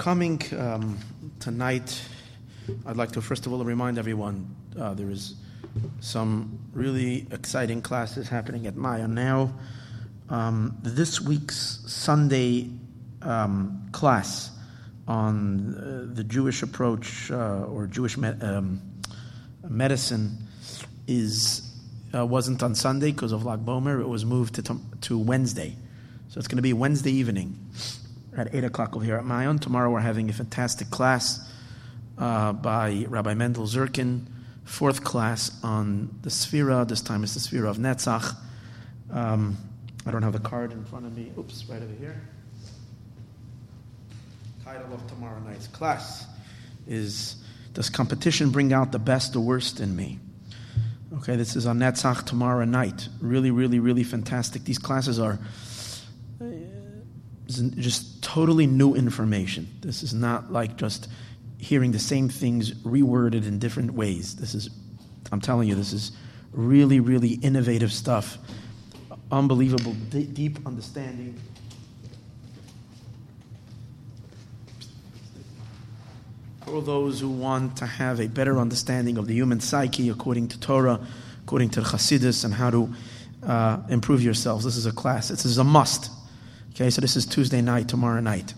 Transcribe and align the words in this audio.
coming. 0.00 0.40
Um, 0.58 0.96
tonight, 1.40 2.00
I'd 2.86 2.96
like 2.96 3.12
to 3.12 3.20
first 3.20 3.44
of 3.44 3.52
all 3.52 3.62
remind 3.62 3.98
everyone 3.98 4.56
uh, 4.80 4.94
there 4.94 5.10
is 5.10 5.34
some 6.00 6.58
really 6.72 7.26
exciting 7.30 7.82
classes 7.82 8.26
happening 8.26 8.66
at 8.66 8.76
Maya 8.76 9.06
now. 9.06 9.52
Um, 10.30 10.78
this 10.82 11.20
week's 11.20 11.84
Sunday 11.86 12.70
um, 13.20 13.90
class 13.92 14.50
on 15.06 15.74
uh, 15.74 16.14
the 16.14 16.24
Jewish 16.24 16.62
approach 16.62 17.30
uh, 17.30 17.64
or 17.64 17.86
Jewish 17.86 18.16
me- 18.16 18.40
um, 18.40 18.80
medicine 19.68 20.38
is 21.06 21.76
uh, 22.14 22.24
wasn't 22.24 22.62
on 22.62 22.74
Sunday 22.74 23.12
because 23.12 23.32
of 23.32 23.44
Lag 23.44 23.66
B'Omer. 23.66 24.00
It 24.00 24.08
was 24.08 24.24
moved 24.24 24.54
to, 24.54 24.62
tom- 24.62 24.92
to 25.02 25.18
Wednesday, 25.18 25.76
so 26.30 26.38
it's 26.38 26.48
going 26.48 26.56
to 26.56 26.62
be 26.62 26.72
Wednesday 26.72 27.12
evening 27.12 27.58
at 28.40 28.54
8 28.54 28.64
o'clock 28.64 28.96
over 28.96 29.04
here 29.04 29.16
at 29.16 29.24
Mayon. 29.24 29.60
Tomorrow 29.60 29.90
we're 29.90 30.00
having 30.00 30.30
a 30.30 30.32
fantastic 30.32 30.90
class 30.90 31.46
uh, 32.16 32.52
by 32.52 33.04
Rabbi 33.08 33.34
Mendel 33.34 33.64
Zirkin, 33.64 34.26
fourth 34.64 35.04
class 35.04 35.50
on 35.62 36.18
the 36.22 36.30
Sphira. 36.30 36.88
This 36.88 37.02
time 37.02 37.22
it's 37.22 37.34
the 37.34 37.40
Sphira 37.40 37.68
of 37.68 37.76
Netzach. 37.76 38.34
Um, 39.12 39.58
I 40.06 40.10
don't 40.10 40.22
have 40.22 40.32
the 40.32 40.38
card 40.38 40.72
in 40.72 40.84
front 40.84 41.04
of 41.04 41.16
me. 41.16 41.30
Oops, 41.36 41.64
right 41.68 41.82
over 41.82 41.94
here. 41.98 42.20
Title 44.64 44.94
of 44.94 45.06
tomorrow 45.06 45.38
night's 45.40 45.66
class 45.66 46.26
is 46.86 47.36
Does 47.74 47.90
Competition 47.90 48.50
Bring 48.50 48.72
Out 48.72 48.92
the 48.92 48.98
Best 48.98 49.36
or 49.36 49.40
Worst 49.40 49.80
in 49.80 49.94
Me? 49.94 50.18
Okay, 51.18 51.36
this 51.36 51.56
is 51.56 51.66
on 51.66 51.78
Netzach 51.78 52.24
tomorrow 52.24 52.64
night. 52.64 53.08
Really, 53.20 53.50
really, 53.50 53.80
really 53.80 54.04
fantastic. 54.04 54.64
These 54.64 54.78
classes 54.78 55.18
are 55.18 55.38
is 57.58 57.70
just 57.72 58.22
totally 58.22 58.66
new 58.66 58.94
information. 58.94 59.68
This 59.80 60.02
is 60.02 60.14
not 60.14 60.52
like 60.52 60.76
just 60.76 61.08
hearing 61.58 61.92
the 61.92 61.98
same 61.98 62.28
things 62.28 62.72
reworded 62.72 63.46
in 63.46 63.58
different 63.58 63.92
ways. 63.92 64.36
This 64.36 64.54
is, 64.54 64.70
I'm 65.30 65.40
telling 65.40 65.68
you, 65.68 65.74
this 65.74 65.92
is 65.92 66.12
really, 66.52 67.00
really 67.00 67.34
innovative 67.34 67.92
stuff. 67.92 68.38
Unbelievable, 69.30 69.94
d- 70.10 70.24
deep 70.24 70.58
understanding. 70.66 71.38
For 76.64 76.82
those 76.82 77.20
who 77.20 77.28
want 77.28 77.76
to 77.78 77.86
have 77.86 78.20
a 78.20 78.26
better 78.28 78.58
understanding 78.58 79.18
of 79.18 79.26
the 79.26 79.34
human 79.34 79.60
psyche 79.60 80.08
according 80.08 80.48
to 80.48 80.60
Torah, 80.60 81.00
according 81.42 81.70
to 81.70 81.80
Chassidus, 81.80 82.44
and 82.44 82.54
how 82.54 82.70
to 82.70 82.94
uh, 83.42 83.78
improve 83.88 84.22
yourselves, 84.22 84.64
this 84.64 84.76
is 84.76 84.86
a 84.86 84.92
class. 84.92 85.28
This 85.28 85.44
is 85.44 85.58
a 85.58 85.64
must. 85.64 86.10
Okay, 86.74 86.90
so 86.90 87.00
this 87.00 87.16
is 87.16 87.26
Tuesday 87.26 87.60
night, 87.60 87.88
tomorrow 87.88 88.20
night. 88.20 88.54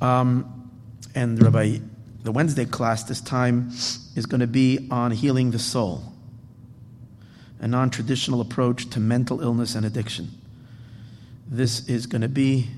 Um, 0.00 0.70
and 1.14 1.42
Rabbi, 1.42 1.78
the 2.22 2.32
Wednesday 2.32 2.64
class 2.64 3.04
this 3.04 3.20
time 3.20 3.68
is 4.14 4.26
going 4.26 4.40
to 4.40 4.46
be 4.46 4.86
on 4.90 5.10
healing 5.10 5.50
the 5.50 5.58
soul, 5.58 6.02
a 7.60 7.68
non 7.68 7.90
traditional 7.90 8.40
approach 8.40 8.88
to 8.90 9.00
mental 9.00 9.40
illness 9.40 9.74
and 9.74 9.84
addiction. 9.84 10.30
This 11.48 11.88
is 11.88 12.06
going 12.06 12.22
to 12.22 12.28
be, 12.28 12.68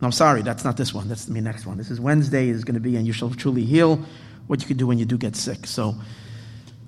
no, 0.00 0.06
I'm 0.06 0.12
sorry, 0.12 0.42
that's 0.42 0.64
not 0.64 0.76
this 0.76 0.92
one. 0.92 1.08
That's 1.08 1.26
the 1.26 1.40
next 1.40 1.66
one. 1.66 1.76
This 1.76 1.90
is 1.90 2.00
Wednesday, 2.00 2.48
is 2.48 2.64
going 2.64 2.74
to 2.74 2.80
be, 2.80 2.96
and 2.96 3.06
you 3.06 3.12
shall 3.12 3.30
truly 3.30 3.64
heal 3.64 4.04
what 4.46 4.60
you 4.60 4.66
can 4.66 4.76
do 4.76 4.86
when 4.86 4.98
you 4.98 5.04
do 5.04 5.16
get 5.16 5.36
sick. 5.36 5.66
So, 5.66 5.94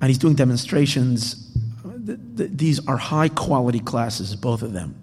and 0.01 0.09
he's 0.09 0.19
doing 0.19 0.35
demonstrations. 0.35 1.53
Th- 2.07 2.19
th- 2.37 2.51
These 2.53 2.87
are 2.89 2.97
high 2.97 3.29
quality 3.29 3.81
classes, 3.81 4.35
both 4.37 4.63
of 4.63 4.73
them. 4.73 4.97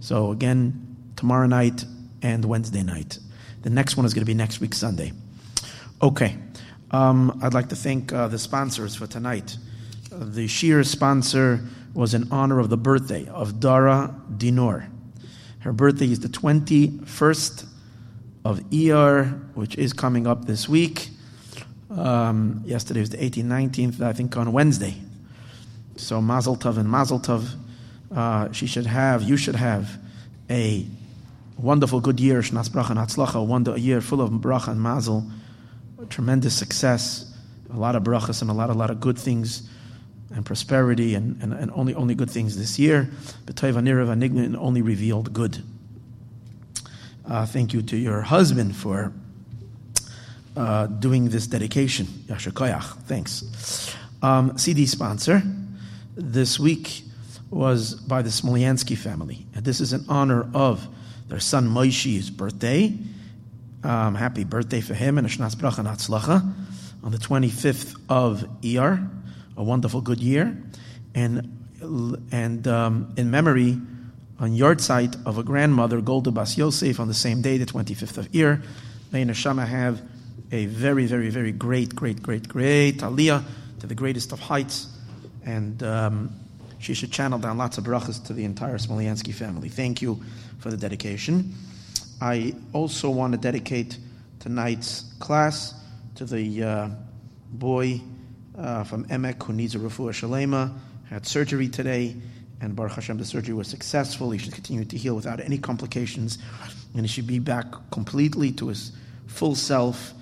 So, 0.00 0.30
again, 0.30 0.87
tomorrow 1.18 1.48
night 1.48 1.84
and 2.22 2.44
Wednesday 2.44 2.84
night. 2.84 3.18
The 3.62 3.70
next 3.70 3.96
one 3.96 4.06
is 4.06 4.14
going 4.14 4.22
to 4.22 4.26
be 4.26 4.34
next 4.34 4.60
week, 4.60 4.72
Sunday. 4.72 5.12
Okay. 6.00 6.36
Um, 6.92 7.40
I'd 7.42 7.54
like 7.54 7.70
to 7.70 7.76
thank 7.76 8.12
uh, 8.12 8.28
the 8.28 8.38
sponsors 8.38 8.94
for 8.94 9.08
tonight. 9.08 9.56
Uh, 10.12 10.18
the 10.20 10.46
Shiur 10.46 10.86
sponsor 10.86 11.60
was 11.92 12.14
in 12.14 12.28
honor 12.30 12.60
of 12.60 12.70
the 12.70 12.76
birthday 12.76 13.26
of 13.26 13.58
Dara 13.58 14.14
Dinor. 14.36 14.88
Her 15.58 15.72
birthday 15.72 16.06
is 16.06 16.20
the 16.20 16.28
21st 16.28 17.66
of 18.44 18.60
Iyar, 18.70 19.54
which 19.56 19.76
is 19.76 19.92
coming 19.92 20.24
up 20.28 20.44
this 20.44 20.68
week. 20.68 21.08
Um, 21.90 22.62
yesterday 22.64 23.00
was 23.00 23.10
the 23.10 23.16
18th, 23.16 23.44
19th, 23.44 24.00
I 24.00 24.12
think 24.12 24.36
on 24.36 24.52
Wednesday. 24.52 24.94
So 25.96 26.22
Mazel 26.22 26.56
Tov 26.56 26.78
and 26.78 26.88
Mazel 26.88 27.18
Tov. 27.18 27.56
Uh, 28.14 28.52
she 28.52 28.68
should 28.68 28.86
have, 28.86 29.24
you 29.24 29.36
should 29.36 29.56
have 29.56 29.98
a 30.48 30.86
wonderful 31.58 32.00
good 32.00 32.20
year, 32.20 32.40
Shnas 32.40 32.68
Bracha 32.68 32.90
and 32.90 32.98
Hatzlacha, 32.98 33.74
a 33.74 33.80
year 33.80 34.00
full 34.00 34.20
of 34.20 34.30
bracha 34.30 34.68
and 34.68 34.80
mazel, 34.80 35.28
tremendous 36.08 36.56
success, 36.56 37.32
a 37.72 37.76
lot 37.76 37.96
of 37.96 38.02
brachas 38.02 38.40
and 38.40 38.50
a 38.50 38.54
lot, 38.54 38.70
a 38.70 38.74
lot 38.74 38.90
of 38.90 39.00
good 39.00 39.18
things 39.18 39.68
and 40.34 40.44
prosperity 40.44 41.14
and, 41.14 41.42
and, 41.42 41.52
and 41.52 41.70
only, 41.72 41.94
only 41.94 42.14
good 42.14 42.30
things 42.30 42.56
this 42.56 42.78
year. 42.78 43.10
B'toiv 43.46 43.74
anirav 43.74 44.08
anigna 44.08 44.44
and 44.44 44.56
only 44.56 44.82
revealed 44.82 45.32
good. 45.32 45.62
Uh, 47.26 47.44
thank 47.44 47.72
you 47.72 47.82
to 47.82 47.96
your 47.96 48.22
husband 48.22 48.74
for 48.74 49.12
uh, 50.56 50.86
doing 50.86 51.28
this 51.28 51.46
dedication. 51.46 52.06
Yasher 52.26 52.52
koyach. 52.52 53.02
Thanks. 53.02 53.94
Um, 54.22 54.56
CD 54.58 54.86
sponsor 54.86 55.42
this 56.16 56.58
week 56.58 57.02
was 57.50 57.94
by 57.94 58.22
the 58.22 58.30
Smolyansky 58.30 58.96
family. 58.96 59.46
This 59.54 59.80
is 59.80 59.92
in 59.92 60.04
honor 60.08 60.48
of 60.54 60.86
their 61.28 61.40
son 61.40 61.68
Moishi's 61.68 62.30
birthday. 62.30 62.96
Um, 63.84 64.14
happy 64.16 64.44
birthday 64.44 64.80
for 64.80 64.94
him 64.94 65.18
and 65.18 65.26
a 65.26 65.30
Bracha 65.30 65.78
and 65.78 65.88
Hatzlacha 65.88 66.54
on 67.02 67.12
the 67.12 67.18
25th 67.18 67.96
of 68.08 68.44
Iyar, 68.62 69.08
a 69.56 69.62
wonderful 69.62 70.00
good 70.00 70.20
year. 70.20 70.56
And, 71.14 71.66
and 72.32 72.66
um, 72.66 73.14
in 73.16 73.30
memory, 73.30 73.78
on 74.40 74.50
yahrzeit 74.50 75.24
of 75.26 75.38
a 75.38 75.42
grandmother, 75.42 76.00
Golda 76.00 76.30
Bas 76.30 76.56
Yosef, 76.56 76.98
on 77.00 77.08
the 77.08 77.14
same 77.14 77.42
day, 77.42 77.58
the 77.58 77.66
25th 77.66 78.18
of 78.18 78.32
Iyar, 78.32 78.62
may 79.12 79.24
Neshama 79.24 79.66
have 79.66 80.02
a 80.50 80.66
very, 80.66 81.06
very, 81.06 81.30
very 81.30 81.52
great, 81.52 81.94
great, 81.94 82.22
great, 82.22 82.48
great 82.48 82.98
aliyah 82.98 83.44
to 83.80 83.86
the 83.86 83.94
greatest 83.94 84.32
of 84.32 84.40
heights. 84.40 84.88
And 85.44 85.82
um, 85.82 86.32
she 86.78 86.94
should 86.94 87.10
channel 87.12 87.38
down 87.38 87.58
lots 87.58 87.78
of 87.78 87.84
brachas 87.84 88.24
to 88.26 88.32
the 88.32 88.44
entire 88.44 88.78
Smolyansky 88.78 89.34
family. 89.34 89.68
Thank 89.68 90.00
you 90.00 90.22
for 90.58 90.70
the 90.70 90.76
dedication. 90.76 91.54
I 92.20 92.54
also 92.72 93.10
want 93.10 93.32
to 93.32 93.38
dedicate 93.38 93.98
tonight's 94.40 95.04
class 95.18 95.74
to 96.16 96.24
the 96.24 96.62
uh, 96.62 96.88
boy 97.50 98.00
uh, 98.56 98.84
from 98.84 99.04
Emek 99.06 99.42
who 99.42 99.52
needs 99.52 99.74
a 99.74 99.78
refuah 99.78 100.10
shalema, 100.10 100.76
had 101.08 101.26
surgery 101.26 101.68
today, 101.68 102.16
and 102.60 102.74
Baruch 102.74 102.92
Hashem, 102.92 103.18
the 103.18 103.24
surgery 103.24 103.54
was 103.54 103.68
successful. 103.68 104.30
He 104.30 104.38
should 104.38 104.52
continue 104.52 104.84
to 104.84 104.96
heal 104.96 105.14
without 105.14 105.40
any 105.40 105.58
complications, 105.58 106.38
and 106.94 107.02
he 107.02 107.08
should 107.08 107.26
be 107.26 107.38
back 107.38 107.66
completely 107.92 108.50
to 108.52 108.68
his 108.68 108.92
full 109.26 109.54
self. 109.54 110.12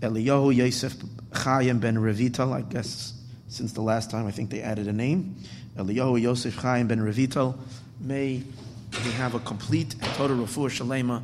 Eliyahu 0.00 0.54
Yosef 0.54 0.96
Chaim 1.32 1.78
ben 1.78 1.96
Revital, 1.96 2.52
I 2.52 2.62
guess 2.62 3.12
since 3.54 3.72
the 3.72 3.80
last 3.80 4.10
time 4.10 4.26
I 4.26 4.32
think 4.32 4.50
they 4.50 4.62
added 4.62 4.88
a 4.88 4.92
name. 4.92 5.36
Eliyahu 5.76 6.20
Yosef 6.20 6.56
Chaim 6.56 6.88
ben 6.88 6.98
Revital, 6.98 7.56
may 8.00 8.42
he 9.02 9.10
have 9.12 9.34
a 9.34 9.40
complete 9.40 9.94
and 9.94 10.12
total 10.14 10.36
refuah 10.36 10.70
shalema 10.70 11.22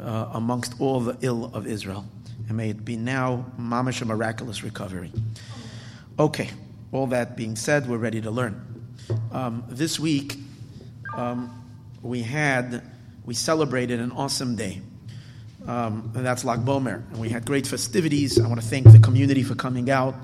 uh, 0.00 0.30
amongst 0.32 0.80
all 0.80 1.00
the 1.00 1.16
ill 1.20 1.50
of 1.54 1.66
Israel. 1.66 2.06
And 2.48 2.56
may 2.56 2.70
it 2.70 2.84
be 2.84 2.96
now 2.96 3.44
mamish 3.60 4.00
a 4.00 4.06
miraculous 4.06 4.62
recovery. 4.62 5.12
Okay, 6.18 6.50
all 6.90 7.06
that 7.08 7.36
being 7.36 7.54
said, 7.54 7.86
we're 7.86 7.98
ready 7.98 8.22
to 8.22 8.30
learn. 8.30 8.64
Um, 9.30 9.64
this 9.68 10.00
week, 10.00 10.36
um, 11.14 11.64
we 12.02 12.22
had, 12.22 12.82
we 13.26 13.34
celebrated 13.34 14.00
an 14.00 14.12
awesome 14.12 14.56
day. 14.56 14.80
Um, 15.66 16.12
and 16.14 16.24
that's 16.24 16.44
Lag 16.44 16.60
B'Omer. 16.60 17.06
And 17.10 17.18
we 17.18 17.28
had 17.28 17.44
great 17.44 17.66
festivities. 17.66 18.40
I 18.40 18.48
want 18.48 18.60
to 18.60 18.66
thank 18.66 18.90
the 18.90 18.98
community 18.98 19.42
for 19.42 19.54
coming 19.54 19.90
out 19.90 20.14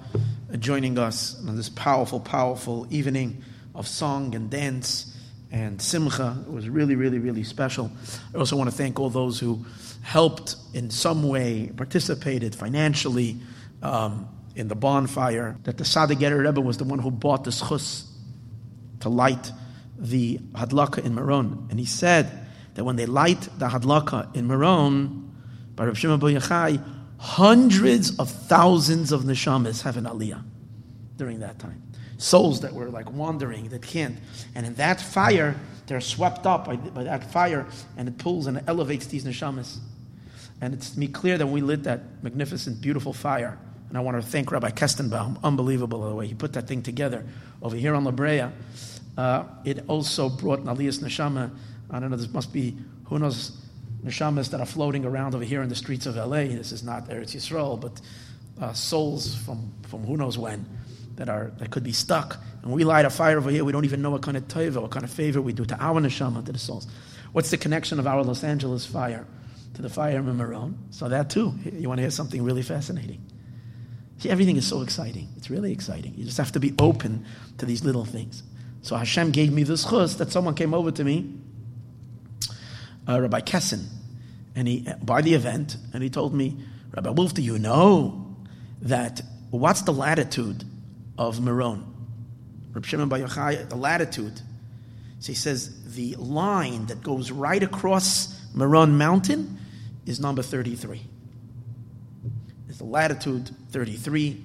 joining 0.57 0.99
us 0.99 1.37
on 1.47 1.57
this 1.57 1.69
powerful, 1.69 2.21
powerful 2.21 2.87
evening 2.91 3.43
of 3.75 3.89
song 3.89 4.35
and 4.35 4.51
dance 4.51 5.17
and 5.51 5.81
simcha. 5.81 6.37
It 6.47 6.53
was 6.53 6.69
really, 6.69 6.97
really, 6.97 7.19
really 7.19 7.45
special. 7.45 7.91
I 8.35 8.39
also 8.39 8.57
want 8.57 8.71
to 8.71 8.77
thank 8.77 8.99
all 8.99 9.11
those 9.11 9.39
who 9.39 9.65
helped 10.03 10.57
in 10.73 10.91
some 10.91 11.29
way, 11.29 11.71
participated 11.77 12.55
financially 12.55 13.37
um, 13.83 14.29
in 14.57 14.69
the 14.69 14.75
bonfire. 14.75 15.57
That 15.65 15.79
the 15.79 15.85
Sadigetter 15.85 16.45
Rebbe 16.45 16.61
was 16.61 16.79
the 16.79 16.85
one 16.85 16.99
who 16.99 17.11
bought 17.11 17.45
the 17.45 17.51
schus 17.51 18.05
to 19.01 19.09
light 19.09 19.53
the 19.99 20.39
hadlaka 20.53 21.05
in 21.05 21.15
Meron. 21.15 21.69
And 21.71 21.79
he 21.79 21.87
said 21.87 22.47
that 22.75 22.85
when 22.85 22.97
they 22.97 23.07
light 23.07 23.49
the 23.59 23.69
hadlaka 23.69 24.35
in 24.35 24.47
Meron, 24.47 25.33
by 25.77 25.87
Rav 25.87 25.99
Shimon 25.99 26.21
Yochai, 26.21 26.83
hundreds 27.25 28.19
of 28.19 28.31
thousands 28.31 29.11
of 29.11 29.23
neshamas 29.23 29.81
have 29.81 29.97
an 29.97 30.05
aliyah 30.05 30.43
during 31.17 31.41
that 31.41 31.59
time. 31.59 31.83
Souls 32.19 32.61
that 32.61 32.75
were 32.75 32.91
like 32.91 33.11
wandering, 33.11 33.71
that 33.71 33.81
can't. 33.81 34.19
And 34.55 34.67
in 34.67 34.75
that 34.75 35.01
fire, 35.01 35.57
they're 35.87 36.03
swept 36.03 36.47
up 36.47 36.67
by, 36.67 36.77
by 36.77 37.05
that 37.05 37.33
fire, 37.33 37.67
and 37.97 38.09
it 38.09 38.19
pulls 38.19 38.47
and 38.47 38.59
it 38.59 38.65
elevates 38.67 39.07
these 39.07 39.25
neshamas. 39.25 39.79
And 40.61 40.75
it's 40.75 40.91
to 40.91 40.99
me 40.99 41.09
clear 41.09 41.39
that 41.39 41.47
we 41.47 41.63
lit 41.63 41.85
that 41.85 42.23
magnificent, 42.23 42.83
beautiful 42.83 43.15
fire. 43.15 43.59
And 43.89 43.97
I 43.97 44.03
want 44.03 44.21
to 44.21 44.23
thank 44.23 44.53
Rabbi 44.53 44.71
Kestenbaum, 44.71 45.43
unbelievable 45.43 46.07
the 46.07 46.15
way 46.15 46.27
he 46.27 46.35
put 46.35 46.53
that 46.53 46.69
thing 46.69 46.83
together 46.83 47.25
over 47.63 47.75
here 47.75 47.95
on 47.95 48.05
La 48.05 48.11
Brea. 48.11 48.49
Uh, 49.17 49.45
it 49.65 49.83
also 49.89 50.29
brought 50.29 50.59
an 50.59 50.67
aliyah's 50.67 50.99
neshama. 50.99 51.51
I 51.91 52.01
don't 52.01 52.11
know, 52.11 52.19
this 52.19 52.33
must 52.33 52.53
be, 52.53 52.77
who 53.05 53.19
knows, 53.19 53.64
neshamas 54.05 54.51
that 54.51 54.61
are 54.61 54.67
floating 54.67 55.05
around 55.05 55.35
over 55.35 55.45
here 55.45 55.63
in 55.63 55.69
the 55.69 55.75
streets 55.75 56.07
of 56.07 56.17
LA. 56.17 56.45
This 56.45 56.73
is 56.73 56.83
not 56.83 57.09
Eretz 57.09 57.35
Yisrael, 57.35 57.81
but 57.81 58.01
uh, 58.61 58.73
souls 58.73 59.35
from, 59.35 59.73
from 59.89 60.05
who 60.05 60.17
knows 60.17 60.39
when 60.39 60.67
that 61.17 61.29
are 61.29 61.53
that 61.59 61.71
could 61.71 61.85
be 61.85 61.93
stuck. 61.93 62.39
And 62.63 62.73
we 62.73 62.85
light 62.85 63.05
a 63.05 63.11
fire 63.11 63.39
over 63.39 63.51
here, 63.51 63.65
we 63.65 63.73
don't 63.73 63.85
even 63.85 64.03
know 64.03 64.11
what 64.11 64.23
kind 64.23 64.37
of 64.37 64.49
teva, 64.49 64.81
what 64.83 64.91
kind 64.91 65.05
of 65.05 65.11
favor 65.11 65.41
we 65.41 65.53
do 65.53 65.65
to 65.65 65.77
our 65.83 66.01
neshama, 66.01 66.45
to 66.47 66.53
the 66.53 66.59
souls. 66.59 66.87
What's 67.33 67.51
the 67.51 67.59
connection 67.59 67.99
of 67.99 68.07
our 68.07 68.23
Los 68.23 68.45
Angeles 68.45 68.87
fire 68.87 69.27
to 69.75 69.83
the 69.83 69.91
fire 69.91 70.19
in 70.19 70.37
Meron? 70.37 70.79
So 70.91 71.09
that 71.09 71.31
too, 71.31 71.53
you 71.65 71.89
want 71.89 71.99
to 71.99 72.03
hear 72.03 72.11
something 72.11 72.43
really 72.43 72.63
fascinating. 72.63 73.25
See, 74.19 74.31
everything 74.31 74.57
is 74.57 74.67
so 74.67 74.83
exciting. 74.83 75.29
It's 75.37 75.51
really 75.51 75.73
exciting. 75.73 76.15
You 76.17 76.25
just 76.25 76.39
have 76.39 76.53
to 76.53 76.61
be 76.61 76.75
open 76.79 77.27
to 77.59 77.67
these 77.67 77.85
little 77.85 78.05
things. 78.05 78.43
So 78.83 78.97
Hashem 78.97 79.33
gave 79.33 79.53
me 79.53 79.65
this 79.65 79.85
chus 79.85 80.15
that 80.15 80.31
someone 80.31 80.55
came 80.55 80.75
over 80.75 80.91
to 80.93 81.05
me 81.05 81.35
uh, 83.09 83.21
Rabbi 83.21 83.41
Kessin, 83.41 83.87
and 84.55 84.69
he 84.69 84.87
by 85.03 85.23
the 85.23 85.35
event, 85.35 85.77
and 85.93 86.03
he 86.03 86.11
told 86.11 86.35
me, 86.35 86.57
Rabbi 86.93 87.11
Wolf, 87.11 87.35
do 87.35 87.43
you 87.43 87.59
know 87.59 88.37
that 88.83 89.23
what's 89.51 89.83
the 89.83 89.93
latitude 89.93 90.65
of 91.19 91.41
Meron? 91.41 91.85
Rabbi 92.73 92.87
Shimon 92.87 93.09
Bar 93.09 93.21
Yochai, 93.21 93.69
the 93.69 93.77
latitude. 93.77 94.41
So 95.21 95.29
he 95.29 95.35
says 95.35 95.95
the 95.95 96.17
line 96.17 96.87
that 96.87 97.03
goes 97.03 97.31
right 97.31 97.63
across 97.63 98.39
Meron 98.55 98.99
Mountain 98.99 99.59
is 100.07 100.21
number 100.21 100.43
33. 100.43 101.01
It's 102.69 102.79
the 102.79 102.85
latitude 102.85 103.51
33. 103.71 104.45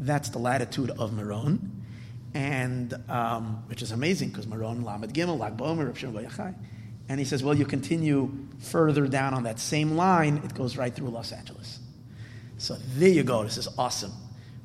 That's 0.00 0.28
the 0.30 0.38
latitude 0.38 0.90
of 0.90 1.12
Meron, 1.12 1.84
and 2.34 2.94
um, 3.08 3.64
which 3.68 3.82
is 3.82 3.90
amazing 3.90 4.28
because 4.28 4.46
Meron, 4.46 4.84
Lamed 4.84 5.12
Gimel, 5.12 5.38
Lag 5.38 5.56
B'Omer, 5.56 5.86
Rabbi 5.86 5.98
Shimon 5.98 6.24
Bar. 6.24 6.54
And 7.08 7.18
he 7.18 7.24
says, 7.24 7.42
well, 7.42 7.54
you 7.54 7.64
continue 7.64 8.30
further 8.58 9.06
down 9.06 9.32
on 9.32 9.44
that 9.44 9.58
same 9.58 9.92
line, 9.92 10.42
it 10.44 10.54
goes 10.54 10.76
right 10.76 10.94
through 10.94 11.08
Los 11.08 11.32
Angeles. 11.32 11.78
So 12.58 12.76
there 12.96 13.08
you 13.08 13.22
go. 13.22 13.44
This 13.44 13.56
is 13.56 13.68
awesome. 13.78 14.12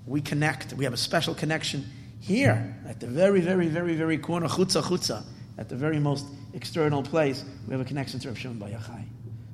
We 0.06 0.20
connect. 0.20 0.74
We 0.74 0.84
have 0.84 0.94
a 0.94 0.98
special 0.98 1.36
connection 1.36 1.86
here 2.20 2.76
at 2.88 3.00
the 3.00 3.08
very, 3.08 3.40
very, 3.40 3.68
very, 3.68 3.96
very 3.96 4.18
corner, 4.18 4.48
chutza, 4.48 4.82
chutza, 4.82 5.24
at 5.58 5.70
the 5.70 5.76
very 5.76 6.00
most 6.00 6.26
external 6.54 7.04
place. 7.04 7.46
We 7.68 7.72
have 7.72 7.82
a 7.82 7.86
connection 7.86 8.20
to 8.20 8.28
Rav 8.28 8.38
Shimon 8.38 8.60
Bar 8.60 8.70
Yochai. 8.70 9.04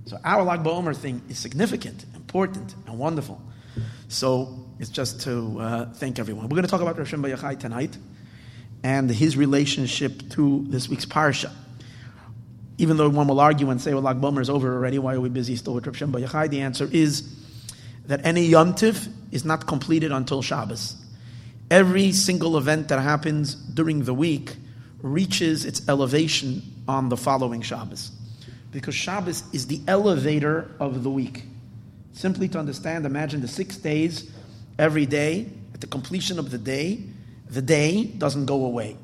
So 0.06 0.18
our 0.24 0.44
Lag 0.44 0.64
BaOmer 0.64 0.96
thing 0.96 1.22
is 1.30 1.38
significant, 1.38 2.06
important, 2.16 2.74
and 2.88 2.98
wonderful. 2.98 3.40
So 4.08 4.66
it's 4.80 4.90
just 4.90 5.22
to 5.22 5.60
uh, 5.60 5.86
thank 5.94 6.18
everyone. 6.18 6.46
We're 6.46 6.56
going 6.56 6.64
to 6.64 6.70
talk 6.70 6.82
about 6.82 6.98
Rav 6.98 7.08
Shimon 7.08 7.30
Bar 7.30 7.38
Yochai 7.38 7.60
tonight 7.60 7.96
and 8.82 9.12
his 9.12 9.38
relationship 9.38 10.30
to 10.32 10.66
this 10.70 10.90
week's 10.90 11.06
parsha 11.06 11.52
even 12.80 12.96
though 12.96 13.10
one 13.10 13.28
will 13.28 13.42
argue 13.42 13.70
and 13.70 13.82
say, 13.82 13.94
well, 13.94 14.02
Lag 14.02 14.22
B'Omer 14.22 14.40
is 14.40 14.50
over 14.50 14.74
already, 14.74 14.98
why 14.98 15.14
are 15.14 15.20
we 15.20 15.28
busy 15.28 15.58
still 15.58 15.74
with 15.74 15.86
Rav 15.86 15.98
Shem? 15.98 16.14
The 16.14 16.62
answer 16.62 16.90
is 16.92 17.30
that 18.06 18.26
any 18.26 18.50
yontiv 18.50 19.10
is 19.32 19.44
not 19.44 19.68
completed 19.68 20.14
until 20.14 20.42
Shabbos. 20.42 20.96
Every 21.70 22.14
single 22.14 22.58
event 22.58 22.88
that 22.88 23.00
happens 23.00 23.54
during 23.54 24.06
the 24.06 24.14
week 24.14 24.56
reaches 25.02 25.66
its 25.66 25.88
elevation 25.90 26.64
on 26.88 27.10
the 27.10 27.18
following 27.18 27.62
Shabbos. 27.62 28.12
Because 28.72 28.96
Shabbos 28.96 29.44
is 29.54 29.68
the 29.68 29.82
elevator 29.86 30.72
of 30.80 31.04
the 31.04 31.10
week. 31.10 31.44
Simply 32.14 32.48
to 32.48 32.60
understand, 32.60 33.06
imagine 33.06 33.42
the 33.42 33.48
six 33.48 33.76
days, 33.76 34.32
every 34.78 35.06
day, 35.06 35.50
at 35.74 35.82
the 35.82 35.88
completion 35.88 36.40
of 36.40 36.50
the 36.50 36.58
day, 36.58 37.04
the 37.50 37.62
day 37.62 38.06
doesn't 38.06 38.46
go 38.46 38.64
away. 38.66 38.96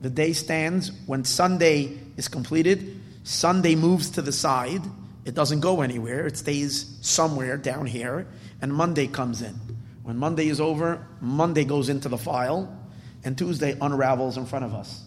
The 0.00 0.10
day 0.10 0.32
stands 0.32 0.90
when 1.06 1.24
Sunday 1.24 1.96
is 2.16 2.26
completed, 2.28 2.99
Sunday 3.22 3.74
moves 3.74 4.10
to 4.10 4.22
the 4.22 4.32
side. 4.32 4.82
It 5.24 5.34
doesn't 5.34 5.60
go 5.60 5.82
anywhere. 5.82 6.26
It 6.26 6.36
stays 6.36 6.96
somewhere 7.02 7.56
down 7.56 7.86
here. 7.86 8.26
And 8.62 8.72
Monday 8.72 9.06
comes 9.06 9.42
in. 9.42 9.54
When 10.02 10.16
Monday 10.16 10.48
is 10.48 10.60
over, 10.60 11.06
Monday 11.20 11.64
goes 11.64 11.88
into 11.88 12.08
the 12.08 12.18
file, 12.18 12.76
and 13.22 13.36
Tuesday 13.36 13.76
unravels 13.80 14.36
in 14.36 14.46
front 14.46 14.64
of 14.64 14.74
us. 14.74 15.04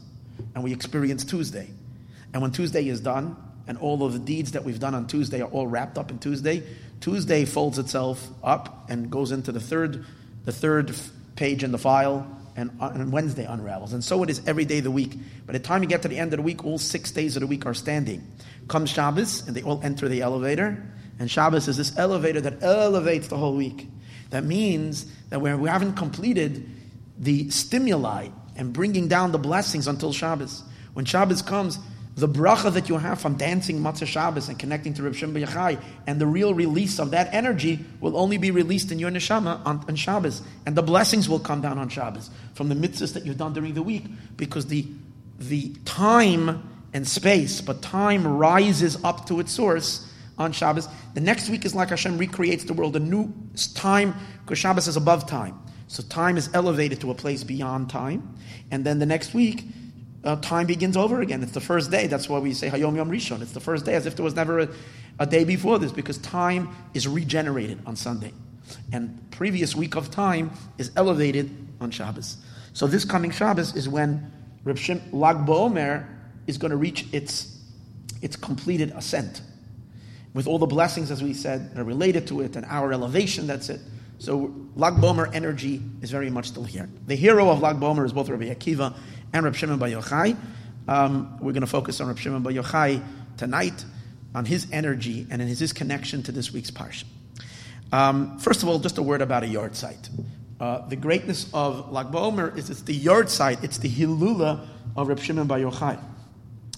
And 0.56 0.64
we 0.64 0.72
experience 0.72 1.26
Tuesday. 1.26 1.70
And 2.32 2.42
when 2.42 2.52
Tuesday 2.52 2.88
is 2.88 3.02
done, 3.02 3.36
and 3.68 3.78
all 3.78 4.04
of 4.04 4.14
the 4.14 4.20
deeds 4.20 4.52
that 4.52 4.64
we've 4.64 4.80
done 4.80 4.94
on 4.94 5.08
Tuesday 5.08 5.42
are 5.42 5.50
all 5.50 5.68
wrapped 5.68 5.98
up 5.98 6.12
in 6.12 6.20
Tuesday, 6.20 6.64
Tuesday 7.02 7.46
folds 7.46 7.80
itself 7.80 8.28
up 8.44 8.90
and 8.90 9.10
goes 9.10 9.32
into 9.32 9.52
the 9.52 9.60
third, 9.60 10.06
the 10.46 10.52
third 10.52 10.96
page 11.36 11.64
in 11.64 11.72
the 11.72 11.78
file, 11.78 12.28
and, 12.56 12.72
uh, 12.80 12.92
and 12.94 13.12
Wednesday 13.12 13.46
unravels. 13.46 13.94
And 13.94 14.04
so 14.04 14.24
it 14.24 14.30
is 14.30 14.42
every 14.46 14.66
day 14.66 14.80
of 14.80 14.84
the 14.84 14.92
week. 14.92 15.18
By 15.46 15.54
the 15.54 15.60
time 15.60 15.84
you 15.84 15.90
get 15.90 16.02
to 16.04 16.08
the 16.08 16.18
end 16.18 16.34
of 16.34 16.38
the 16.38 16.44
week, 16.44 16.66
all 16.66 16.78
six 16.78 17.12
days 17.12 17.36
of 17.36 17.42
the 17.42 17.48
week 17.48 17.66
are 17.66 17.74
standing. 17.74 18.26
Comes 18.68 18.90
Shabbos, 18.90 19.48
and 19.48 19.56
they 19.56 19.64
all 19.64 19.82
enter 19.84 20.08
the 20.08 20.22
elevator. 20.22 20.84
And 21.20 21.30
Shabbos 21.30 21.68
is 21.68 21.78
this 21.78 21.98
elevator 21.98 22.42
that 22.42 22.64
elevates 22.64 23.28
the 23.28 23.38
whole 23.38 23.56
week. 23.56 23.88
That 24.30 24.44
means 24.44 25.06
that 25.30 25.40
we 25.42 25.70
haven't 25.70 25.94
completed 25.94 26.68
the 27.18 27.50
stimuli 27.50 28.30
and 28.56 28.74
bringing 28.74 29.08
down 29.08 29.32
the 29.32 29.38
blessings 29.38 29.88
until 29.88 30.12
Shabbos. 30.12 30.64
When 30.94 31.06
Shabbos 31.06 31.42
comes, 31.42 31.80
the 32.16 32.28
bracha 32.28 32.72
that 32.74 32.90
you 32.90 32.98
have 32.98 33.20
from 33.20 33.36
dancing 33.36 33.80
Motzei 33.80 34.06
Shabbos 34.06 34.48
and 34.48 34.60
connecting 34.60 34.94
to 34.94 35.04
Reb 35.04 35.16
Shem 35.16 35.34
Yochai, 35.34 35.82
and 36.06 36.22
the 36.22 36.28
real 36.28 36.54
release 36.54 37.00
of 37.00 37.12
that 37.12 37.34
energy 37.34 37.84
will 38.02 38.16
only 38.16 38.38
be 38.38 38.52
released 38.52 38.92
in 38.92 39.00
your 39.00 39.10
neshama 39.10 39.66
on, 39.66 39.84
on 39.88 39.96
Shabbos, 39.96 40.42
and 40.66 40.76
the 40.76 40.84
blessings 40.84 41.28
will 41.28 41.40
come 41.40 41.62
down 41.62 41.80
on 41.80 41.90
Shabbos 41.90 42.30
from 42.54 42.70
the 42.70 42.76
mitzvahs 42.76 43.14
that 43.14 43.26
you've 43.26 43.38
done 43.38 43.54
during 43.54 43.74
the 43.74 43.84
week, 43.84 44.06
because 44.38 44.68
the 44.68 44.86
the 45.40 45.74
time 45.86 46.70
and 46.94 47.08
space, 47.08 47.60
but 47.60 47.82
time 47.82 48.26
rises 48.26 49.04
up 49.04 49.26
to 49.26 49.40
its 49.40 49.52
source 49.52 50.08
on 50.38 50.52
Shabbos. 50.52 50.88
The 51.16 51.22
next 51.22 51.50
week 51.50 51.66
is 51.66 51.74
like 51.74 51.90
Hashem 51.90 52.18
recreates 52.18 52.64
the 52.66 52.74
world, 52.74 52.96
a 52.96 53.00
new 53.00 53.34
time, 53.74 54.14
because 54.44 54.60
Shabbos 54.60 54.88
is 54.88 54.96
above 54.96 55.28
time. 55.28 55.60
So 55.88 56.04
time 56.04 56.38
is 56.38 56.50
elevated 56.54 57.02
to 57.02 57.12
a 57.12 57.16
place 57.16 57.44
beyond 57.44 57.90
time. 57.90 58.36
And 58.72 58.86
then 58.86 59.00
the 59.00 59.06
next 59.06 59.34
week, 59.34 59.66
uh, 60.24 60.36
time 60.38 60.68
begins 60.68 60.96
over 60.96 61.22
again. 61.22 61.44
It's 61.44 61.52
the 61.52 61.62
first 61.62 61.92
day. 61.92 62.08
That's 62.08 62.30
why 62.30 62.40
we 62.40 62.54
say 62.54 62.70
Hayom 62.70 62.96
Yom 62.96 63.10
Rishon. 63.12 63.42
It's 63.42 63.52
the 63.52 63.60
first 63.60 63.86
day, 63.86 63.96
as 63.96 64.06
if 64.06 64.16
there 64.16 64.24
was 64.24 64.36
never 64.36 64.60
a, 64.60 64.70
a 65.20 65.26
day 65.26 65.44
before 65.44 65.80
this, 65.80 65.92
because 65.92 66.18
time 66.20 66.70
is 66.94 67.08
regenerated 67.08 67.80
on 67.86 67.96
Sunday, 67.96 68.34
and 68.92 69.20
previous 69.32 69.76
week 69.76 69.96
of 69.96 70.12
time 70.12 70.52
is 70.78 70.92
elevated 70.96 71.50
on 71.82 71.92
Shabbos. 71.92 72.38
So 72.74 72.88
this 72.88 73.06
coming 73.06 73.32
Shabbos 73.32 73.76
is 73.76 73.90
when 73.90 74.32
Reb 74.64 74.78
Shem 74.78 75.02
Lag 75.12 75.38
BaOmer 75.46 76.08
is 76.48 76.58
going 76.58 76.72
to 76.72 76.78
reach 76.78 77.06
its 77.14 77.60
its 78.22 78.38
completed 78.38 78.92
ascent, 78.96 79.42
with 80.34 80.48
all 80.48 80.58
the 80.58 80.66
blessings, 80.66 81.12
as 81.12 81.22
we 81.22 81.34
said, 81.34 81.74
that 81.74 81.82
are 81.82 81.84
related 81.84 82.26
to 82.28 82.40
it, 82.42 82.56
and 82.56 82.66
our 82.68 82.94
elevation. 82.94 83.46
That's 83.46 83.70
it. 83.70 83.82
So 84.20 84.56
Lag 84.76 84.94
BaOmer 84.94 85.36
energy 85.36 85.82
is 86.02 86.10
very 86.10 86.30
much 86.30 86.48
still 86.48 86.64
here. 86.64 86.90
The 87.08 87.16
hero 87.16 87.50
of 87.50 87.60
Lag 87.60 87.76
BaOmer 87.76 88.06
is 88.06 88.14
both 88.14 88.30
Rabbi 88.30 88.46
Akiva 88.46 88.96
and 89.34 89.44
Reb 89.44 89.56
Shimon 89.56 89.80
Bar 89.80 89.90
Yochai. 89.90 90.38
Um, 90.88 91.38
we're 91.40 91.54
going 91.54 91.62
to 91.62 91.68
focus 91.68 92.00
on 92.00 92.08
Reb 92.08 92.20
Shimon 92.20 92.44
Bar 92.44 92.54
Yochai 92.54 93.04
tonight, 93.38 93.84
on 94.36 94.46
his 94.46 94.68
energy 94.72 95.28
and 95.30 95.42
in 95.42 95.48
his, 95.48 95.74
connection 95.74 96.24
to 96.24 96.32
this 96.32 96.52
week's 96.54 96.72
parsha. 96.72 97.04
Um, 97.92 98.40
first 98.40 98.64
of 98.64 98.70
all, 98.70 98.80
just 98.80 98.98
a 98.98 99.04
word 99.04 99.22
about 99.22 99.44
a 99.44 99.48
yahrzeit. 99.48 100.10
Uh, 100.60 100.88
the 100.88 100.96
greatness 100.96 101.50
of 101.54 101.92
Lag 101.92 102.08
BaOmer 102.08 102.58
is 102.58 102.70
it's 102.70 102.82
the 102.82 102.98
yahrzeit, 102.98 103.64
it's 103.64 103.80
the 103.80 103.90
hilula 103.90 104.66
of 104.96 105.08
Reb 105.08 105.20
Shimon 105.20 105.48
Bar 105.48 105.60
Yochai, 105.60 106.00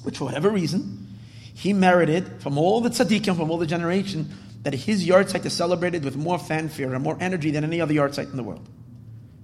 which 0.03 0.17
for 0.17 0.25
whatever 0.25 0.50
reason, 0.50 1.07
he 1.53 1.71
merited 1.74 2.41
from 2.41 2.57
all 2.57 2.81
the 2.81 2.89
tzaddikim, 2.89 3.38
from 3.38 3.50
all 3.50 3.57
the 3.57 3.67
generation, 3.67 4.29
that 4.63 4.74
his 4.74 5.07
yahrzeit 5.07 5.45
is 5.45 5.53
celebrated 5.53 6.03
with 6.03 6.15
more 6.15 6.39
fanfare 6.39 6.93
and 6.93 7.03
more 7.03 7.17
energy 7.19 7.51
than 7.51 7.63
any 7.63 7.79
other 7.79 7.93
yahrzeit 7.93 8.29
in 8.31 8.38
the 8.38 8.43
world. 8.43 8.67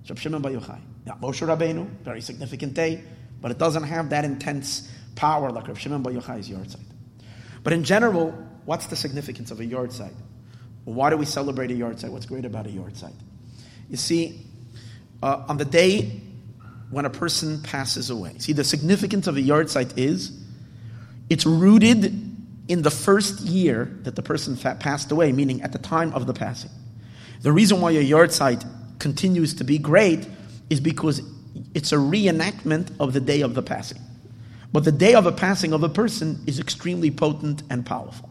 Reb 0.09 0.17
Shimon 0.17 0.41
Bar 0.41 0.51
Yochai. 0.51 0.79
Now, 1.05 1.17
Moshe 1.21 1.45
Rabbeinu, 1.45 1.87
very 2.03 2.21
significant 2.21 2.73
day, 2.73 3.03
but 3.41 3.51
it 3.51 3.57
doesn't 3.57 3.83
have 3.83 4.09
that 4.09 4.25
intense 4.25 4.89
power 5.15 5.51
like 5.51 5.67
Reb 5.67 5.77
Shimon 5.77 6.01
Bar 6.01 6.13
Yochai's 6.13 6.49
yahrzeit. 6.49 6.79
But 7.63 7.73
in 7.73 7.83
general, 7.83 8.31
what's 8.65 8.87
the 8.87 8.95
significance 8.95 9.51
of 9.51 9.59
a 9.59 9.65
yahrzeit? 9.65 10.13
Why 10.85 11.09
do 11.09 11.17
we 11.17 11.25
celebrate 11.25 11.71
a 11.71 11.75
yahrzeit? 11.75 12.09
What's 12.09 12.25
great 12.25 12.45
about 12.45 12.65
a 12.65 12.69
yahrzeit? 12.69 13.13
You 13.89 13.97
see, 13.97 14.41
uh, 15.21 15.45
on 15.47 15.57
the 15.57 15.65
day 15.65 16.21
when 16.89 17.05
a 17.05 17.09
person 17.09 17.61
passes 17.61 18.09
away, 18.09 18.35
see, 18.39 18.53
the 18.53 18.63
significance 18.63 19.27
of 19.27 19.37
a 19.37 19.41
yahrzeit 19.41 19.97
is 19.97 20.37
it's 21.29 21.45
rooted 21.45 22.05
in 22.67 22.81
the 22.81 22.91
first 22.91 23.41
year 23.41 23.85
that 24.03 24.15
the 24.15 24.21
person 24.21 24.57
passed 24.57 25.11
away, 25.11 25.31
meaning 25.31 25.61
at 25.61 25.71
the 25.71 25.79
time 25.79 26.13
of 26.13 26.25
the 26.25 26.33
passing. 26.33 26.71
The 27.41 27.51
reason 27.51 27.81
why 27.81 27.91
a 27.91 28.03
yahrzeit 28.03 28.65
continues 29.01 29.55
to 29.55 29.65
be 29.65 29.77
great 29.77 30.25
is 30.69 30.79
because 30.79 31.21
it's 31.73 31.91
a 31.91 31.97
reenactment 31.97 32.89
of 32.99 33.11
the 33.11 33.19
day 33.19 33.41
of 33.41 33.55
the 33.55 33.61
passing. 33.61 34.01
But 34.71 34.85
the 34.85 34.91
day 34.91 35.15
of 35.15 35.25
the 35.25 35.33
passing 35.33 35.73
of 35.73 35.83
a 35.83 35.89
person 35.89 36.41
is 36.47 36.59
extremely 36.59 37.11
potent 37.11 37.63
and 37.69 37.85
powerful. 37.85 38.29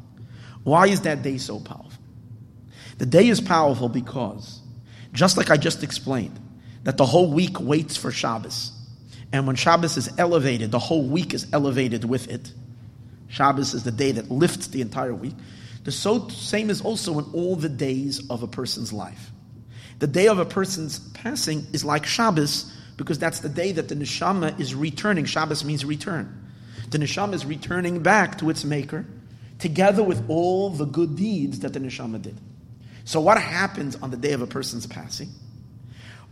Why 0.62 0.86
is 0.86 1.02
that 1.02 1.22
day 1.22 1.36
so 1.36 1.60
powerful? 1.60 1.92
The 2.96 3.06
day 3.06 3.28
is 3.28 3.40
powerful 3.40 3.88
because, 3.88 4.60
just 5.12 5.36
like 5.36 5.50
I 5.50 5.56
just 5.56 5.82
explained, 5.82 6.38
that 6.84 6.96
the 6.96 7.04
whole 7.04 7.30
week 7.30 7.60
waits 7.60 7.96
for 7.96 8.10
Shabbos. 8.10 8.72
And 9.32 9.46
when 9.46 9.56
Shabbos 9.56 9.96
is 9.96 10.10
elevated, 10.18 10.70
the 10.70 10.78
whole 10.78 11.06
week 11.06 11.34
is 11.34 11.46
elevated 11.52 12.04
with 12.04 12.28
it. 12.28 12.52
Shabbos 13.28 13.74
is 13.74 13.82
the 13.82 13.92
day 13.92 14.12
that 14.12 14.30
lifts 14.30 14.68
the 14.68 14.80
entire 14.80 15.14
week. 15.14 15.34
The 15.84 15.92
same 15.92 16.70
is 16.70 16.80
also 16.80 17.18
in 17.18 17.24
all 17.32 17.56
the 17.56 17.68
days 17.68 18.28
of 18.30 18.42
a 18.42 18.48
person's 18.48 18.92
life. 18.92 19.30
The 20.00 20.07
day 20.07 20.28
of 20.28 20.38
a 20.38 20.47
person's 20.47 20.99
passing 20.99 21.66
is 21.73 21.85
like 21.85 22.07
Shabbos 22.07 22.73
because 22.97 23.19
that's 23.19 23.40
the 23.40 23.49
day 23.49 23.73
that 23.73 23.88
the 23.88 23.95
neshama 23.95 24.59
is 24.59 24.75
returning. 24.75 25.26
Shabbos 25.26 25.62
means 25.64 25.85
return. 25.85 26.50
The 26.90 26.99
neshama 26.99 27.35
is 27.35 27.47
returning 27.47 28.02
back 28.02 28.38
to 28.38 28.50
its 28.50 28.64
maker 28.64 29.04
together 29.59 30.02
with 30.02 30.28
all 30.28 30.71
the 30.71 30.87
good 30.87 31.16
deeds 31.16 31.61
that 31.61 31.75
the 31.75 31.80
neshama 31.80 32.21
did. 32.21 32.37
So, 33.04 33.21
what 33.21 33.40
happens 33.40 33.95
on 33.97 34.11
the 34.11 34.16
day 34.16 34.33
of 34.33 34.40
a 34.40 34.47
person's 34.47 34.87
passing? 34.87 35.28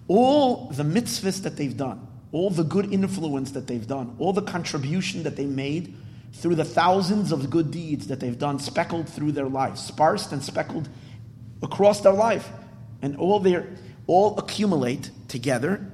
All 0.08 0.68
the 0.70 0.82
mitzvahs 0.82 1.42
that 1.42 1.56
they've 1.56 1.76
done, 1.76 2.06
all 2.32 2.48
the 2.48 2.64
good 2.64 2.90
influence 2.92 3.50
that 3.50 3.66
they've 3.66 3.86
done, 3.86 4.16
all 4.18 4.32
the 4.32 4.42
contribution 4.42 5.24
that 5.24 5.36
they 5.36 5.44
made 5.44 5.94
through 6.32 6.54
the 6.54 6.64
thousands 6.64 7.32
of 7.32 7.50
good 7.50 7.70
deeds 7.70 8.06
that 8.06 8.20
they've 8.20 8.38
done, 8.38 8.58
speckled 8.58 9.08
through 9.08 9.32
their 9.32 9.48
life, 9.48 9.76
sparsed 9.76 10.32
and 10.32 10.42
speckled 10.42 10.88
across 11.62 12.00
their 12.00 12.12
life, 12.12 12.50
and 13.02 13.16
all 13.16 13.40
their 13.40 13.66
all 14.06 14.38
accumulate 14.38 15.10
together 15.28 15.86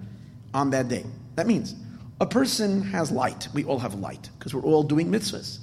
on 0.52 0.70
that 0.70 0.88
day. 0.88 1.04
That 1.36 1.46
means 1.46 1.74
a 2.20 2.26
person 2.26 2.82
has 2.82 3.10
light. 3.10 3.48
We 3.52 3.64
all 3.64 3.78
have 3.80 3.94
light 3.94 4.30
because 4.38 4.54
we're 4.54 4.62
all 4.62 4.82
doing 4.82 5.10
mitzvahs. 5.10 5.58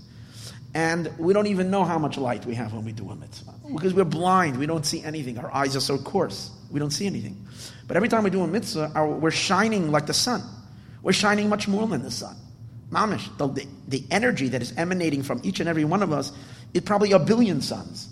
And 0.74 1.12
we 1.17 1.33
don't 1.33 1.48
even 1.48 1.69
know 1.69 1.83
how 1.83 1.98
much 1.98 2.17
light 2.17 2.45
we 2.45 2.55
have 2.55 2.74
when 2.74 2.86
we 2.86 2.93
do 2.93 3.10
a 3.10 3.15
mitzvah 3.15 3.53
because 3.74 3.93
we're 3.93 4.05
blind. 4.05 4.57
We 4.57 4.65
don't 4.65 4.86
see 4.86 5.03
anything. 5.03 5.38
Our 5.38 5.53
eyes 5.53 5.75
are 5.75 5.81
so 5.81 5.98
coarse. 5.98 6.51
We 6.69 6.79
don't 6.79 6.91
see 6.91 7.05
anything. 7.05 7.45
But 7.88 7.98
every 7.98 8.07
time 8.07 8.24
we 8.24 8.29
do 8.29 8.41
a 8.41 8.48
mitzvah, 8.48 8.91
our, 8.95 9.07
we're 9.07 9.31
shining 9.31 9.91
like 9.91 10.05
the 10.05 10.13
sun. 10.13 10.41
We're 11.03 11.12
shining 11.12 11.50
much 11.50 11.67
more 11.67 11.88
than 11.88 12.03
the 12.03 12.12
sun. 12.12 12.36
Mamish, 12.89 13.25
the, 13.38 13.65
the 13.88 14.03
energy 14.12 14.50
that 14.50 14.62
is 14.62 14.74
emanating 14.77 15.24
from 15.24 15.41
each 15.43 15.60
and 15.60 15.67
every 15.67 15.83
one 15.83 16.03
of 16.03 16.12
us 16.12 16.31
is 16.74 16.81
probably 16.81 17.12
a 17.12 17.19
billion 17.19 17.62
suns. 17.62 18.07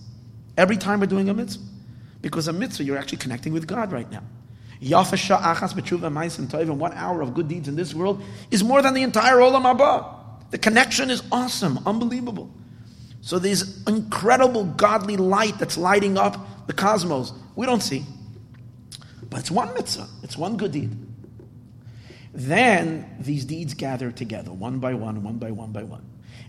Every 0.58 0.78
time 0.78 1.00
we're 1.00 1.06
doing 1.06 1.30
a 1.30 1.34
mitzvah. 1.34 1.64
Because 2.22 2.48
a 2.48 2.54
mitzvah, 2.54 2.84
you're 2.84 2.98
actually 2.98 3.20
connecting 3.20 3.54
with 3.54 3.68
God 3.68 3.92
right 3.92 4.10
now. 4.12 4.24
Yafasha 4.82 5.40
achas 5.40 5.74
b'tshuva 5.74 6.12
ma'asim 6.12 6.48
toivim, 6.48 6.78
one 6.78 6.94
hour 6.94 7.22
of 7.22 7.34
good 7.34 7.48
deeds 7.48 7.68
in 7.68 7.76
this 7.76 7.94
world 7.94 8.22
is 8.50 8.64
more 8.64 8.82
than 8.82 8.94
the 8.94 9.04
entire 9.04 9.36
olam 9.36 9.64
haba. 9.64 10.16
The 10.52 10.58
connection 10.58 11.10
is 11.10 11.22
awesome, 11.32 11.80
unbelievable. 11.86 12.50
So 13.22 13.40
there's 13.40 13.84
incredible 13.86 14.64
godly 14.64 15.18
light 15.18 15.60
that's 15.60 15.78
lighting 15.78 16.18
up 16.18 16.68
the 16.68 16.74
cosmos. 16.74 17.34
We 17.56 17.66
don't 17.66 17.82
see. 17.82 18.06
But 19.30 19.42
it's 19.42 19.52
one 19.52 19.74
mitzvah, 19.74 20.08
it's 20.24 20.38
one 20.38 20.58
good 20.58 20.72
deed. 20.72 20.96
Then 22.34 23.18
these 23.20 23.46
deeds 23.46 23.74
gather 23.74 24.12
together, 24.12 24.52
one 24.52 24.80
by 24.80 24.94
one, 24.94 25.24
one 25.24 25.38
by 25.38 25.52
one 25.52 25.72
by 25.72 25.84
one. 25.84 26.06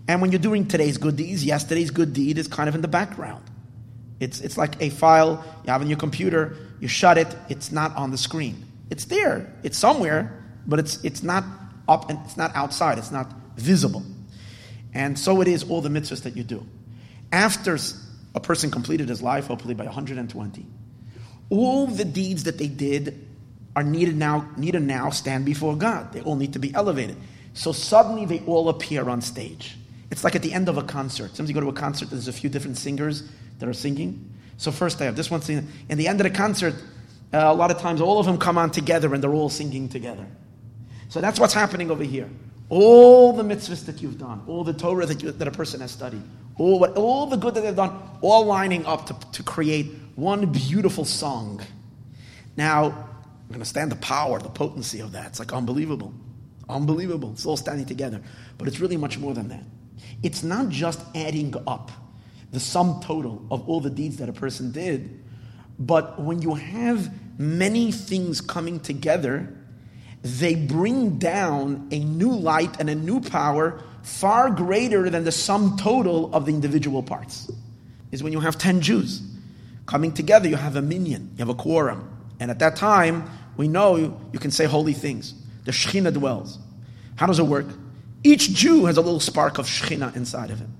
And 0.06 0.20
when 0.20 0.30
you're 0.30 0.38
doing 0.38 0.66
today's 0.66 0.98
good 0.98 1.16
deeds, 1.16 1.44
yesterday's 1.44 1.90
good 1.90 2.12
deed 2.12 2.38
is 2.38 2.48
kind 2.48 2.68
of 2.68 2.74
in 2.74 2.80
the 2.80 2.88
background. 2.88 3.44
It's, 4.20 4.40
it's 4.40 4.58
like 4.58 4.80
a 4.80 4.90
file 4.90 5.42
you 5.64 5.72
have 5.72 5.80
on 5.80 5.88
your 5.88 5.98
computer, 5.98 6.56
you 6.78 6.88
shut 6.88 7.18
it, 7.18 7.34
it's 7.48 7.72
not 7.72 7.96
on 7.96 8.10
the 8.10 8.18
screen. 8.18 8.66
It's 8.90 9.06
there, 9.06 9.52
it's 9.62 9.78
somewhere, 9.78 10.44
but 10.66 10.78
it's, 10.78 11.02
it's 11.02 11.22
not 11.22 11.44
up 11.88 12.10
and 12.10 12.18
it's 12.24 12.36
not 12.36 12.54
outside, 12.54 12.98
it's 12.98 13.10
not 13.10 13.32
visible. 13.56 14.04
And 14.92 15.18
so 15.18 15.40
it 15.40 15.48
is 15.48 15.68
all 15.68 15.80
the 15.80 15.88
mitzvahs 15.88 16.22
that 16.22 16.36
you 16.36 16.44
do. 16.44 16.66
After 17.32 17.78
a 18.34 18.40
person 18.40 18.70
completed 18.70 19.08
his 19.08 19.22
life, 19.22 19.46
hopefully 19.46 19.74
by 19.74 19.84
120, 19.84 20.66
all 21.48 21.86
the 21.86 22.04
deeds 22.04 22.44
that 22.44 22.58
they 22.58 22.68
did 22.68 23.26
are 23.74 23.82
needed 23.82 24.16
now, 24.16 24.48
need 24.56 24.72
to 24.72 24.80
now 24.80 25.10
stand 25.10 25.44
before 25.44 25.76
God. 25.76 26.12
They 26.12 26.20
all 26.20 26.36
need 26.36 26.52
to 26.54 26.58
be 26.58 26.74
elevated. 26.74 27.16
So 27.54 27.72
suddenly 27.72 28.26
they 28.26 28.40
all 28.46 28.68
appear 28.68 29.08
on 29.08 29.20
stage. 29.22 29.76
It's 30.10 30.24
like 30.24 30.34
at 30.34 30.42
the 30.42 30.52
end 30.52 30.68
of 30.68 30.76
a 30.76 30.82
concert. 30.82 31.28
Sometimes 31.28 31.48
you 31.48 31.54
go 31.54 31.60
to 31.60 31.68
a 31.68 31.72
concert, 31.72 32.10
there's 32.10 32.28
a 32.28 32.32
few 32.32 32.50
different 32.50 32.76
singers 32.78 33.28
that 33.60 33.68
are 33.68 33.74
singing. 33.74 34.34
So 34.56 34.70
first 34.70 35.00
I 35.00 35.04
have 35.04 35.16
this 35.16 35.30
one 35.30 35.40
singing. 35.40 35.68
In 35.88 35.96
the 35.96 36.08
end 36.08 36.20
of 36.20 36.24
the 36.24 36.30
concert, 36.30 36.74
uh, 37.32 37.38
a 37.38 37.54
lot 37.54 37.70
of 37.70 37.78
times 37.78 38.00
all 38.00 38.18
of 38.18 38.26
them 38.26 38.36
come 38.36 38.58
on 38.58 38.70
together 38.70 39.14
and 39.14 39.22
they're 39.22 39.32
all 39.32 39.48
singing 39.48 39.88
together. 39.88 40.26
So 41.08 41.20
that's 41.20 41.40
what's 41.40 41.54
happening 41.54 41.90
over 41.90 42.04
here. 42.04 42.28
All 42.68 43.32
the 43.32 43.42
mitzvahs 43.42 43.86
that 43.86 44.02
you've 44.02 44.18
done, 44.18 44.42
all 44.46 44.64
the 44.64 44.72
Torah 44.72 45.06
that, 45.06 45.22
you, 45.22 45.32
that 45.32 45.48
a 45.48 45.50
person 45.50 45.80
has 45.80 45.90
studied, 45.90 46.22
all, 46.56 46.78
what, 46.78 46.96
all 46.96 47.26
the 47.26 47.36
good 47.36 47.54
that 47.54 47.62
they've 47.62 47.74
done, 47.74 47.98
all 48.20 48.44
lining 48.44 48.84
up 48.86 49.06
to, 49.06 49.16
to 49.32 49.42
create 49.42 49.92
one 50.14 50.46
beautiful 50.52 51.04
song. 51.04 51.60
Now, 52.56 52.84
I'm 52.84 53.48
going 53.48 53.60
to 53.60 53.64
stand 53.64 53.90
the 53.90 53.96
power, 53.96 54.38
the 54.38 54.48
potency 54.48 55.00
of 55.00 55.12
that. 55.12 55.26
It's 55.28 55.38
like 55.38 55.52
unbelievable. 55.52 56.14
Unbelievable. 56.68 57.32
It's 57.32 57.46
all 57.46 57.56
standing 57.56 57.86
together. 57.86 58.20
But 58.58 58.68
it's 58.68 58.78
really 58.78 58.96
much 58.96 59.18
more 59.18 59.34
than 59.34 59.48
that. 59.48 59.64
It's 60.22 60.42
not 60.42 60.68
just 60.68 61.00
adding 61.14 61.54
up 61.66 61.90
the 62.52 62.60
sum 62.60 63.00
total 63.02 63.44
of 63.50 63.68
all 63.68 63.80
the 63.80 63.90
deeds 63.90 64.16
that 64.18 64.28
a 64.28 64.32
person 64.32 64.72
did, 64.72 65.22
but 65.78 66.20
when 66.20 66.42
you 66.42 66.54
have 66.54 67.10
many 67.38 67.90
things 67.90 68.40
coming 68.40 68.80
together, 68.80 69.56
they 70.22 70.54
bring 70.54 71.18
down 71.18 71.88
a 71.90 71.98
new 72.00 72.30
light 72.30 72.78
and 72.78 72.90
a 72.90 72.94
new 72.94 73.20
power 73.20 73.82
far 74.02 74.50
greater 74.50 75.08
than 75.08 75.24
the 75.24 75.32
sum 75.32 75.76
total 75.78 76.32
of 76.34 76.44
the 76.46 76.52
individual 76.52 77.02
parts. 77.02 77.50
Is 78.12 78.22
when 78.22 78.32
you 78.32 78.40
have 78.40 78.58
10 78.58 78.80
Jews 78.80 79.22
coming 79.86 80.12
together, 80.12 80.48
you 80.48 80.56
have 80.56 80.76
a 80.76 80.82
minyan, 80.82 81.30
you 81.32 81.38
have 81.38 81.48
a 81.48 81.54
quorum. 81.54 82.06
And 82.40 82.50
at 82.50 82.58
that 82.58 82.76
time, 82.76 83.30
we 83.56 83.68
know 83.68 83.96
you, 83.96 84.20
you 84.32 84.38
can 84.38 84.50
say 84.50 84.64
holy 84.64 84.92
things. 84.92 85.34
The 85.64 85.72
Shekhinah 85.72 86.12
dwells. 86.14 86.58
How 87.16 87.26
does 87.26 87.38
it 87.38 87.44
work? 87.44 87.66
Each 88.22 88.50
Jew 88.52 88.86
has 88.86 88.96
a 88.96 89.00
little 89.00 89.20
spark 89.20 89.58
of 89.58 89.66
Shekhinah 89.66 90.16
inside 90.16 90.50
of 90.50 90.58
him. 90.58 90.74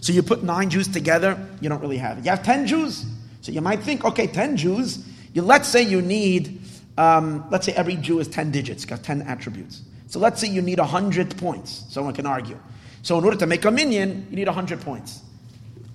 So 0.00 0.12
you 0.12 0.22
put 0.22 0.42
nine 0.42 0.70
Jews 0.70 0.88
together, 0.88 1.38
you 1.60 1.68
don't 1.68 1.80
really 1.80 1.98
have 1.98 2.18
it. 2.18 2.24
You 2.24 2.30
have 2.30 2.42
10 2.42 2.66
Jews. 2.66 3.04
So 3.40 3.52
you 3.52 3.60
might 3.60 3.80
think, 3.80 4.04
okay, 4.04 4.26
10 4.26 4.56
Jews, 4.56 5.04
you, 5.32 5.42
let's 5.42 5.68
say 5.68 5.82
you 5.82 6.02
need, 6.02 6.60
um, 6.96 7.44
let's 7.50 7.66
say 7.66 7.72
every 7.72 7.96
Jew 7.96 8.20
is 8.20 8.28
10 8.28 8.50
digits, 8.50 8.84
got 8.84 9.02
10 9.02 9.22
attributes. 9.22 9.82
So 10.06 10.18
let's 10.18 10.40
say 10.40 10.48
you 10.48 10.62
need 10.62 10.78
100 10.78 11.36
points. 11.36 11.84
Someone 11.88 12.14
can 12.14 12.26
argue. 12.26 12.58
So 13.02 13.18
in 13.18 13.24
order 13.24 13.36
to 13.38 13.46
make 13.46 13.64
a 13.64 13.70
minyan, 13.70 14.26
you 14.30 14.36
need 14.36 14.46
100 14.46 14.80
points. 14.80 15.20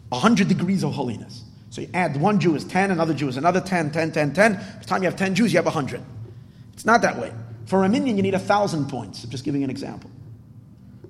100 0.10 0.48
degrees 0.48 0.84
of 0.84 0.94
holiness. 0.94 1.44
So 1.72 1.82
you 1.82 1.90
add 1.94 2.20
one 2.22 2.40
Jew 2.40 2.56
is 2.56 2.64
10, 2.66 2.92
another 2.92 3.14
Jew 3.14 3.28
is 3.28 3.38
another 3.38 3.60
10, 3.60 3.92
10, 3.92 4.12
10, 4.12 4.34
10. 4.34 4.54
By 4.54 4.60
the 4.80 4.86
time 4.86 5.02
you 5.02 5.10
have 5.10 5.18
10 5.18 5.34
Jews, 5.34 5.52
you 5.52 5.58
have 5.58 5.66
100. 5.66 6.02
It's 6.74 6.86
not 6.86 7.02
that 7.02 7.18
way. 7.18 7.34
For 7.66 7.84
a 7.84 7.90
minyan, 7.90 8.18
you 8.18 8.24
need 8.24 8.36
a 8.36 8.38
1,000 8.38 8.90
points. 8.90 9.24
I'm 9.24 9.32
just 9.32 9.44
giving 9.44 9.64
an 9.64 9.70
example. 9.70 10.12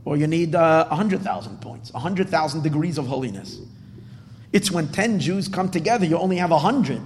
Or 0.06 0.18
you 0.18 0.28
need 0.28 0.54
uh, 0.54 0.88
100,000 0.88 1.62
points, 1.62 1.94
100,000 1.94 2.62
degrees 2.62 2.98
of 2.98 3.08
holiness. 3.08 3.60
It's 4.52 4.70
when 4.70 4.90
10 4.90 5.20
Jews 5.20 5.48
come 5.48 5.70
together, 5.70 6.06
you 6.06 6.18
only 6.18 6.38
have 6.38 6.52
100. 6.52 7.02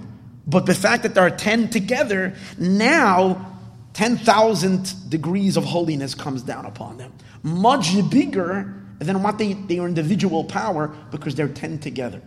But 0.46 0.66
the 0.66 0.74
fact 0.74 1.02
that 1.04 1.14
there 1.14 1.24
are 1.24 1.30
10 1.30 1.70
together, 1.70 2.34
now 2.58 3.58
10,000 3.94 5.10
degrees 5.10 5.56
of 5.56 5.64
holiness 5.64 6.14
comes 6.14 6.42
down 6.42 6.66
upon 6.66 6.98
them. 6.98 7.12
Much 7.42 7.94
bigger 8.10 8.74
than 8.98 9.22
what 9.22 9.38
they, 9.38 9.52
their 9.52 9.86
individual 9.86 10.44
power 10.44 10.88
because 11.10 11.34
they're 11.34 11.48
10 11.48 11.78
together. 11.78 12.22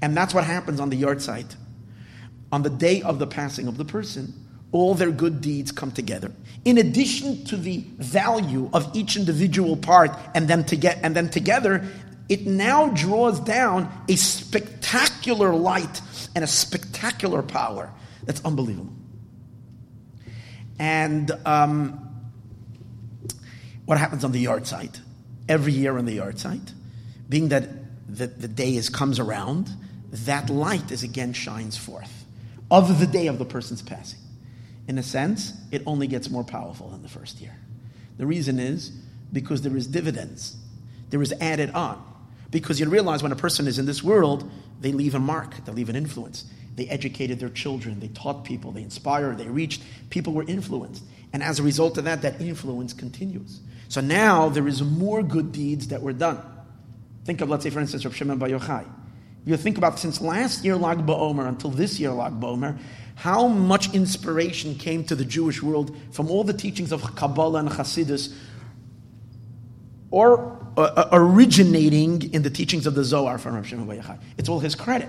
And 0.00 0.16
that's 0.16 0.34
what 0.34 0.44
happens 0.44 0.80
on 0.80 0.90
the 0.90 1.00
yahrzeit. 1.00 1.56
On 2.50 2.62
the 2.62 2.70
day 2.70 3.02
of 3.02 3.18
the 3.18 3.26
passing 3.26 3.68
of 3.68 3.78
the 3.78 3.84
person, 3.84 4.34
all 4.72 4.94
their 4.94 5.10
good 5.10 5.40
deeds 5.40 5.70
come 5.70 5.92
together. 5.92 6.32
In 6.64 6.78
addition 6.78 7.44
to 7.46 7.56
the 7.56 7.84
value 7.98 8.70
of 8.72 8.90
each 8.96 9.16
individual 9.16 9.76
part 9.76 10.10
and 10.34 10.48
then 10.48 10.64
to 10.64 10.76
get 10.76 10.98
and 11.02 11.14
then 11.14 11.28
together, 11.28 11.86
it 12.28 12.46
now 12.46 12.88
draws 12.88 13.38
down 13.40 13.92
a 14.08 14.16
spectacular 14.16 15.52
light 15.52 16.00
and 16.34 16.42
a 16.42 16.46
spectacular 16.46 17.42
power 17.42 17.90
that's 18.24 18.42
unbelievable. 18.44 18.92
And 20.78 21.30
um, 21.44 22.08
what 23.84 23.98
happens 23.98 24.24
on 24.24 24.32
the 24.32 24.44
yahrzeit? 24.44 25.00
Every 25.48 25.72
year 25.72 25.98
on 25.98 26.06
the 26.06 26.18
yahrzeit, 26.18 26.72
being 27.28 27.48
that 27.48 27.68
the, 28.08 28.28
the 28.28 28.48
day 28.48 28.76
is, 28.76 28.88
comes 28.88 29.18
around, 29.18 29.70
that 30.10 30.48
light 30.48 30.90
is 30.90 31.02
again 31.02 31.32
shines 31.32 31.76
forth 31.76 32.24
of 32.70 33.00
the 33.00 33.06
day 33.06 33.26
of 33.26 33.38
the 33.38 33.44
person's 33.44 33.82
passing. 33.82 34.18
In 34.92 34.98
a 34.98 35.02
sense, 35.02 35.54
it 35.70 35.82
only 35.86 36.06
gets 36.06 36.28
more 36.28 36.44
powerful 36.44 36.92
in 36.94 37.00
the 37.00 37.08
first 37.08 37.40
year. 37.40 37.56
The 38.18 38.26
reason 38.26 38.60
is 38.60 38.90
because 39.32 39.62
there 39.62 39.74
is 39.74 39.86
dividends, 39.86 40.54
there 41.08 41.22
is 41.22 41.32
added 41.40 41.70
on. 41.70 42.04
Because 42.50 42.78
you 42.78 42.86
realize 42.90 43.22
when 43.22 43.32
a 43.32 43.36
person 43.36 43.66
is 43.66 43.78
in 43.78 43.86
this 43.86 44.02
world, 44.02 44.50
they 44.82 44.92
leave 44.92 45.14
a 45.14 45.18
mark, 45.18 45.64
they 45.64 45.72
leave 45.72 45.88
an 45.88 45.96
influence. 45.96 46.44
They 46.76 46.86
educated 46.88 47.40
their 47.40 47.48
children, 47.48 48.00
they 48.00 48.08
taught 48.08 48.44
people, 48.44 48.70
they 48.70 48.82
inspired, 48.82 49.38
they 49.38 49.48
reached, 49.48 49.82
people 50.10 50.34
were 50.34 50.44
influenced. 50.44 51.02
And 51.32 51.42
as 51.42 51.58
a 51.58 51.62
result 51.62 51.96
of 51.96 52.04
that, 52.04 52.20
that 52.20 52.38
influence 52.38 52.92
continues. 52.92 53.60
So 53.88 54.02
now 54.02 54.50
there 54.50 54.68
is 54.68 54.82
more 54.82 55.22
good 55.22 55.52
deeds 55.52 55.88
that 55.88 56.02
were 56.02 56.12
done. 56.12 56.38
Think 57.24 57.40
of, 57.40 57.48
let's 57.48 57.64
say, 57.64 57.70
for 57.70 57.80
instance, 57.80 58.04
Rav 58.04 58.14
Shimon 58.14 58.36
Bar 58.36 58.50
Yochai. 58.50 58.84
You 59.44 59.56
think 59.56 59.78
about 59.78 59.98
since 59.98 60.20
last 60.20 60.64
year 60.64 60.76
Lag 60.76 60.98
BaOmer 60.98 61.48
until 61.48 61.70
this 61.70 61.98
year 61.98 62.10
Lag 62.10 62.34
BaOmer, 62.38 62.78
how 63.14 63.46
much 63.48 63.92
inspiration 63.94 64.74
came 64.74 65.04
to 65.04 65.14
the 65.14 65.24
Jewish 65.24 65.62
world 65.62 65.96
from 66.10 66.30
all 66.30 66.44
the 66.44 66.52
teachings 66.52 66.92
of 66.92 67.02
Kabbalah 67.14 67.60
and 67.60 67.68
Hasidus, 67.68 68.34
or 70.10 70.58
uh, 70.76 71.08
originating 71.12 72.32
in 72.32 72.42
the 72.42 72.50
teachings 72.50 72.86
of 72.86 72.94
the 72.94 73.04
Zohar 73.04 73.38
from 73.38 73.54
Rav 73.54 73.66
Shimon 73.66 73.86
Yochai. 73.86 74.18
It's 74.38 74.48
all 74.48 74.60
his 74.60 74.74
credit. 74.74 75.08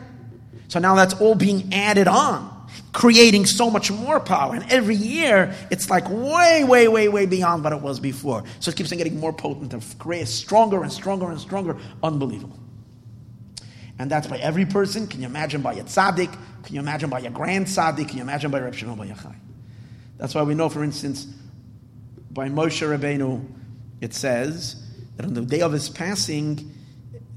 So 0.67 0.79
now 0.79 0.95
that's 0.95 1.13
all 1.22 1.36
being 1.36 1.74
added 1.74 2.07
on, 2.07 2.67
creating 2.93 3.45
so 3.45 3.69
much 3.69 3.91
more 3.91 4.19
power. 4.19 4.55
And 4.55 4.72
every 4.72 4.95
year, 4.95 5.53
it's 5.69 5.89
like 5.89 6.10
way, 6.10 6.63
way, 6.63 6.88
way, 6.88 7.07
way 7.10 7.25
beyond 7.25 7.63
what 7.63 7.74
it 7.74 7.81
was 7.81 8.00
before. 8.00 8.43
So 8.60 8.72
it 8.72 8.77
keeps 8.77 8.91
on 8.91 8.98
getting 8.98 9.19
more 9.19 9.33
potent 9.33 9.74
and 9.74 10.00
creates 10.00 10.31
stronger 10.31 10.81
and 10.81 10.91
stronger 10.91 11.29
and 11.29 11.39
stronger. 11.39 11.77
Unbelievable. 12.01 12.57
And 14.00 14.09
that's 14.09 14.27
by 14.27 14.38
every 14.38 14.65
person. 14.65 15.07
Can 15.07 15.21
you 15.21 15.27
imagine 15.27 15.62
by 15.62 15.73
a 15.73 15.83
tzaddik? 15.83 16.31
Can 16.63 16.75
you 16.75 16.81
imagine 16.81 17.09
by 17.09 17.19
a 17.19 17.29
grand 17.29 17.67
tzaddik? 17.67 18.07
Can 18.07 18.17
you 18.17 18.23
imagine 18.23 18.51
by 18.51 18.59
Reb 18.59 18.73
Shimon 18.73 18.97
Yochai? 18.97 19.35
That's 20.17 20.34
why 20.34 20.43
we 20.43 20.56
know, 20.56 20.69
for 20.69 20.84
instance, 20.84 21.25
by 22.32 22.49
Moshe 22.49 22.82
Rabbeinu, 22.82 23.45
it 24.01 24.13
says 24.13 24.82
that 25.17 25.25
on 25.25 25.34
the 25.34 25.41
day 25.41 25.62
of 25.62 25.71
his 25.71 25.89
passing, 25.89 26.71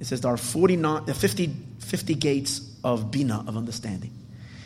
it 0.01 0.07
says 0.07 0.21
there 0.23 0.33
are 0.33 0.37
49, 0.37 1.07
50, 1.07 1.57
50 1.79 2.15
gates 2.15 2.77
of 2.83 3.11
bina, 3.11 3.45
of 3.47 3.57
understanding. 3.57 4.13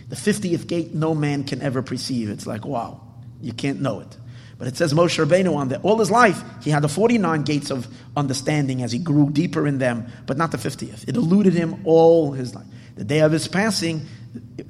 The 0.09 0.16
50th 0.16 0.66
gate 0.66 0.94
no 0.94 1.14
man 1.14 1.44
can 1.44 1.62
ever 1.62 1.83
perceive. 1.83 2.31
It's 2.31 2.46
like, 2.46 2.64
wow, 2.64 3.00
you 3.40 3.53
can't 3.53 3.81
know 3.81 4.00
it. 4.00 4.16
But 4.61 4.68
it 4.68 4.77
says 4.77 4.92
Moshe 4.92 5.18
Rabbeinu 5.25 5.57
on 5.57 5.68
that 5.70 5.83
all 5.83 5.99
his 5.99 6.11
life 6.11 6.44
he 6.62 6.68
had 6.68 6.83
the 6.83 6.88
49 6.88 7.44
gates 7.44 7.70
of 7.70 7.88
understanding 8.14 8.83
as 8.83 8.92
he 8.92 8.99
grew 8.99 9.31
deeper 9.31 9.66
in 9.66 9.79
them, 9.79 10.07
but 10.27 10.37
not 10.37 10.53
the 10.53 10.59
50th. 10.59 11.09
It 11.09 11.16
eluded 11.16 11.55
him 11.55 11.81
all 11.87 12.33
his 12.33 12.55
life. 12.55 12.66
The 12.94 13.05
day 13.05 13.20
of 13.20 13.33
his 13.33 13.49
passing, 13.49 14.07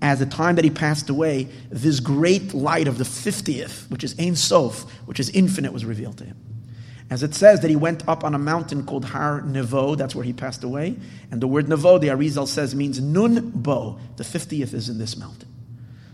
as 0.01 0.21
the 0.21 0.27
time 0.27 0.55
that 0.55 0.65
he 0.65 0.71
passed 0.71 1.11
away, 1.11 1.49
this 1.71 1.99
great 1.99 2.55
light 2.55 2.87
of 2.87 2.99
the 2.99 3.05
50th, 3.05 3.91
which 3.91 4.05
is 4.05 4.15
Ein 4.17 4.37
Sof, 4.37 4.89
which 5.07 5.19
is 5.19 5.29
infinite, 5.31 5.73
was 5.73 5.85
revealed 5.85 6.19
to 6.19 6.25
him. 6.25 6.37
As 7.11 7.25
it 7.25 7.35
says 7.35 7.59
that 7.63 7.71
he 7.71 7.75
went 7.75 8.09
up 8.09 8.23
on 8.23 8.37
a 8.37 8.39
mountain 8.39 8.87
called 8.87 9.05
Har 9.07 9.43
Nevo, 9.43 9.97
that's 9.97 10.15
where 10.15 10.25
he 10.25 10.33
passed 10.33 10.63
away. 10.63 10.95
And 11.33 11.41
the 11.41 11.49
word 11.49 11.67
Nevo, 11.67 12.01
the 12.01 12.07
Arizal 12.07 12.47
says, 12.47 12.77
means 12.77 13.01
Nun 13.01 13.51
Bo. 13.51 13.99
The 14.15 14.23
50th 14.23 14.73
is 14.73 14.89
in 14.89 14.99
this 14.99 15.17
mountain. 15.17 15.49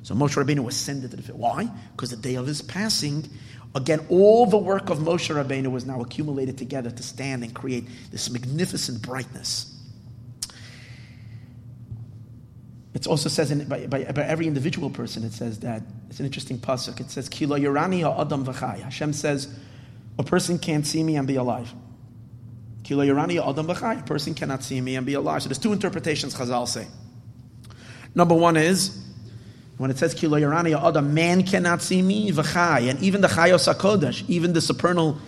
So 0.03 0.15
Moshe 0.15 0.43
Rabbeinu 0.43 0.67
ascended 0.67 1.11
to 1.11 1.17
the 1.19 1.23
50th. 1.23 1.35
Why? 1.35 1.69
Because 1.93 2.11
the 2.11 2.17
day 2.17 2.37
of 2.37 2.47
his 2.47 2.62
passing, 2.62 3.29
again, 3.77 4.05
all 4.09 4.47
the 4.47 4.59
work 4.59 4.91
of 4.91 4.99
Moshe 4.99 5.35
Rabbeinu 5.35 5.71
was 5.71 5.87
now 5.87 6.01
accumulated 6.01 6.59
together 6.59 6.91
to 6.91 7.03
stand 7.03 7.45
and 7.45 7.55
create 7.55 7.87
this 8.11 8.31
magnificent 8.31 9.03
brightness. 9.03 9.73
It 12.95 13.07
also 13.07 13.29
says 13.29 13.51
in, 13.51 13.69
by, 13.69 13.87
by, 13.87 14.05
by, 14.05 14.23
every 14.23 14.47
individual 14.47 14.89
person, 14.89 15.23
it 15.23 15.33
says 15.33 15.61
that, 15.61 15.83
it's 16.09 16.19
an 16.19 16.27
interesting 16.27 16.59
pasuk. 16.59 16.99
It 17.01 17.11
says, 17.11 17.29
Kilo 17.29 17.59
Yorani 17.59 18.03
Adam 18.03 18.45
V'chai. 18.47 18.81
Hashem 18.81 19.12
says, 19.12 19.55
a 20.19 20.23
person 20.23 20.59
can't 20.59 20.87
see 20.87 21.03
me 21.03 21.17
and 21.17 21.29
be 21.29 21.37
alive. 21.37 21.73
Kilo 22.85 23.05
yorani 23.05 23.45
adam 23.47 23.67
v'chai. 23.67 24.01
A 24.01 24.03
person 24.05 24.35
cannot 24.35 24.62
see 24.62 24.81
me 24.81 24.97
and 24.97 25.05
be 25.05 25.15
alive. 25.15 25.43
So 25.43 25.49
there's 25.49 25.59
two 25.59 25.73
interpretations 25.73 26.35
Chazal 26.35 26.67
say. 26.69 26.87
Number 28.15 28.35
one 28.35 28.57
is, 28.57 29.06
when 29.79 29.91
it 29.91 29.99
says 29.99 30.15
Kilo 30.15 30.39
Yarani 30.39 30.79
Adam, 30.81 31.12
man 31.12 31.43
cannot 31.43 31.83
see 31.83 32.01
me, 32.01 32.31
v'chai, 32.33 32.89
and 32.89 33.01
even 33.03 33.21
the 33.21 33.29
Chayos 33.29 33.73
HaKodesh, 33.73 34.25
even 34.29 34.55
the 34.55 34.61
supernal 34.61 35.19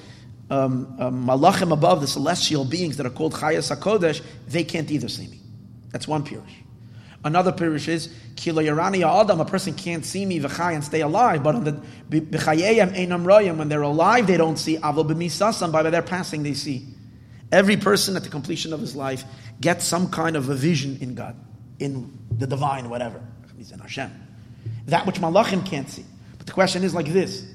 um, 0.51 0.97
um, 0.99 1.27
malachim 1.27 1.73
above, 1.73 2.01
the 2.01 2.07
celestial 2.07 2.65
beings 2.65 2.97
that 2.97 3.05
are 3.05 3.11
called 3.11 3.35
Chayos 3.35 3.75
HaKodesh, 3.77 4.23
they 4.47 4.65
can't 4.65 4.91
either 4.91 5.09
see 5.09 5.27
me. 5.29 5.41
That's 5.91 6.09
one 6.09 6.25
pirush. 6.25 6.49
Another 7.25 7.53
pirish 7.53 7.89
is 7.89 8.15
kilo 8.37 8.63
yarani 8.63 9.03
adam. 9.03 9.41
A 9.41 9.45
person 9.45 9.75
can't 9.75 10.05
see 10.05 10.25
me 10.25 10.41
v'chay 10.41 10.75
and 10.75 10.83
stay 10.83 11.03
alive, 11.03 11.43
but 11.43 11.55
on 11.55 11.65
the 11.65 11.73
b'chayeyem 12.09 12.95
einam 12.97 13.25
royim. 13.25 13.59
When 13.59 13.69
they're 13.69 13.83
alive, 13.83 14.27
they 14.27 14.39
don't 14.39 14.57
see. 14.57 14.79
Avol 14.79 15.07
b'misasam. 15.07 15.73
By 15.73 15.83
their 15.83 16.01
passing, 16.01 16.43
they 16.43 16.55
see. 16.55 16.87
Every 17.51 17.77
person 17.77 18.17
at 18.17 18.23
the 18.23 18.29
completion 18.31 18.73
of 18.73 18.81
his 18.81 18.95
life 18.95 19.25
gets 19.61 19.85
some 19.85 20.11
kind 20.11 20.37
of 20.37 20.49
a 20.49 20.55
vision 20.55 20.99
in 21.01 21.15
God, 21.15 21.37
in 21.79 22.17
the 22.31 22.47
divine, 22.47 22.89
whatever. 22.89 23.21
He's 23.57 23.73
in 23.73 23.81
Hashem. 23.81 24.28
That 24.87 25.07
which 25.07 25.17
malachim 25.17 25.67
can't 25.67 25.89
see. 25.89 26.05
But 26.37 26.47
the 26.47 26.53
question 26.53 26.85
is 26.85 26.95
like 26.95 27.13
this: 27.13 27.47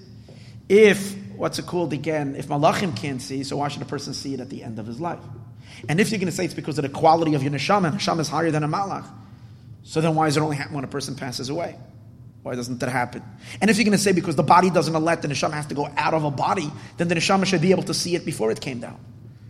If 0.70 1.16
what's 1.36 1.60
it 1.60 1.66
called 1.66 1.94
again? 1.94 2.36
If 2.36 2.48
malachim 2.48 2.96
can't 2.96 3.22
see, 3.22 3.44
so 3.44 3.58
why 3.58 3.68
should 3.68 3.82
a 3.82 3.86
person 3.86 4.14
see 4.14 4.34
it 4.34 4.40
at 4.40 4.50
the 4.50 4.64
end 4.64 4.80
of 4.80 4.86
his 4.86 5.00
life? 5.00 5.20
And 5.90 6.00
if 6.00 6.12
you're 6.12 6.20
going 6.20 6.30
to 6.30 6.36
say 6.36 6.46
it's 6.46 6.54
because 6.54 6.78
of 6.78 6.84
the 6.84 6.90
quality 6.90 7.34
of 7.34 7.44
your 7.44 7.52
neshama, 7.52 7.92
neshama 7.92 8.20
is 8.20 8.30
higher 8.30 8.52
than 8.52 8.64
a 8.64 8.68
malach. 8.68 9.06
So 9.84 10.02
then 10.02 10.16
why 10.16 10.28
does 10.28 10.38
it 10.38 10.42
only 10.42 10.56
happen 10.56 10.76
when 10.76 10.84
a 10.84 10.88
person 10.88 11.16
passes 11.16 11.50
away? 11.50 11.76
Why 12.44 12.56
doesn't 12.56 12.80
that 12.80 12.90
happen? 12.90 13.24
And 13.62 13.70
if 13.70 13.78
you're 13.78 13.86
going 13.86 13.98
to 13.98 14.04
say 14.04 14.12
because 14.12 14.36
the 14.36 14.44
body 14.44 14.70
doesn't 14.70 14.94
let 14.94 15.22
the 15.22 15.28
neshama 15.28 15.54
has 15.54 15.66
to 15.68 15.76
go 15.76 15.90
out 15.98 16.14
of 16.14 16.24
a 16.24 16.32
body, 16.32 16.70
then 16.98 17.08
the 17.08 17.16
neshama 17.16 17.46
should 17.46 17.62
be 17.62 17.72
able 17.72 17.84
to 17.84 17.94
see 17.94 18.16
it 18.16 18.26
before 18.26 18.52
it 18.52 18.60
came 18.62 18.80
down. 18.80 19.00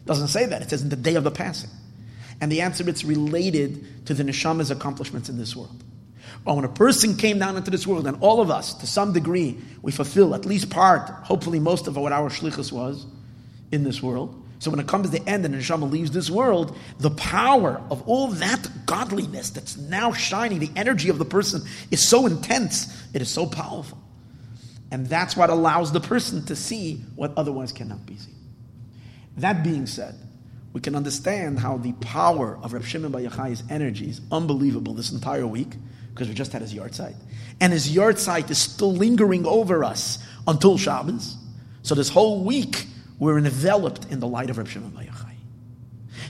It 0.04 0.08
doesn't 0.08 0.28
say 0.28 0.46
that. 0.46 0.62
It 0.62 0.70
says 0.70 0.82
in 0.82 0.90
the 0.90 0.96
day 0.96 1.16
of 1.16 1.24
the 1.24 1.32
passing. 1.32 1.70
And 2.40 2.52
the 2.52 2.62
answer 2.62 2.88
it's 2.88 3.04
related 3.04 4.06
to 4.08 4.14
the 4.14 4.24
neshama's 4.24 4.70
accomplishments 4.70 5.30
in 5.30 5.38
this 5.38 5.56
world. 5.56 5.84
Or 6.46 6.56
when 6.56 6.66
a 6.66 6.70
person 6.70 7.16
came 7.16 7.40
down 7.40 7.58
into 7.58 7.72
this 7.72 7.88
world, 7.88 8.08
and 8.08 8.18
all 8.22 8.42
of 8.42 8.52
us, 8.52 8.74
to 8.76 8.88
some 8.88 9.14
degree, 9.14 9.58
we 9.82 9.92
fulfill 9.92 10.36
at 10.36 10.46
least 10.46 10.70
part, 10.70 11.10
hopefully 11.10 11.60
most 11.60 11.88
of 11.88 11.96
what 11.96 12.12
our 12.12 12.30
shlichus 12.30 12.72
was 12.72 13.06
in 13.72 13.84
this 13.84 14.02
world, 14.02 14.44
so 14.64 14.72
when 14.72 14.80
it 14.80 14.88
comes 14.88 15.10
to 15.10 15.20
the 15.20 15.30
end 15.30 15.44
and 15.44 15.54
neshama 15.54 15.92
leaves 15.92 16.12
this 16.12 16.30
world, 16.30 16.78
the 16.98 17.12
power 17.12 17.82
of 17.92 18.08
all 18.08 18.28
that 18.30 18.66
godliness 18.86 19.50
that's 19.50 19.76
now 19.76 20.14
shining, 20.14 20.60
the 20.60 20.72
energy 20.78 21.10
of 21.10 21.18
the 21.18 21.26
person 21.26 21.64
is 21.92 22.02
so 22.08 22.26
intense, 22.26 22.88
it 23.14 23.22
is 23.22 23.30
so 23.30 23.46
powerful. 23.46 24.02
And 24.90 25.06
that's 25.08 25.36
what 25.36 25.50
allows 25.50 25.92
the 25.92 26.00
person 26.00 26.46
to 26.46 26.56
see 26.56 27.04
what 27.16 27.34
otherwise 27.36 27.74
cannot 27.74 28.06
be 28.06 28.16
seen. 28.16 28.38
That 29.36 29.66
being 29.66 29.86
said, 29.86 30.16
we 30.72 30.80
can 30.80 30.96
understand 30.96 31.60
how 31.60 31.76
the 31.76 31.92
power 31.94 32.58
of 32.64 32.72
Reb 32.72 32.86
Shimon 32.86 33.12
Bar 33.12 33.20
Yochai's 33.20 33.64
energy 33.70 34.08
is 34.10 34.22
unbelievable 34.32 34.94
this 34.94 35.12
entire 35.12 35.46
week, 35.46 35.74
because 36.14 36.28
we 36.28 36.34
just 36.34 36.52
had 36.52 36.62
his 36.62 36.74
yahrzeit. 36.74 37.16
And 37.60 37.74
his 37.74 37.94
yahrzeit 37.94 38.50
is 38.50 38.58
still 38.58 38.94
lingering 38.94 39.46
over 39.46 39.84
us 39.84 40.20
until 40.48 40.78
Shabbos. 40.78 41.38
So 41.82 41.96
this 41.96 42.10
whole 42.10 42.44
week, 42.44 42.86
we're 43.20 43.38
enveloped 43.38 44.12
in 44.12 44.20
the 44.20 44.28
light 44.28 44.50
of 44.50 44.58
Reb 44.58 44.68
Shimon 44.68 44.92
Bar 44.92 45.04
Yochai. 45.04 45.36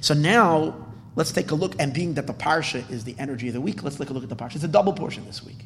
So 0.02 0.13
now, 0.13 0.76
let's 1.15 1.32
take 1.32 1.52
a 1.52 1.56
look, 1.56 1.76
and 1.80 1.93
being 1.93 2.15
that 2.15 2.28
the 2.28 2.34
Parsha 2.34 2.89
is 2.89 3.04
the 3.04 3.15
energy 3.19 3.48
of 3.48 3.54
the 3.54 3.62
week, 3.62 3.84
let's 3.84 3.98
take 3.98 4.10
a 4.10 4.13
look 4.13 4.24
at 4.24 4.30
the 4.30 4.36
Parsha. 4.36 4.56
It's 4.56 4.63
a 4.63 4.69
double 4.69 4.93
portion 4.93 5.26
this 5.26 5.43
week. 5.43 5.65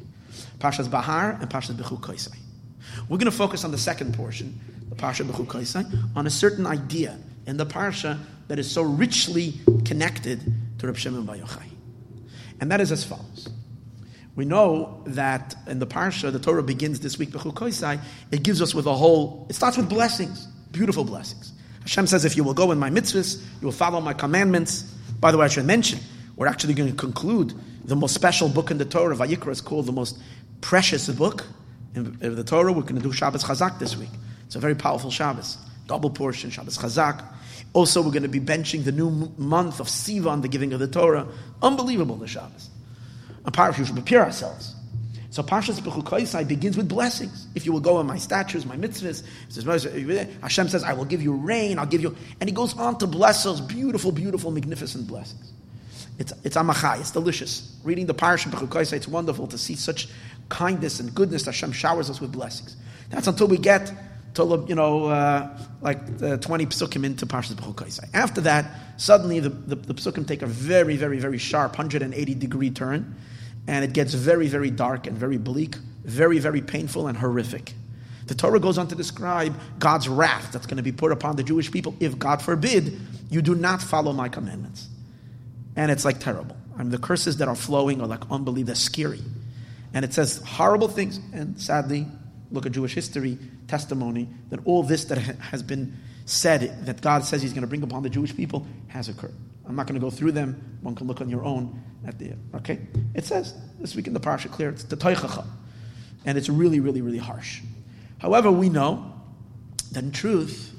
Parshas 0.58 0.90
Bahar 0.90 1.38
and 1.40 1.48
Parshas 1.48 1.74
Bechukoisai. 1.74 2.36
We're 3.08 3.18
going 3.18 3.30
to 3.30 3.36
focus 3.36 3.64
on 3.64 3.70
the 3.70 3.78
second 3.78 4.14
portion, 4.14 4.58
the 4.88 4.96
Parsha 4.96 5.24
Bechukoisai, 5.24 6.16
on 6.16 6.26
a 6.26 6.30
certain 6.30 6.66
idea 6.66 7.18
in 7.46 7.56
the 7.56 7.66
Parsha 7.66 8.18
that 8.48 8.58
is 8.58 8.70
so 8.70 8.82
richly 8.82 9.54
connected 9.84 10.40
to 10.78 10.86
Reb 10.86 10.96
Shimon 10.96 11.24
Bar 11.24 11.36
Yochai. 11.36 11.68
And 12.60 12.70
that 12.70 12.80
is 12.80 12.90
as 12.90 13.04
follows. 13.04 13.48
We 14.38 14.44
know 14.44 15.02
that 15.04 15.56
in 15.66 15.80
the 15.80 15.86
Parsha, 15.88 16.30
the 16.30 16.38
Torah 16.38 16.62
begins 16.62 17.00
this 17.00 17.18
week, 17.18 17.30
Bechukoisai, 17.30 17.98
it 18.30 18.44
gives 18.44 18.62
us 18.62 18.72
with 18.72 18.86
a 18.86 18.94
whole, 18.94 19.48
it 19.50 19.56
starts 19.56 19.76
with 19.76 19.88
blessings. 19.88 20.46
Beautiful 20.70 21.02
blessings. 21.02 21.50
Hashem 21.80 22.06
says, 22.06 22.24
if 22.24 22.36
you 22.36 22.44
will 22.44 22.54
go 22.54 22.70
in 22.70 22.78
my 22.78 22.88
mitzvahs, 22.88 23.42
you 23.60 23.66
will 23.66 23.72
follow 23.72 24.00
my 24.00 24.12
commandments. 24.12 24.82
By 25.18 25.32
the 25.32 25.38
way, 25.38 25.46
I 25.46 25.48
should 25.48 25.64
mention, 25.66 25.98
we're 26.36 26.46
actually 26.46 26.74
going 26.74 26.88
to 26.88 26.94
conclude 26.94 27.52
the 27.84 27.96
most 27.96 28.14
special 28.14 28.48
book 28.48 28.70
in 28.70 28.78
the 28.78 28.84
Torah. 28.84 29.16
Vayikra 29.16 29.50
is 29.50 29.60
called 29.60 29.86
the 29.86 29.92
most 29.92 30.16
precious 30.60 31.08
book 31.08 31.44
in 31.96 32.16
the 32.20 32.44
Torah. 32.44 32.72
We're 32.72 32.82
going 32.82 32.94
to 32.94 33.02
do 33.02 33.12
Shabbos 33.12 33.42
Chazak 33.42 33.80
this 33.80 33.96
week. 33.96 34.12
It's 34.46 34.54
a 34.54 34.60
very 34.60 34.76
powerful 34.76 35.10
Shabbos. 35.10 35.58
Double 35.88 36.10
portion, 36.10 36.50
Shabbos 36.50 36.78
Chazak. 36.78 37.24
Also, 37.72 38.00
we're 38.02 38.12
going 38.12 38.22
to 38.22 38.28
be 38.28 38.38
benching 38.38 38.84
the 38.84 38.92
new 38.92 39.10
month 39.36 39.80
of 39.80 39.88
Sivan, 39.88 40.42
the 40.42 40.48
giving 40.48 40.72
of 40.74 40.78
the 40.78 40.86
Torah. 40.86 41.26
Unbelievable, 41.60 42.14
the 42.14 42.28
Shabbos. 42.28 42.70
A 43.48 43.50
Parashah, 43.50 43.78
we 43.78 43.84
should 43.86 43.94
prepare 43.94 44.22
ourselves. 44.22 44.74
So 45.30 45.42
Parshas 45.42 45.80
Bechukoisai 45.80 46.46
begins 46.46 46.76
with 46.76 46.86
blessings. 46.86 47.46
If 47.54 47.64
you 47.64 47.72
will 47.72 47.80
go 47.80 47.96
on 47.96 48.06
my 48.06 48.18
statues, 48.18 48.66
my 48.66 48.76
mitzvahs, 48.76 49.24
Hashem 50.42 50.68
says, 50.68 50.84
I 50.84 50.92
will 50.92 51.06
give 51.06 51.22
you 51.22 51.32
rain, 51.32 51.78
I'll 51.78 51.86
give 51.86 52.02
you... 52.02 52.14
And 52.40 52.50
he 52.50 52.54
goes 52.54 52.76
on 52.76 52.98
to 52.98 53.06
bless 53.06 53.44
those 53.44 53.62
beautiful, 53.62 54.12
beautiful, 54.12 54.50
magnificent 54.50 55.06
blessings. 55.06 55.50
It's, 56.18 56.34
it's 56.44 56.58
amachai, 56.58 57.00
it's 57.00 57.10
delicious. 57.10 57.74
Reading 57.84 58.04
the 58.04 58.14
Parashas 58.14 58.50
Bechukoisai, 58.50 58.94
it's 58.94 59.08
wonderful 59.08 59.46
to 59.46 59.56
see 59.56 59.76
such 59.76 60.08
kindness 60.50 61.00
and 61.00 61.14
goodness 61.14 61.46
Hashem 61.46 61.72
showers 61.72 62.10
us 62.10 62.20
with 62.20 62.32
blessings. 62.32 62.76
That's 63.08 63.28
until 63.28 63.48
we 63.48 63.56
get 63.56 63.90
to, 64.34 64.62
you 64.68 64.74
know, 64.74 65.06
uh, 65.06 65.58
like 65.80 66.00
uh, 66.22 66.36
20 66.36 66.66
psukim 66.66 67.04
into 67.04 67.24
Parshas 67.24 67.54
Bechukoisai. 67.54 68.10
After 68.12 68.42
that, 68.42 69.00
suddenly 69.00 69.40
the, 69.40 69.48
the, 69.48 69.76
the 69.76 69.94
psukim 69.94 70.28
take 70.28 70.42
a 70.42 70.46
very, 70.46 70.98
very, 70.98 71.18
very 71.18 71.38
sharp 71.38 71.72
180 71.72 72.34
degree 72.34 72.68
turn 72.68 73.16
and 73.68 73.84
it 73.84 73.92
gets 73.92 74.14
very, 74.14 74.48
very 74.48 74.70
dark 74.70 75.06
and 75.06 75.16
very 75.16 75.36
bleak, 75.36 75.76
very, 76.02 76.38
very 76.38 76.62
painful 76.62 77.06
and 77.06 77.18
horrific. 77.18 77.74
The 78.26 78.34
Torah 78.34 78.58
goes 78.58 78.78
on 78.78 78.88
to 78.88 78.94
describe 78.94 79.54
God's 79.78 80.08
wrath 80.08 80.52
that's 80.52 80.66
going 80.66 80.78
to 80.78 80.82
be 80.82 80.90
put 80.90 81.12
upon 81.12 81.36
the 81.36 81.42
Jewish 81.42 81.70
people 81.70 81.94
if, 82.00 82.18
God 82.18 82.40
forbid, 82.40 82.98
you 83.30 83.42
do 83.42 83.54
not 83.54 83.82
follow 83.82 84.12
my 84.12 84.30
commandments. 84.30 84.88
And 85.76 85.90
it's 85.90 86.04
like 86.04 86.18
terrible. 86.18 86.56
I 86.76 86.78
mean, 86.78 86.90
the 86.90 86.98
curses 86.98 87.36
that 87.36 87.48
are 87.48 87.54
flowing 87.54 88.00
are 88.00 88.06
like 88.06 88.22
unbelievable, 88.30 88.74
scary. 88.74 89.20
And 89.92 90.02
it 90.02 90.14
says 90.14 90.42
horrible 90.46 90.88
things. 90.88 91.20
And 91.34 91.60
sadly, 91.60 92.06
look 92.50 92.64
at 92.64 92.72
Jewish 92.72 92.94
history, 92.94 93.38
testimony, 93.66 94.28
that 94.48 94.60
all 94.64 94.82
this 94.82 95.04
that 95.06 95.18
has 95.18 95.62
been 95.62 95.94
said, 96.24 96.86
that 96.86 97.02
God 97.02 97.24
says 97.24 97.42
He's 97.42 97.52
going 97.52 97.62
to 97.62 97.68
bring 97.68 97.82
upon 97.82 98.02
the 98.02 98.10
Jewish 98.10 98.34
people, 98.34 98.66
has 98.88 99.10
occurred. 99.10 99.34
I'm 99.68 99.76
not 99.76 99.86
going 99.86 100.00
to 100.00 100.04
go 100.04 100.10
through 100.10 100.32
them. 100.32 100.78
One 100.82 100.94
can 100.94 101.06
look 101.06 101.20
on 101.20 101.28
your 101.28 101.44
own 101.44 101.82
at 102.06 102.18
the 102.18 102.32
okay. 102.56 102.80
It 103.14 103.24
says 103.24 103.54
this 103.78 103.94
week 103.94 104.06
in 104.06 104.14
the 104.14 104.20
parsha 104.20 104.50
clear. 104.50 104.70
It's 104.70 104.84
the 104.84 104.96
toichacha, 104.96 105.44
and 106.24 106.38
it's 106.38 106.48
really, 106.48 106.80
really, 106.80 107.02
really 107.02 107.18
harsh. 107.18 107.60
However, 108.18 108.50
we 108.50 108.68
know 108.68 109.12
that 109.92 110.04
in 110.04 110.12
truth, 110.12 110.74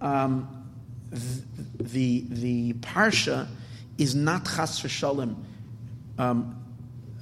um, 0.00 0.66
the 1.10 2.24
the 2.28 2.72
parsha 2.74 3.48
is 3.96 4.14
not 4.14 4.44
chas 4.44 4.80
v'shalom. 4.80 5.36
Um, 6.18 6.62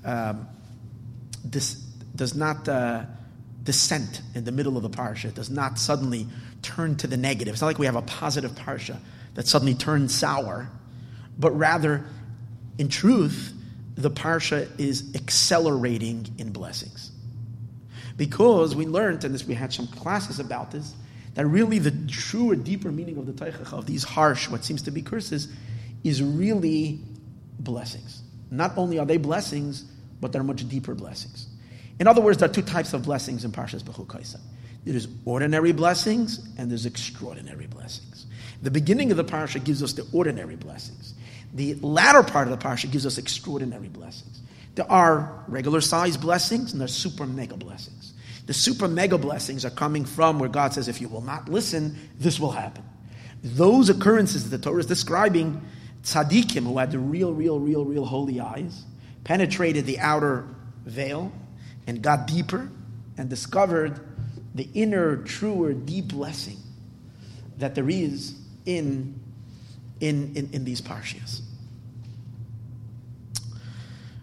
um, 0.04 0.48
this 1.44 1.74
does 2.14 2.34
not 2.34 2.68
uh, 2.68 3.04
in 4.34 4.44
the 4.44 4.52
middle 4.52 4.76
of 4.76 4.82
the 4.82 4.90
parsha. 4.90 5.26
It 5.26 5.34
does 5.34 5.50
not 5.50 5.78
suddenly 5.78 6.26
turn 6.62 6.96
to 6.96 7.06
the 7.06 7.16
negative. 7.16 7.54
It's 7.54 7.60
not 7.60 7.68
like 7.68 7.78
we 7.78 7.86
have 7.86 7.96
a 7.96 8.02
positive 8.02 8.52
parsha 8.52 8.98
that 9.34 9.48
suddenly 9.48 9.74
turns 9.74 10.14
sour, 10.14 10.70
but 11.38 11.50
rather 11.52 12.04
in 12.78 12.88
truth, 12.88 13.52
the 13.96 14.10
parsha 14.10 14.68
is 14.78 15.14
accelerating 15.14 16.26
in 16.38 16.52
blessings. 16.52 17.10
Because 18.16 18.74
we 18.74 18.86
learned, 18.86 19.24
and 19.24 19.34
this, 19.34 19.46
we 19.46 19.54
had 19.54 19.72
some 19.72 19.86
classes 19.86 20.38
about 20.38 20.70
this, 20.70 20.94
that 21.34 21.46
really 21.46 21.78
the 21.78 21.90
true 21.90 22.48
truer, 22.48 22.56
deeper 22.56 22.90
meaning 22.90 23.18
of 23.18 23.26
the 23.26 23.32
teichach, 23.32 23.72
of 23.72 23.86
these 23.86 24.04
harsh, 24.04 24.48
what 24.48 24.64
seems 24.64 24.82
to 24.82 24.90
be 24.90 25.02
curses, 25.02 25.48
is 26.02 26.22
really 26.22 27.00
blessings. 27.58 28.22
Not 28.50 28.76
only 28.78 28.98
are 28.98 29.06
they 29.06 29.18
blessings, 29.18 29.84
but 30.20 30.32
they're 30.32 30.42
much 30.42 30.66
deeper 30.68 30.94
blessings. 30.94 31.48
In 31.98 32.06
other 32.06 32.20
words, 32.20 32.38
there 32.38 32.48
are 32.48 32.52
two 32.52 32.62
types 32.62 32.92
of 32.92 33.02
blessings 33.02 33.44
in 33.44 33.52
Parshas 33.52 33.82
Bechukoisa. 33.82 34.40
There's 34.84 35.08
ordinary 35.24 35.72
blessings 35.72 36.48
and 36.58 36.70
there's 36.70 36.86
extraordinary 36.86 37.66
blessings. 37.66 38.26
The 38.62 38.70
beginning 38.70 39.10
of 39.10 39.16
the 39.16 39.24
parsha 39.24 39.62
gives 39.62 39.82
us 39.82 39.92
the 39.94 40.06
ordinary 40.12 40.56
blessings. 40.56 41.14
The 41.56 41.74
latter 41.76 42.22
part 42.22 42.48
of 42.48 42.58
the 42.58 42.62
parsha 42.62 42.90
gives 42.90 43.06
us 43.06 43.16
extraordinary 43.16 43.88
blessings. 43.88 44.42
There 44.74 44.90
are 44.92 45.42
regular 45.48 45.80
sized 45.80 46.20
blessings 46.20 46.72
and 46.72 46.80
there's 46.80 46.94
super 46.94 47.26
mega 47.26 47.56
blessings. 47.56 48.12
The 48.44 48.52
super 48.52 48.88
mega 48.88 49.16
blessings 49.16 49.64
are 49.64 49.70
coming 49.70 50.04
from 50.04 50.38
where 50.38 50.50
God 50.50 50.74
says, 50.74 50.86
if 50.86 51.00
you 51.00 51.08
will 51.08 51.22
not 51.22 51.48
listen, 51.48 51.98
this 52.18 52.38
will 52.38 52.50
happen. 52.50 52.84
Those 53.42 53.88
occurrences 53.88 54.50
that 54.50 54.56
the 54.56 54.62
Torah 54.62 54.80
is 54.80 54.86
describing, 54.86 55.62
tzaddikim, 56.02 56.64
who 56.64 56.76
had 56.76 56.90
the 56.90 56.98
real, 56.98 57.32
real, 57.32 57.58
real, 57.58 57.86
real 57.86 58.04
holy 58.04 58.38
eyes, 58.38 58.84
penetrated 59.24 59.86
the 59.86 59.98
outer 59.98 60.46
veil 60.84 61.32
and 61.86 62.02
got 62.02 62.26
deeper 62.26 62.70
and 63.16 63.30
discovered 63.30 63.98
the 64.54 64.68
inner, 64.74 65.16
truer, 65.16 65.72
deep 65.72 66.08
blessing 66.08 66.58
that 67.56 67.74
there 67.74 67.88
is 67.88 68.38
in, 68.66 69.18
in, 70.00 70.36
in, 70.36 70.50
in 70.52 70.64
these 70.64 70.82
parshias. 70.82 71.45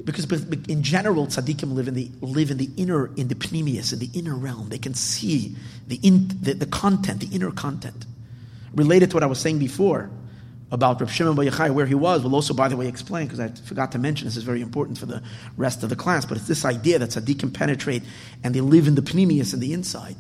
Because 0.04 0.26
in 0.68 0.84
general, 0.84 1.28
tzaddikim 1.28 1.74
live 1.74 1.88
in 1.88 1.94
the 1.94 2.12
live 2.20 2.52
in 2.52 2.58
the 2.58 2.70
inner, 2.76 3.14
in 3.16 3.30
the 3.30 3.36
pnimius, 3.36 3.94
in 3.94 4.00
the 4.00 4.10
inner 4.14 4.36
realm. 4.36 4.70
They 4.70 4.78
can 4.78 4.94
see 4.94 5.56
the, 5.88 5.98
in, 6.04 6.28
the, 6.42 6.54
the 6.54 6.66
content, 6.66 7.22
the 7.22 7.34
inner 7.34 7.52
content. 7.52 8.06
Related 8.76 9.12
to 9.12 9.16
what 9.16 9.24
I 9.24 9.28
was 9.28 9.40
saying 9.40 9.60
before 9.60 10.10
about 10.72 11.00
Rav 11.00 11.12
Shimon 11.12 11.36
Bar 11.36 11.46
Yochai, 11.46 11.72
where 11.72 11.86
he 11.86 11.94
was, 11.94 12.24
will 12.24 12.36
also, 12.36 12.54
by 12.54 12.68
the 12.68 12.76
way, 12.76 12.88
explain 12.88 13.28
because 13.28 13.40
I 13.40 13.50
forgot 13.50 13.92
to 13.94 14.00
mention 14.00 14.28
this 14.28 14.36
is 14.36 14.44
very 14.44 14.62
important 14.62 14.98
for 14.98 15.06
the 15.06 15.24
rest 15.56 15.84
of 15.84 15.90
the 15.90 15.96
class. 15.96 16.26
But 16.26 16.38
it's 16.38 16.48
this 16.48 16.66
idea 16.66 17.00
that 17.00 17.12
tzaddikim 17.12 17.54
penetrate 17.54 18.04
and 18.44 18.54
they 18.54 18.62
live 18.62 18.88
in 18.88 18.96
the 18.96 19.02
pnimius, 19.02 19.54
in 19.54 19.60
the 19.60 19.72
inside. 19.72 20.16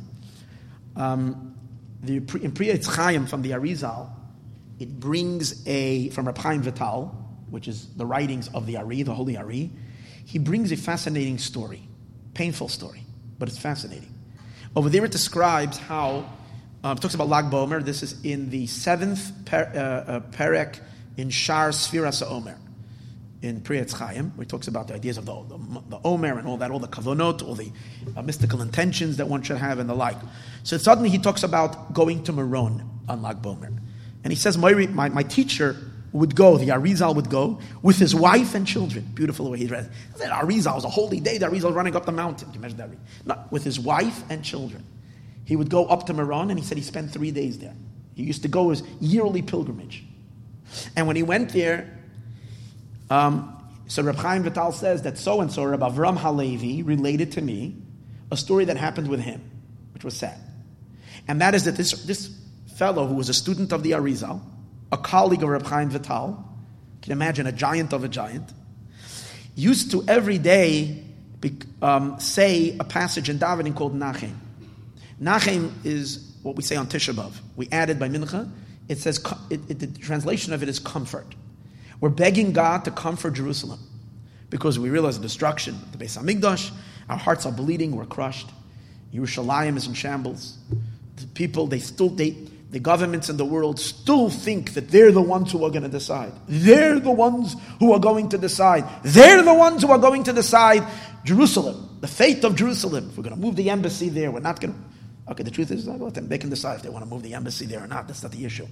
Um, 0.95 1.55
the, 2.01 2.17
in 2.41 2.51
Priya 2.51 2.77
Chaim 2.85 3.25
from 3.25 3.41
the 3.41 3.51
Arizal, 3.51 4.11
it 4.79 4.99
brings 4.99 5.65
a 5.67 6.09
from 6.11 6.25
Reb 6.27 6.37
Chaim 6.37 6.61
Vital 6.61 7.22
which 7.53 7.67
is 7.67 7.85
the 7.97 8.05
writings 8.05 8.47
of 8.55 8.65
the 8.65 8.77
Ari, 8.77 9.03
the 9.03 9.13
Holy 9.13 9.37
Ari, 9.37 9.69
he 10.25 10.39
brings 10.39 10.71
a 10.71 10.75
fascinating 10.75 11.37
story, 11.37 11.87
painful 12.33 12.67
story, 12.67 13.03
but 13.37 13.47
it's 13.47 13.59
fascinating. 13.59 14.11
Over 14.75 14.89
there, 14.89 15.05
it 15.05 15.11
describes 15.11 15.77
how 15.77 16.25
uh, 16.83 16.95
it 16.97 17.01
talks 17.01 17.13
about 17.13 17.29
Lag 17.29 17.51
B'Omer. 17.51 17.85
This 17.85 18.01
is 18.01 18.19
in 18.25 18.49
the 18.49 18.65
seventh 18.65 19.45
per, 19.45 19.71
uh, 19.75 20.11
uh, 20.11 20.19
perek 20.31 20.79
in 21.15 21.29
Shar 21.29 21.69
Sfiras 21.69 22.27
Omer 22.27 22.57
in 23.43 23.61
Pri 23.61 23.79
Etz 23.79 23.93
Chaim, 23.93 24.31
where 24.31 24.45
he 24.45 24.49
talks 24.49 24.67
about 24.67 24.87
the 24.87 24.95
ideas 24.95 25.19
of 25.19 25.27
the, 25.27 25.43
the, 25.43 25.83
the, 25.89 25.99
Omer 26.03 26.39
and 26.39 26.47
all 26.47 26.57
that, 26.57 26.71
all 26.71 26.79
the 26.79 26.87
kavonot, 26.87 27.47
all 27.47 27.53
the 27.53 27.71
uh, 28.17 28.23
mystical 28.23 28.63
intentions 28.63 29.17
that 29.17 29.27
one 29.27 29.43
should 29.43 29.57
have 29.57 29.77
and 29.77 29.87
the 29.87 29.93
like. 29.93 30.17
So 30.63 30.79
suddenly 30.79 31.11
he 31.11 31.19
talks 31.19 31.43
about 31.43 31.93
going 31.93 32.23
to 32.23 32.33
Meron 32.33 32.89
on 33.07 33.21
Lag 33.21 33.43
B'Omer. 33.43 33.77
And 34.23 34.33
he 34.33 34.35
says, 34.35 34.57
my, 34.57 34.73
my, 34.73 35.09
my 35.09 35.21
teacher 35.21 35.77
would 36.13 36.35
go, 36.35 36.57
the 36.57 36.67
Arizal 36.67 37.15
would 37.15 37.29
go, 37.29 37.59
with 37.81 37.97
his 37.97 38.13
wife 38.15 38.53
and 38.53 38.65
children. 38.65 39.03
Beautiful 39.13 39.49
way 39.49 39.57
he. 39.57 39.65
The 39.65 39.89
Arizal 40.19 40.75
was 40.75 40.85
a 40.85 40.89
holy 40.89 41.19
day, 41.19 41.39
the 41.39 41.47
Arizal 41.47 41.73
running 41.73 41.95
up 41.95 42.05
the 42.05 42.11
mountain. 42.11 42.51
Can 42.51 42.53
you 42.53 42.59
imagine 42.59 42.77
that? 42.77 42.89
No, 43.25 43.43
with 43.49 43.63
his 43.63 43.79
wife 43.79 44.23
and 44.29 44.43
children. 44.45 44.85
He 45.45 45.55
would 45.55 45.69
go 45.69 45.85
up 45.87 46.05
to 46.05 46.13
Meron 46.13 46.51
and 46.51 46.59
he 46.59 46.65
said 46.65 46.77
he 46.77 46.83
spent 46.83 47.11
three 47.11 47.31
days 47.31 47.57
there. 47.59 47.75
He 48.15 48.23
used 48.23 48.43
to 48.43 48.47
go 48.47 48.69
his 48.69 48.83
yearly 49.01 49.41
pilgrimage. 49.41 50.03
And 50.95 51.07
when 51.07 51.15
he 51.15 51.23
went 51.23 51.51
there, 51.51 51.99
um, 53.09 53.49
so 53.87 54.03
Reb 54.03 54.15
Chaim 54.15 54.43
Vital 54.43 54.71
says 54.71 55.01
that 55.01 55.17
so 55.17 55.41
and 55.41 55.51
so, 55.51 55.63
Reb 55.63 55.81
Avram 55.81 56.17
Halevi, 56.17 56.83
related 56.83 57.33
to 57.33 57.41
me 57.41 57.75
a 58.31 58.37
story 58.37 58.65
that 58.65 58.77
happened 58.77 59.07
with 59.07 59.19
him, 59.19 59.41
which 59.93 60.03
was 60.03 60.15
sad. 60.15 60.37
And 61.27 61.41
that 61.41 61.55
is 61.55 61.65
that 61.65 61.75
this, 61.75 61.91
this 62.03 62.35
fellow 62.75 63.07
who 63.07 63.15
was 63.15 63.29
a 63.29 63.33
student 63.33 63.71
of 63.71 63.83
the 63.83 63.91
Arizal, 63.91 64.41
a 64.93 64.97
colleague 64.97 65.41
of 65.41 65.49
Reb 65.49 65.65
Chaim 65.65 65.89
Vital, 65.89 66.35
can 67.01 67.09
you 67.09 67.13
imagine 67.13 67.47
a 67.47 67.51
giant 67.51 67.93
of 67.93 68.03
a 68.03 68.07
giant, 68.07 68.53
used 69.55 69.91
to 69.91 70.05
every 70.07 70.37
day 70.37 71.03
um, 71.81 72.19
say 72.19 72.77
a 72.79 72.83
passage 72.83 73.27
in 73.27 73.39
davening 73.39 73.75
called 73.75 73.93
Nachem. 73.93 74.35
Nachem 75.21 75.73
is 75.83 76.37
what 76.43 76.55
we 76.55 76.63
say 76.63 76.75
on 76.75 76.87
Tisha 76.87 77.13
B'av. 77.13 77.33
We 77.55 77.67
added 77.71 77.99
by 77.99 78.07
Mincha. 78.07 78.49
It 78.87 78.99
says 78.99 79.23
it, 79.49 79.59
it, 79.69 79.79
the 79.79 79.87
translation 79.87 80.53
of 80.53 80.63
it 80.63 80.69
is 80.69 80.79
comfort. 80.79 81.35
We're 81.99 82.09
begging 82.09 82.53
God 82.53 82.85
to 82.85 82.91
comfort 82.91 83.33
Jerusalem 83.33 83.79
because 84.49 84.77
we 84.77 84.89
realize 84.89 85.17
the 85.17 85.23
destruction 85.23 85.75
of 85.75 85.91
the 85.97 86.05
Beis 86.05 86.17
Hamikdash. 86.17 86.71
Our 87.09 87.17
hearts 87.17 87.45
are 87.45 87.51
bleeding. 87.51 87.95
We're 87.95 88.05
crushed. 88.05 88.49
Yerushalayim 89.13 89.75
is 89.75 89.87
in 89.87 89.93
shambles. 89.93 90.57
The 91.17 91.27
people 91.27 91.67
they 91.67 91.79
still 91.79 92.09
they 92.09 92.35
the 92.73 92.79
governments 92.79 93.29
in 93.29 93.37
the 93.37 93.45
world 93.45 93.79
still 93.79 94.31
think 94.31 94.73
that 94.73 94.89
they're 94.89 95.11
the 95.11 95.21
ones 95.21 95.51
who 95.51 95.63
are 95.63 95.69
going 95.69 95.83
to 95.83 95.89
decide. 95.89 96.33
They're 96.47 96.99
the 96.99 97.11
ones 97.11 97.55
who 97.79 97.93
are 97.93 97.99
going 97.99 98.29
to 98.29 98.37
decide. 98.39 98.83
They're 99.03 99.43
the 99.43 99.53
ones 99.53 99.83
who 99.83 99.91
are 99.91 99.99
going 99.99 100.23
to 100.23 100.33
decide 100.33 100.83
Jerusalem, 101.23 101.99
the 102.01 102.07
fate 102.07 102.43
of 102.43 102.55
Jerusalem. 102.55 103.09
If 103.11 103.17
we're 103.17 103.25
going 103.25 103.35
to 103.35 103.39
move 103.39 103.55
the 103.55 103.69
embassy 103.69 104.09
there, 104.09 104.31
we're 104.31 104.39
not 104.39 104.59
going 104.59 104.73
to. 104.73 105.31
Okay, 105.31 105.43
the 105.43 105.51
truth 105.51 105.69
is, 105.69 105.87
let 105.87 106.15
them. 106.15 106.27
They 106.27 106.39
can 106.39 106.49
decide 106.49 106.77
if 106.77 106.81
they 106.81 106.89
want 106.89 107.05
to 107.05 107.09
move 107.09 107.21
the 107.21 107.35
embassy 107.35 107.67
there 107.67 107.83
or 107.83 107.87
not. 107.87 108.07
That's 108.07 108.23
not 108.23 108.31
the 108.31 108.43
issue. 108.43 108.65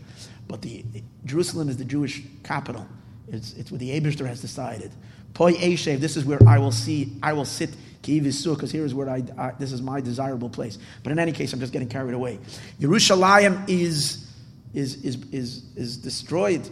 But 0.47 0.63
the 0.63 0.83
Jerusalem 1.23 1.69
is 1.69 1.77
the 1.77 1.85
Jewish 1.85 2.23
capital. 2.41 2.87
It's, 3.27 3.53
it's 3.53 3.69
what 3.69 3.79
the 3.79 3.91
Abishter 3.99 4.25
has 4.25 4.41
decided. 4.41 4.91
Poi 5.35 5.53
Eshev, 5.53 5.99
this 5.99 6.17
is 6.17 6.25
where 6.25 6.39
I 6.47 6.57
will 6.57 6.71
see, 6.71 7.13
I 7.21 7.33
will 7.33 7.45
sit 7.45 7.69
because 8.01 8.71
here 8.71 8.85
is 8.85 8.93
where 8.93 9.09
I, 9.09 9.23
I, 9.37 9.51
this 9.59 9.71
is 9.71 9.81
my 9.81 10.01
desirable 10.01 10.49
place. 10.49 10.77
But 11.03 11.11
in 11.11 11.19
any 11.19 11.31
case, 11.31 11.53
I'm 11.53 11.59
just 11.59 11.73
getting 11.73 11.89
carried 11.89 12.13
away. 12.13 12.39
Yerushalayim 12.79 13.69
is 13.69 14.27
is, 14.73 15.03
is, 15.03 15.17
is, 15.31 15.63
is 15.75 15.97
destroyed 15.97 16.67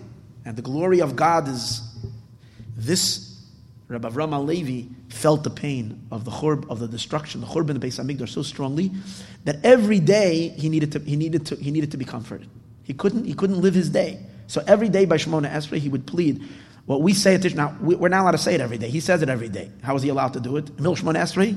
and 0.46 0.56
the 0.56 0.62
glory 0.62 1.02
of 1.02 1.16
God 1.16 1.48
is 1.48 1.82
this 2.78 3.26
Rabbi 3.88 4.08
Avram 4.08 4.46
Levi 4.46 4.94
felt 5.10 5.44
the 5.44 5.50
pain 5.50 6.08
of 6.12 6.24
the 6.24 6.32
churb, 6.32 6.70
of 6.70 6.80
the 6.80 6.88
destruction, 6.88 7.42
the 7.42 7.48
churban 7.48 7.72
of 7.72 7.82
Beis 7.82 8.00
Hamikdash 8.00 8.30
so 8.30 8.44
strongly 8.44 8.92
that 9.46 9.64
every 9.66 10.00
day 10.00 10.50
he 10.50 10.70
needed 10.70 10.92
to, 10.92 11.00
he 11.00 11.16
needed 11.16 11.48
to, 11.48 11.56
he 11.56 11.72
needed 11.72 11.92
to 11.92 11.98
be 11.98 12.06
comforted. 12.06 12.48
He 12.84 12.94
couldn't, 12.94 13.26
he 13.26 13.34
couldn't 13.34 13.62
live 13.62 13.74
his 13.74 13.90
day. 13.90 14.20
So 14.48 14.64
every 14.66 14.90
day 14.90 15.06
by 15.06 15.18
Shemona 15.18 15.52
Esrei, 15.52 15.80
he 15.80 15.90
would 15.90 16.06
plead. 16.06 16.48
What 16.90 17.04
we 17.04 17.14
say 17.14 17.36
at 17.36 17.44
Tish, 17.44 17.54
now 17.54 17.76
we're 17.80 18.10
not 18.10 18.22
allowed 18.22 18.32
to 18.32 18.40
say 18.40 18.56
it 18.56 18.62
every 18.62 18.80
day. 18.80 18.90
He 18.90 19.00
says 19.00 19.22
it 19.22 19.30
every 19.30 19.48
day. 19.48 19.70
How 19.84 19.96
is 19.96 20.02
he 20.02 20.10
allowed 20.10 20.34
to 20.34 20.40
do 20.40 20.58
it? 20.58 20.80
Mil 20.80 20.96
Shemona 20.96 21.18
Esrei? 21.18 21.56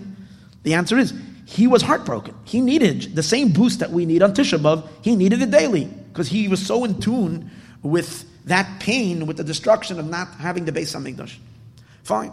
The 0.62 0.74
answer 0.74 0.98
is 0.98 1.14
he 1.46 1.66
was 1.66 1.80
heartbroken. 1.80 2.34
He 2.44 2.60
needed 2.60 3.16
the 3.16 3.22
same 3.22 3.48
boost 3.48 3.78
that 3.78 3.90
we 3.90 4.04
need 4.04 4.22
on 4.22 4.34
Tisha 4.34 4.58
B'av. 4.58 4.86
He 5.00 5.16
needed 5.16 5.40
it 5.40 5.50
daily 5.50 5.86
because 5.86 6.28
he 6.28 6.48
was 6.48 6.60
so 6.66 6.84
in 6.84 7.00
tune 7.00 7.50
with 7.82 8.26
that 8.44 8.78
pain, 8.78 9.24
with 9.24 9.38
the 9.38 9.42
destruction 9.42 9.98
of 9.98 10.06
not 10.06 10.28
having 10.34 10.66
the 10.66 10.72
Beis 10.72 10.94
Hamikdash. 10.94 11.38
Fine. 12.02 12.32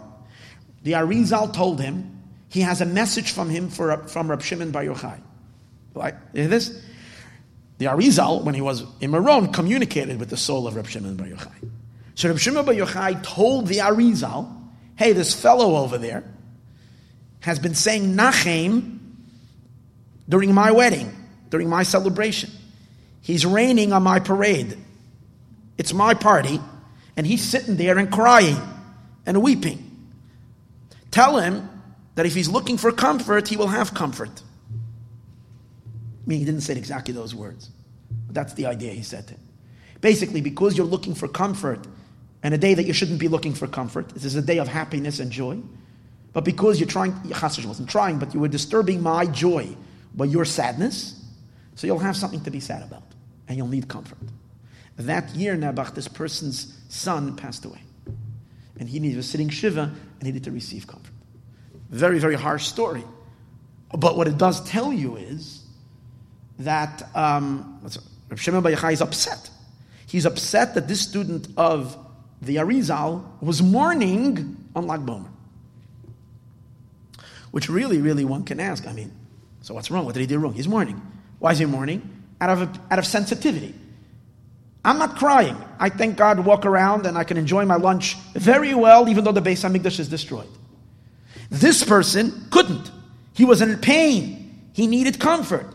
The 0.82 0.92
Arizal 0.92 1.54
told 1.54 1.80
him 1.80 2.20
he 2.50 2.60
has 2.60 2.82
a 2.82 2.86
message 2.86 3.32
from 3.32 3.48
him 3.48 3.70
for, 3.70 3.96
from 4.08 4.28
Rab 4.28 4.42
Shimon 4.42 4.72
Bar 4.72 4.84
Yochai. 4.84 5.18
Like, 5.94 6.16
hear 6.34 6.48
this? 6.48 6.84
The 7.78 7.86
Arizal, 7.86 8.44
when 8.44 8.54
he 8.54 8.60
was 8.60 8.84
in 9.00 9.10
Meron, 9.10 9.54
communicated 9.54 10.20
with 10.20 10.28
the 10.28 10.36
soul 10.36 10.66
of 10.66 10.76
Rab 10.76 10.86
Shimon 10.86 11.16
Bar 11.16 11.28
Yochai. 11.28 11.70
So 12.14 12.28
Rab 12.28 12.38
Shimon 12.38 12.64
Bar 12.64 12.74
Yochai 12.74 13.22
told 13.22 13.66
the 13.66 13.78
Arizal, 13.78 14.52
hey, 14.96 15.12
this 15.12 15.34
fellow 15.34 15.76
over 15.76 15.98
there 15.98 16.24
has 17.40 17.58
been 17.58 17.74
saying 17.74 18.14
Nachem 18.14 18.98
during 20.28 20.52
my 20.54 20.70
wedding, 20.70 21.14
during 21.48 21.68
my 21.68 21.82
celebration. 21.82 22.50
He's 23.22 23.44
raining 23.44 23.92
on 23.92 24.02
my 24.02 24.20
parade. 24.20 24.76
It's 25.78 25.92
my 25.92 26.14
party, 26.14 26.60
and 27.16 27.26
he's 27.26 27.42
sitting 27.42 27.76
there 27.76 27.98
and 27.98 28.10
crying 28.12 28.58
and 29.26 29.42
weeping. 29.42 29.86
Tell 31.10 31.38
him 31.38 31.68
that 32.14 32.26
if 32.26 32.34
he's 32.34 32.48
looking 32.48 32.76
for 32.76 32.92
comfort, 32.92 33.48
he 33.48 33.56
will 33.56 33.68
have 33.68 33.94
comfort. 33.94 34.42
I 34.70 36.28
mean, 36.28 36.38
he 36.38 36.44
didn't 36.44 36.60
say 36.60 36.76
exactly 36.76 37.14
those 37.14 37.34
words, 37.34 37.70
but 38.26 38.34
that's 38.34 38.52
the 38.52 38.66
idea 38.66 38.92
he 38.92 39.02
said 39.02 39.26
to 39.28 39.34
him. 39.34 39.40
Basically, 40.00 40.40
because 40.40 40.76
you're 40.76 40.86
looking 40.86 41.14
for 41.14 41.28
comfort, 41.28 41.86
and 42.42 42.54
a 42.54 42.58
day 42.58 42.74
that 42.74 42.84
you 42.84 42.92
shouldn't 42.92 43.18
be 43.18 43.28
looking 43.28 43.54
for 43.54 43.66
comfort, 43.66 44.08
this 44.10 44.24
is 44.24 44.36
a 44.36 44.42
day 44.42 44.58
of 44.58 44.68
happiness 44.68 45.20
and 45.20 45.30
joy, 45.30 45.58
but 46.32 46.44
because 46.44 46.78
you're 46.78 46.88
trying, 46.88 47.12
Chassid 47.12 47.66
wasn't 47.66 47.90
trying, 47.90 48.18
but 48.18 48.34
you 48.34 48.40
were 48.40 48.48
disturbing 48.48 49.02
my 49.02 49.26
joy 49.26 49.68
by 50.14 50.24
your 50.24 50.44
sadness, 50.44 51.22
so 51.74 51.86
you'll 51.86 51.98
have 51.98 52.16
something 52.16 52.42
to 52.42 52.50
be 52.50 52.60
sad 52.60 52.82
about, 52.82 53.02
and 53.48 53.56
you'll 53.56 53.68
need 53.68 53.88
comfort. 53.88 54.18
That 54.96 55.34
year, 55.34 55.56
Nabach, 55.56 55.94
this 55.94 56.08
person's 56.08 56.76
son 56.88 57.36
passed 57.36 57.64
away 57.64 57.80
and 58.80 58.88
he 58.88 59.14
was 59.14 59.28
sitting 59.28 59.50
Shiva 59.50 59.82
and 59.82 60.22
he 60.22 60.32
needed 60.32 60.44
to 60.44 60.50
receive 60.50 60.86
comfort. 60.86 61.12
Very, 61.90 62.18
very 62.18 62.34
harsh 62.34 62.66
story. 62.66 63.04
But 63.92 64.16
what 64.16 64.26
it 64.26 64.38
does 64.38 64.64
tell 64.68 64.92
you 64.92 65.16
is 65.16 65.62
that 66.60 67.02
um, 67.14 67.80
Rav 68.30 68.40
Shimon 68.40 68.62
Bar 68.62 68.72
Yochai 68.72 68.92
is 68.92 69.02
upset. 69.02 69.50
He's 70.06 70.24
upset 70.24 70.74
that 70.74 70.88
this 70.88 71.00
student 71.00 71.48
of 71.56 71.96
the 72.42 72.56
Arizal 72.56 73.24
was 73.40 73.62
mourning 73.62 74.56
on 74.74 74.86
Lag 74.86 75.00
B'Omer. 75.00 75.28
Which 77.50 77.68
really, 77.68 77.98
really 77.98 78.24
one 78.24 78.44
can 78.44 78.60
ask. 78.60 78.86
I 78.86 78.92
mean, 78.92 79.12
so 79.62 79.74
what's 79.74 79.90
wrong? 79.90 80.04
What 80.04 80.14
did 80.14 80.20
he 80.20 80.26
do 80.26 80.38
wrong? 80.38 80.54
He's 80.54 80.68
mourning. 80.68 81.00
Why 81.38 81.52
is 81.52 81.58
he 81.58 81.66
mourning? 81.66 82.08
Out 82.40 82.50
of, 82.50 82.78
out 82.90 82.98
of 82.98 83.06
sensitivity. 83.06 83.74
I'm 84.84 84.98
not 84.98 85.16
crying. 85.16 85.56
I 85.78 85.90
thank 85.90 86.16
God 86.16 86.38
walk 86.44 86.64
around 86.64 87.06
and 87.06 87.18
I 87.18 87.24
can 87.24 87.36
enjoy 87.36 87.66
my 87.66 87.76
lunch 87.76 88.14
very 88.34 88.74
well, 88.74 89.08
even 89.08 89.24
though 89.24 89.32
the 89.32 89.42
Beis 89.42 89.68
Hamikdash 89.68 90.00
is 90.00 90.08
destroyed. 90.08 90.48
This 91.50 91.84
person 91.84 92.46
couldn't. 92.50 92.90
He 93.34 93.44
was 93.44 93.60
in 93.60 93.76
pain. 93.78 94.70
He 94.72 94.86
needed 94.86 95.18
comfort. 95.18 95.66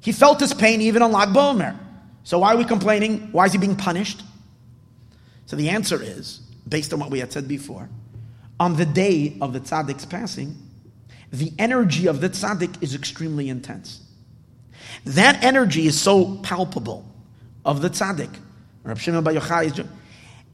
He 0.00 0.12
felt 0.12 0.38
his 0.38 0.54
pain 0.54 0.80
even 0.82 1.02
on 1.02 1.10
Lag 1.10 1.30
B'Omer. 1.30 1.76
So 2.22 2.38
why 2.38 2.54
are 2.54 2.56
we 2.56 2.64
complaining? 2.64 3.30
Why 3.32 3.46
is 3.46 3.52
he 3.52 3.58
being 3.58 3.76
punished? 3.76 4.22
So 5.46 5.56
the 5.56 5.70
answer 5.70 6.02
is, 6.02 6.40
based 6.68 6.92
on 6.92 7.00
what 7.00 7.10
we 7.10 7.18
had 7.18 7.32
said 7.32 7.46
before, 7.48 7.88
on 8.58 8.76
the 8.76 8.86
day 8.86 9.36
of 9.40 9.52
the 9.52 9.60
tzaddik's 9.60 10.06
passing, 10.06 10.56
the 11.30 11.52
energy 11.58 12.06
of 12.06 12.20
the 12.20 12.30
tzaddik 12.30 12.82
is 12.82 12.94
extremely 12.94 13.48
intense. 13.48 14.00
That 15.04 15.42
energy 15.42 15.86
is 15.86 16.00
so 16.00 16.36
palpable 16.38 17.04
of 17.64 17.82
the 17.82 17.90
tzaddik. 17.90 18.30
Rab 18.84 18.98
Shimon 18.98 19.24
Bar 19.24 19.34
Yochai 19.34 19.66
is. 19.66 19.86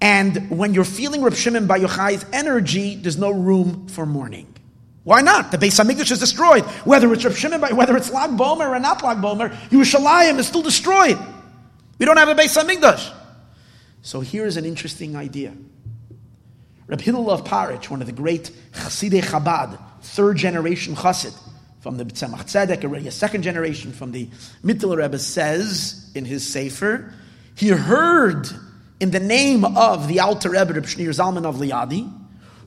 And 0.00 0.50
when 0.50 0.72
you're 0.72 0.84
feeling 0.84 1.22
Rab 1.22 1.34
Shimon 1.34 1.66
Bar 1.66 1.78
Yochai's 1.78 2.24
energy, 2.32 2.96
there's 2.96 3.18
no 3.18 3.30
room 3.30 3.88
for 3.88 4.06
mourning. 4.06 4.46
Why 5.04 5.20
not? 5.20 5.50
The 5.50 5.58
Beis 5.58 5.82
Hamikdash 5.82 6.10
is 6.12 6.20
destroyed. 6.20 6.64
Whether 6.84 7.12
it's 7.12 7.24
Rab 7.24 7.34
Shimon, 7.34 7.76
whether 7.76 7.96
it's 7.96 8.10
Lag 8.10 8.30
B'Omer 8.30 8.70
or 8.70 8.80
not 8.80 9.02
Lag 9.02 9.18
B'Omer, 9.18 9.50
Yerushalayim 9.68 10.38
is 10.38 10.46
still 10.46 10.62
destroyed. 10.62 11.18
We 11.98 12.06
don't 12.06 12.16
have 12.16 12.28
a 12.28 12.34
Beis 12.34 12.56
Hamikdash. 12.56 13.19
So 14.02 14.20
here's 14.20 14.56
an 14.56 14.64
interesting 14.64 15.16
idea. 15.16 15.52
Rab 16.86 17.00
Hillel 17.00 17.30
of 17.30 17.44
Paritch, 17.44 17.90
one 17.90 18.00
of 18.00 18.06
the 18.06 18.12
great 18.12 18.50
Chassidei 18.72 19.22
Chabad, 19.22 19.78
third 20.02 20.36
generation 20.36 20.96
Chassid, 20.96 21.36
from 21.80 21.96
the 21.96 22.04
Tzemach 22.04 22.44
Tzedek, 22.44 22.84
already 22.84 23.08
a 23.08 23.12
second 23.12 23.42
generation 23.42 23.92
from 23.92 24.12
the 24.12 24.28
Mittler 24.64 24.98
Rebbe, 24.98 25.18
says 25.18 26.10
in 26.14 26.24
his 26.24 26.46
Sefer 26.46 27.14
he 27.54 27.68
heard 27.68 28.48
in 29.00 29.10
the 29.10 29.20
name 29.20 29.64
of 29.64 30.08
the 30.08 30.20
Alter 30.20 30.50
Rebbe, 30.50 30.74
Reb 30.74 30.84
Shneur 30.84 31.08
Zalman 31.08 31.44
of 31.44 31.56
Liadi, 31.56 32.10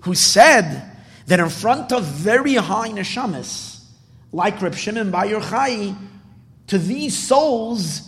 who 0.01 0.15
said 0.15 0.83
that 1.27 1.39
in 1.39 1.49
front 1.49 1.91
of 1.91 2.03
very 2.03 2.55
high 2.55 2.89
neshamas, 2.89 3.83
like 4.31 4.61
Reb 4.61 4.75
Shimon 4.75 5.11
Bar 5.11 5.25
Yochai, 5.25 5.95
to 6.67 6.77
these 6.77 7.17
souls, 7.17 8.01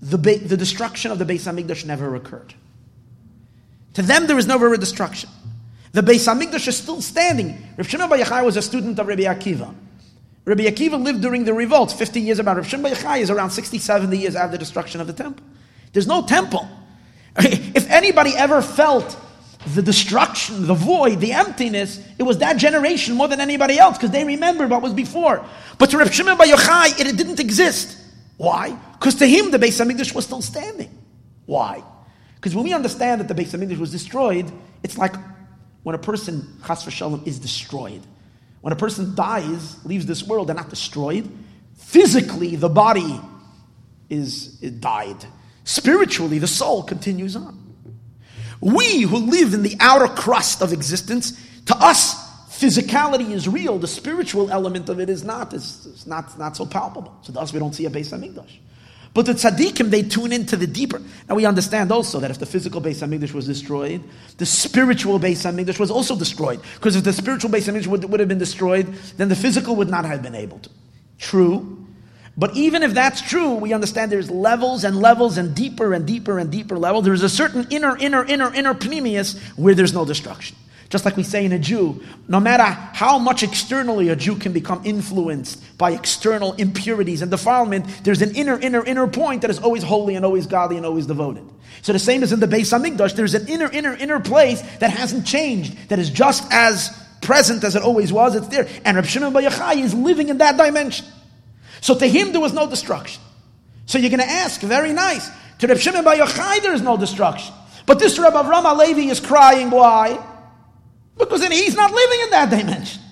the, 0.00 0.16
the 0.16 0.56
destruction 0.56 1.10
of 1.10 1.18
the 1.18 1.24
Beis 1.24 1.46
Hamikdash 1.50 1.84
never 1.84 2.14
occurred. 2.14 2.54
To 3.98 4.02
them, 4.02 4.28
there 4.28 4.36
was 4.36 4.46
never 4.46 4.72
a 4.72 4.78
destruction. 4.78 5.28
The 5.90 6.02
Beis 6.02 6.32
Hamikdash 6.32 6.68
is 6.68 6.76
still 6.76 7.02
standing. 7.02 7.60
Reb 7.76 7.84
Shimon 7.84 8.08
Bar 8.08 8.18
Yochai 8.18 8.44
was 8.44 8.56
a 8.56 8.62
student 8.62 8.96
of 9.00 9.08
Rabbi 9.08 9.22
Akiva. 9.22 9.74
Rabbi 10.44 10.66
Akiva 10.66 11.02
lived 11.02 11.20
during 11.20 11.44
the 11.44 11.52
revolt, 11.52 11.90
50 11.90 12.20
years 12.20 12.38
about. 12.38 12.58
Reb 12.58 12.66
Shimon 12.66 12.84
Bar 12.84 12.92
Yochai 12.92 13.22
is 13.22 13.28
around 13.28 13.50
60, 13.50 13.76
70 13.76 14.16
years 14.16 14.36
after 14.36 14.52
the 14.52 14.58
destruction 14.58 15.00
of 15.00 15.08
the 15.08 15.12
temple. 15.12 15.44
There's 15.92 16.06
no 16.06 16.24
temple. 16.24 16.68
If 17.38 17.90
anybody 17.90 18.36
ever 18.36 18.62
felt 18.62 19.16
the 19.74 19.82
destruction, 19.82 20.68
the 20.68 20.74
void, 20.74 21.18
the 21.18 21.32
emptiness, 21.32 22.00
it 22.20 22.22
was 22.22 22.38
that 22.38 22.56
generation 22.56 23.16
more 23.16 23.26
than 23.26 23.40
anybody 23.40 23.80
else 23.80 23.98
because 23.98 24.12
they 24.12 24.22
remembered 24.22 24.70
what 24.70 24.80
was 24.80 24.92
before. 24.94 25.44
But 25.76 25.90
to 25.90 25.98
Reb 25.98 26.12
Shimon 26.12 26.38
Bar 26.38 26.46
Yochai, 26.46 27.00
it, 27.00 27.08
it 27.08 27.16
didn't 27.16 27.40
exist. 27.40 27.98
Why? 28.36 28.78
Because 28.92 29.16
to 29.16 29.26
him, 29.26 29.50
the 29.50 29.58
Beis 29.58 29.84
Hamikdash 29.84 30.14
was 30.14 30.24
still 30.24 30.40
standing. 30.40 30.96
Why? 31.46 31.82
Because 32.38 32.54
when 32.54 32.64
we 32.64 32.72
understand 32.72 33.20
that 33.20 33.26
the 33.28 33.34
Beis 33.34 33.48
Hamikdash 33.48 33.78
was 33.78 33.90
destroyed, 33.90 34.50
it's 34.84 34.96
like 34.96 35.14
when 35.82 35.96
a 35.96 35.98
person, 35.98 36.46
chas 36.64 36.84
v'shalom, 36.84 37.26
is 37.26 37.40
destroyed. 37.40 38.02
When 38.60 38.72
a 38.72 38.76
person 38.76 39.14
dies, 39.16 39.84
leaves 39.84 40.06
this 40.06 40.22
world, 40.22 40.48
they're 40.48 40.56
not 40.56 40.70
destroyed. 40.70 41.28
Physically, 41.76 42.54
the 42.54 42.68
body 42.68 43.20
is 44.08 44.48
died. 44.58 45.16
Spiritually, 45.64 46.38
the 46.38 46.46
soul 46.46 46.82
continues 46.82 47.34
on. 47.34 47.56
We 48.60 49.02
who 49.02 49.18
live 49.18 49.54
in 49.54 49.62
the 49.62 49.76
outer 49.80 50.08
crust 50.08 50.62
of 50.62 50.72
existence, 50.72 51.40
to 51.66 51.76
us, 51.76 52.14
physicality 52.48 53.30
is 53.30 53.48
real. 53.48 53.78
The 53.78 53.88
spiritual 53.88 54.50
element 54.50 54.88
of 54.88 55.00
it 55.00 55.08
is 55.08 55.24
not. 55.24 55.52
It's, 55.52 55.86
it's 55.86 56.06
not, 56.06 56.38
not 56.38 56.56
so 56.56 56.66
palpable. 56.66 57.16
So 57.22 57.32
thus 57.32 57.52
we 57.52 57.58
don't 57.58 57.74
see 57.74 57.86
a 57.86 57.90
Beis 57.90 58.10
Hamikdash. 58.12 58.58
But 59.18 59.26
the 59.26 59.32
tzaddikim, 59.32 59.90
they 59.90 60.02
tune 60.04 60.32
into 60.32 60.56
the 60.56 60.68
deeper. 60.68 61.02
Now 61.28 61.34
we 61.34 61.44
understand 61.44 61.90
also 61.90 62.20
that 62.20 62.30
if 62.30 62.38
the 62.38 62.46
physical 62.46 62.80
Beis 62.80 63.04
Hamikdash 63.04 63.32
was 63.32 63.46
destroyed, 63.46 64.00
the 64.36 64.46
spiritual 64.46 65.18
Beis 65.18 65.44
Hamikdash 65.44 65.80
was 65.80 65.90
also 65.90 66.14
destroyed. 66.14 66.60
Because 66.74 66.94
if 66.94 67.02
the 67.02 67.12
spiritual 67.12 67.50
Beis 67.50 67.68
Hamikdash 67.68 67.88
would, 67.88 68.04
would 68.04 68.20
have 68.20 68.28
been 68.28 68.38
destroyed, 68.38 68.86
then 69.16 69.28
the 69.28 69.34
physical 69.34 69.74
would 69.74 69.88
not 69.90 70.04
have 70.04 70.22
been 70.22 70.36
able 70.36 70.60
to. 70.60 70.70
True. 71.18 71.84
But 72.36 72.54
even 72.56 72.84
if 72.84 72.94
that's 72.94 73.20
true, 73.20 73.54
we 73.54 73.72
understand 73.72 74.12
there's 74.12 74.30
levels 74.30 74.84
and 74.84 74.96
levels 75.00 75.36
and 75.36 75.52
deeper 75.52 75.94
and 75.94 76.06
deeper 76.06 76.38
and 76.38 76.52
deeper 76.52 76.78
level. 76.78 77.02
There 77.02 77.12
is 77.12 77.24
a 77.24 77.28
certain 77.28 77.66
inner, 77.70 77.96
inner, 77.96 78.24
inner, 78.24 78.54
inner 78.54 78.72
pnimius 78.72 79.36
where 79.56 79.74
there's 79.74 79.92
no 79.92 80.04
destruction. 80.04 80.56
Just 80.90 81.04
like 81.04 81.16
we 81.18 81.22
say 81.22 81.44
in 81.44 81.52
a 81.52 81.58
Jew, 81.58 82.02
no 82.28 82.40
matter 82.40 82.62
how 82.62 83.18
much 83.18 83.42
externally 83.42 84.08
a 84.08 84.16
Jew 84.16 84.36
can 84.36 84.52
become 84.52 84.80
influenced 84.86 85.62
by 85.76 85.90
external 85.90 86.54
impurities 86.54 87.20
and 87.20 87.30
defilement, 87.30 87.86
there's 88.04 88.22
an 88.22 88.34
inner, 88.34 88.58
inner, 88.58 88.82
inner 88.82 89.06
point 89.06 89.42
that 89.42 89.50
is 89.50 89.58
always 89.58 89.82
holy 89.82 90.14
and 90.14 90.24
always 90.24 90.46
godly 90.46 90.78
and 90.78 90.86
always 90.86 91.04
devoted. 91.04 91.44
So 91.82 91.92
the 91.92 91.98
same 91.98 92.22
as 92.22 92.32
in 92.32 92.40
the 92.40 92.46
Beis 92.46 92.72
Hamikdash, 92.72 93.14
there's 93.14 93.34
an 93.34 93.48
inner, 93.48 93.70
inner, 93.70 93.94
inner 93.94 94.18
place 94.18 94.62
that 94.78 94.90
hasn't 94.90 95.26
changed, 95.26 95.90
that 95.90 95.98
is 95.98 96.08
just 96.08 96.50
as 96.50 96.90
present 97.20 97.64
as 97.64 97.76
it 97.76 97.82
always 97.82 98.10
was. 98.10 98.34
It's 98.34 98.48
there, 98.48 98.66
and 98.84 98.96
Reb 98.96 99.04
Shimon 99.04 99.34
Bar 99.34 99.42
Yochai 99.42 99.82
is 99.82 99.92
living 99.92 100.30
in 100.30 100.38
that 100.38 100.56
dimension. 100.56 101.04
So 101.82 101.94
to 101.98 102.06
him, 102.06 102.32
there 102.32 102.40
was 102.40 102.54
no 102.54 102.68
destruction. 102.68 103.22
So 103.84 103.98
you're 103.98 104.10
going 104.10 104.20
to 104.20 104.26
ask, 104.26 104.62
very 104.62 104.94
nice. 104.94 105.28
To 105.58 105.66
Reb 105.66 105.78
Shimon 105.78 106.02
Bar 106.02 106.16
Yochai, 106.16 106.62
there 106.62 106.72
is 106.72 106.80
no 106.80 106.96
destruction. 106.96 107.54
But 107.84 107.98
this 107.98 108.18
Reb 108.18 108.32
Avram 108.32 108.64
HaLevi 108.64 109.10
is 109.10 109.20
crying. 109.20 109.70
Why? 109.70 110.18
Because 111.18 111.46
he's 111.46 111.76
not 111.76 111.92
living 111.92 112.20
in 112.22 112.30
that 112.30 112.50
dimension. 112.50 113.02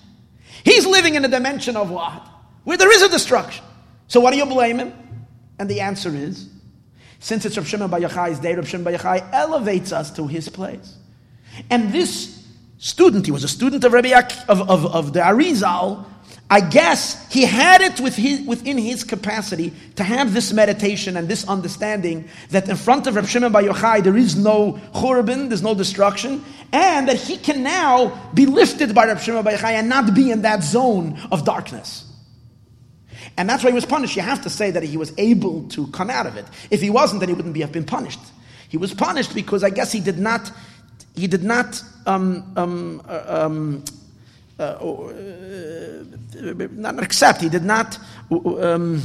He's 0.65 0.87
living 0.87 1.15
in 1.15 1.25
a 1.25 1.29
dimension 1.29 1.77
of 1.77 1.91
what? 1.91 2.27
Where 2.65 2.77
there 2.77 2.93
is 2.93 3.03
a 3.03 3.09
destruction. 3.09 3.65
So 4.09 4.21
what 4.21 4.33
do 4.33 4.37
you 4.39 4.47
blame 4.47 4.79
him? 4.79 4.93
And 5.59 5.69
the 5.69 5.81
answer 5.81 6.15
is, 6.15 6.49
since 7.19 7.45
it's 7.45 7.57
Reb 7.57 7.67
Shimon 7.67 7.91
Bar 7.91 8.01
Yochai's 8.01 8.39
day, 8.39 8.55
Reb 8.55 8.67
Shimon 8.67 8.85
Bar 8.85 8.93
Yochai 8.93 9.33
elevates 9.33 9.93
us 9.93 10.11
to 10.13 10.27
his 10.27 10.49
place. 10.49 10.97
And 11.71 11.93
this 11.93 12.47
student, 12.79 13.27
he 13.27 13.33
was 13.33 13.45
a 13.45 13.49
student 13.49 13.85
of 13.85 13.93
Rabbi 13.93 14.11
of, 14.49 14.69
of, 14.71 14.87
of 14.87 15.13
the 15.13 15.21
Arizal, 15.21 16.05
I 16.49 16.61
guess 16.61 17.29
he 17.29 17.45
had 17.45 17.81
it 17.81 17.99
within 17.99 18.79
his 18.79 19.03
capacity 19.03 19.73
to 19.97 20.05
have 20.05 20.33
this 20.33 20.53
meditation 20.53 21.17
and 21.17 21.29
this 21.29 21.47
understanding 21.49 22.29
that 22.51 22.69
in 22.69 22.77
front 22.77 23.09
of 23.09 23.17
Reb 23.17 23.27
Shimon 23.27 23.51
Bar 23.51 23.63
Yochai 23.63 24.05
there 24.05 24.17
is 24.17 24.37
no 24.37 24.75
churban, 24.95 25.49
there's 25.49 25.63
no 25.63 25.75
destruction, 25.75 26.45
and 26.73 27.09
that 27.09 27.17
he 27.17 27.37
can 27.37 27.65
now 27.65 28.31
be 28.33 28.47
lifted 28.47 28.95
by 28.95 29.07
Reb 29.07 29.19
Shimon 29.19 29.43
Bar 29.43 29.55
Yochai 29.55 29.73
and 29.73 29.89
not 29.89 30.15
be 30.15 30.31
in 30.31 30.43
that 30.43 30.63
zone 30.63 31.19
of 31.33 31.45
darkness. 31.45 32.05
And 33.37 33.51
that's 33.51 33.65
why 33.65 33.71
he 33.71 33.75
was 33.75 33.85
punished. 33.85 34.15
You 34.15 34.23
have 34.23 34.43
to 34.43 34.51
say 34.51 34.71
that 34.71 34.85
he 34.85 34.97
was 34.97 35.13
able 35.19 35.69
to 35.71 35.89
come 35.89 36.11
out 36.11 36.27
of 36.27 36.37
it. 36.37 36.47
If 36.71 36.81
he 36.81 36.91
wasn't, 36.91 37.21
then 37.21 37.29
he 37.29 37.35
wouldn't 37.35 37.55
be, 37.55 37.61
have 37.61 37.73
been 37.73 37.85
punished. 37.85 38.21
He 38.69 38.77
was 38.77 38.95
punished 38.95 39.35
because 39.35 39.65
I 39.65 39.71
guess 39.71 39.91
he 39.91 40.01
did 40.01 40.19
not, 40.19 40.51
he 41.17 41.27
did 41.27 41.43
not 41.43 41.83
um, 42.07 42.53
um, 42.57 43.03
uh, 43.09 43.25
um, 43.27 43.85
Uh, 44.59 44.79
oh, 44.81 45.11
uh, 45.11 46.69
not 46.73 47.03
accept, 47.03 47.43
he 47.43 47.49
did 47.51 47.63
not 47.63 47.99
uh, 48.31 48.75
um, 48.75 49.03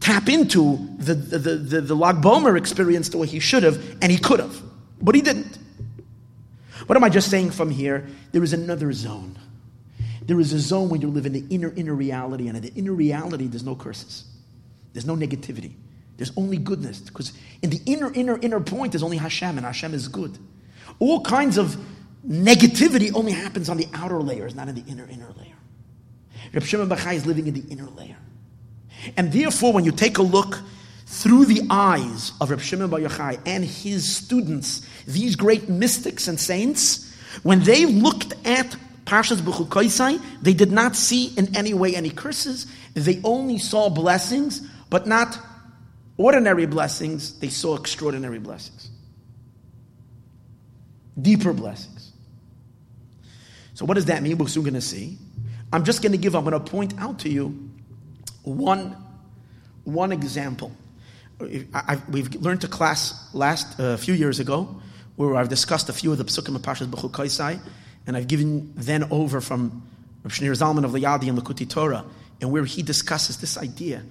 tap 0.00 0.26
into 0.28 0.88
the, 0.96 1.12
the, 1.12 1.38
the, 1.38 1.80
the 1.82 1.94
Lag 1.94 2.16
B'Omer 2.16 2.56
experience 2.56 3.10
the 3.10 3.18
way 3.18 3.26
he 3.26 3.38
should 3.38 3.62
have, 3.62 3.78
and 4.00 4.10
he 4.10 4.16
could 4.16 4.40
have, 4.40 4.62
but 5.02 5.14
he 5.14 5.20
didn't. 5.20 5.58
What 6.86 6.96
am 6.96 7.04
I 7.04 7.10
just 7.10 7.30
saying 7.30 7.50
from 7.50 7.70
here? 7.70 8.06
There 8.32 8.42
is 8.42 8.54
another 8.54 8.92
zone. 8.92 9.38
There 10.22 10.40
is 10.40 10.52
a 10.54 10.58
zone 10.58 10.88
where 10.88 11.00
you 11.00 11.08
live 11.08 11.26
in 11.26 11.32
the 11.32 11.44
inner, 11.50 11.72
inner 11.76 11.94
reality, 11.94 12.48
and 12.48 12.56
in 12.56 12.62
the 12.62 12.72
inner 12.74 12.92
reality, 12.92 13.48
there's 13.48 13.64
no 13.64 13.74
curses, 13.74 14.24
there's 14.94 15.06
no 15.06 15.14
negativity, 15.14 15.72
there's 16.16 16.32
only 16.38 16.56
goodness. 16.56 17.00
Because 17.00 17.34
in 17.60 17.68
the 17.68 17.80
inner, 17.84 18.10
inner, 18.14 18.38
inner 18.40 18.60
point, 18.60 18.92
there's 18.92 19.02
only 19.02 19.18
Hashem, 19.18 19.58
and 19.58 19.66
Hashem 19.66 19.92
is 19.92 20.08
good. 20.08 20.38
All 21.00 21.20
kinds 21.20 21.58
of 21.58 21.76
negativity 22.26 23.14
only 23.14 23.32
happens 23.32 23.68
on 23.68 23.76
the 23.76 23.86
outer 23.94 24.20
layers, 24.20 24.54
not 24.54 24.68
in 24.68 24.74
the 24.74 24.84
inner, 24.90 25.06
inner 25.06 25.32
layer. 25.38 25.56
Reb 26.52 26.64
Shimon 26.64 26.88
Bar 26.88 26.98
Yochai 26.98 27.14
is 27.14 27.26
living 27.26 27.46
in 27.46 27.54
the 27.54 27.64
inner 27.70 27.88
layer. 27.90 28.16
And 29.16 29.32
therefore, 29.32 29.72
when 29.72 29.84
you 29.84 29.92
take 29.92 30.18
a 30.18 30.22
look 30.22 30.60
through 31.06 31.44
the 31.44 31.62
eyes 31.70 32.32
of 32.40 32.50
Reb 32.50 32.60
Shimon 32.60 32.90
Bar 32.90 33.00
Yochai 33.00 33.40
and 33.46 33.64
his 33.64 34.16
students, 34.16 34.86
these 35.06 35.36
great 35.36 35.68
mystics 35.68 36.28
and 36.28 36.40
saints, 36.40 37.14
when 37.42 37.60
they 37.62 37.86
looked 37.86 38.34
at 38.46 38.76
Parshas 39.04 39.40
Bechukoisai, 39.40 40.20
they 40.42 40.52
did 40.52 40.72
not 40.72 40.96
see 40.96 41.26
in 41.36 41.54
any 41.56 41.74
way 41.74 41.94
any 41.94 42.10
curses. 42.10 42.66
They 42.94 43.20
only 43.22 43.58
saw 43.58 43.88
blessings, 43.88 44.60
but 44.90 45.06
not 45.06 45.38
ordinary 46.16 46.66
blessings. 46.66 47.38
They 47.38 47.48
saw 47.48 47.76
extraordinary 47.76 48.40
blessings, 48.40 48.90
deeper 51.20 51.52
blessings. 51.52 51.95
So, 53.76 53.84
what 53.84 53.94
does 53.94 54.06
that 54.06 54.22
mean? 54.22 54.38
We're 54.38 54.48
soon 54.48 54.62
going 54.62 54.72
to 54.72 54.80
see. 54.80 55.18
I'm 55.70 55.84
just 55.84 56.00
going 56.00 56.12
to 56.12 56.18
give, 56.18 56.34
I'm 56.34 56.44
going 56.44 56.54
to 56.54 56.70
point 56.70 56.98
out 56.98 57.18
to 57.20 57.28
you 57.28 57.70
one, 58.42 58.96
one 59.84 60.12
example. 60.12 60.72
I, 61.74 62.00
we've 62.08 62.34
learned 62.36 62.64
a 62.64 62.68
class 62.68 63.28
last, 63.34 63.78
a 63.78 63.88
uh, 63.88 63.96
few 63.98 64.14
years 64.14 64.40
ago 64.40 64.80
where 65.16 65.36
I've 65.36 65.50
discussed 65.50 65.90
a 65.90 65.92
few 65.92 66.10
of 66.10 66.16
the 66.16 66.24
psukim 66.24 66.56
of 66.56 66.62
Parshas 66.62 66.86
Bechukoisai, 66.86 67.60
and 68.06 68.16
I've 68.16 68.28
given 68.28 68.72
then 68.76 69.04
over 69.10 69.42
from 69.42 69.86
Rav 70.22 70.32
Shneur 70.32 70.56
Zalman 70.56 70.86
of 70.86 70.92
Liadi 70.92 71.28
and 71.28 71.36
Likkutei 71.36 71.68
Torah, 71.68 72.06
and 72.40 72.50
where 72.50 72.64
he 72.64 72.82
discusses 72.82 73.36
this 73.36 73.58
idea 73.58 74.02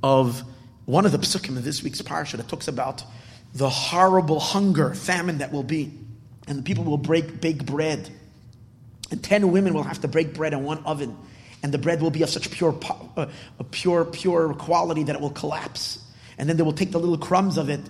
of 0.00 0.44
one 0.84 1.04
of 1.04 1.10
the 1.10 1.18
psukim 1.18 1.56
of 1.56 1.64
this 1.64 1.82
week's 1.82 2.02
parsha 2.02 2.36
that 2.36 2.46
talks 2.46 2.68
about 2.68 3.02
the 3.52 3.68
horrible 3.68 4.38
hunger, 4.38 4.94
famine 4.94 5.38
that 5.38 5.50
will 5.50 5.64
be, 5.64 5.92
and 6.46 6.60
the 6.60 6.62
people 6.62 6.84
will 6.84 6.98
break 6.98 7.40
bake 7.40 7.66
bread 7.66 8.08
ten 9.16 9.50
women 9.50 9.74
will 9.74 9.82
have 9.82 10.00
to 10.02 10.08
break 10.08 10.34
bread 10.34 10.52
in 10.52 10.64
one 10.64 10.84
oven, 10.84 11.16
and 11.62 11.72
the 11.72 11.78
bread 11.78 12.02
will 12.02 12.10
be 12.10 12.22
of 12.22 12.30
such 12.30 12.50
pure, 12.50 12.78
uh, 13.16 13.26
pure, 13.70 14.04
pure 14.04 14.54
quality 14.54 15.04
that 15.04 15.14
it 15.14 15.20
will 15.20 15.30
collapse. 15.30 15.98
And 16.36 16.48
then 16.48 16.56
they 16.56 16.62
will 16.62 16.72
take 16.72 16.92
the 16.92 17.00
little 17.00 17.18
crumbs 17.18 17.56
of 17.58 17.68
it, 17.68 17.80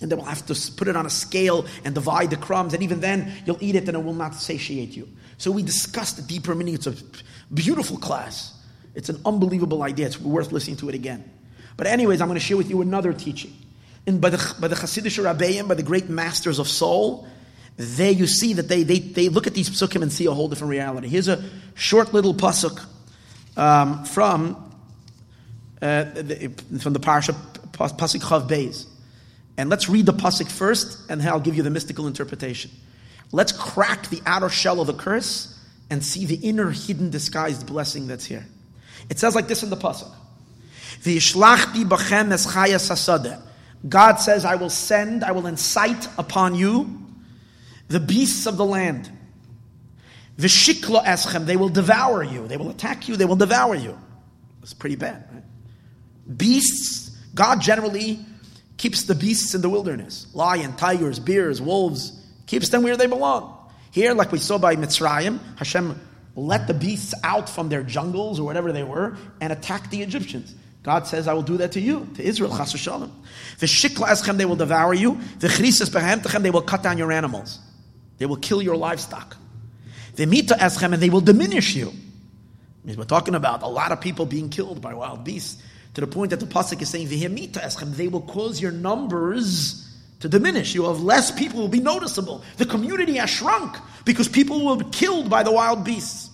and 0.00 0.10
they 0.10 0.16
will 0.16 0.24
have 0.24 0.44
to 0.46 0.72
put 0.72 0.88
it 0.88 0.96
on 0.96 1.06
a 1.06 1.10
scale 1.10 1.66
and 1.84 1.94
divide 1.94 2.30
the 2.30 2.36
crumbs. 2.36 2.74
And 2.74 2.82
even 2.82 3.00
then, 3.00 3.32
you'll 3.44 3.62
eat 3.62 3.76
it, 3.76 3.86
and 3.86 3.96
it 3.96 4.02
will 4.02 4.12
not 4.12 4.34
satiate 4.34 4.96
you. 4.96 5.08
So 5.38 5.50
we 5.50 5.62
discussed 5.62 6.16
the 6.16 6.22
deeper 6.22 6.54
meaning. 6.54 6.74
It's 6.74 6.86
a 6.86 6.94
beautiful 7.52 7.96
class. 7.96 8.52
It's 8.94 9.08
an 9.08 9.20
unbelievable 9.24 9.82
idea. 9.82 10.06
It's 10.06 10.20
worth 10.20 10.50
listening 10.52 10.78
to 10.78 10.88
it 10.88 10.94
again. 10.94 11.30
But 11.76 11.86
anyways, 11.86 12.20
I'm 12.22 12.28
going 12.28 12.40
to 12.40 12.44
share 12.44 12.56
with 12.56 12.70
you 12.70 12.80
another 12.80 13.12
teaching. 13.12 13.52
And 14.06 14.20
by 14.20 14.30
the, 14.30 14.54
by 14.58 14.68
the 14.68 14.74
Hasidic 14.74 15.22
Rabbeim, 15.22 15.68
by 15.68 15.74
the 15.74 15.82
great 15.82 16.08
masters 16.08 16.58
of 16.58 16.68
soul, 16.68 17.28
there 17.76 18.10
you 18.10 18.26
see 18.26 18.54
that 18.54 18.68
they, 18.68 18.82
they, 18.82 18.98
they 18.98 19.28
look 19.28 19.46
at 19.46 19.54
these 19.54 19.68
psukim 19.68 20.02
and 20.02 20.12
see 20.12 20.26
a 20.26 20.30
whole 20.32 20.48
different 20.48 20.70
reality. 20.70 21.08
Here's 21.08 21.28
a 21.28 21.44
short 21.74 22.14
little 22.14 22.34
pasuk 22.34 22.84
um, 23.56 24.04
from, 24.04 24.56
uh, 25.82 26.04
the, 26.04 26.52
from 26.80 26.94
the 26.94 27.00
parsha, 27.00 27.34
pasuk 27.72 28.22
Chav 28.22 28.48
Beis. 28.48 28.86
And 29.58 29.68
let's 29.68 29.88
read 29.88 30.06
the 30.06 30.14
pasuk 30.14 30.50
first, 30.50 31.10
and 31.10 31.20
then 31.20 31.28
I'll 31.28 31.40
give 31.40 31.54
you 31.54 31.62
the 31.62 31.70
mystical 31.70 32.06
interpretation. 32.06 32.70
Let's 33.30 33.52
crack 33.52 34.08
the 34.08 34.22
outer 34.24 34.48
shell 34.48 34.80
of 34.80 34.86
the 34.86 34.94
curse 34.94 35.58
and 35.90 36.02
see 36.02 36.24
the 36.24 36.36
inner 36.36 36.70
hidden 36.70 37.10
disguised 37.10 37.66
blessing 37.66 38.06
that's 38.06 38.24
here. 38.24 38.46
It 39.10 39.18
says 39.18 39.34
like 39.34 39.48
this 39.48 39.62
in 39.62 39.70
the 39.70 39.76
pasuk. 39.76 40.10
V'yishlachti 41.02 41.84
b'chem 41.84 42.32
es 42.32 43.40
God 43.88 44.16
says, 44.16 44.44
I 44.46 44.56
will 44.56 44.70
send, 44.70 45.22
I 45.22 45.32
will 45.32 45.46
incite 45.46 46.08
upon 46.18 46.54
you 46.54 47.05
the 47.88 48.00
beasts 48.00 48.46
of 48.46 48.56
the 48.56 48.64
land. 48.64 49.10
Vishikla 50.38 51.04
eschem, 51.04 51.46
they 51.46 51.56
will 51.56 51.68
devour 51.68 52.22
you. 52.22 52.46
They 52.46 52.56
will 52.56 52.70
attack 52.70 53.08
you, 53.08 53.16
they 53.16 53.24
will 53.24 53.36
devour 53.36 53.74
you. 53.74 53.98
It's 54.62 54.74
pretty 54.74 54.96
bad, 54.96 55.24
right? 55.32 55.44
Beasts, 56.36 57.10
God 57.34 57.60
generally 57.60 58.18
keeps 58.76 59.04
the 59.04 59.14
beasts 59.14 59.54
in 59.54 59.62
the 59.62 59.68
wilderness. 59.68 60.26
Lion, 60.34 60.74
tigers, 60.76 61.18
bears, 61.18 61.62
wolves, 61.62 62.20
keeps 62.46 62.68
them 62.68 62.82
where 62.82 62.96
they 62.96 63.06
belong. 63.06 63.52
Here, 63.92 64.12
like 64.12 64.32
we 64.32 64.38
saw 64.38 64.58
by 64.58 64.76
Mitzrayim, 64.76 65.38
Hashem 65.56 65.98
let 66.34 66.66
the 66.66 66.74
beasts 66.74 67.14
out 67.24 67.48
from 67.48 67.68
their 67.68 67.82
jungles 67.82 68.38
or 68.38 68.44
whatever 68.44 68.72
they 68.72 68.82
were 68.82 69.16
and 69.40 69.52
attack 69.52 69.88
the 69.90 70.02
Egyptians. 70.02 70.54
God 70.82 71.06
says, 71.06 71.26
I 71.26 71.32
will 71.32 71.42
do 71.42 71.56
that 71.56 71.72
to 71.72 71.80
you, 71.80 72.08
to 72.14 72.22
Israel, 72.22 72.56
chas 72.56 72.72
v'shalom. 72.72 73.10
The 73.58 73.66
shikla 73.66 74.08
eschem, 74.08 74.36
they 74.36 74.44
will 74.44 74.56
devour 74.56 74.94
you. 74.94 75.18
The 75.38 75.48
chrisis 75.48 75.90
behemtechem, 75.90 76.42
they 76.42 76.50
will 76.50 76.62
cut 76.62 76.82
down 76.82 76.98
your 76.98 77.10
animals. 77.10 77.58
They 78.18 78.26
will 78.26 78.36
kill 78.36 78.62
your 78.62 78.76
livestock. 78.76 79.36
They 80.14 80.26
meet 80.26 80.48
to 80.48 80.54
eschem 80.54 80.92
and 80.94 81.02
they 81.02 81.10
will 81.10 81.20
diminish 81.20 81.74
you. 81.74 81.92
We're 82.84 83.04
talking 83.04 83.34
about 83.34 83.62
a 83.62 83.66
lot 83.66 83.92
of 83.92 84.00
people 84.00 84.26
being 84.26 84.48
killed 84.48 84.80
by 84.80 84.94
wild 84.94 85.24
beasts 85.24 85.62
to 85.94 86.00
the 86.00 86.06
point 86.06 86.30
that 86.30 86.40
the 86.40 86.46
pasuk 86.46 86.80
is 86.80 86.88
saying 86.88 87.08
eschem. 87.08 87.96
They 87.96 88.08
will 88.08 88.22
cause 88.22 88.60
your 88.60 88.72
numbers 88.72 89.82
to 90.20 90.28
diminish. 90.28 90.74
You 90.74 90.82
will 90.82 90.94
have 90.94 91.02
less 91.02 91.30
people 91.30 91.60
will 91.60 91.68
be 91.68 91.80
noticeable. 91.80 92.42
The 92.56 92.66
community 92.66 93.16
has 93.16 93.28
shrunk 93.28 93.76
because 94.04 94.28
people 94.28 94.64
will 94.64 94.76
be 94.76 94.86
killed 94.86 95.28
by 95.28 95.42
the 95.42 95.52
wild 95.52 95.84
beasts. 95.84 96.30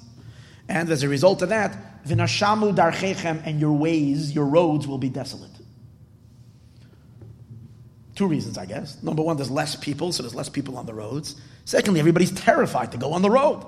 And 0.68 0.88
as 0.90 1.02
a 1.02 1.08
result 1.08 1.42
of 1.42 1.48
that, 1.48 2.04
v'nashamu 2.06 2.74
darchechem 2.76 3.42
and 3.44 3.60
your 3.60 3.72
ways, 3.72 4.32
your 4.32 4.46
roads 4.46 4.86
will 4.86 4.98
be 4.98 5.08
desolate. 5.08 5.50
Two 8.14 8.26
reasons, 8.26 8.58
I 8.58 8.66
guess. 8.66 9.02
Number 9.02 9.22
one, 9.22 9.36
there's 9.36 9.50
less 9.50 9.74
people, 9.74 10.12
so 10.12 10.22
there's 10.22 10.34
less 10.34 10.48
people 10.48 10.76
on 10.76 10.86
the 10.86 10.94
roads. 10.94 11.40
Secondly, 11.64 12.00
everybody's 12.00 12.32
terrified 12.32 12.92
to 12.92 12.98
go 12.98 13.12
on 13.12 13.22
the 13.22 13.30
road 13.30 13.64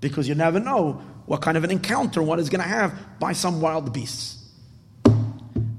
because 0.00 0.28
you 0.28 0.34
never 0.34 0.60
know 0.60 1.02
what 1.26 1.40
kind 1.40 1.56
of 1.56 1.64
an 1.64 1.70
encounter 1.70 2.22
one 2.22 2.38
is 2.38 2.48
going 2.48 2.62
to 2.62 2.68
have 2.68 3.18
by 3.18 3.32
some 3.32 3.60
wild 3.60 3.92
beasts. 3.92 4.44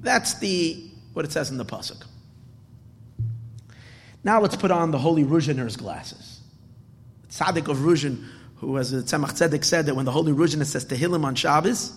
That's 0.01 0.39
the 0.39 0.83
what 1.13 1.25
it 1.25 1.31
says 1.31 1.49
in 1.49 1.57
the 1.57 1.65
pasuk. 1.65 2.03
Now 4.23 4.41
let's 4.41 4.55
put 4.55 4.71
on 4.71 4.91
the 4.91 4.97
holy 4.97 5.23
Ruzhiner's 5.23 5.77
glasses. 5.77 6.41
Tzaddik 7.29 7.67
of 7.67 7.77
Ruzhin, 7.77 8.25
who, 8.57 8.77
as 8.77 8.91
Tzemach 8.91 9.33
Tzedek 9.33 9.63
said, 9.63 9.85
that 9.85 9.95
when 9.95 10.05
the 10.05 10.11
holy 10.11 10.33
Ruzhiner 10.33 10.65
says 10.65 10.85
Tehillim 10.85 11.23
on 11.23 11.35
Shabbos, 11.35 11.93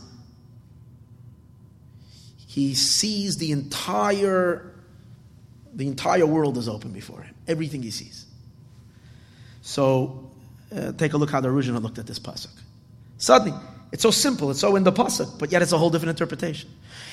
he 2.47 2.75
sees 2.75 3.39
the 3.39 3.53
entire 3.53 4.75
the 5.75 5.87
entire 5.87 6.27
world 6.27 6.59
is 6.59 6.69
open 6.69 6.91
before 6.91 7.23
him. 7.23 7.35
Everything 7.47 7.83
he 7.83 7.91
sees. 7.91 8.27
So 9.69 10.31
uh, 10.75 10.93
take 10.93 11.13
a 11.13 11.19
look 11.19 11.29
how 11.29 11.43
the 11.43 11.49
Ruzhiner 11.49 11.83
looked 11.83 11.99
at 11.99 12.07
this 12.07 12.19
pasuk. 12.19 12.49
Suddenly, 13.19 13.53
It's 13.93 14.03
so 14.03 14.11
simple, 14.11 14.51
it's 14.51 14.61
so 14.61 14.77
in 14.77 14.85
the 14.85 14.93
pasuk, 14.93 15.39
but 15.39 15.53
yet 15.53 15.61
it's 15.61 15.73
a 15.73 15.79
whole 15.79 15.91
different 15.91 16.19
interpretation. 16.19 16.71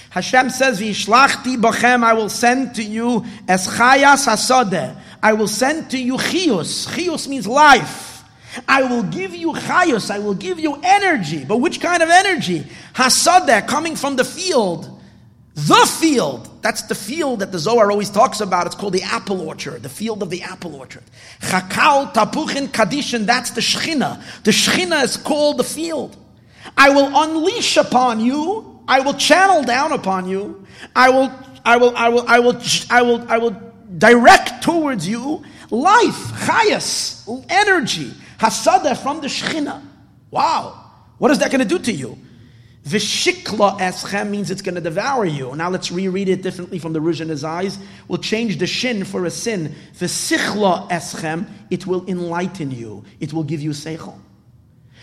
Hashem 0.10 0.50
says, 0.50 0.80
"V'ishlachti 0.80 1.58
bachem," 1.58 2.02
I 2.02 2.14
will 2.14 2.30
send 2.30 2.74
to 2.76 2.84
you 2.84 3.26
as 3.50 3.68
chayas. 3.68 4.96
I 5.22 5.34
will 5.34 5.50
send 5.50 5.92
to 5.92 5.98
you 5.98 6.16
chius. 6.16 6.88
Chius 6.88 7.28
means 7.28 7.46
life. 7.46 8.24
I 8.70 8.84
will 8.84 9.04
give 9.04 9.36
you 9.36 9.52
chayus. 9.52 10.10
I 10.10 10.20
will 10.20 10.34
give 10.34 10.58
you 10.58 10.80
energy. 10.82 11.44
But 11.44 11.58
which 11.58 11.82
kind 11.82 12.02
of 12.02 12.10
energy? 12.10 12.66
Hasodeh, 12.94 13.68
coming 13.68 13.98
from 13.98 14.16
the 14.16 14.24
field. 14.24 15.02
The 15.56 15.86
field. 16.00 16.50
That's 16.66 16.82
the 16.82 16.96
field 16.96 17.42
that 17.42 17.52
the 17.52 17.60
Zohar 17.60 17.92
always 17.92 18.10
talks 18.10 18.42
about. 18.42 18.66
It's 18.66 18.74
called 18.74 18.94
the 18.94 19.04
apple 19.04 19.40
orchard, 19.48 19.84
the 19.84 19.88
field 19.88 20.24
of 20.24 20.32
the 20.32 20.42
apple 20.42 20.76
orchard. 20.76 21.04
Chakal, 21.40 22.12
tapuchin, 22.12 22.70
kadishin, 22.70 23.28
that's 23.28 23.52
the 23.52 23.62
shechina. 23.62 24.20
The 24.42 24.50
shechina 24.50 25.04
is 25.04 25.16
called 25.16 25.60
the 25.60 25.64
field. 25.64 26.18
I 26.76 26.90
will 26.90 27.12
unleash 27.14 27.78
upon 27.78 28.20
you. 28.20 28.82
I 28.88 29.02
will 29.02 29.14
channel 29.14 29.62
down 29.64 29.92
upon 29.92 30.28
you. 30.28 30.66
I 30.96 31.12
will, 31.12 31.32
I 31.64 31.78
will, 31.78 31.96
I 31.96 32.10
will, 32.10 32.28
I 32.28 32.40
will, 32.40 32.60
I 32.90 33.02
will, 33.04 33.32
I 33.32 33.38
will 33.38 33.62
direct 34.00 34.64
towards 34.64 35.08
you 35.08 35.44
life, 35.70 36.16
chayas, 36.48 37.46
energy, 37.48 38.12
hasada 38.40 38.98
from 38.98 39.22
the 39.22 39.28
shechina. 39.28 39.84
Wow. 40.32 40.82
What 41.20 41.30
is 41.30 41.38
that 41.38 41.52
going 41.52 41.62
to 41.62 41.68
do 41.68 41.78
to 41.78 41.92
you? 41.92 42.18
Vishikla 42.86 43.80
eschem 43.80 44.30
means 44.30 44.52
it's 44.52 44.62
going 44.62 44.76
to 44.76 44.82
devour 44.82 45.26
you. 45.26 45.56
Now 45.56 45.72
let's 45.72 45.92
reread 45.92 46.30
it 46.30 46.44
differently 46.44 46.78
from 46.78 46.94
the 46.94 47.00
Ruj 47.00 47.44
eyes. 47.44 47.80
We'll 48.08 48.20
change 48.20 48.60
the 48.60 48.68
shin 48.68 49.04
for 49.06 49.26
a 49.26 49.32
sin. 49.32 49.74
Visichla 49.96 50.88
eschem, 50.90 51.50
it 51.72 51.88
will 51.88 52.06
enlighten 52.08 52.70
you. 52.70 53.04
It 53.20 53.34
will 53.34 53.44
give 53.44 53.62
you 53.62 53.72
seichel. 53.72 54.20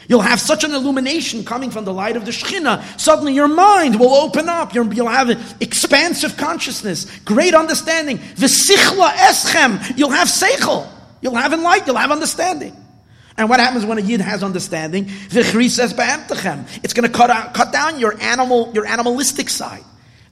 You'll 0.09 0.21
have 0.21 0.41
such 0.41 0.63
an 0.63 0.73
illumination 0.73 1.45
coming 1.45 1.71
from 1.71 1.85
the 1.85 1.93
light 1.93 2.17
of 2.17 2.25
the 2.25 2.31
Shekhinah. 2.31 3.01
Suddenly 3.01 3.35
your 3.35 3.49
mind 3.49 3.99
will 3.99 4.15
open 4.15 4.49
up. 4.49 4.75
you 4.75 4.85
will 4.85 5.07
have 5.09 5.57
expansive 5.61 6.37
consciousness, 6.37 7.19
great 7.21 7.55
understanding. 7.55 8.19
V'sichla 8.19 9.11
eschem. 9.11 9.99
You'll 9.99 10.11
have 10.11 10.29
seichel. 10.29 10.89
You'll 11.21 11.35
have 11.35 11.53
enlightenment. 11.53 11.87
You'll 11.89 11.97
have 11.97 12.13
understanding. 12.13 12.77
And 13.37 13.49
what 13.49 13.61
happens 13.61 13.87
when 13.87 13.99
a 13.99 14.03
yid 14.03 14.21
has 14.21 14.43
understanding? 14.43 15.07
Vichri 15.07 15.71
says 15.71 15.95
It's 16.83 16.93
going 16.93 17.11
to 17.11 17.17
cut 17.17 17.31
out, 17.31 17.55
cut 17.55 17.73
down 17.73 17.99
your 17.99 18.21
animal, 18.21 18.71
your 18.75 18.87
animalistic 18.87 19.49
side. 19.49 19.85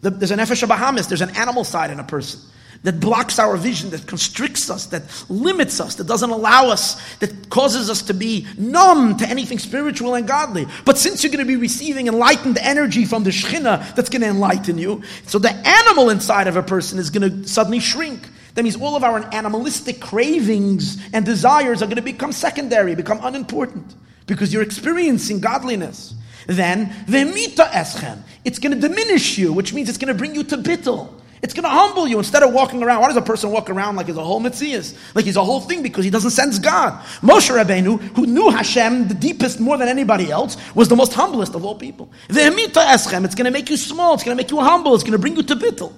There's 0.03 0.31
an 0.31 0.39
nefesh 0.39 0.67
Bahamis. 0.67 1.09
There's 1.09 1.21
an 1.21 1.37
animal 1.37 1.65
side 1.65 1.91
in 1.91 2.01
a 2.01 2.05
person 2.05 2.41
that 2.83 2.99
blocks 2.99 3.39
our 3.39 3.57
vision, 3.57 3.91
that 3.91 4.07
constricts 4.07 4.71
us, 4.71 4.87
that 4.87 5.03
limits 5.29 5.81
us, 5.81 5.97
that 5.97 6.07
doesn't 6.07 6.31
allow 6.31 6.69
us, 6.69 6.99
that 7.19 7.51
causes 7.51 7.91
us 7.91 8.03
to 8.03 8.15
be 8.15 8.47
numb 8.57 9.19
to 9.19 9.29
anything 9.29 9.59
spiritual 9.59 10.15
and 10.15 10.27
godly. 10.27 10.67
But 10.87 10.97
since 10.97 11.23
you're 11.23 11.33
going 11.33 11.45
to 11.45 11.49
be 11.49 11.57
receiving 11.57 12.07
enlightened 12.07 12.57
energy 12.59 13.05
from 13.05 13.25
the 13.25 13.31
Shekhinah 13.31 13.95
that's 13.95 14.09
going 14.09 14.23
to 14.23 14.29
enlighten 14.29 14.79
you, 14.79 15.03
so 15.27 15.39
the 15.39 15.53
animal 15.53 16.09
inside 16.09 16.47
of 16.47 16.57
a 16.57 16.63
person 16.63 16.99
is 16.99 17.11
going 17.11 17.43
to 17.43 17.49
suddenly 17.49 17.81
shrink. 17.81 18.27
That 18.55 18.63
means 18.63 18.77
all 18.77 18.97
of 18.97 19.05
our 19.05 19.29
animalistic 19.35 20.01
cravings 20.01 20.99
and 21.13 21.25
desires 21.25 21.83
are 21.83 21.87
going 21.87 21.97
to 21.97 22.03
become 22.03 22.33
secondary, 22.33 22.95
become 22.95 23.21
unimportant, 23.23 23.95
because 24.27 24.53
you're 24.53 24.63
experiencing 24.63 25.41
godliness. 25.41 26.15
Then, 26.47 26.87
v'mita 27.07 27.71
eschem, 27.71 28.23
it's 28.45 28.59
going 28.59 28.79
to 28.79 28.89
diminish 28.89 29.39
you, 29.39 29.53
which 29.53 29.73
means 29.73 29.89
it's 29.89 29.99
going 29.99 30.13
to 30.13 30.19
bring 30.19 30.35
you 30.35 30.43
to 30.45 30.57
bittel. 30.57 31.15
It's 31.43 31.55
going 31.55 31.65
to 31.65 31.71
humble 31.71 32.07
you 32.07 32.19
instead 32.19 32.43
of 32.43 32.53
walking 32.53 32.83
around. 32.83 33.01
Why 33.01 33.09
does 33.09 33.17
a 33.17 33.23
person 33.23 33.51
walk 33.51 33.71
around 33.71 33.97
like 33.97 34.07
he's 34.07 34.17
a 34.17 34.23
whole 34.23 34.41
metzius? 34.41 34.95
Like 35.15 35.25
he's 35.25 35.37
a 35.37 35.45
whole 35.45 35.61
thing 35.61 35.83
because 35.83 36.05
he 36.05 36.11
doesn't 36.11 36.33
sense 36.33 36.59
God. 36.59 37.03
Moshe 37.23 37.51
Rabbeinu, 37.51 37.99
who 38.15 38.27
knew 38.27 38.51
Hashem 38.51 39.09
the 39.09 39.15
deepest 39.15 39.59
more 39.59 39.79
than 39.79 39.89
anybody 39.89 40.31
else, 40.31 40.59
was 40.75 40.89
the 40.89 40.97
most 40.97 41.15
humblest 41.15 41.55
of 41.55 41.65
all 41.65 41.77
people. 41.77 42.11
The 42.29 42.41
Ve'emita 42.41 42.85
eschem, 42.85 43.25
it's 43.25 43.35
going 43.35 43.47
to 43.47 43.51
make 43.51 43.71
you 43.71 43.79
small, 43.79 44.15
it's 44.15 44.23
going 44.23 44.37
to 44.37 44.43
make 44.43 44.51
you 44.51 44.61
humble, 44.61 44.95
it's 44.95 45.03
going 45.03 45.13
to 45.13 45.19
bring 45.19 45.37
you 45.37 45.43
to 45.45 45.57
bittul. 45.57 45.95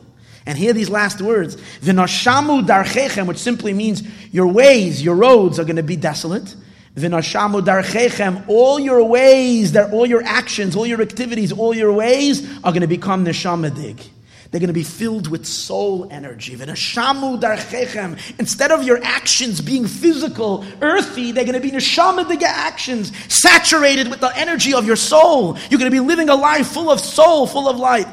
And 0.46 0.58
hear 0.58 0.72
these 0.72 0.90
last 0.90 1.20
words. 1.20 1.56
V'noshamu 1.80 2.66
darchechem, 2.66 3.26
which 3.26 3.38
simply 3.38 3.72
means 3.72 4.02
your 4.32 4.48
ways, 4.48 5.02
your 5.02 5.14
roads 5.14 5.58
are 5.58 5.64
going 5.64 5.76
to 5.76 5.82
be 5.82 5.96
desolate. 5.96 6.54
V'noshamu 6.96 7.62
darchechem, 7.62 8.44
all 8.48 8.80
your 8.80 9.04
ways, 9.04 9.76
all 9.76 10.06
your 10.06 10.22
actions, 10.24 10.74
all 10.74 10.86
your 10.86 11.00
activities, 11.00 11.52
all 11.52 11.74
your 11.74 11.92
ways 11.92 12.48
are 12.64 12.72
going 12.72 12.82
to 12.82 12.88
become 12.88 13.24
neshamadig. 13.24 14.08
They're 14.50 14.60
going 14.60 14.68
to 14.68 14.74
be 14.74 14.82
filled 14.82 15.28
with 15.28 15.46
soul 15.46 16.08
energy. 16.10 16.52
Instead 16.52 18.70
of 18.70 18.82
your 18.82 19.02
actions 19.02 19.60
being 19.62 19.86
physical, 19.86 20.66
earthy, 20.82 21.32
they're 21.32 21.44
going 21.44 21.54
to 21.54 21.60
be 21.60 21.70
neshamadiga 21.70 22.42
actions, 22.42 23.16
saturated 23.32 24.08
with 24.08 24.20
the 24.20 24.30
energy 24.36 24.74
of 24.74 24.84
your 24.84 24.96
soul. 24.96 25.56
You're 25.70 25.78
going 25.78 25.90
to 25.90 25.96
be 25.96 26.00
living 26.00 26.28
a 26.28 26.34
life 26.34 26.66
full 26.66 26.90
of 26.90 27.00
soul, 27.00 27.46
full 27.46 27.66
of 27.66 27.78
light. 27.78 28.06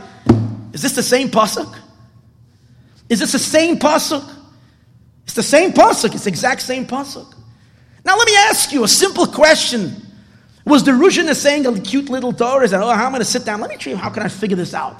Is 0.71 0.81
this 0.81 0.95
the 0.95 1.03
same 1.03 1.27
pasuk? 1.27 1.75
Is 3.09 3.19
this 3.19 3.31
the 3.31 3.39
same 3.39 3.77
pasuk? 3.77 4.37
It's 5.25 5.33
the 5.33 5.43
same 5.43 5.73
pasuk. 5.73 6.13
It's 6.13 6.23
the 6.23 6.29
exact 6.29 6.61
same 6.61 6.85
pasuk. 6.85 7.35
Now 8.05 8.17
let 8.17 8.27
me 8.27 8.35
ask 8.37 8.71
you 8.71 8.83
a 8.83 8.87
simple 8.87 9.27
question. 9.27 10.05
Was 10.65 10.83
the 10.83 10.91
Ruzhina 10.91 11.35
saying 11.35 11.65
a 11.65 11.79
cute 11.79 12.09
little 12.09 12.31
Torah? 12.31 12.63
Is 12.63 12.71
that, 12.71 12.81
oh, 12.81 12.89
how 12.89 13.07
am 13.07 13.09
I 13.09 13.17
going 13.17 13.19
to 13.19 13.25
sit 13.25 13.43
down? 13.45 13.59
Let 13.59 13.71
me 13.71 13.77
tell 13.77 13.91
you, 13.91 13.97
how 13.97 14.09
can 14.09 14.23
I 14.23 14.27
figure 14.27 14.55
this 14.55 14.73
out? 14.73 14.95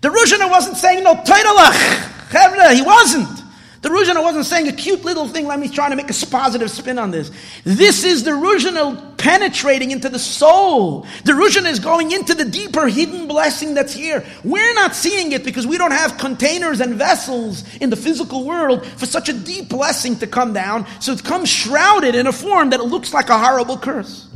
The 0.00 0.08
Ruzhina 0.08 0.50
wasn't 0.50 0.76
saying 0.76 1.04
no 1.04 1.14
Teiralach. 1.14 2.74
He 2.74 2.82
wasn't. 2.82 3.45
The 3.86 3.92
Ruzhina 3.92 4.20
wasn't 4.20 4.46
saying 4.46 4.66
a 4.66 4.72
cute 4.72 5.04
little 5.04 5.28
thing, 5.28 5.46
let 5.46 5.60
me 5.60 5.68
try 5.68 5.88
to 5.88 5.94
make 5.94 6.10
a 6.10 6.26
positive 6.26 6.72
spin 6.72 6.98
on 6.98 7.12
this. 7.12 7.30
This 7.62 8.02
is 8.02 8.24
the 8.24 8.32
Ruzhina 8.32 9.16
penetrating 9.16 9.92
into 9.92 10.08
the 10.08 10.18
soul. 10.18 11.06
The 11.22 11.34
Ruzhina 11.34 11.70
is 11.70 11.78
going 11.78 12.10
into 12.10 12.34
the 12.34 12.44
deeper 12.44 12.88
hidden 12.88 13.28
blessing 13.28 13.74
that's 13.74 13.92
here. 13.92 14.24
We're 14.42 14.74
not 14.74 14.96
seeing 14.96 15.30
it 15.30 15.44
because 15.44 15.68
we 15.68 15.78
don't 15.78 15.92
have 15.92 16.18
containers 16.18 16.80
and 16.80 16.96
vessels 16.96 17.62
in 17.76 17.90
the 17.90 17.96
physical 17.96 18.44
world 18.44 18.84
for 18.84 19.06
such 19.06 19.28
a 19.28 19.32
deep 19.32 19.68
blessing 19.68 20.18
to 20.18 20.26
come 20.26 20.52
down. 20.52 20.84
So 21.00 21.12
it 21.12 21.22
comes 21.22 21.48
shrouded 21.48 22.16
in 22.16 22.26
a 22.26 22.32
form 22.32 22.70
that 22.70 22.80
it 22.80 22.86
looks 22.86 23.14
like 23.14 23.28
a 23.28 23.38
horrible 23.38 23.78
curse. 23.78 24.28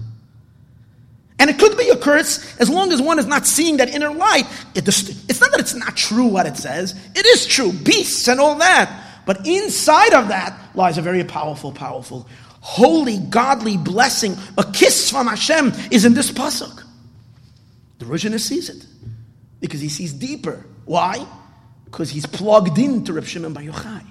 And 1.41 1.51
it 1.51 1.59
could 1.59 1.77
be 1.77 1.89
a 1.89 1.97
curse 1.97 2.57
as 2.61 2.71
long 2.71 2.93
as 2.93 3.03
one 3.03 3.19
is 3.19 3.27
not 3.27 3.49
seeing 3.49 3.79
that 3.79 3.89
inner 3.89 4.15
light. 4.15 4.45
It, 4.77 4.87
it's 4.87 5.41
not 5.41 5.51
that 5.51 5.59
it's 5.59 5.75
not 5.75 5.97
true 5.97 6.27
what 6.27 6.47
it 6.47 6.57
says. 6.57 6.95
It 7.17 7.27
is 7.27 7.47
true, 7.47 7.73
beasts 7.73 8.29
and 8.29 8.39
all 8.39 8.55
that. 8.55 9.09
But 9.31 9.47
inside 9.47 10.13
of 10.13 10.27
that 10.27 10.59
lies 10.75 10.99
a 10.99 11.03
very 11.03 11.23
powerful, 11.23 11.71
powerful, 11.71 12.27
holy, 12.63 13.19
godly 13.19 13.77
blessing. 13.77 14.37
A 14.59 14.65
kiss 14.65 15.09
from 15.09 15.29
Hashem 15.29 15.73
is 15.93 16.05
in 16.05 16.15
this 16.15 16.33
pasuk. 16.33 16.83
The 18.01 18.07
Rishon 18.07 18.37
sees 18.41 18.69
it 18.69 18.85
because 19.61 19.81
he 19.81 19.89
sees 19.89 20.13
deeper. 20.13 20.67
Why? 20.85 21.25
Because 21.85 22.11
he's 22.11 22.27
plugged 22.27 22.77
into 22.77 23.13
Reb 23.13 23.25
Shimon 23.25 23.53
Bar 23.53 23.63
Yochai. 23.63 24.05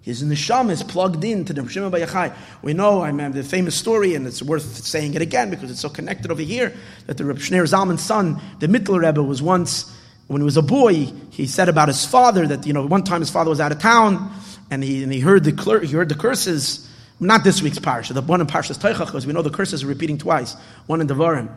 His 0.00 0.24
neshama 0.24 0.70
is 0.70 0.82
plugged 0.82 1.22
into 1.22 1.52
the 1.52 1.68
Shimon 1.68 1.90
Bar 1.90 2.00
Yochai. 2.00 2.34
We 2.62 2.72
know, 2.72 3.02
I 3.02 3.12
mean, 3.12 3.32
the 3.32 3.44
famous 3.44 3.74
story, 3.74 4.14
and 4.14 4.26
it's 4.26 4.42
worth 4.42 4.86
saying 4.86 5.12
it 5.12 5.20
again 5.20 5.50
because 5.50 5.70
it's 5.70 5.80
so 5.80 5.90
connected 5.90 6.30
over 6.30 6.40
here, 6.40 6.72
that 7.08 7.18
the 7.18 7.26
Reb 7.26 7.40
Shneur 7.40 7.64
Zalman's 7.64 8.02
son, 8.02 8.40
the 8.60 8.68
Mittler 8.68 9.06
Rebbe, 9.06 9.22
was 9.22 9.42
once, 9.42 9.94
when 10.28 10.40
he 10.40 10.46
was 10.46 10.56
a 10.56 10.62
boy, 10.62 11.12
he 11.28 11.46
said 11.46 11.68
about 11.68 11.88
his 11.88 12.06
father 12.06 12.46
that, 12.46 12.66
you 12.66 12.72
know, 12.72 12.86
one 12.86 13.04
time 13.04 13.20
his 13.20 13.28
father 13.28 13.50
was 13.50 13.60
out 13.60 13.70
of 13.70 13.80
town, 13.80 14.32
and 14.70 14.82
he, 14.82 15.02
and 15.02 15.12
he, 15.12 15.20
heard, 15.20 15.44
the, 15.44 15.80
he 15.80 15.92
heard 15.92 16.08
the 16.08 16.14
curses, 16.14 16.88
not 17.20 17.44
this 17.44 17.62
week's 17.62 17.78
parsha, 17.78 18.14
the 18.14 18.22
one 18.22 18.40
in 18.40 18.46
Parshas 18.46 18.78
Teichach, 18.78 19.06
because 19.06 19.26
we 19.26 19.32
know 19.32 19.42
the 19.42 19.50
curses 19.50 19.84
are 19.84 19.86
repeating 19.86 20.18
twice, 20.18 20.54
one 20.86 21.00
in 21.00 21.06
Devarim. 21.06 21.50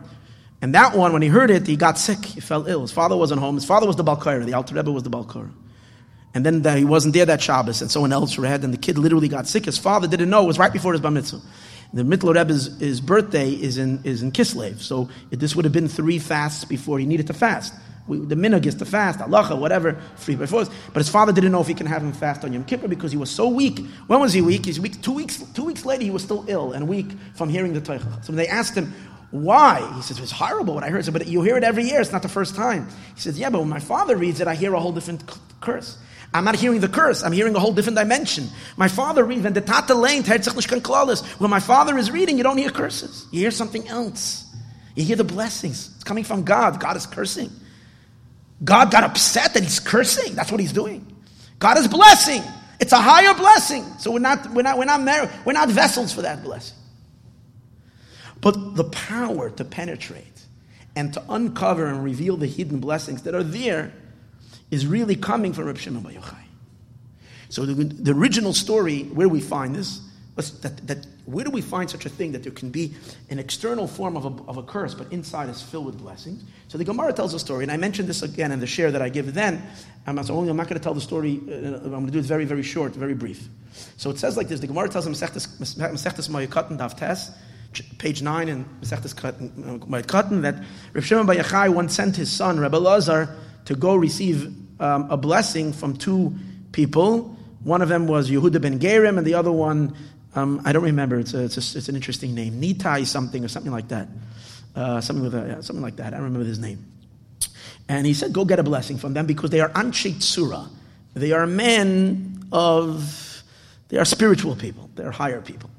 And 0.62 0.74
that 0.74 0.94
one, 0.94 1.12
when 1.12 1.22
he 1.22 1.28
heard 1.28 1.50
it, 1.50 1.66
he 1.66 1.76
got 1.76 1.98
sick, 1.98 2.24
he 2.24 2.40
fell 2.40 2.66
ill. 2.66 2.82
His 2.82 2.92
father 2.92 3.16
wasn't 3.16 3.40
home. 3.40 3.54
His 3.54 3.64
father 3.64 3.86
was 3.86 3.96
the 3.96 4.04
Baal 4.04 4.18
Koreh, 4.18 4.44
the 4.44 4.54
Alter 4.54 4.74
Rebbe 4.74 4.92
was 4.92 5.02
the 5.02 5.10
Baal 5.10 5.24
Koreh. 5.24 5.50
And 6.34 6.46
then 6.46 6.62
the, 6.62 6.76
he 6.76 6.84
wasn't 6.84 7.14
there 7.14 7.26
that 7.26 7.42
Shabbos, 7.42 7.80
and 7.82 7.90
someone 7.90 8.12
else 8.12 8.38
read, 8.38 8.62
and 8.62 8.72
the 8.72 8.78
kid 8.78 8.98
literally 8.98 9.28
got 9.28 9.48
sick. 9.48 9.64
His 9.64 9.78
father 9.78 10.06
didn't 10.06 10.30
know. 10.30 10.44
It 10.44 10.46
was 10.46 10.58
right 10.58 10.72
before 10.72 10.92
his 10.92 11.00
bar 11.00 11.10
mitzvah. 11.10 11.40
The 11.92 12.02
Mittler 12.02 12.36
Rebbe's 12.36 12.78
his 12.78 13.00
birthday 13.00 13.50
is 13.50 13.76
in, 13.76 14.00
is 14.04 14.22
in 14.22 14.30
Kislev, 14.30 14.78
so 14.78 15.08
this 15.30 15.56
would 15.56 15.64
have 15.64 15.72
been 15.72 15.88
three 15.88 16.20
fasts 16.20 16.64
before 16.64 17.00
he 17.00 17.06
needed 17.06 17.26
to 17.26 17.32
fast. 17.32 17.74
We, 18.10 18.18
the 18.18 18.34
minhag 18.34 18.66
is 18.66 18.74
to 18.74 18.84
fast, 18.84 19.20
halacha, 19.20 19.56
whatever, 19.56 19.96
three 20.16 20.34
before. 20.34 20.64
But 20.64 20.96
his 20.96 21.08
father 21.08 21.32
didn't 21.32 21.52
know 21.52 21.60
if 21.60 21.68
he 21.68 21.74
can 21.74 21.86
have 21.86 22.02
him 22.02 22.12
fast 22.12 22.44
on 22.44 22.52
Yom 22.52 22.64
Kippur 22.64 22.88
because 22.88 23.12
he 23.12 23.16
was 23.16 23.30
so 23.30 23.48
weak. 23.48 23.86
When 24.08 24.18
was 24.18 24.32
he 24.32 24.40
weak? 24.42 24.66
He's 24.66 24.80
weak. 24.80 25.00
Two 25.00 25.12
weeks, 25.12 25.38
two 25.54 25.64
weeks 25.64 25.84
later, 25.84 26.02
he 26.02 26.10
was 26.10 26.24
still 26.24 26.44
ill 26.48 26.72
and 26.72 26.88
weak 26.88 27.06
from 27.34 27.48
hearing 27.48 27.72
the 27.72 27.80
Teichach. 27.80 28.24
So 28.24 28.32
when 28.32 28.36
they 28.36 28.48
asked 28.48 28.74
him, 28.74 28.92
why? 29.30 29.88
He 29.94 30.02
says, 30.02 30.18
it's 30.18 30.32
horrible 30.32 30.74
what 30.74 30.82
I 30.82 30.88
heard. 30.88 31.04
Said, 31.04 31.14
but 31.14 31.28
you 31.28 31.42
hear 31.42 31.56
it 31.56 31.62
every 31.62 31.84
year. 31.84 32.00
It's 32.00 32.10
not 32.10 32.22
the 32.22 32.28
first 32.28 32.56
time. 32.56 32.88
He 33.14 33.20
says, 33.20 33.38
yeah, 33.38 33.48
but 33.48 33.60
when 33.60 33.68
my 33.68 33.78
father 33.78 34.16
reads 34.16 34.40
it, 34.40 34.48
I 34.48 34.56
hear 34.56 34.74
a 34.74 34.80
whole 34.80 34.90
different 34.90 35.22
curse. 35.60 35.96
I'm 36.34 36.44
not 36.44 36.56
hearing 36.56 36.80
the 36.80 36.88
curse. 36.88 37.22
I'm 37.22 37.30
hearing 37.30 37.54
a 37.54 37.60
whole 37.60 37.72
different 37.72 37.96
dimension. 37.96 38.48
My 38.76 38.88
father 38.88 39.24
reads, 39.24 39.42
when 39.42 39.52
the 39.52 39.60
tata 39.60 39.94
lane, 39.94 40.24
when 40.24 41.50
my 41.50 41.60
father 41.60 41.96
is 41.96 42.10
reading, 42.10 42.38
you 42.38 42.42
don't 42.42 42.58
hear 42.58 42.70
curses. 42.70 43.26
You 43.30 43.40
hear 43.40 43.52
something 43.52 43.86
else. 43.86 44.46
You 44.96 45.04
hear 45.04 45.16
the 45.16 45.24
blessings. 45.24 45.92
It's 45.94 46.04
coming 46.04 46.24
from 46.24 46.42
God. 46.42 46.80
God 46.80 46.96
is 46.96 47.06
cursing. 47.06 47.50
God 48.62 48.90
got 48.90 49.04
upset 49.04 49.54
that 49.54 49.62
he's 49.62 49.80
cursing. 49.80 50.34
That's 50.34 50.50
what 50.50 50.60
he's 50.60 50.72
doing. 50.72 51.06
God 51.58 51.78
is 51.78 51.88
blessing. 51.88 52.42
It's 52.78 52.92
a 52.92 53.00
higher 53.00 53.34
blessing. 53.34 53.84
So 53.98 54.10
we're 54.10 54.18
not, 54.18 54.50
we're 54.50 54.62
not, 54.62 54.78
we're 54.78 54.84
not, 54.84 55.02
mar- 55.02 55.30
we're 55.44 55.52
not 55.52 55.68
vessels 55.68 56.12
for 56.12 56.22
that 56.22 56.42
blessing. 56.42 56.76
But 58.40 58.76
the 58.76 58.84
power 58.84 59.50
to 59.50 59.64
penetrate 59.64 60.26
and 60.96 61.12
to 61.14 61.22
uncover 61.28 61.86
and 61.86 62.02
reveal 62.02 62.36
the 62.36 62.46
hidden 62.46 62.80
blessings 62.80 63.22
that 63.22 63.34
are 63.34 63.42
there 63.42 63.92
is 64.70 64.86
really 64.86 65.16
coming 65.16 65.52
from 65.52 65.66
Reb 65.66 65.76
Yochai. 65.76 66.36
So 67.48 67.66
the, 67.66 67.84
the 67.84 68.12
original 68.12 68.54
story, 68.54 69.02
where 69.04 69.28
we 69.28 69.40
find 69.40 69.74
this, 69.74 70.00
that, 70.48 70.86
that, 70.86 71.06
where 71.26 71.44
do 71.44 71.50
we 71.50 71.60
find 71.60 71.90
such 71.90 72.06
a 72.06 72.08
thing 72.08 72.32
that 72.32 72.42
there 72.42 72.52
can 72.52 72.70
be 72.70 72.94
an 73.28 73.38
external 73.38 73.86
form 73.86 74.16
of 74.16 74.24
a, 74.24 74.42
of 74.44 74.56
a 74.56 74.62
curse, 74.62 74.94
but 74.94 75.12
inside 75.12 75.48
is 75.48 75.62
filled 75.62 75.86
with 75.86 75.98
blessings? 75.98 76.42
So 76.68 76.78
the 76.78 76.84
Gemara 76.84 77.12
tells 77.12 77.34
a 77.34 77.38
story, 77.38 77.64
and 77.64 77.72
I 77.72 77.76
mentioned 77.76 78.08
this 78.08 78.22
again 78.22 78.52
in 78.52 78.60
the 78.60 78.66
share 78.66 78.90
that 78.90 79.02
I 79.02 79.08
give 79.08 79.34
then. 79.34 79.62
I'm 80.06 80.14
not, 80.14 80.30
only, 80.30 80.50
I'm 80.50 80.56
not 80.56 80.68
going 80.68 80.78
to 80.78 80.82
tell 80.82 80.94
the 80.94 81.00
story, 81.00 81.40
uh, 81.48 81.52
I'm 81.52 81.90
going 81.90 82.06
to 82.06 82.12
do 82.12 82.18
it 82.18 82.24
very, 82.24 82.44
very 82.44 82.62
short, 82.62 82.94
very 82.94 83.14
brief. 83.14 83.48
So 83.96 84.10
it 84.10 84.18
says 84.18 84.36
like 84.36 84.48
this 84.48 84.60
the 84.60 84.66
Gemara 84.66 84.88
tells 84.88 85.06
Mesechtes 85.06 86.28
Moed 86.28 86.48
Katan 86.48 86.78
Dav 86.78 86.96
Tes, 86.96 87.30
page 87.98 88.22
9 88.22 88.48
in 88.48 88.64
Mesechtes 88.80 89.14
Moed 89.14 90.06
Katan, 90.06 90.42
that 90.42 90.56
Rav 90.92 91.04
Shimon 91.04 91.26
Bar 91.26 91.36
Yochai 91.36 91.72
once 91.72 91.94
sent 91.94 92.16
his 92.16 92.30
son, 92.30 92.58
Rebbe 92.58 92.76
Lazar, 92.76 93.36
to 93.66 93.74
go 93.74 93.94
receive 93.94 94.54
um, 94.80 95.10
a 95.10 95.16
blessing 95.16 95.72
from 95.72 95.96
two 95.96 96.34
people. 96.72 97.36
One 97.62 97.82
of 97.82 97.88
them 97.88 98.06
was 98.06 98.30
Yehuda 98.30 98.60
ben 98.60 98.78
Gerim, 98.78 99.18
and 99.18 99.26
the 99.26 99.34
other 99.34 99.52
one 99.52 99.94
um, 100.34 100.62
I 100.64 100.72
don't 100.72 100.84
remember. 100.84 101.18
It's, 101.18 101.34
a, 101.34 101.44
it's, 101.44 101.56
a, 101.56 101.78
it's, 101.78 101.88
an 101.88 101.96
interesting 101.96 102.34
name. 102.34 102.60
Nitai 102.60 103.06
something 103.06 103.44
or 103.44 103.48
something 103.48 103.72
like 103.72 103.88
that. 103.88 104.08
Uh, 104.74 105.00
something 105.00 105.24
with 105.24 105.34
a, 105.34 105.46
yeah, 105.48 105.60
something 105.60 105.82
like 105.82 105.96
that. 105.96 106.08
I 106.08 106.16
don't 106.16 106.24
remember 106.24 106.46
his 106.46 106.58
name. 106.58 106.84
And 107.88 108.06
he 108.06 108.14
said, 108.14 108.32
go 108.32 108.44
get 108.44 108.60
a 108.60 108.62
blessing 108.62 108.98
from 108.98 109.14
them 109.14 109.26
because 109.26 109.50
they 109.50 109.60
are 109.60 109.70
Anshe 109.70 110.14
Tsura. 110.14 110.68
They 111.14 111.32
are 111.32 111.46
men 111.46 112.44
of, 112.52 113.42
they 113.88 113.98
are 113.98 114.04
spiritual 114.04 114.54
people. 114.54 114.88
They 114.94 115.02
are 115.02 115.10
higher 115.10 115.40
people. 115.40 115.70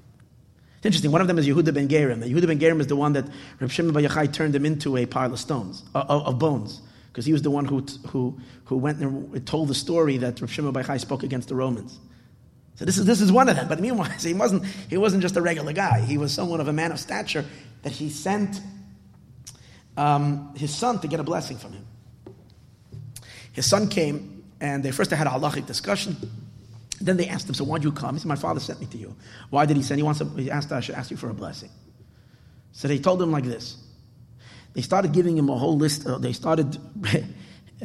It's 0.77 0.85
interesting. 0.87 1.11
One 1.11 1.21
of 1.21 1.27
them 1.27 1.39
is 1.39 1.47
Yehuda 1.47 1.73
ben 1.73 1.87
Gerim. 1.87 2.21
Yehuda 2.21 2.47
ben 2.47 2.59
Gerim 2.59 2.81
is 2.81 2.87
the 2.87 2.97
one 2.97 3.13
that 3.13 3.25
Reb 3.61 3.71
Shimon 3.71 3.93
Bar 3.93 4.01
Yochai 4.01 4.33
turned 4.33 4.53
him 4.53 4.65
into 4.65 4.97
a 4.97 5.05
pile 5.05 5.31
of 5.31 5.39
stones, 5.39 5.83
uh, 5.95 6.03
of, 6.09 6.27
of 6.27 6.39
bones. 6.39 6.81
Because 7.07 7.25
he 7.25 7.31
was 7.31 7.43
the 7.43 7.51
one 7.51 7.65
who, 7.65 7.85
who, 8.07 8.37
who 8.65 8.77
went 8.77 8.99
and 8.99 9.47
told 9.47 9.69
the 9.69 9.75
story 9.75 10.17
that 10.17 10.41
Reb 10.41 10.49
Shimon 10.49 10.73
Bar 10.73 10.83
Yochai 10.83 10.99
spoke 10.99 11.23
against 11.23 11.47
the 11.47 11.55
Romans. 11.55 11.97
So 12.81 12.85
this 12.85 12.97
is, 12.97 13.05
this 13.05 13.21
is 13.21 13.31
one 13.31 13.47
of 13.47 13.55
them. 13.55 13.67
But 13.67 13.79
meanwhile, 13.79 14.09
he 14.19 14.33
wasn't, 14.33 14.65
he 14.89 14.97
wasn't 14.97 15.21
just 15.21 15.37
a 15.37 15.41
regular 15.41 15.71
guy. 15.71 16.01
He 16.01 16.17
was 16.17 16.33
someone 16.33 16.59
of 16.59 16.67
a 16.67 16.73
man 16.73 16.91
of 16.91 16.99
stature 16.99 17.45
that 17.83 17.91
he 17.91 18.09
sent 18.09 18.59
um, 19.97 20.51
his 20.55 20.73
son 20.73 20.97
to 21.01 21.07
get 21.07 21.19
a 21.19 21.23
blessing 21.23 21.57
from 21.57 21.73
him. 21.73 21.85
His 23.51 23.69
son 23.69 23.87
came, 23.87 24.45
and 24.59 24.81
they 24.81 24.89
first 24.89 25.11
they 25.11 25.15
had 25.15 25.27
a 25.27 25.29
halachic 25.29 25.67
discussion. 25.67 26.17
Then 26.99 27.17
they 27.17 27.27
asked 27.27 27.47
him, 27.47 27.53
"So 27.53 27.65
why 27.65 27.77
did 27.77 27.83
you 27.83 27.91
come?" 27.91 28.15
He 28.15 28.21
said, 28.21 28.27
"My 28.27 28.35
father 28.35 28.59
sent 28.59 28.79
me 28.79 28.87
to 28.87 28.97
you." 28.97 29.15
Why 29.51 29.67
did 29.67 29.77
he 29.77 29.83
send? 29.83 29.99
He 29.99 30.03
wants. 30.03 30.23
He 30.35 30.49
asked, 30.49 30.71
"I 30.71 30.79
should 30.79 30.95
ask 30.95 31.11
you 31.11 31.17
for 31.17 31.29
a 31.29 31.35
blessing." 31.35 31.69
So 32.71 32.87
they 32.87 32.97
told 32.97 33.21
him 33.21 33.31
like 33.31 33.43
this. 33.43 33.77
They 34.73 34.81
started 34.81 35.11
giving 35.11 35.37
him 35.37 35.49
a 35.49 35.55
whole 35.55 35.77
list. 35.77 36.07
Uh, 36.07 36.17
they 36.17 36.33
started 36.33 36.79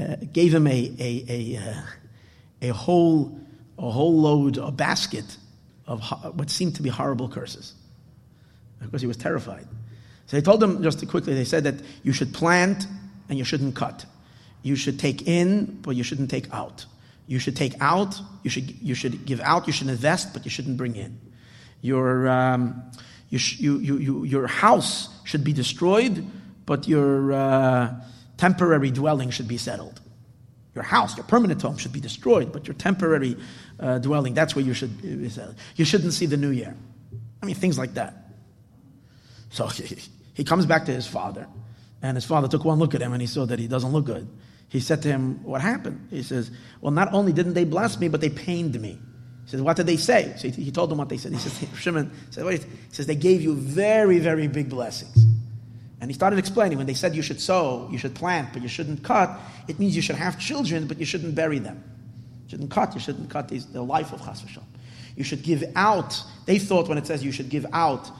uh, 0.00 0.16
gave 0.32 0.54
him 0.54 0.66
a 0.66 0.92
a 0.98 1.24
a, 1.28 1.56
uh, 1.58 1.82
a 2.62 2.68
whole 2.72 3.38
a 3.78 3.90
whole 3.90 4.20
load, 4.20 4.58
a 4.58 4.70
basket 4.70 5.36
of 5.86 6.02
what 6.36 6.50
seemed 6.50 6.76
to 6.76 6.82
be 6.82 6.88
horrible 6.88 7.28
curses. 7.28 7.74
Because 8.80 9.00
he 9.00 9.06
was 9.06 9.16
terrified. 9.16 9.66
So 10.26 10.36
they 10.36 10.42
told 10.42 10.62
him 10.62 10.82
just 10.82 11.06
quickly, 11.08 11.34
they 11.34 11.44
said 11.44 11.64
that 11.64 11.76
you 12.02 12.12
should 12.12 12.34
plant 12.34 12.86
and 13.28 13.38
you 13.38 13.44
shouldn't 13.44 13.74
cut. 13.74 14.04
You 14.62 14.76
should 14.76 14.98
take 14.98 15.26
in, 15.26 15.78
but 15.82 15.94
you 15.94 16.02
shouldn't 16.02 16.30
take 16.30 16.52
out. 16.52 16.86
You 17.28 17.38
should 17.38 17.56
take 17.56 17.74
out, 17.80 18.20
you 18.42 18.50
should, 18.50 18.70
you 18.80 18.94
should 18.94 19.24
give 19.24 19.40
out, 19.40 19.66
you 19.66 19.72
should 19.72 19.88
invest, 19.88 20.32
but 20.32 20.44
you 20.44 20.50
shouldn't 20.50 20.76
bring 20.76 20.96
in. 20.96 21.18
Your, 21.82 22.28
um, 22.28 22.82
you, 23.30 23.38
sh- 23.38 23.60
you, 23.60 23.78
you, 23.78 24.24
your 24.24 24.46
house 24.46 25.08
should 25.24 25.44
be 25.44 25.52
destroyed, 25.52 26.24
but 26.66 26.88
your 26.88 27.32
uh, 27.32 27.94
temporary 28.36 28.90
dwelling 28.90 29.30
should 29.30 29.48
be 29.48 29.58
settled. 29.58 30.00
Your 30.76 30.84
house, 30.84 31.16
your 31.16 31.24
permanent 31.24 31.62
home 31.62 31.78
should 31.78 31.94
be 31.94 32.00
destroyed, 32.00 32.52
but 32.52 32.68
your 32.68 32.74
temporary 32.74 33.34
uh, 33.80 33.98
dwelling, 33.98 34.34
that's 34.34 34.54
where 34.54 34.64
you 34.64 34.74
should. 34.74 34.92
You 35.74 35.84
shouldn't 35.86 36.12
see 36.12 36.26
the 36.26 36.36
new 36.36 36.50
year. 36.50 36.76
I 37.42 37.46
mean, 37.46 37.54
things 37.54 37.78
like 37.78 37.94
that. 37.94 38.14
So 39.48 39.68
he, 39.68 39.96
he 40.34 40.44
comes 40.44 40.66
back 40.66 40.84
to 40.84 40.92
his 40.92 41.06
father, 41.06 41.46
and 42.02 42.14
his 42.14 42.26
father 42.26 42.46
took 42.46 42.66
one 42.66 42.78
look 42.78 42.94
at 42.94 43.00
him 43.00 43.14
and 43.14 43.22
he 43.22 43.26
saw 43.26 43.46
that 43.46 43.58
he 43.58 43.66
doesn't 43.66 43.90
look 43.90 44.04
good. 44.04 44.28
He 44.68 44.80
said 44.80 45.00
to 45.02 45.08
him, 45.08 45.42
What 45.44 45.62
happened? 45.62 46.08
He 46.10 46.22
says, 46.22 46.50
Well, 46.82 46.92
not 46.92 47.14
only 47.14 47.32
didn't 47.32 47.54
they 47.54 47.64
bless 47.64 47.98
me, 47.98 48.08
but 48.08 48.20
they 48.20 48.28
pained 48.28 48.78
me. 48.78 49.00
He 49.44 49.50
says, 49.50 49.62
What 49.62 49.76
did 49.76 49.86
they 49.86 49.96
say? 49.96 50.34
So 50.36 50.48
he, 50.48 50.64
he 50.64 50.70
told 50.70 50.90
them 50.90 50.98
what 50.98 51.08
they 51.08 51.16
said. 51.16 51.32
He 51.32 51.38
says, 51.38 51.66
Shimon 51.78 52.12
Wait. 52.36 52.64
He 52.64 52.94
says, 52.94 53.06
They 53.06 53.14
gave 53.14 53.40
you 53.40 53.54
very, 53.54 54.18
very 54.18 54.46
big 54.46 54.68
blessings. 54.68 55.16
And 56.00 56.10
he 56.10 56.14
started 56.14 56.38
explaining 56.38 56.78
when 56.78 56.86
they 56.86 56.94
said 56.94 57.14
you 57.14 57.22
should 57.22 57.40
sow, 57.40 57.88
you 57.90 57.98
should 57.98 58.14
plant, 58.14 58.52
but 58.52 58.62
you 58.62 58.68
shouldn't 58.68 59.02
cut, 59.02 59.38
it 59.66 59.78
means 59.78 59.96
you 59.96 60.02
should 60.02 60.16
have 60.16 60.38
children, 60.38 60.86
but 60.86 60.98
you 60.98 61.06
shouldn't 61.06 61.34
bury 61.34 61.58
them. 61.58 61.82
You 62.44 62.50
shouldn't 62.50 62.70
cut, 62.70 62.94
you 62.94 63.00
shouldn't 63.00 63.30
cut 63.30 63.48
these, 63.48 63.66
the 63.66 63.82
life 63.82 64.12
of 64.12 64.24
Chas 64.24 64.42
v'shal. 64.42 64.62
You 65.16 65.24
should 65.24 65.42
give 65.42 65.64
out. 65.74 66.22
They 66.44 66.58
thought 66.58 66.88
when 66.88 66.98
it 66.98 67.06
says 67.06 67.24
you 67.24 67.32
should 67.32 67.48
give 67.48 67.66
out 67.72 68.10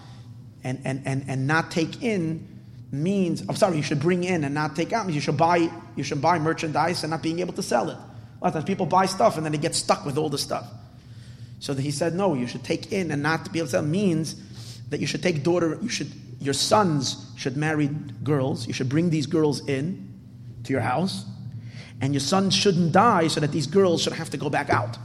and, 0.65 0.81
and, 0.85 1.03
and, 1.05 1.25
and 1.29 1.47
not 1.47 1.71
take 1.71 2.03
in 2.03 2.49
means, 2.91 3.43
I'm 3.47 3.57
sorry, 3.57 3.77
you 3.77 3.83
should 3.83 4.01
bring 4.01 4.25
in 4.25 4.45
and 4.45 4.55
not 4.55 4.75
take 4.75 4.93
out 4.93 5.07
means 5.07 5.15
you 5.15 5.21
should 5.21 5.37
buy, 5.37 5.71
you 5.97 6.03
should 6.03 6.23
buy 6.23 6.39
merchandise 6.39 7.05
and 7.05 7.11
not 7.11 7.23
being 7.23 7.41
able 7.41 7.53
to 7.55 7.63
sell 7.63 7.91
it. 7.91 7.97
A 7.97 8.45
lot 8.45 8.49
of 8.49 8.53
times 8.55 8.65
people 8.65 8.87
buy 8.87 9.07
stuff 9.07 9.37
and 9.37 9.45
then 9.45 9.53
they 9.53 9.59
get 9.59 9.75
stuck 9.75 10.07
with 10.07 10.17
all 10.17 10.31
the 10.31 10.39
stuff. 10.39 10.67
So 11.59 11.75
he 11.75 11.91
said, 11.91 12.15
no, 12.15 12.35
you 12.35 12.47
should 12.47 12.65
take 12.65 12.93
in 12.93 13.11
and 13.11 13.23
not 13.23 13.53
be 13.53 13.59
able 13.59 13.67
to 13.67 13.73
sell 13.73 13.83
means 13.83 14.37
that 14.89 15.01
you 15.01 15.07
should 15.07 15.23
take 15.23 15.43
daughter, 15.43 15.79
you 15.83 15.89
should 15.89 16.11
your 16.41 16.55
sons 16.55 17.27
should 17.37 17.57
marry 17.57 17.89
girls. 18.23 18.67
You 18.67 18.73
should 18.73 18.89
bring 18.89 19.11
these 19.11 19.27
girls 19.27 19.67
in 19.69 20.13
to 20.65 20.73
your 20.73 20.83
house. 20.83 21.25
And 22.01 22.13
your 22.13 22.21
sons 22.21 22.55
shouldn't 22.55 22.93
die 22.93 23.29
so 23.29 23.41
that 23.41 23.53
these 23.53 23.67
girls 23.67 24.03
should 24.03 24.13
have 24.13 24.31
to 24.31 24.37
go 24.37 24.51
back 24.51 24.69
out. 24.69 24.99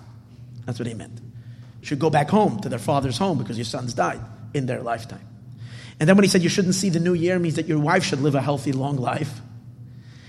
That's 0.65 0.77
what 0.77 0.87
he 0.87 0.93
meant. 0.93 1.19
Should 1.81 1.99
go 1.99 2.09
back 2.09 2.29
home 2.29 2.59
to 2.61 2.69
their 2.69 2.79
father's 2.79 3.17
home 3.17 3.37
because 3.37 3.57
your 3.57 3.65
sons 3.65 3.93
died 3.93 4.19
in 4.53 4.65
their 4.65 4.81
lifetime. 4.81 5.25
And 5.99 6.09
then 6.09 6.15
when 6.17 6.23
he 6.23 6.29
said 6.29 6.41
you 6.41 6.49
shouldn't 6.49 6.75
see 6.75 6.89
the 6.89 6.99
new 6.99 7.13
year, 7.13 7.39
means 7.39 7.55
that 7.55 7.67
your 7.67 7.79
wife 7.79 8.03
should 8.03 8.19
live 8.19 8.35
a 8.35 8.41
healthy, 8.41 8.71
long 8.71 8.97
life. 8.97 9.39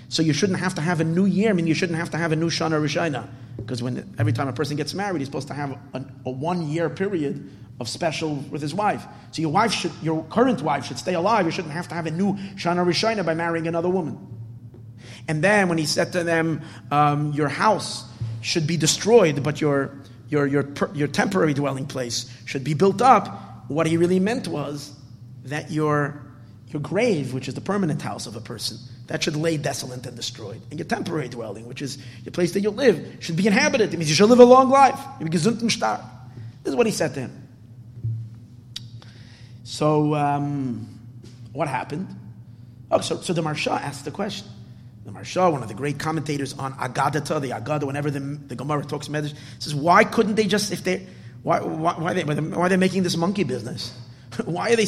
So 0.09 0.23
you 0.23 0.33
shouldn't 0.33 0.59
have 0.61 0.75
to 0.75 0.81
have 0.83 1.01
a 1.01 1.05
new 1.05 1.25
year, 1.25 1.51
I 1.51 1.53
mean 1.55 1.67
you 1.67 1.75
shouldn't 1.75 1.99
have 1.99 2.11
to 2.11 2.19
have 2.19 2.33
a 2.33 2.37
new 2.37 2.51
Shana 2.51 2.81
Rishona. 2.81 3.29
Because 3.57 3.83
when 3.83 4.15
every 4.19 4.33
time 4.33 4.49
a 4.49 4.53
person 4.53 4.77
gets 4.77 4.95
married, 4.95 5.21
he's 5.21 5.29
supposed 5.29 5.49
to 5.49 5.55
have 5.55 5.79
a, 5.95 6.05
a 6.27 6.31
one 6.31 6.69
year 6.69 6.91
period 6.91 7.51
of 7.81 7.89
special 7.89 8.37
with 8.51 8.63
his 8.63 8.75
wife. 8.75 9.05
So 9.33 9.43
your 9.43 9.51
wife 9.51 9.73
should, 9.73 9.93
your 10.03 10.25
current 10.25 10.63
wife 10.63 10.87
should 10.87 10.99
stay 10.99 11.15
alive. 11.15 11.47
You 11.47 11.53
shouldn't 11.53 11.75
have 11.75 11.89
to 11.89 11.95
have 11.95 12.07
a 12.07 12.11
new 12.11 12.35
Shana 12.55 12.85
Rishona 12.87 13.25
by 13.25 13.35
marrying 13.35 13.67
another 13.67 13.89
woman. 13.89 14.19
And 15.29 15.43
then 15.43 15.69
when 15.69 15.79
he 15.79 15.87
said 15.87 16.13
to 16.13 16.25
them, 16.25 16.63
um, 16.91 17.33
your 17.33 17.49
house 17.49 18.05
should 18.41 18.67
be 18.67 18.77
destroyed, 18.77 19.43
but 19.43 19.61
your, 19.61 19.97
your, 20.29 20.47
your, 20.47 20.69
your 20.95 21.09
temporary 21.09 21.55
dwelling 21.55 21.87
place 21.87 22.33
should 22.45 22.65
be 22.65 22.75
built 22.75 23.01
up, 23.01 23.69
what 23.69 23.87
he 23.87 23.97
really 23.97 24.21
meant 24.21 24.49
was 24.49 24.93
that 25.45 25.71
your, 25.71 26.23
your 26.69 26.81
grave, 26.81 27.33
which 27.33 27.49
is 27.49 27.55
the 27.55 27.61
permanent 27.61 28.03
house 28.03 28.27
of 28.27 28.37
a 28.37 28.41
person, 28.41 28.79
that 29.07 29.23
should 29.23 29.37
lay 29.37 29.57
desolate 29.57 30.07
and 30.07 30.17
destroyed. 30.17 30.61
And 30.71 30.79
your 30.79 30.87
temporary 30.87 31.29
dwelling, 31.29 31.67
which 31.67 31.83
is 31.83 31.99
your 32.25 32.33
place 32.33 32.53
that 32.53 32.61
you 32.61 32.71
live, 32.71 33.19
should 33.21 33.37
be 33.37 33.47
inhabited. 33.47 33.93
It 33.93 33.97
means 33.97 34.09
you 34.09 34.17
should 34.17 34.29
live 34.29 34.41
a 34.41 34.45
long 34.45 34.71
life. 34.71 34.99
This 35.21 35.47
is 35.47 36.77
what 36.77 36.87
he 36.87 36.93
said 36.93 37.15
to 37.15 37.21
him. 37.21 37.42
So, 39.65 40.15
um, 40.15 40.87
what 41.53 41.69
happened? 41.69 42.09
Oh, 42.91 43.01
so, 43.01 43.21
so 43.21 43.33
the 43.33 43.43
Maharsha 43.43 43.81
asked 43.81 44.05
the 44.05 44.11
question. 44.11 44.49
The 45.05 45.13
Maharsha, 45.13 45.51
one 45.51 45.63
of 45.63 45.69
the 45.69 45.75
great 45.75 45.99
commentators 45.99 46.53
on 46.55 46.75
Agadata, 46.75 47.41
the 47.41 47.51
Agada, 47.51 47.85
whenever 47.85 48.11
the, 48.11 48.21
the 48.21 48.55
Gemara 48.55 48.85
talks 48.85 49.09
Medrash, 49.09 49.35
says, 49.59 49.75
why 49.75 50.05
couldn't 50.05 50.37
they 50.37 50.47
just, 50.47 50.73
if 50.73 50.85
they, 50.85 51.07
why, 51.43 51.61
why, 51.61 51.95
why, 51.95 52.13
they, 52.13 52.23
why 52.25 52.67
are 52.67 52.69
they 52.69 52.77
making 52.77 53.03
this 53.03 53.17
monkey 53.17 53.45
business? 53.45 53.93
why 54.45 54.73
are 54.73 54.77
they, 54.77 54.87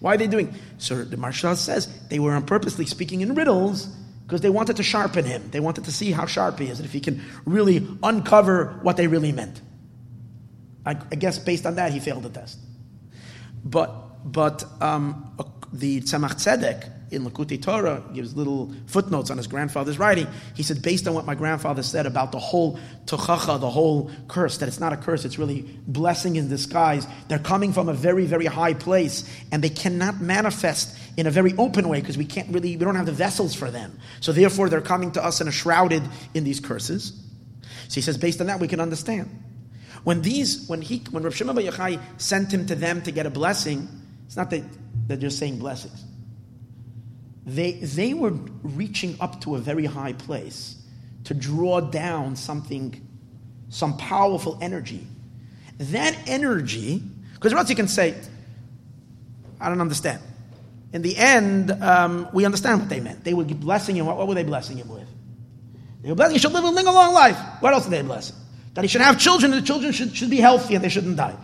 why 0.00 0.14
are 0.14 0.18
they 0.18 0.26
doing? 0.26 0.54
So 0.78 1.04
the 1.04 1.16
Maharsha 1.16 1.56
says 1.56 1.88
they 2.08 2.18
were 2.18 2.40
purposely 2.40 2.86
speaking 2.86 3.20
in 3.20 3.34
riddles 3.34 3.86
because 4.26 4.40
they 4.40 4.50
wanted 4.50 4.76
to 4.76 4.82
sharpen 4.82 5.24
him. 5.24 5.48
They 5.50 5.60
wanted 5.60 5.84
to 5.84 5.92
see 5.92 6.10
how 6.10 6.26
sharp 6.26 6.58
he 6.58 6.68
is 6.68 6.78
and 6.78 6.86
if 6.86 6.92
he 6.92 7.00
can 7.00 7.22
really 7.44 7.86
uncover 8.02 8.78
what 8.82 8.96
they 8.96 9.06
really 9.06 9.32
meant. 9.32 9.60
I, 10.84 10.90
I 10.90 11.14
guess 11.14 11.38
based 11.38 11.66
on 11.66 11.76
that, 11.76 11.92
he 11.92 12.00
failed 12.00 12.24
the 12.24 12.30
test. 12.30 12.58
But 13.64 13.94
but 14.24 14.64
um, 14.80 15.36
the 15.72 16.00
Tzemach 16.00 16.34
Tzedek 16.34 16.90
in 17.12 17.24
Likutei 17.24 17.62
Torah 17.62 18.02
gives 18.14 18.34
little 18.34 18.72
footnotes 18.86 19.30
on 19.30 19.36
his 19.36 19.46
grandfather's 19.46 19.98
writing. 19.98 20.26
He 20.56 20.62
said, 20.62 20.80
based 20.82 21.06
on 21.06 21.14
what 21.14 21.26
my 21.26 21.34
grandfather 21.34 21.82
said 21.82 22.06
about 22.06 22.32
the 22.32 22.38
whole 22.38 22.78
tochacha, 23.04 23.60
the 23.60 23.70
whole 23.70 24.10
curse, 24.28 24.58
that 24.58 24.68
it's 24.68 24.80
not 24.80 24.94
a 24.94 24.96
curse, 24.96 25.24
it's 25.24 25.38
really 25.38 25.62
blessing 25.86 26.36
in 26.36 26.48
disguise. 26.48 27.06
They're 27.28 27.38
coming 27.38 27.72
from 27.72 27.90
a 27.90 27.92
very, 27.92 28.24
very 28.24 28.46
high 28.46 28.72
place, 28.74 29.28
and 29.52 29.62
they 29.62 29.68
cannot 29.68 30.20
manifest 30.20 30.98
in 31.18 31.26
a 31.26 31.30
very 31.30 31.54
open 31.58 31.88
way 31.88 32.00
because 32.00 32.16
we 32.16 32.24
can't 32.24 32.48
really, 32.48 32.76
we 32.76 32.84
don't 32.84 32.96
have 32.96 33.06
the 33.06 33.12
vessels 33.12 33.54
for 33.54 33.70
them. 33.70 33.98
So 34.20 34.32
therefore, 34.32 34.70
they're 34.70 34.80
coming 34.80 35.12
to 35.12 35.24
us 35.24 35.40
and 35.40 35.48
are 35.48 35.52
shrouded 35.52 36.02
in 36.32 36.44
these 36.44 36.60
curses. 36.60 37.12
So 37.88 37.96
he 37.96 38.00
says, 38.00 38.16
based 38.16 38.40
on 38.40 38.46
that, 38.46 38.58
we 38.58 38.68
can 38.68 38.80
understand. 38.80 39.28
When 40.04 40.22
these, 40.22 40.66
when 40.66 40.80
he, 40.80 41.04
when 41.10 41.22
Rav 41.22 41.36
Shimon 41.36 41.54
Bar 41.54 41.64
Yochai 41.64 42.00
sent 42.16 42.52
him 42.52 42.66
to 42.66 42.74
them 42.74 43.02
to 43.02 43.12
get 43.12 43.26
a 43.26 43.30
blessing, 43.30 43.86
it's 44.32 44.36
not 44.38 44.48
that 44.48 44.62
they're 45.08 45.18
just 45.18 45.38
saying 45.38 45.58
blessings. 45.58 46.06
they, 47.44 47.72
they 47.72 48.14
were 48.14 48.30
reaching 48.62 49.14
up 49.20 49.42
to 49.42 49.56
a 49.56 49.58
very 49.58 49.84
high 49.84 50.14
place 50.14 50.74
to 51.24 51.34
draw 51.34 51.82
down 51.82 52.34
something, 52.34 53.06
some 53.68 53.98
powerful 53.98 54.56
energy. 54.62 55.06
That 55.76 56.16
energy, 56.26 57.02
because 57.34 57.68
you 57.68 57.76
can 57.76 57.88
say, 57.88 58.14
I 59.60 59.68
don't 59.68 59.82
understand. 59.82 60.22
In 60.94 61.02
the 61.02 61.14
end, 61.14 61.70
um, 61.70 62.26
we 62.32 62.46
understand 62.46 62.80
what 62.80 62.88
they 62.88 63.00
meant. 63.00 63.24
They 63.24 63.34
were 63.34 63.44
blessing 63.44 63.96
him. 63.96 64.06
What, 64.06 64.16
what 64.16 64.28
were 64.28 64.34
they 64.34 64.44
blessing 64.44 64.78
him 64.78 64.88
with? 64.88 65.08
They 66.00 66.08
were 66.08 66.14
blessing 66.14 66.36
he 66.36 66.38
should 66.38 66.52
live 66.52 66.64
a 66.64 66.70
long 66.70 67.12
life. 67.12 67.36
What 67.60 67.74
else 67.74 67.84
did 67.84 67.90
they 67.90 68.00
bless? 68.00 68.32
That 68.72 68.80
he 68.80 68.88
should 68.88 69.02
have 69.02 69.18
children, 69.18 69.52
and 69.52 69.60
the 69.62 69.66
children 69.66 69.92
should, 69.92 70.16
should 70.16 70.30
be 70.30 70.38
healthy 70.38 70.74
and 70.74 70.82
they 70.82 70.88
shouldn't 70.88 71.18
die. 71.18 71.36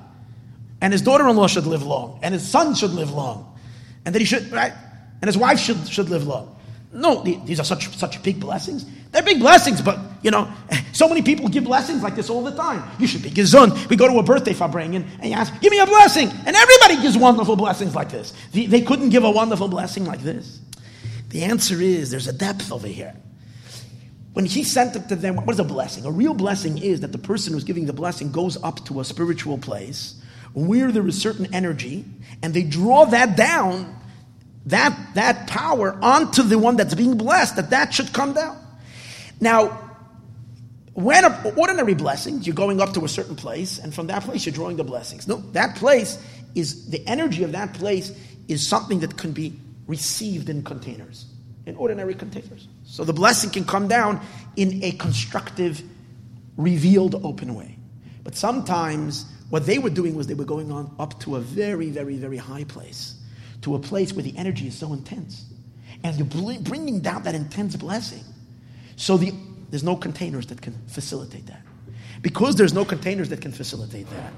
And 0.81 0.93
his 0.93 1.03
daughter 1.03 1.26
in 1.29 1.37
law 1.37 1.47
should 1.47 1.66
live 1.66 1.85
long, 1.85 2.20
and 2.22 2.33
his 2.33 2.49
son 2.49 2.74
should 2.74 2.93
live 2.93 3.11
long. 3.11 3.59
And 4.05 4.14
that 4.14 4.20
he 4.20 4.24
should, 4.24 4.51
right? 4.53 4.72
And 5.20 5.29
his 5.29 5.37
wife 5.37 5.59
should, 5.59 5.89
should 5.89 6.09
live 6.09 6.26
long. 6.26 6.55
No, 6.93 7.22
these 7.22 7.61
are 7.61 7.64
such, 7.64 7.89
such 7.97 8.22
big 8.22 8.41
blessings. 8.41 8.87
They're 9.11 9.22
big 9.22 9.41
blessings, 9.41 9.83
but, 9.83 9.99
you 10.22 10.31
know, 10.31 10.51
so 10.93 11.09
many 11.09 11.20
people 11.20 11.49
give 11.49 11.64
blessings 11.64 12.03
like 12.03 12.14
this 12.14 12.31
all 12.31 12.43
the 12.43 12.55
time. 12.55 12.83
You 12.99 13.07
should 13.07 13.22
be 13.22 13.31
gesund. 13.31 13.89
We 13.89 13.97
go 13.97 14.09
to 14.09 14.18
a 14.18 14.22
birthday 14.22 14.55
farbringen 14.55 15.05
and 15.20 15.31
you 15.31 15.33
ask, 15.33 15.61
give 15.61 15.70
me 15.70 15.79
a 15.81 15.87
blessing. 15.87 16.31
And 16.47 16.57
everybody 16.57 17.03
gives 17.03 17.18
wonderful 17.18 17.57
blessings 17.57 17.95
like 17.95 18.11
this. 18.11 18.33
They 18.53 18.81
couldn't 18.81 19.11
give 19.11 19.24
a 19.24 19.31
wonderful 19.31 19.68
blessing 19.68 20.05
like 20.07 20.20
this. 20.20 20.61
The 21.29 21.45
answer 21.45 21.81
is 21.83 22.11
there's 22.11 22.29
a 22.29 22.33
depth 22.33 22.72
over 22.72 22.87
here. 22.87 23.14
When 24.33 24.47
he 24.47 24.64
sent 24.64 24.97
it 24.97 25.09
to 25.09 25.16
them, 25.16 25.37
what 25.37 25.53
is 25.53 25.61
a 25.61 25.64
blessing? 25.64 26.07
A 26.07 26.11
real 26.11 26.33
blessing 26.33 26.79
is 26.79 27.01
that 27.01 27.12
the 27.12 27.18
person 27.18 27.53
who's 27.53 27.64
giving 27.64 27.87
the 27.87 27.93
blessing 27.93 28.31
goes 28.31 28.62
up 28.62 28.85
to 28.87 29.01
a 29.01 29.05
spiritual 29.05 29.59
place 29.59 30.22
where 30.55 30.91
there 30.91 31.07
is 31.07 31.21
certain 31.21 31.53
energy, 31.55 32.05
and 32.43 32.55
they 32.55 32.63
draw 32.63 33.05
that 33.07 33.37
down, 33.37 33.95
that, 34.67 34.97
that 35.15 35.47
power 35.47 35.99
onto 36.03 36.43
the 36.43 36.59
one 36.59 36.77
that's 36.77 36.95
being 36.95 37.17
blessed, 37.17 37.57
that 37.57 37.71
that 37.71 37.95
should 37.95 38.13
come 38.13 38.33
down. 38.33 38.57
Now, 39.41 39.89
when 40.95 41.25
a, 41.25 41.55
ordinary 41.57 41.95
blessings, 41.95 42.47
you're 42.47 42.57
going 42.57 42.81
up 42.81 42.93
to 42.95 43.05
a 43.05 43.09
certain 43.09 43.37
place, 43.37 43.79
and 43.79 43.95
from 43.95 44.09
that 44.09 44.25
place 44.25 44.45
you're 44.45 44.53
drawing 44.53 44.77
the 44.77 44.85
blessings. 44.85 45.29
No, 45.29 45.37
that 45.53 45.77
place 45.77 46.23
is 46.55 46.91
the 46.91 47.07
energy 47.07 47.45
of 47.45 47.53
that 47.53 47.75
place 47.75 48.13
is 48.49 48.67
something 48.67 49.01
that 49.01 49.17
can 49.17 49.33
be 49.33 49.53
received 49.87 50.49
in 50.49 50.65
containers, 50.65 51.27
in 51.67 51.77
ordinary 51.77 52.15
containers. 52.15 52.67
So 52.85 53.05
the 53.05 53.13
blessing 53.13 53.51
can 53.51 53.65
come 53.65 53.87
down 53.87 54.21
in 54.57 54.83
a 54.83 54.93
constructive, 54.93 55.83
revealed, 56.57 57.15
open 57.25 57.55
way. 57.55 57.79
But 58.25 58.35
sometimes 58.35 59.25
what 59.51 59.67
they 59.67 59.79
were 59.79 59.91
doing 59.91 60.15
was 60.15 60.27
they 60.27 60.35
were 60.35 60.45
going 60.45 60.71
on 60.71 60.95
up 60.99 61.19
to 61.21 61.37
a 61.37 61.41
very, 61.41 61.91
very, 61.91 62.17
very 62.17 62.37
high 62.37 62.65
place, 62.65 63.15
to 63.63 63.75
a 63.75 63.79
place 63.79 64.13
where 64.13 64.23
the 64.23 64.37
energy 64.37 64.67
is 64.67 64.77
so 64.77 64.93
intense. 64.93 65.45
And 66.05 66.17
you're 66.17 66.59
bringing 66.61 67.01
down 67.01 67.25
that 67.25 67.35
intense 67.35 67.75
blessing. 67.77 68.23
So 68.97 69.17
the, 69.17 69.33
there's 69.71 69.83
no 69.85 69.97
containers 69.97 70.47
that 70.47 70.61
can 70.61 70.75
facilitate 70.89 71.47
that. 71.47 71.63
Because 72.21 72.57
there's 72.57 72.75
no 72.75 72.85
containers 72.85 73.29
that 73.31 73.41
can 73.41 73.53
facilitate 73.53 74.09
that, 74.11 74.33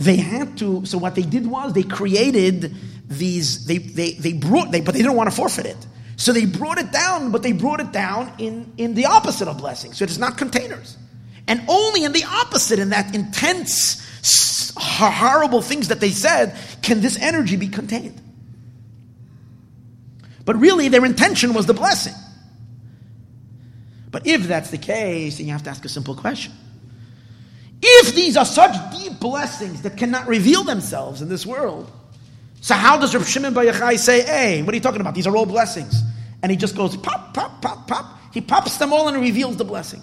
they 0.00 0.16
had 0.16 0.56
to, 0.58 0.86
so 0.86 0.96
what 0.96 1.14
they 1.14 1.22
did 1.22 1.46
was 1.46 1.72
they 1.72 1.82
created 1.82 2.74
these, 3.08 3.66
they, 3.66 3.78
they, 3.78 4.12
they 4.12 4.32
brought, 4.32 4.70
they, 4.70 4.80
but 4.80 4.92
they 4.94 5.00
didn't 5.00 5.16
want 5.16 5.28
to 5.28 5.34
forfeit 5.36 5.66
it. 5.66 5.86
So 6.16 6.32
they 6.32 6.46
brought 6.46 6.78
it 6.78 6.92
down, 6.92 7.32
but 7.32 7.42
they 7.42 7.52
brought 7.52 7.80
it 7.80 7.92
down 7.92 8.32
in, 8.38 8.72
in 8.76 8.94
the 8.94 9.06
opposite 9.06 9.48
of 9.48 9.58
blessing. 9.58 9.92
So 9.92 10.04
it's 10.04 10.18
not 10.18 10.38
containers. 10.38 10.96
And 11.48 11.62
only 11.66 12.04
in 12.04 12.12
the 12.12 12.24
opposite, 12.24 12.78
in 12.78 12.90
that 12.90 13.14
intense, 13.14 14.06
horrible 14.76 15.62
things 15.62 15.88
that 15.88 16.00
they 16.00 16.10
said, 16.10 16.56
can 16.82 17.00
this 17.00 17.18
energy 17.18 17.56
be 17.56 17.68
contained. 17.68 18.20
But 20.44 20.56
really, 20.56 20.88
their 20.88 21.04
intention 21.04 21.54
was 21.54 21.66
the 21.66 21.74
blessing. 21.74 22.14
But 24.10 24.26
if 24.26 24.48
that's 24.48 24.70
the 24.70 24.78
case, 24.78 25.38
then 25.38 25.46
you 25.46 25.52
have 25.52 25.62
to 25.64 25.70
ask 25.70 25.84
a 25.84 25.88
simple 25.88 26.14
question. 26.14 26.52
If 27.82 28.14
these 28.14 28.36
are 28.36 28.44
such 28.44 28.74
deep 28.98 29.20
blessings 29.20 29.82
that 29.82 29.96
cannot 29.96 30.26
reveal 30.26 30.64
themselves 30.64 31.22
in 31.22 31.28
this 31.28 31.46
world, 31.46 31.90
so 32.60 32.74
how 32.74 32.98
does 32.98 33.14
Rav 33.14 33.26
Shimon 33.26 33.54
Bar 33.54 33.64
Yochai 33.64 33.98
say, 33.98 34.22
hey, 34.22 34.62
what 34.62 34.72
are 34.72 34.76
you 34.76 34.82
talking 34.82 35.00
about? 35.00 35.14
These 35.14 35.26
are 35.26 35.34
all 35.34 35.46
blessings. 35.46 36.02
And 36.42 36.50
he 36.50 36.56
just 36.56 36.76
goes, 36.76 36.96
pop, 36.96 37.32
pop, 37.32 37.62
pop, 37.62 37.86
pop. 37.86 38.18
He 38.32 38.40
pops 38.40 38.76
them 38.76 38.92
all 38.92 39.08
and 39.08 39.20
reveals 39.20 39.56
the 39.56 39.64
blessing. 39.64 40.02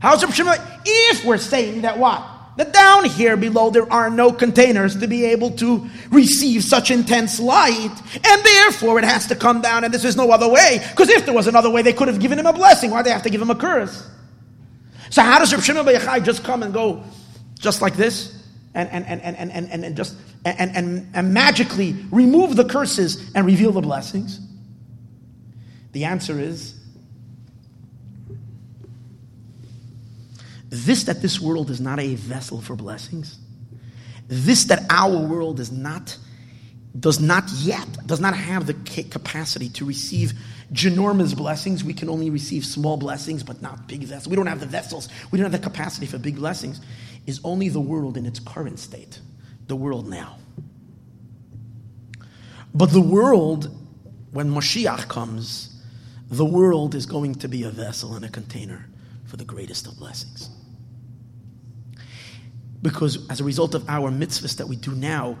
How's 0.00 0.22
Rav 0.22 0.34
Shimon? 0.34 0.58
If 0.84 1.24
we're 1.24 1.38
saying 1.38 1.82
that 1.82 1.98
what? 1.98 2.24
That 2.56 2.72
down 2.72 3.04
here 3.04 3.36
below 3.36 3.70
there 3.70 3.90
are 3.92 4.10
no 4.10 4.32
containers 4.32 4.96
to 4.96 5.06
be 5.06 5.24
able 5.26 5.52
to 5.52 5.88
receive 6.10 6.64
such 6.64 6.90
intense 6.90 7.38
light, 7.38 7.94
and 8.14 8.44
therefore 8.44 8.98
it 8.98 9.04
has 9.04 9.26
to 9.28 9.36
come 9.36 9.60
down, 9.60 9.84
and 9.84 9.94
this 9.94 10.04
is 10.04 10.16
no 10.16 10.30
other 10.30 10.48
way. 10.48 10.84
Because 10.90 11.08
if 11.08 11.24
there 11.24 11.34
was 11.34 11.46
another 11.46 11.70
way, 11.70 11.82
they 11.82 11.92
could 11.92 12.08
have 12.08 12.20
given 12.20 12.38
him 12.38 12.46
a 12.46 12.52
blessing. 12.52 12.90
Why 12.90 13.02
they 13.02 13.10
have 13.10 13.22
to 13.22 13.30
give 13.30 13.40
him 13.40 13.50
a 13.50 13.54
curse? 13.54 14.08
So 15.10 15.22
how 15.22 15.38
does 15.38 15.52
Rav 15.52 15.64
Shimon 15.64 15.84
Bar 15.84 16.20
just 16.20 16.44
come 16.44 16.62
and 16.62 16.72
go 16.72 17.04
just 17.58 17.80
like 17.80 17.96
this? 17.96 18.34
And, 18.74 18.88
and, 18.90 19.06
and, 19.06 19.20
and, 19.22 19.36
and, 19.36 19.70
and, 19.70 19.84
and 19.84 19.96
just 19.96 20.16
and, 20.44 20.76
and, 20.76 21.10
and 21.14 21.34
magically 21.34 21.96
remove 22.10 22.54
the 22.54 22.64
curses 22.64 23.30
and 23.34 23.46
reveal 23.46 23.72
the 23.72 23.80
blessings? 23.80 24.40
The 25.92 26.04
answer 26.04 26.38
is 26.38 26.77
This 30.70 31.04
that 31.04 31.22
this 31.22 31.40
world 31.40 31.70
is 31.70 31.80
not 31.80 31.98
a 31.98 32.14
vessel 32.14 32.60
for 32.60 32.76
blessings. 32.76 33.38
This 34.26 34.64
that 34.64 34.84
our 34.90 35.16
world 35.16 35.60
is 35.60 35.72
not, 35.72 36.16
does 36.98 37.20
not 37.20 37.48
yet, 37.50 37.86
does 38.06 38.20
not 38.20 38.36
have 38.36 38.66
the 38.66 38.74
capacity 38.74 39.70
to 39.70 39.86
receive 39.86 40.34
ginormous 40.72 41.34
blessings. 41.34 41.82
We 41.82 41.94
can 41.94 42.10
only 42.10 42.28
receive 42.28 42.66
small 42.66 42.98
blessings, 42.98 43.42
but 43.42 43.62
not 43.62 43.88
big 43.88 44.02
vessels. 44.02 44.28
We 44.28 44.36
don't 44.36 44.46
have 44.46 44.60
the 44.60 44.66
vessels. 44.66 45.08
We 45.30 45.38
don't 45.38 45.50
have 45.50 45.60
the 45.60 45.66
capacity 45.66 46.06
for 46.06 46.18
big 46.18 46.36
blessings. 46.36 46.80
Is 47.26 47.40
only 47.44 47.68
the 47.70 47.80
world 47.80 48.16
in 48.16 48.26
its 48.26 48.38
current 48.38 48.78
state, 48.78 49.20
the 49.66 49.76
world 49.76 50.08
now. 50.08 50.38
But 52.74 52.92
the 52.92 53.00
world, 53.00 53.74
when 54.32 54.50
Moshiach 54.50 55.08
comes, 55.08 55.82
the 56.30 56.44
world 56.44 56.94
is 56.94 57.06
going 57.06 57.34
to 57.36 57.48
be 57.48 57.62
a 57.62 57.70
vessel 57.70 58.14
and 58.14 58.24
a 58.24 58.28
container 58.28 58.86
for 59.26 59.36
the 59.36 59.44
greatest 59.44 59.86
of 59.86 59.96
blessings. 59.98 60.50
Because 62.82 63.28
as 63.28 63.40
a 63.40 63.44
result 63.44 63.74
of 63.74 63.88
our 63.88 64.10
mitzvahs 64.10 64.56
that 64.56 64.68
we 64.68 64.76
do 64.76 64.92
now, 64.92 65.36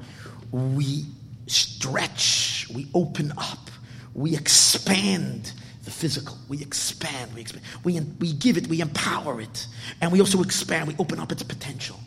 we 0.50 1.04
stretch, 1.46 2.66
we 2.74 2.88
open 2.94 3.32
up, 3.36 3.70
we 4.14 4.34
expand 4.36 5.52
the 5.88 5.94
physical. 5.94 6.36
We 6.48 6.60
expand, 6.60 7.34
we 7.34 7.40
expand. 7.40 7.64
We, 7.82 7.98
we 8.18 8.32
give 8.34 8.58
it, 8.58 8.66
we 8.66 8.82
empower 8.82 9.40
it. 9.40 9.66
And 10.02 10.12
we 10.12 10.20
also 10.20 10.42
expand, 10.42 10.86
we 10.86 10.94
open 10.98 11.18
up 11.18 11.32
its 11.32 11.42
potential. 11.42 11.98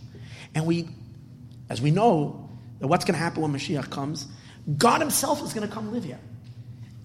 And 0.54 0.68
we, 0.68 0.90
as 1.68 1.82
we 1.82 1.90
know, 1.90 2.50
that 2.80 2.88
what's 2.88 3.06
going 3.06 3.16
to 3.16 3.20
happen 3.20 3.42
when 3.42 3.52
Mashiach 3.54 3.90
comes, 3.90 4.28
God 4.78 5.02
Himself 5.02 5.44
is 5.44 5.54
going 5.54 5.68
to 5.68 5.74
come 5.74 5.92
live 5.92 6.04
here. 6.04 6.20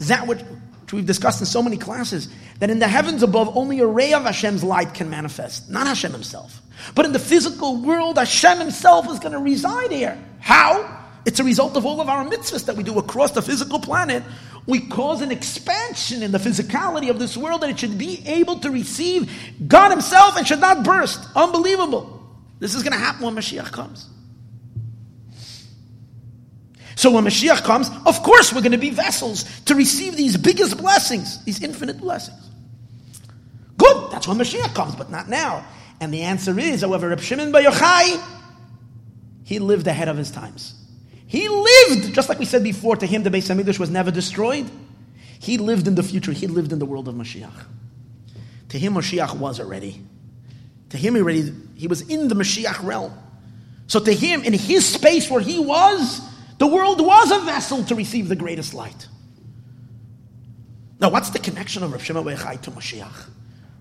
That 0.01 0.27
which, 0.27 0.41
which 0.87 0.93
we've 0.93 1.07
discussed 1.07 1.41
in 1.41 1.47
so 1.47 1.64
many 1.64 1.76
classes, 1.76 2.28
that 2.61 2.70
in 2.70 2.78
the 2.78 2.87
heavens 2.87 3.24
above, 3.24 3.57
only 3.57 3.80
a 3.80 3.87
ray 3.87 4.12
of 4.12 4.22
Hashem's 4.22 4.62
light 4.62 4.95
can 4.95 5.11
manifest, 5.11 5.68
not 5.68 5.89
Hashem 5.89 6.12
Himself. 6.12 6.62
But 6.95 7.07
in 7.07 7.12
the 7.12 7.18
physical 7.18 7.82
world, 7.82 8.18
Hashem 8.18 8.61
Himself 8.61 9.11
is 9.11 9.18
going 9.18 9.32
to 9.32 9.41
reside 9.41 9.91
here. 9.91 10.16
How? 10.39 11.09
It's 11.24 11.41
a 11.41 11.45
result 11.45 11.76
of 11.76 11.84
all 11.84 12.01
of 12.01 12.09
our 12.09 12.24
mitzvahs 12.24 12.66
that 12.66 12.76
we 12.76 12.84
do 12.84 13.01
across 13.01 13.32
the 13.32 13.43
physical 13.43 13.80
planet. 13.80 14.22
We 14.66 14.78
cause 14.78 15.22
an 15.22 15.32
expansion 15.32 16.22
in 16.22 16.30
the 16.30 16.39
physicality 16.39 17.11
of 17.11 17.18
this 17.18 17.37
world 17.37 17.62
that 17.62 17.70
it 17.70 17.80
should 17.80 17.99
be 17.99 18.22
able 18.24 18.61
to 18.61 18.70
receive 18.70 19.28
God 19.66 19.91
Himself 19.91 20.37
and 20.37 20.47
should 20.47 20.61
not 20.61 20.84
burst. 20.84 21.26
Unbelievable. 21.34 22.24
This 22.61 22.76
is 22.76 22.84
going 22.84 22.93
to 22.93 22.99
happen 23.01 23.24
when 23.24 23.34
Mashiach 23.34 23.72
comes. 23.72 24.09
So 26.97 27.11
when 27.11 27.24
Mashiach 27.24 27.62
comes, 27.62 27.90
of 28.07 28.22
course 28.22 28.53
we're 28.53 28.62
going 28.62 28.72
to 28.72 28.78
be 28.78 28.90
vessels 28.90 29.44
to 29.66 29.74
receive 29.74 30.16
these 30.16 30.36
biggest 30.36 30.78
blessings, 30.78 31.44
these 31.44 31.62
infinite 31.62 31.99
blessings. 31.99 32.42
Good, 33.76 34.11
that's 34.11 34.26
when 34.26 34.38
Mashiach 34.38 34.74
comes, 34.74 34.97
but 34.97 35.11
not 35.11 35.28
now. 35.28 35.64
And 36.01 36.12
the 36.12 36.22
answer 36.22 36.59
is, 36.59 36.80
however, 36.80 37.11
Reb 37.11 37.20
Shimon 37.20 37.53
Bar 37.53 37.62
Yochai, 37.62 38.22
he 39.44 39.59
lived 39.59 39.86
ahead 39.86 40.09
of 40.09 40.16
his 40.16 40.30
times. 40.30 40.74
He 41.26 41.49
lived, 41.49 42.14
just 42.14 42.30
like 42.30 42.38
we 42.38 42.47
said 42.47 42.62
before, 42.62 42.97
to 42.97 43.07
him 43.07 43.22
the 43.22 43.30
Beis 43.30 43.55
Hamikdash 43.55 43.78
was 43.78 43.90
never 43.90 44.11
destroyed. 44.11 44.70
He 45.38 45.59
lived 45.59 45.86
in 45.86 45.97
the 45.97 46.03
future. 46.03 46.32
He 46.32 46.47
lived 46.47 46.72
in 46.72 46.78
the 46.78 46.86
world 46.86 47.09
of 47.09 47.14
Mashiach. 47.14 47.66
To 48.70 48.78
him, 48.78 48.94
Mashiach 48.94 49.36
was 49.36 49.61
already. 49.61 50.01
To 50.90 50.97
him, 50.97 51.14
already, 51.14 51.53
he 51.74 51.88
was 51.88 52.03
in 52.03 52.28
the 52.28 52.34
Mashiach 52.34 52.82
realm. 52.82 53.12
So 53.86 54.01
to 54.01 54.12
him, 54.12 54.44
in 54.44 54.55
his 54.55 54.86
space 54.86 55.30
where 55.30 55.40
he 55.40 55.59
was, 55.59 56.22
the 56.59 56.67
world 56.67 57.05
was 57.05 57.31
a 57.31 57.41
vessel 57.41 57.85
to 57.85 57.95
receive 57.95 58.29
the 58.29 58.37
greatest 58.37 58.75
light. 58.75 59.09
Now, 60.99 61.11
what's 61.11 61.31
the 61.31 61.39
connection 61.39 61.83
of 61.83 61.93
Rav 61.93 62.03
Shimon 62.03 62.25
Bar 62.25 62.35
Yochai 62.35 62.61
to 62.63 62.71
Mashiach? 62.71 63.29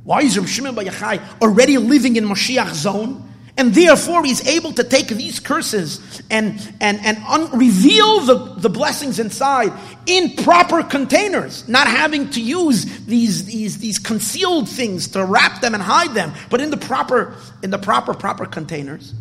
Why 0.03 0.21
is 0.21 0.37
Rav 0.37 0.49
Shimon 0.49 0.75
Bar 0.75 0.83
Yochai 0.83 1.41
already 1.41 1.77
living 1.77 2.17
in 2.17 2.25
Mashiach 2.25 2.73
zone? 2.73 3.31
And 3.57 3.73
therefore, 3.73 4.25
he's 4.25 4.45
able 4.45 4.73
to 4.73 4.83
take 4.83 5.07
these 5.07 5.39
curses 5.39 6.21
and, 6.29 6.59
and, 6.81 6.99
and 7.05 7.17
un- 7.25 7.57
reveal 7.57 8.19
the, 8.19 8.55
the 8.57 8.69
blessings 8.69 9.17
inside 9.17 9.71
in 10.05 10.35
proper 10.43 10.83
containers, 10.83 11.65
not 11.69 11.87
having 11.87 12.29
to 12.31 12.41
use 12.41 12.83
these, 13.05 13.45
these, 13.45 13.77
these 13.77 13.97
concealed 13.97 14.67
things 14.67 15.07
to 15.09 15.23
wrap 15.23 15.61
them 15.61 15.73
and 15.73 15.81
hide 15.81 16.13
them, 16.13 16.33
but 16.49 16.59
in 16.59 16.69
the 16.69 16.75
proper, 16.75 17.33
in 17.63 17.69
the 17.69 17.77
proper, 17.77 18.13
proper 18.13 18.45
containers. 18.45 19.13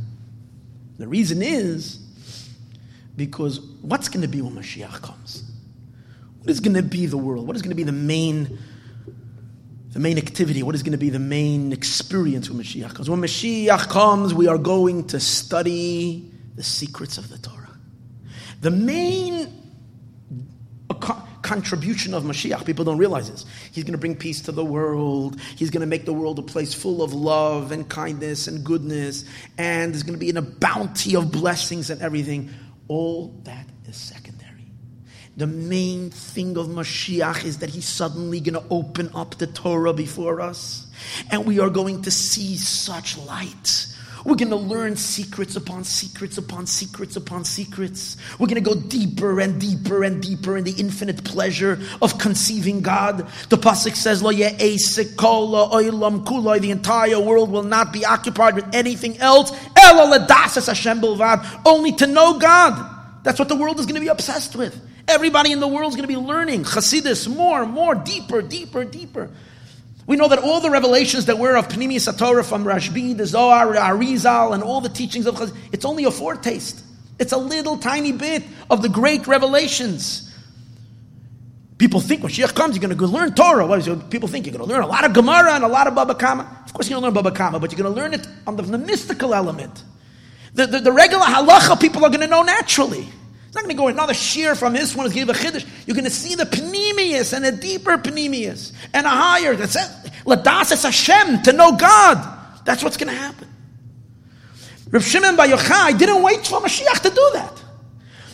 The 0.98 1.06
reason 1.06 1.40
is 1.40 2.03
because 3.16 3.60
what's 3.80 4.08
going 4.08 4.22
to 4.22 4.28
be 4.28 4.42
when 4.42 4.54
Mashiach 4.54 5.02
comes? 5.02 5.50
What 6.40 6.50
is 6.50 6.60
going 6.60 6.74
to 6.74 6.82
be 6.82 7.06
the 7.06 7.16
world? 7.16 7.46
What 7.46 7.56
is 7.56 7.62
going 7.62 7.70
to 7.70 7.76
be 7.76 7.84
the 7.84 7.92
main 7.92 8.58
the 9.92 10.00
main 10.00 10.18
activity, 10.18 10.64
what 10.64 10.74
is 10.74 10.82
going 10.82 10.92
to 10.92 10.98
be 10.98 11.08
the 11.08 11.20
main 11.20 11.72
experience 11.72 12.50
when 12.50 12.60
Mashiach 12.60 12.94
comes. 12.94 13.08
When 13.08 13.20
Mashiach 13.20 13.88
comes, 13.88 14.34
we 14.34 14.48
are 14.48 14.58
going 14.58 15.06
to 15.06 15.20
study 15.20 16.32
the 16.56 16.64
secrets 16.64 17.16
of 17.16 17.28
the 17.28 17.38
Torah. 17.38 17.70
The 18.60 18.72
main 18.72 19.62
contribution 21.42 22.14
of 22.14 22.24
Mashiach, 22.24 22.64
people 22.64 22.84
don't 22.84 22.98
realize 22.98 23.30
this. 23.30 23.46
He's 23.70 23.84
going 23.84 23.92
to 23.92 23.98
bring 23.98 24.16
peace 24.16 24.40
to 24.42 24.52
the 24.52 24.64
world. 24.64 25.38
He's 25.56 25.70
going 25.70 25.82
to 25.82 25.86
make 25.86 26.06
the 26.06 26.12
world 26.12 26.40
a 26.40 26.42
place 26.42 26.74
full 26.74 27.02
of 27.02 27.12
love 27.12 27.70
and 27.70 27.88
kindness 27.88 28.48
and 28.48 28.64
goodness. 28.64 29.24
And 29.58 29.92
there's 29.92 30.02
going 30.02 30.14
to 30.14 30.18
be 30.18 30.30
in 30.30 30.38
a 30.38 30.42
bounty 30.42 31.14
of 31.14 31.30
blessings 31.30 31.90
and 31.90 32.02
everything. 32.02 32.50
All 32.88 33.28
that 33.44 33.66
is 33.86 33.96
secondary. 33.96 34.70
The 35.36 35.46
main 35.46 36.10
thing 36.10 36.56
of 36.56 36.66
Mashiach 36.68 37.44
is 37.44 37.58
that 37.58 37.70
he's 37.70 37.88
suddenly 37.88 38.38
going 38.40 38.54
to 38.54 38.64
open 38.70 39.10
up 39.14 39.36
the 39.38 39.48
Torah 39.48 39.92
before 39.92 40.40
us. 40.40 40.86
And 41.30 41.44
we 41.44 41.58
are 41.58 41.70
going 41.70 42.02
to 42.02 42.10
see 42.10 42.56
such 42.56 43.18
light. 43.18 43.93
We're 44.24 44.36
going 44.36 44.50
to 44.50 44.56
learn 44.56 44.96
secrets 44.96 45.54
upon 45.54 45.84
secrets 45.84 46.38
upon 46.38 46.66
secrets 46.66 47.16
upon 47.16 47.44
secrets. 47.44 48.16
We're 48.38 48.46
going 48.46 48.62
to 48.62 48.74
go 48.74 48.74
deeper 48.74 49.38
and 49.38 49.60
deeper 49.60 50.02
and 50.02 50.22
deeper 50.22 50.56
in 50.56 50.64
the 50.64 50.72
infinite 50.72 51.24
pleasure 51.24 51.78
of 52.00 52.18
conceiving 52.18 52.80
God. 52.80 53.28
The 53.50 53.58
pasuk 53.58 53.94
says, 53.94 54.22
"Lo 54.22 54.32
oilam 54.32 56.24
kuloi." 56.24 56.60
The 56.60 56.70
entire 56.70 57.20
world 57.20 57.50
will 57.50 57.64
not 57.64 57.92
be 57.92 58.06
occupied 58.06 58.54
with 58.54 58.74
anything 58.74 59.18
else. 59.18 59.52
Only 61.66 61.92
to 61.92 62.06
know 62.06 62.38
God. 62.38 62.90
That's 63.24 63.38
what 63.38 63.48
the 63.48 63.56
world 63.56 63.78
is 63.78 63.84
going 63.84 63.96
to 63.96 64.00
be 64.00 64.08
obsessed 64.08 64.56
with. 64.56 64.80
Everybody 65.06 65.52
in 65.52 65.60
the 65.60 65.68
world 65.68 65.92
is 65.92 65.96
going 65.96 66.08
to 66.08 66.14
be 66.14 66.16
learning 66.16 66.64
Chassidus 66.64 67.28
more, 67.28 67.66
more, 67.66 67.94
deeper, 67.94 68.40
deeper, 68.40 68.84
deeper. 68.84 69.30
We 70.06 70.16
know 70.16 70.28
that 70.28 70.38
all 70.38 70.60
the 70.60 70.70
revelations 70.70 71.26
that 71.26 71.38
were 71.38 71.56
of 71.56 71.68
pnimius 71.68 72.12
HaTorah 72.12 72.44
from 72.44 72.64
Rashbi, 72.64 73.16
the 73.16 73.26
Zohar, 73.26 73.66
Arizal, 73.74 74.52
and 74.52 74.62
all 74.62 74.80
the 74.80 74.90
teachings 74.90 75.26
of 75.26 75.36
Chassidus, 75.36 75.56
it's 75.72 75.84
only 75.84 76.04
a 76.04 76.10
foretaste. 76.10 76.82
It's 77.18 77.32
a 77.32 77.38
little 77.38 77.78
tiny 77.78 78.12
bit 78.12 78.42
of 78.70 78.82
the 78.82 78.88
great 78.88 79.26
revelations. 79.26 80.30
People 81.78 82.00
think 82.00 82.22
when 82.22 82.32
Mashiach 82.32 82.54
comes, 82.54 82.76
you're 82.76 82.80
going 82.80 82.90
to 82.90 82.96
go 82.96 83.06
learn 83.06 83.34
Torah. 83.34 83.66
What 83.66 83.78
is 83.78 83.88
it? 83.88 84.10
People 84.10 84.28
think 84.28 84.46
you're 84.46 84.56
going 84.56 84.66
to 84.66 84.72
learn 84.72 84.82
a 84.82 84.86
lot 84.86 85.04
of 85.04 85.12
Gemara 85.12 85.54
and 85.54 85.64
a 85.64 85.68
lot 85.68 85.86
of 85.86 85.94
Baba 85.94 86.14
Kama. 86.14 86.62
Of 86.64 86.72
course, 86.72 86.88
you're 86.88 87.00
going 87.00 87.10
to 87.12 87.20
learn 87.20 87.24
Baba 87.24 87.36
Kama, 87.36 87.58
but 87.58 87.72
you're 87.72 87.82
going 87.82 87.94
to 87.94 88.00
learn 88.00 88.14
it 88.14 88.26
on 88.46 88.56
the, 88.56 88.62
the 88.62 88.78
mystical 88.78 89.34
element. 89.34 89.82
The, 90.54 90.66
the, 90.66 90.80
the 90.80 90.92
regular 90.92 91.24
halacha 91.24 91.80
people 91.80 92.04
are 92.04 92.10
going 92.10 92.20
to 92.20 92.26
know 92.28 92.42
naturally. 92.42 93.08
It's 93.54 93.62
not 93.62 93.68
going 93.68 93.76
to 93.76 93.82
go 93.82 93.86
another 93.86 94.14
shiur 94.14 94.58
from 94.58 94.72
this 94.72 94.96
one 94.96 95.08
give 95.10 95.28
a 95.28 95.32
chiddush. 95.32 95.64
You're 95.86 95.94
going 95.94 96.06
to 96.06 96.10
see 96.10 96.34
the 96.34 96.44
pnimius 96.44 97.32
and 97.32 97.46
a 97.46 97.52
deeper 97.52 97.96
pnimius 97.96 98.72
and 98.92 99.06
a 99.06 99.08
higher. 99.08 99.54
That's 99.54 99.76
it. 99.76 100.12
Ladas 100.24 100.82
Hashem 100.82 101.42
to 101.42 101.52
know 101.52 101.76
God. 101.76 102.64
That's 102.64 102.82
what's 102.82 102.96
going 102.96 103.14
to 103.14 103.16
happen. 103.16 103.46
Rav 104.90 105.04
Shimon 105.04 105.36
Bar 105.36 105.46
Yochai 105.46 105.96
didn't 105.96 106.20
wait 106.24 106.44
for 106.44 106.60
Mashiach 106.60 106.98
to 107.02 107.10
do 107.10 107.30
that. 107.34 107.62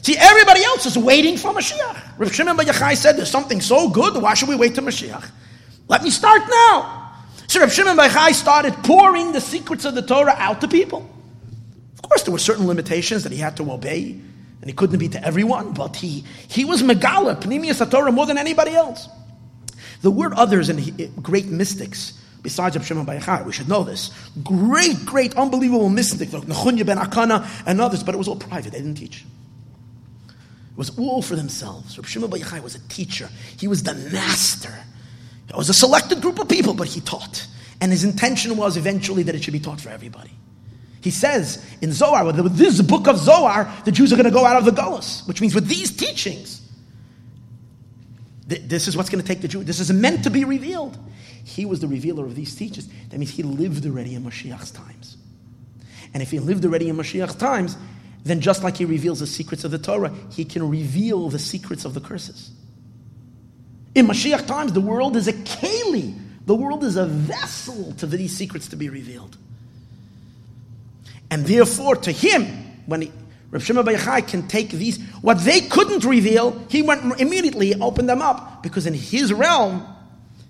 See, 0.00 0.16
everybody 0.16 0.64
else 0.64 0.86
is 0.86 0.96
waiting 0.96 1.36
for 1.36 1.52
Mashiach. 1.52 2.18
Rav 2.18 2.34
Shimon 2.34 2.56
Bar 2.56 2.64
Yochai 2.64 2.96
said, 2.96 3.18
"There's 3.18 3.30
something 3.30 3.60
so 3.60 3.90
good. 3.90 4.14
Why 4.22 4.32
should 4.32 4.48
we 4.48 4.56
wait 4.56 4.74
to 4.76 4.80
Mashiach? 4.80 5.30
Let 5.88 6.02
me 6.02 6.08
start 6.08 6.40
now." 6.48 7.12
So 7.46 7.60
Rav 7.60 7.70
Shimon 7.70 7.94
Bar 7.94 8.08
Yochai 8.08 8.32
started 8.32 8.72
pouring 8.84 9.32
the 9.32 9.40
secrets 9.42 9.84
of 9.84 9.94
the 9.94 10.00
Torah 10.00 10.34
out 10.38 10.62
to 10.62 10.68
people. 10.68 11.06
Of 12.02 12.08
course, 12.08 12.22
there 12.22 12.32
were 12.32 12.38
certain 12.38 12.66
limitations 12.66 13.24
that 13.24 13.32
he 13.32 13.38
had 13.38 13.58
to 13.58 13.70
obey 13.70 14.18
and 14.60 14.68
he 14.68 14.74
couldn't 14.74 14.98
be 14.98 15.08
to 15.08 15.24
everyone, 15.24 15.72
but 15.72 15.96
he, 15.96 16.24
he 16.48 16.64
was 16.64 16.82
Megala, 16.82 17.40
Pnimius 17.40 17.88
Torah, 17.90 18.12
more 18.12 18.26
than 18.26 18.36
anybody 18.36 18.72
else. 18.72 19.08
The 20.02 20.10
word 20.10 20.32
others 20.34 20.68
and 20.68 21.22
great 21.22 21.46
mystics, 21.46 22.18
besides 22.42 22.76
Reb 22.76 22.84
Shimon 22.84 23.04
Bar 23.04 23.44
we 23.44 23.52
should 23.52 23.68
know 23.68 23.84
this. 23.84 24.10
Great, 24.42 25.04
great, 25.06 25.34
unbelievable 25.36 25.88
mystics 25.88 26.32
like 26.32 26.44
Nechunya 26.44 26.84
ben 26.84 26.98
Akana 26.98 27.48
and 27.66 27.80
others, 27.80 28.02
but 28.02 28.14
it 28.14 28.18
was 28.18 28.28
all 28.28 28.36
private. 28.36 28.72
They 28.72 28.78
didn't 28.78 28.96
teach. 28.96 29.24
It 30.28 30.76
was 30.76 30.98
all 30.98 31.22
for 31.22 31.36
themselves. 31.36 31.96
Reb 31.96 32.06
Shimon 32.06 32.30
Bar 32.30 32.60
was 32.62 32.74
a 32.74 32.88
teacher. 32.88 33.28
He 33.58 33.66
was 33.66 33.82
the 33.82 33.94
master. 33.94 34.74
It 35.48 35.56
was 35.56 35.68
a 35.68 35.74
selected 35.74 36.20
group 36.20 36.38
of 36.38 36.48
people, 36.48 36.74
but 36.74 36.86
he 36.86 37.00
taught. 37.00 37.46
And 37.80 37.90
his 37.90 38.04
intention 38.04 38.56
was 38.56 38.76
eventually 38.76 39.22
that 39.24 39.34
it 39.34 39.42
should 39.42 39.52
be 39.52 39.60
taught 39.60 39.80
for 39.80 39.88
everybody. 39.88 40.30
He 41.02 41.10
says 41.10 41.64
in 41.80 41.92
Zohar, 41.92 42.24
with 42.24 42.56
this 42.56 42.80
book 42.82 43.08
of 43.08 43.18
Zohar, 43.18 43.72
the 43.84 43.92
Jews 43.92 44.12
are 44.12 44.16
going 44.16 44.26
to 44.26 44.30
go 44.30 44.44
out 44.44 44.56
of 44.56 44.64
the 44.64 44.70
Gullus, 44.70 45.26
which 45.26 45.40
means 45.40 45.54
with 45.54 45.66
these 45.66 45.90
teachings, 45.96 46.60
this 48.46 48.88
is 48.88 48.96
what's 48.96 49.08
going 49.08 49.22
to 49.22 49.26
take 49.26 49.40
the 49.40 49.48
Jew. 49.48 49.62
This 49.62 49.80
is 49.80 49.92
meant 49.92 50.24
to 50.24 50.30
be 50.30 50.44
revealed. 50.44 50.98
He 51.44 51.64
was 51.64 51.80
the 51.80 51.88
revealer 51.88 52.24
of 52.24 52.34
these 52.34 52.54
teachings. 52.54 52.88
That 53.08 53.18
means 53.18 53.30
he 53.30 53.42
lived 53.42 53.86
already 53.86 54.14
in 54.14 54.24
Mashiach's 54.24 54.72
times. 54.72 55.16
And 56.12 56.22
if 56.22 56.30
he 56.30 56.38
lived 56.38 56.64
already 56.64 56.88
in 56.88 56.96
Mashiach's 56.96 57.36
times, 57.36 57.76
then 58.24 58.40
just 58.40 58.62
like 58.62 58.76
he 58.76 58.84
reveals 58.84 59.20
the 59.20 59.26
secrets 59.26 59.64
of 59.64 59.70
the 59.70 59.78
Torah, 59.78 60.12
he 60.30 60.44
can 60.44 60.68
reveal 60.68 61.28
the 61.28 61.38
secrets 61.38 61.84
of 61.84 61.94
the 61.94 62.00
curses. 62.00 62.50
In 63.94 64.06
Mashiach 64.06 64.46
times, 64.46 64.72
the 64.72 64.80
world 64.80 65.16
is 65.16 65.28
a 65.28 65.32
keli. 65.32 66.18
The 66.46 66.54
world 66.54 66.84
is 66.84 66.96
a 66.96 67.06
vessel 67.06 67.92
to 67.94 68.06
these 68.06 68.36
secrets 68.36 68.68
to 68.68 68.76
be 68.76 68.88
revealed. 68.88 69.36
And 71.30 71.46
therefore, 71.46 71.96
to 71.96 72.10
him, 72.10 72.46
when 72.86 73.02
he, 73.02 73.12
Rav 73.50 73.64
Shimon 73.64 73.86
can 74.22 74.48
take 74.48 74.70
these, 74.70 75.00
what 75.22 75.38
they 75.38 75.60
couldn't 75.60 76.04
reveal, 76.04 76.60
he 76.68 76.82
went 76.82 77.20
immediately 77.20 77.74
opened 77.74 78.08
them 78.08 78.20
up. 78.20 78.62
Because 78.62 78.86
in 78.86 78.94
his 78.94 79.32
realm, 79.32 79.86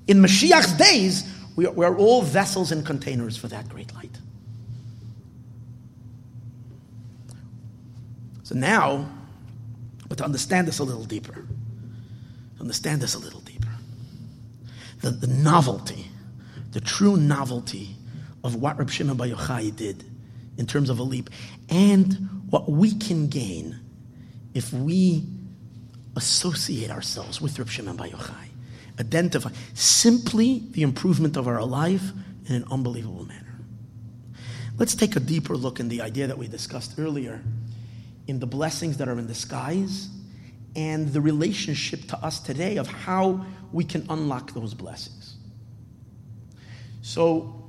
in 0.07 0.20
Mashiach's 0.20 0.72
days, 0.74 1.31
we 1.57 1.66
are, 1.66 1.72
we 1.72 1.85
are 1.85 1.97
all 1.97 2.22
vessels 2.22 2.72
and 2.72 2.85
containers 2.85 3.37
for 3.37 3.49
that 3.49 3.68
great 3.68 3.95
light. 3.95 4.18
So 8.43 8.55
now, 8.55 9.09
but 10.09 10.18
to 10.18 10.24
understand 10.24 10.66
this 10.66 10.78
a 10.78 10.85
little 10.85 11.05
deeper, 11.05 11.47
understand 12.59 13.01
this 13.01 13.14
a 13.14 13.18
little 13.18 13.41
deeper, 13.41 13.68
the, 15.03 15.11
the 15.11 15.28
novelty, 15.28 16.07
the 16.72 16.81
true 16.81 17.16
novelty 17.16 17.97
of 18.43 18.57
what 18.57 18.78
Rav 18.78 18.93
Shimon 18.93 19.16
Bar 19.16 19.28
Yochai 19.28 19.74
did 19.76 20.05
in 20.61 20.66
terms 20.66 20.90
of 20.90 20.98
a 20.98 21.02
leap, 21.02 21.30
and 21.70 22.28
what 22.50 22.70
we 22.70 22.94
can 22.94 23.28
gain 23.28 23.80
if 24.52 24.72
we 24.74 25.24
associate 26.16 26.90
ourselves 26.90 27.40
with 27.40 27.58
Reb 27.58 27.70
Shimon 27.70 27.96
Bar 27.96 28.08
Yochai, 28.08 28.48
identify 29.00 29.50
simply 29.72 30.62
the 30.72 30.82
improvement 30.82 31.38
of 31.38 31.48
our 31.48 31.64
life 31.64 32.12
in 32.44 32.56
an 32.56 32.64
unbelievable 32.70 33.24
manner. 33.24 33.58
Let's 34.76 34.94
take 34.94 35.16
a 35.16 35.20
deeper 35.20 35.56
look 35.56 35.80
in 35.80 35.88
the 35.88 36.02
idea 36.02 36.26
that 36.26 36.36
we 36.36 36.46
discussed 36.46 36.98
earlier 36.98 37.42
in 38.26 38.38
the 38.38 38.46
blessings 38.46 38.98
that 38.98 39.08
are 39.08 39.18
in 39.18 39.32
skies 39.32 40.08
and 40.76 41.08
the 41.08 41.22
relationship 41.22 42.06
to 42.08 42.18
us 42.18 42.38
today 42.38 42.76
of 42.76 42.86
how 42.86 43.46
we 43.72 43.84
can 43.84 44.04
unlock 44.11 44.52
those 44.52 44.74
blessings. 44.74 45.36
So, 47.00 47.59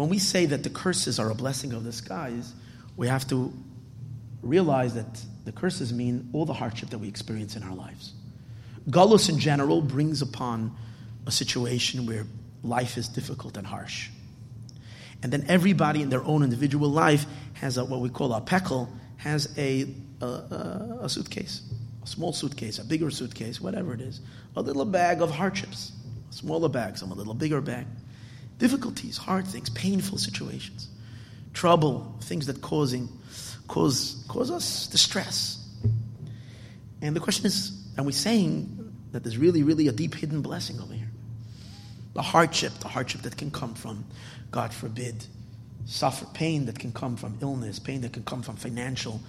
when 0.00 0.08
we 0.08 0.18
say 0.18 0.46
that 0.46 0.62
the 0.62 0.70
curses 0.70 1.18
are 1.18 1.30
a 1.30 1.34
blessing 1.34 1.74
of 1.74 1.84
the 1.84 1.92
skies, 1.92 2.54
we 2.96 3.06
have 3.06 3.28
to 3.28 3.52
realize 4.40 4.94
that 4.94 5.22
the 5.44 5.52
curses 5.52 5.92
mean 5.92 6.30
all 6.32 6.46
the 6.46 6.54
hardship 6.54 6.88
that 6.88 6.98
we 6.98 7.06
experience 7.06 7.54
in 7.54 7.62
our 7.62 7.74
lives. 7.74 8.14
Galus 8.88 9.28
in 9.28 9.38
general 9.38 9.82
brings 9.82 10.22
upon 10.22 10.74
a 11.26 11.30
situation 11.30 12.06
where 12.06 12.24
life 12.62 12.96
is 12.96 13.08
difficult 13.08 13.58
and 13.58 13.66
harsh. 13.66 14.08
And 15.22 15.30
then 15.30 15.44
everybody 15.48 16.00
in 16.00 16.08
their 16.08 16.24
own 16.24 16.42
individual 16.42 16.88
life 16.88 17.26
has 17.52 17.76
a, 17.76 17.84
what 17.84 18.00
we 18.00 18.08
call 18.08 18.32
a 18.32 18.40
pekel, 18.40 18.88
has 19.18 19.52
a, 19.58 19.86
a, 20.22 20.24
a, 21.02 21.08
suitcase, 21.10 21.60
a 22.02 22.06
small 22.06 22.32
suitcase, 22.32 22.78
a 22.78 22.84
bigger 22.84 23.10
suitcase, 23.10 23.60
whatever 23.60 23.92
it 23.92 24.00
is, 24.00 24.22
a 24.56 24.62
little 24.62 24.86
bag 24.86 25.20
of 25.20 25.30
hardships, 25.30 25.92
a 26.30 26.32
smaller 26.32 26.70
bag, 26.70 26.96
some 26.96 27.12
a 27.12 27.14
little 27.14 27.34
bigger 27.34 27.60
bag 27.60 27.84
difficulties, 28.60 29.16
hard 29.16 29.46
things, 29.46 29.68
painful 29.70 30.18
situations, 30.18 30.88
trouble, 31.52 32.14
things 32.20 32.46
that 32.46 32.62
causing 32.62 33.08
cause 33.66 34.24
cause 34.28 34.50
us 34.50 34.86
distress. 34.86 35.56
And 37.02 37.16
the 37.16 37.20
question 37.20 37.46
is, 37.46 37.72
are 37.98 38.04
we 38.04 38.12
saying 38.12 38.92
that 39.12 39.24
there's 39.24 39.38
really, 39.38 39.62
really 39.62 39.88
a 39.88 39.92
deep 39.92 40.14
hidden 40.14 40.42
blessing 40.42 40.78
over 40.80 40.92
here? 40.92 41.10
The 42.14 42.22
hardship, 42.22 42.72
the 42.80 42.88
hardship 42.88 43.22
that 43.22 43.36
can 43.36 43.50
come 43.50 43.74
from, 43.74 44.04
God 44.50 44.74
forbid, 44.74 45.24
suffer 45.86 46.26
pain 46.34 46.66
that 46.66 46.78
can 46.78 46.92
come 46.92 47.16
from 47.16 47.38
illness, 47.40 47.78
pain 47.78 48.02
that 48.02 48.12
can 48.12 48.24
come 48.24 48.42
from 48.42 48.56
financial, 48.56 49.20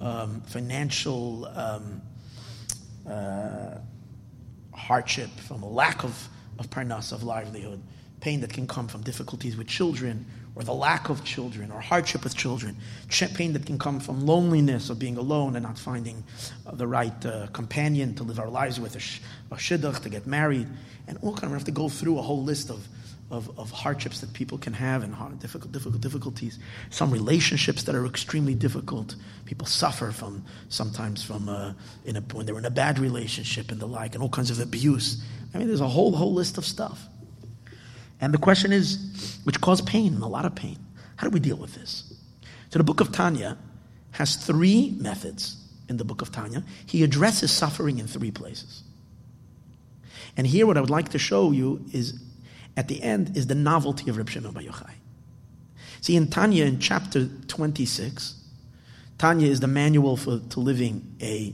um, 0.00 0.40
financial 0.42 1.46
um, 1.54 2.02
uh, 3.08 3.78
hardship, 4.74 5.30
from 5.46 5.62
a 5.62 5.68
lack 5.68 6.02
of, 6.02 6.28
of 6.58 6.68
parnas, 6.70 7.12
of 7.12 7.22
livelihood, 7.22 7.80
pain 8.22 8.40
that 8.40 8.52
can 8.52 8.66
come 8.66 8.86
from 8.86 9.02
difficulties 9.02 9.56
with 9.56 9.66
children, 9.66 10.24
or 10.54 10.62
the 10.62 10.72
lack 10.72 11.08
of 11.08 11.24
children, 11.24 11.72
or 11.72 11.80
hardship 11.80 12.22
with 12.22 12.36
children, 12.36 12.76
pain 13.34 13.52
that 13.52 13.66
can 13.66 13.78
come 13.78 13.98
from 13.98 14.24
loneliness 14.24 14.90
of 14.90 14.98
being 14.98 15.16
alone 15.16 15.56
and 15.56 15.64
not 15.64 15.76
finding 15.76 16.22
uh, 16.64 16.70
the 16.76 16.86
right 16.86 17.26
uh, 17.26 17.48
companion 17.48 18.14
to 18.14 18.22
live 18.22 18.38
our 18.38 18.48
lives 18.48 18.78
with, 18.78 18.94
a, 18.94 19.00
sh- 19.00 19.20
a 19.50 19.56
shidduch, 19.56 20.00
to 20.00 20.08
get 20.08 20.24
married, 20.24 20.68
and 21.08 21.18
all 21.22 21.32
kind 21.32 21.44
of, 21.44 21.50
we 21.50 21.56
have 21.56 21.64
to 21.64 21.72
go 21.72 21.88
through 21.88 22.16
a 22.16 22.22
whole 22.22 22.44
list 22.44 22.70
of, 22.70 22.86
of, 23.32 23.58
of 23.58 23.72
hardships 23.72 24.20
that 24.20 24.32
people 24.32 24.56
can 24.56 24.72
have 24.72 25.02
and 25.02 25.12
hard, 25.12 25.40
difficult, 25.40 25.72
difficult 25.72 26.00
difficulties. 26.00 26.60
Some 26.90 27.10
relationships 27.10 27.82
that 27.84 27.96
are 27.96 28.06
extremely 28.06 28.54
difficult. 28.54 29.16
People 29.46 29.66
suffer 29.66 30.12
from 30.12 30.44
sometimes 30.68 31.24
from 31.24 31.48
uh, 31.48 31.72
in 32.04 32.16
a, 32.16 32.20
when 32.20 32.46
they're 32.46 32.58
in 32.58 32.66
a 32.66 32.70
bad 32.70 33.00
relationship 33.00 33.72
and 33.72 33.80
the 33.80 33.86
like, 33.86 34.14
and 34.14 34.22
all 34.22 34.28
kinds 34.30 34.50
of 34.50 34.60
abuse. 34.60 35.24
I 35.54 35.58
mean, 35.58 35.66
there's 35.66 35.80
a 35.80 35.88
whole 35.88 36.12
whole 36.12 36.34
list 36.34 36.56
of 36.56 36.64
stuff. 36.64 37.08
And 38.22 38.32
the 38.32 38.38
question 38.38 38.72
is, 38.72 39.40
which 39.42 39.60
cause 39.60 39.82
pain 39.82 40.14
and 40.14 40.22
a 40.22 40.28
lot 40.28 40.46
of 40.46 40.54
pain. 40.54 40.78
How 41.16 41.26
do 41.26 41.32
we 41.32 41.40
deal 41.40 41.56
with 41.56 41.74
this? 41.74 42.14
So 42.70 42.78
the 42.78 42.84
book 42.84 43.00
of 43.00 43.10
Tanya 43.10 43.58
has 44.12 44.36
three 44.36 44.96
methods 44.98 45.56
in 45.88 45.96
the 45.96 46.04
book 46.04 46.22
of 46.22 46.30
Tanya. 46.30 46.62
He 46.86 47.02
addresses 47.02 47.50
suffering 47.50 47.98
in 47.98 48.06
three 48.06 48.30
places. 48.30 48.84
And 50.36 50.46
here, 50.46 50.66
what 50.66 50.76
I 50.76 50.80
would 50.80 50.88
like 50.88 51.10
to 51.10 51.18
show 51.18 51.50
you 51.50 51.84
is 51.92 52.22
at 52.76 52.88
the 52.88 53.02
end 53.02 53.36
is 53.36 53.48
the 53.48 53.56
novelty 53.56 54.08
of 54.08 54.16
Reb 54.16 54.30
Shimon 54.30 54.52
Bar 54.52 54.62
Yochai. 54.62 54.92
See, 56.00 56.16
in 56.16 56.28
Tanya, 56.28 56.64
in 56.64 56.78
chapter 56.78 57.26
26, 57.48 58.40
Tanya 59.18 59.48
is 59.48 59.60
the 59.60 59.66
manual 59.66 60.16
for 60.16 60.38
to 60.38 60.60
living 60.60 61.16
a 61.20 61.52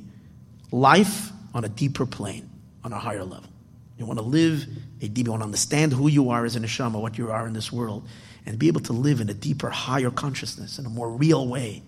life 0.71 1.33
on 1.55 1.65
a 1.65 1.69
deeper 1.69 2.05
plane, 2.07 2.49
on 2.85 2.93
a 2.93 2.99
higher 2.99 3.25
level. 3.25 3.49
You 3.97 4.07
want 4.07 4.19
to 4.19 4.25
live 4.25 4.67
a 5.01 5.09
deep, 5.09 5.27
you 5.27 5.31
want 5.31 5.43
to 5.43 5.47
understand 5.47 5.93
who 5.93 6.09
you 6.09 6.31
are 6.31 6.45
as 6.45 6.57
a 6.57 6.61
neshama, 6.61 7.01
what 7.01 7.19
you 7.19 7.31
are 7.31 7.47
in 7.47 7.53
this 7.53 7.73
world, 7.73 8.07
and 8.47 8.59
be 8.59 8.69
able 8.69 8.81
to 8.83 8.93
live 8.93 9.21
in 9.21 9.29
a 9.29 9.35
deeper, 9.35 9.71
higher 9.71 10.11
consciousness 10.11 10.79
in 10.79 10.87
a 10.87 10.89
more 10.89 11.11
real 11.11 11.47
way. 11.47 11.83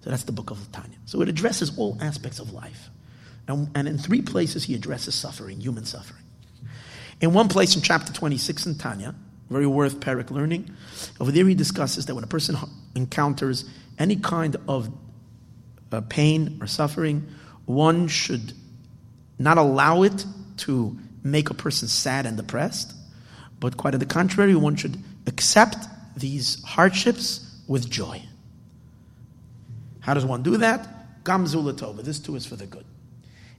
So 0.00 0.10
that's 0.10 0.24
the 0.24 0.32
book 0.32 0.50
of 0.50 0.70
Tanya. 0.72 0.96
So 1.06 1.20
it 1.22 1.28
addresses 1.28 1.76
all 1.78 1.98
aspects 2.00 2.38
of 2.38 2.52
life. 2.52 2.90
And, 3.48 3.70
and 3.74 3.88
in 3.88 3.98
three 3.98 4.22
places, 4.22 4.64
he 4.64 4.74
addresses 4.74 5.14
suffering, 5.14 5.60
human 5.60 5.84
suffering. 5.84 6.22
In 7.20 7.32
one 7.32 7.48
place 7.48 7.76
in 7.76 7.82
chapter 7.82 8.12
26 8.12 8.66
in 8.66 8.76
Tanya, 8.76 9.14
very 9.50 9.66
worth 9.66 10.00
Parak 10.00 10.30
learning, 10.30 10.70
over 11.20 11.30
there 11.30 11.46
he 11.46 11.54
discusses 11.54 12.06
that 12.06 12.14
when 12.14 12.24
a 12.24 12.28
person 12.28 12.56
encounters 12.94 13.64
any 13.98 14.16
kind 14.16 14.56
of 14.68 14.90
uh, 15.92 16.00
pain 16.02 16.58
or 16.60 16.66
suffering, 16.66 17.26
one 17.66 18.08
should 18.08 18.52
not 19.38 19.58
allow 19.58 20.02
it 20.02 20.24
to 20.56 20.98
make 21.24 21.50
a 21.50 21.54
person 21.54 21.88
sad 21.88 22.26
and 22.26 22.36
depressed, 22.36 22.94
but 23.58 23.76
quite 23.76 23.94
on 23.94 24.00
the 24.00 24.06
contrary, 24.06 24.54
one 24.54 24.76
should 24.76 24.98
accept 25.26 25.76
these 26.16 26.62
hardships 26.62 27.40
with 27.66 27.90
joy. 27.90 28.22
How 30.00 30.14
does 30.14 30.24
one 30.24 30.42
do 30.42 30.58
that? 30.58 31.24
Gamzulatova. 31.24 32.02
This 32.02 32.18
too 32.18 32.36
is 32.36 32.44
for 32.44 32.56
the 32.56 32.66
good. 32.66 32.84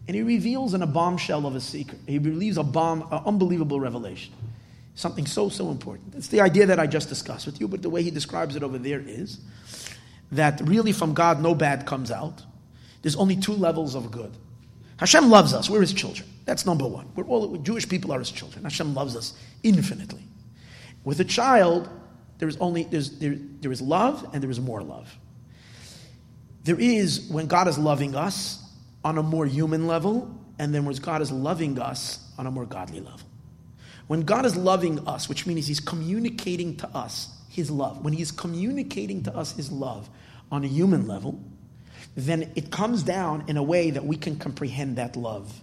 And 0.08 0.16
he 0.16 0.22
reveals 0.22 0.76
in 0.76 0.84
a 0.84 0.88
bombshell 0.88 1.48
of 1.48 1.56
a 1.56 1.60
secret. 1.60 2.00
He 2.08 2.20
relieves 2.20 2.58
a 2.58 2.64
bomb, 2.64 3.02
an 3.12 3.24
unbelievable 3.26 3.80
revelation. 3.80 4.32
Something 4.94 5.26
so, 5.26 5.50
so 5.50 5.72
important. 5.72 6.14
It's 6.16 6.28
the 6.28 6.42
idea 6.42 6.68
that 6.68 6.80
I 6.80 6.86
just 6.86 7.10
discussed 7.10 7.48
with 7.48 7.60
you, 7.60 7.68
but 7.68 7.82
the 7.82 7.90
way 7.90 8.04
he 8.04 8.12
describes 8.12 8.56
it 8.56 8.62
over 8.62 8.78
there 8.78 9.02
is 9.06 9.40
that 10.32 10.62
really 10.64 10.92
from 10.92 11.14
God 11.14 11.42
no 11.42 11.56
bad 11.56 11.88
comes 11.88 12.12
out. 12.12 12.44
There's 13.02 13.16
only 13.16 13.36
two 13.36 13.54
levels 13.54 13.96
of 13.96 14.12
good. 14.12 14.32
Hashem 14.98 15.30
loves 15.30 15.54
us. 15.54 15.70
We're 15.70 15.82
his 15.82 15.94
children. 15.94 16.30
That's 16.46 16.66
number 16.66 16.88
one. 16.88 17.10
We're 17.16 17.26
all, 17.26 17.58
Jewish 17.58 17.90
people 17.90 18.12
are 18.12 18.20
his 18.20 18.32
children. 18.32 18.64
Hashem 18.64 18.94
loves 18.94 19.16
us 19.16 19.34
infinitely. 19.64 20.24
With 21.04 21.20
a 21.20 21.26
child, 21.26 21.90
there 22.38 22.48
is 22.48 22.58
only 22.58 22.84
there's, 22.84 23.12
there, 23.20 23.36
there 23.62 23.72
is 23.72 23.82
love 23.82 24.28
and 24.34 24.42
there 24.42 24.52
is 24.52 24.60
more 24.60 24.82
love. 24.82 25.16
There 26.64 26.80
is 26.80 27.28
when 27.30 27.48
God 27.48 27.68
is 27.68 27.78
loving 27.78 28.16
us, 28.16 28.66
on 29.06 29.20
a 29.20 29.24
more 29.24 29.46
human 29.46 29.86
level, 29.86 30.36
and 30.58 30.74
then 30.74 30.84
when 30.84 30.96
God 30.96 31.22
is 31.22 31.32
loving 31.32 31.80
us 31.80 32.20
on 32.40 32.48
a 32.48 32.52
more 32.52 32.66
godly 32.66 33.00
level. 33.00 33.20
When 34.08 34.22
God 34.22 34.46
is 34.46 34.56
loving 34.56 35.08
us, 35.08 35.30
which 35.30 35.46
means 35.46 35.68
He's 35.68 35.80
communicating 35.80 36.76
to 36.78 36.88
us 36.90 37.30
His 37.48 37.70
love, 37.70 38.04
when 38.04 38.14
He's 38.14 38.32
communicating 38.32 39.22
to 39.24 39.36
us 39.36 39.52
His 39.56 39.72
love 39.72 40.10
on 40.52 40.64
a 40.64 40.68
human 40.68 41.08
level, 41.08 41.40
then 42.16 42.52
it 42.56 42.72
comes 42.72 43.04
down 43.04 43.44
in 43.48 43.58
a 43.58 43.64
way 43.64 43.92
that 43.92 44.06
we 44.06 44.18
can 44.18 44.38
comprehend 44.38 44.96
that 44.96 45.16
love. 45.16 45.62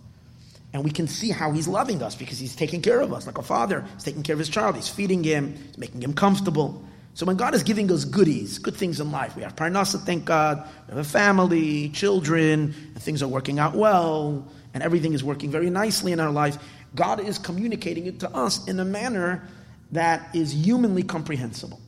And 0.73 0.85
we 0.85 0.91
can 0.91 1.07
see 1.07 1.31
how 1.31 1.53
he's 1.53 1.69
loving 1.69 2.03
us 2.03 2.15
because 2.15 2.39
he's 2.39 2.57
taking 2.57 2.81
care 2.81 3.01
of 3.01 3.13
us 3.13 3.27
like 3.27 3.39
a 3.39 3.43
father. 3.43 3.85
He's 3.95 4.05
taking 4.05 4.23
care 4.23 4.33
of 4.33 4.39
his 4.39 4.49
child. 4.49 4.75
He's 4.77 4.89
feeding 4.89 5.23
him. 5.23 5.55
He's 5.55 5.79
making 5.79 6.03
him 6.03 6.15
comfortable. 6.15 6.83
So 7.15 7.27
when 7.27 7.37
God 7.37 7.55
is 7.55 7.63
giving 7.63 7.93
us 7.93 8.07
goodies, 8.07 8.59
good 8.59 8.75
things 8.75 8.99
in 8.99 9.13
life, 9.13 9.37
we 9.37 9.43
have 9.43 9.55
parnasa, 9.55 10.01
thank 10.01 10.25
God, 10.25 10.67
we 10.87 10.95
have 10.95 10.99
a 10.99 11.05
family, 11.05 11.91
children, 11.91 12.75
and 12.95 13.03
things 13.03 13.23
are 13.23 13.29
working 13.29 13.59
out 13.59 13.75
well, 13.75 14.49
and 14.73 14.83
everything 14.83 15.13
is 15.13 15.23
working 15.23 15.51
very 15.51 15.69
nicely 15.69 16.13
in 16.13 16.21
our 16.21 16.31
life. 16.31 16.57
God 16.95 17.21
is 17.21 17.39
communicating 17.39 18.07
it 18.07 18.21
to 18.21 18.31
us 18.31 18.67
in 18.67 18.81
a 18.81 18.85
manner 18.85 19.47
that 19.91 20.35
is 20.35 20.55
humanly 20.55 21.03
comprehensible. 21.03 21.81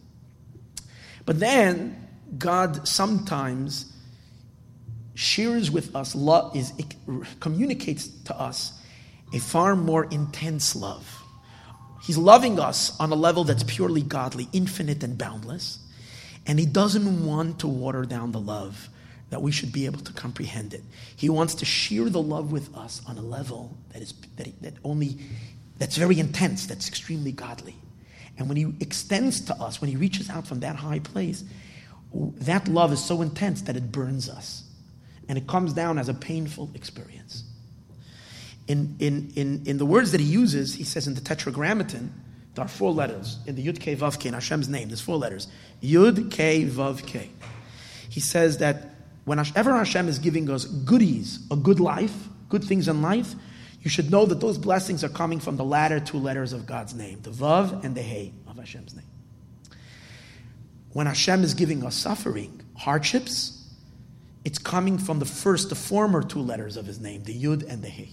But 1.25 1.41
then 1.41 2.07
God 2.37 2.87
sometimes 2.87 3.91
shares 5.15 5.71
with 5.71 5.97
us 5.97 6.13
communicates 7.41 8.09
to 8.09 8.39
us 8.39 8.74
a 9.35 9.39
far 9.39 9.77
more 9.77 10.05
intense 10.07 10.75
love 10.75 11.25
He's 12.05 12.19
loving 12.19 12.61
us 12.61 12.95
on 13.01 13.11
a 13.13 13.15
level 13.15 13.45
that's 13.45 13.63
purely 13.63 14.03
godly, 14.03 14.47
infinite 14.53 15.03
and 15.03 15.17
boundless. 15.17 15.79
And 16.47 16.59
he 16.59 16.67
doesn't 16.67 17.25
want 17.25 17.61
to 17.61 17.67
water 17.67 18.05
down 18.05 18.33
the 18.33 18.41
love 18.41 18.91
that 19.31 19.41
we 19.41 19.51
should 19.51 19.73
be 19.73 19.87
able 19.87 20.01
to 20.01 20.13
comprehend 20.13 20.75
it. 20.75 20.83
He 21.17 21.31
wants 21.31 21.55
to 21.57 21.65
share 21.65 22.11
the 22.11 22.21
love 22.21 22.53
with 22.53 22.77
us 22.77 23.01
on 23.09 23.17
a 23.17 23.23
level 23.23 23.79
that 23.95 24.03
is 24.03 24.13
that, 24.37 24.61
that 24.61 24.75
only 24.85 25.17
that's 25.79 25.97
very 25.97 26.21
intense, 26.21 26.67
that's 26.67 26.89
extremely 26.89 27.33
godly. 27.33 27.77
And 28.37 28.49
when 28.49 28.59
he 28.59 28.75
extends 28.81 29.41
to 29.47 29.55
us, 29.55 29.81
when 29.81 29.89
he 29.89 29.97
reaches 29.97 30.29
out 30.29 30.47
from 30.47 30.61
that 30.61 30.77
high 30.77 30.99
place, 30.99 31.43
that 32.13 32.69
love 32.69 32.93
is 32.93 33.03
so 33.03 33.23
intense 33.23 33.63
that 33.63 33.77
it 33.77 33.91
burns 33.91 34.29
us. 34.29 34.63
And 35.27 35.39
it 35.39 35.47
comes 35.47 35.73
down 35.73 35.99
as 35.99 36.11
a 36.11 36.15
painful 36.15 36.71
experience 36.75 37.45
in, 38.67 38.97
in, 38.99 39.33
in, 39.37 39.63
in 39.67 39.79
the 39.79 39.87
words 39.87 40.13
that 40.13 40.21
he 40.21 40.27
uses, 40.27 40.75
he 40.75 40.85
says 40.85 41.07
in 41.07 41.15
the 41.15 41.21
Tetragrammaton, 41.21 42.13
there 42.55 42.65
are 42.65 42.69
four 42.69 42.93
letters 42.93 43.39
in 43.47 43.57
the 43.57 43.67
Yud 43.67 43.81
K 43.81 43.97
Vav 43.97 44.19
K 44.19 44.29
in 44.29 44.35
Hashem's 44.35 44.69
name. 44.69 44.89
There's 44.89 45.01
four 45.01 45.17
letters. 45.17 45.49
Yud 45.83 46.31
K 46.31 46.65
Vav 46.65 47.05
K. 47.05 47.31
He 48.09 48.21
says 48.21 48.59
that 48.59 48.91
whenever 49.25 49.75
Hashem 49.75 50.09
is 50.09 50.19
giving 50.19 50.49
us 50.49 50.65
goodies, 50.65 51.41
a 51.51 51.57
good 51.57 51.81
life, 51.81 52.15
good 52.49 52.63
things 52.63 52.87
in 52.87 53.03
life, 53.03 53.35
you 53.83 53.91
should 53.91 54.11
know 54.11 54.25
that 54.27 54.41
those 54.41 54.57
blessings 54.57 55.03
are 55.03 55.09
coming 55.09 55.41
from 55.41 55.57
the 55.57 55.65
latter 55.65 56.01
two 56.01 56.19
letters 56.19 56.53
of 56.53 56.65
God's 56.65 56.95
name, 56.95 57.21
the 57.23 57.31
Vav 57.31 57.85
and 57.85 57.95
the 57.95 58.03
Hey 58.03 58.33
of 58.47 58.57
Hashem's 58.57 58.95
name. 58.95 59.05
When 60.93 61.07
Hashem 61.07 61.43
is 61.43 61.55
giving 61.55 61.85
us 61.85 61.97
suffering, 61.97 62.63
hardships, 62.77 63.69
it's 64.45 64.59
coming 64.59 64.97
from 64.97 65.19
the 65.19 65.25
first, 65.25 65.71
the 65.71 65.75
former 65.75 66.23
two 66.23 66.39
letters 66.41 66.77
of 66.77 66.87
His 66.87 67.01
name, 67.01 67.25
the 67.25 67.35
Yud 67.35 67.69
and 67.69 67.83
the 67.83 67.89
Hey. 67.89 68.11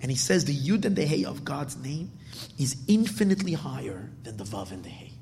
And 0.00 0.10
he 0.10 0.16
says 0.16 0.44
the 0.44 0.56
Yud 0.56 0.84
and 0.84 0.94
the 0.94 1.04
Hey 1.04 1.24
of 1.24 1.44
God's 1.44 1.76
name 1.76 2.12
is 2.58 2.76
infinitely 2.86 3.52
higher 3.52 4.10
than 4.22 4.36
the 4.36 4.44
Vav 4.44 4.70
and 4.70 4.84
the 4.84 4.88
Hey. 4.88 5.12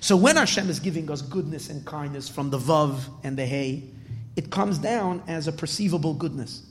So 0.00 0.16
when 0.16 0.36
Hashem 0.36 0.70
is 0.70 0.80
giving 0.80 1.10
us 1.10 1.20
goodness 1.20 1.68
and 1.68 1.84
kindness 1.84 2.28
from 2.28 2.50
the 2.50 2.58
Vav 2.58 3.00
and 3.22 3.36
the 3.36 3.44
Hey, 3.44 3.84
it 4.36 4.50
comes 4.50 4.78
down 4.78 5.22
as 5.28 5.48
a 5.48 5.52
perceivable 5.52 6.14
goodness. 6.14 6.62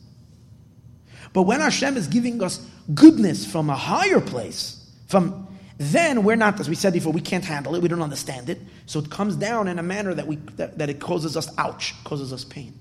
But 1.33 1.43
when 1.43 1.59
Hashem 1.59 1.97
is 1.97 2.07
giving 2.07 2.41
us 2.41 2.65
goodness 2.93 3.45
from 3.45 3.69
a 3.69 3.75
higher 3.75 4.21
place, 4.21 4.89
from 5.07 5.47
then 5.77 6.23
we're 6.23 6.35
not, 6.35 6.59
as 6.59 6.67
we 6.67 6.75
said 6.75 6.93
before, 6.93 7.13
we 7.13 7.21
can't 7.21 7.45
handle 7.45 7.75
it, 7.75 7.81
we 7.81 7.87
don't 7.87 8.01
understand 8.01 8.49
it. 8.49 8.59
So 8.85 8.99
it 8.99 9.09
comes 9.09 9.35
down 9.35 9.67
in 9.67 9.79
a 9.79 9.83
manner 9.83 10.13
that 10.13 10.27
we 10.27 10.37
that, 10.57 10.77
that 10.77 10.89
it 10.89 10.99
causes 10.99 11.37
us 11.37 11.49
ouch, 11.57 11.93
causes 12.03 12.33
us 12.33 12.43
pain. 12.43 12.77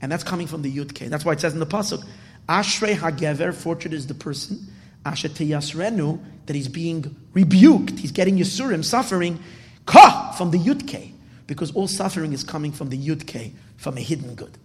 And 0.00 0.10
that's 0.10 0.24
coming 0.24 0.46
from 0.46 0.62
the 0.62 0.74
Yud 0.74 0.94
K. 0.94 1.08
That's 1.08 1.24
why 1.24 1.32
it 1.32 1.40
says 1.40 1.52
in 1.52 1.60
the 1.60 1.66
Pasuk, 1.66 2.04
Ashrei 2.48 2.94
Hagever, 2.94 3.52
fortunate 3.52 3.94
is 3.94 4.06
the 4.06 4.14
person, 4.14 4.66
Asher 5.04 5.28
Yasrenu, 5.28 6.18
that 6.46 6.56
he's 6.56 6.68
being 6.68 7.14
rebuked, 7.34 7.98
he's 7.98 8.12
getting 8.12 8.38
Yisurim, 8.38 8.84
suffering, 8.84 9.38
Ka, 9.84 10.34
from 10.36 10.50
the 10.50 10.58
Yudke, 10.58 11.12
because 11.46 11.72
all 11.72 11.88
suffering 11.88 12.32
is 12.32 12.44
coming 12.44 12.72
from 12.72 12.88
the 12.88 12.98
Yudke, 12.98 13.52
from 13.76 13.96
a 13.96 14.00
hidden 14.00 14.34
good. 14.34 14.56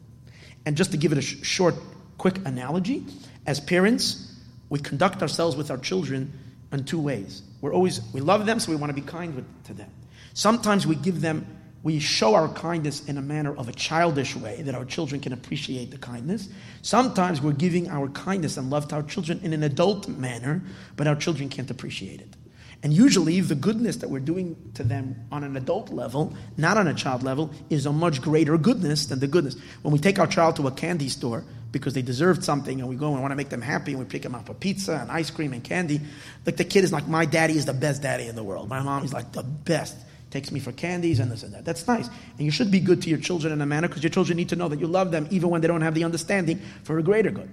And 0.66 0.78
just 0.78 0.92
to 0.92 0.98
give 0.98 1.12
it 1.12 1.18
a 1.18 1.22
sh- 1.22 1.44
short, 1.44 1.76
quick 2.18 2.38
analogy, 2.46 3.06
as 3.46 3.60
parents, 3.60 4.34
we 4.70 4.80
conduct 4.80 5.22
ourselves 5.22 5.56
with 5.56 5.70
our 5.70 5.78
children 5.78 6.32
in 6.72 6.86
two 6.86 7.00
ways. 7.00 7.44
we're 7.62 7.74
always, 7.74 8.02
we 8.14 8.22
love 8.22 8.46
them, 8.46 8.60
so 8.60 8.72
we 8.72 8.76
want 8.76 8.90
to 8.90 8.96
be 8.96 9.06
kind 9.06 9.36
with, 9.36 9.46
to 9.66 9.74
them. 9.74 9.90
Sometimes 10.34 10.88
we 10.88 10.96
give 10.96 11.22
them, 11.22 11.46
we 11.84 12.00
show 12.00 12.34
our 12.34 12.48
kindness 12.48 13.06
in 13.06 13.18
a 13.18 13.22
manner 13.22 13.56
of 13.56 13.68
a 13.68 13.74
childish 13.74 14.38
way 14.38 14.62
that 14.62 14.74
our 14.74 14.86
children 14.86 15.20
can 15.20 15.34
appreciate 15.34 15.92
the 15.92 15.98
kindness. 15.98 16.48
Sometimes 16.82 17.42
we're 17.42 17.52
giving 17.52 17.90
our 17.90 18.08
kindness 18.08 18.56
and 18.56 18.70
love 18.70 18.88
to 18.88 18.96
our 18.96 19.04
children 19.04 19.42
in 19.44 19.52
an 19.52 19.64
adult 19.64 20.08
manner, 20.08 20.64
but 20.96 21.08
our 21.08 21.16
children 21.16 21.50
can't 21.50 21.70
appreciate 21.70 22.22
it. 22.22 22.36
And 22.84 22.94
usually, 22.94 23.40
the 23.40 23.56
goodness 23.56 23.98
that 23.98 24.10
we're 24.10 24.20
doing 24.20 24.58
to 24.74 24.84
them 24.84 25.28
on 25.32 25.44
an 25.46 25.56
adult 25.56 25.90
level, 25.90 26.36
not 26.58 26.78
on 26.78 26.88
a 26.88 26.94
child 26.94 27.24
level, 27.24 27.52
is 27.70 27.86
a 27.86 27.94
much 27.94 28.22
greater 28.22 28.58
goodness 28.58 29.06
than 29.06 29.20
the 29.20 29.28
goodness. 29.28 29.56
When 29.84 29.94
we 29.94 30.00
take 30.00 30.20
our 30.20 30.28
child 30.28 30.58
to 30.58 30.68
a 30.68 30.72
candy 30.72 31.08
store 31.08 31.46
because 31.72 31.94
they 31.94 32.02
deserved 32.02 32.44
something 32.44 32.82
and 32.82 32.90
we 32.90 32.98
go 32.98 33.14
and 33.14 33.22
want 33.22 33.32
to 33.32 33.38
make 33.38 33.50
them 33.50 33.62
happy 33.62 33.92
and 33.92 34.00
we 34.00 34.06
pick 34.06 34.22
them 34.22 34.36
up 34.36 34.50
a 34.50 34.54
pizza 34.54 34.98
and 35.02 35.10
ice 35.10 35.32
cream 35.32 35.54
and 35.54 35.64
candy, 35.64 36.02
like 36.46 36.58
the 36.58 36.66
kid 36.66 36.84
is 36.84 36.92
like, 36.92 37.08
My 37.08 37.26
daddy 37.26 37.58
is 37.58 37.66
the 37.66 37.74
best 37.74 38.02
daddy 38.02 38.28
in 38.28 38.36
the 38.36 38.44
world. 38.44 38.68
My 38.68 38.82
mom 38.82 39.06
is 39.06 39.14
like 39.14 39.32
the 39.32 39.44
best. 39.44 39.96
Takes 40.34 40.52
me 40.52 40.60
for 40.60 40.72
candies 40.72 41.20
and 41.20 41.32
this 41.32 41.44
and 41.44 41.54
that. 41.54 41.64
That's 41.64 41.88
nice. 41.88 42.08
And 42.08 42.40
you 42.40 42.50
should 42.50 42.72
be 42.72 42.80
good 42.80 43.04
to 43.04 43.10
your 43.10 43.20
children 43.20 43.54
in 43.54 43.62
a 43.62 43.68
manner 43.68 43.88
because 43.88 44.02
your 44.02 44.10
children 44.10 44.36
need 44.36 44.50
to 44.50 44.56
know 44.56 44.68
that 44.68 44.80
you 44.80 44.88
love 44.88 45.12
them 45.12 45.28
even 45.30 45.52
when 45.52 45.62
they 45.62 45.68
don't 45.68 45.82
have 45.82 45.94
the 45.94 46.04
understanding 46.04 46.60
for 46.82 46.98
a 46.98 47.04
greater 47.04 47.30
good. 47.30 47.52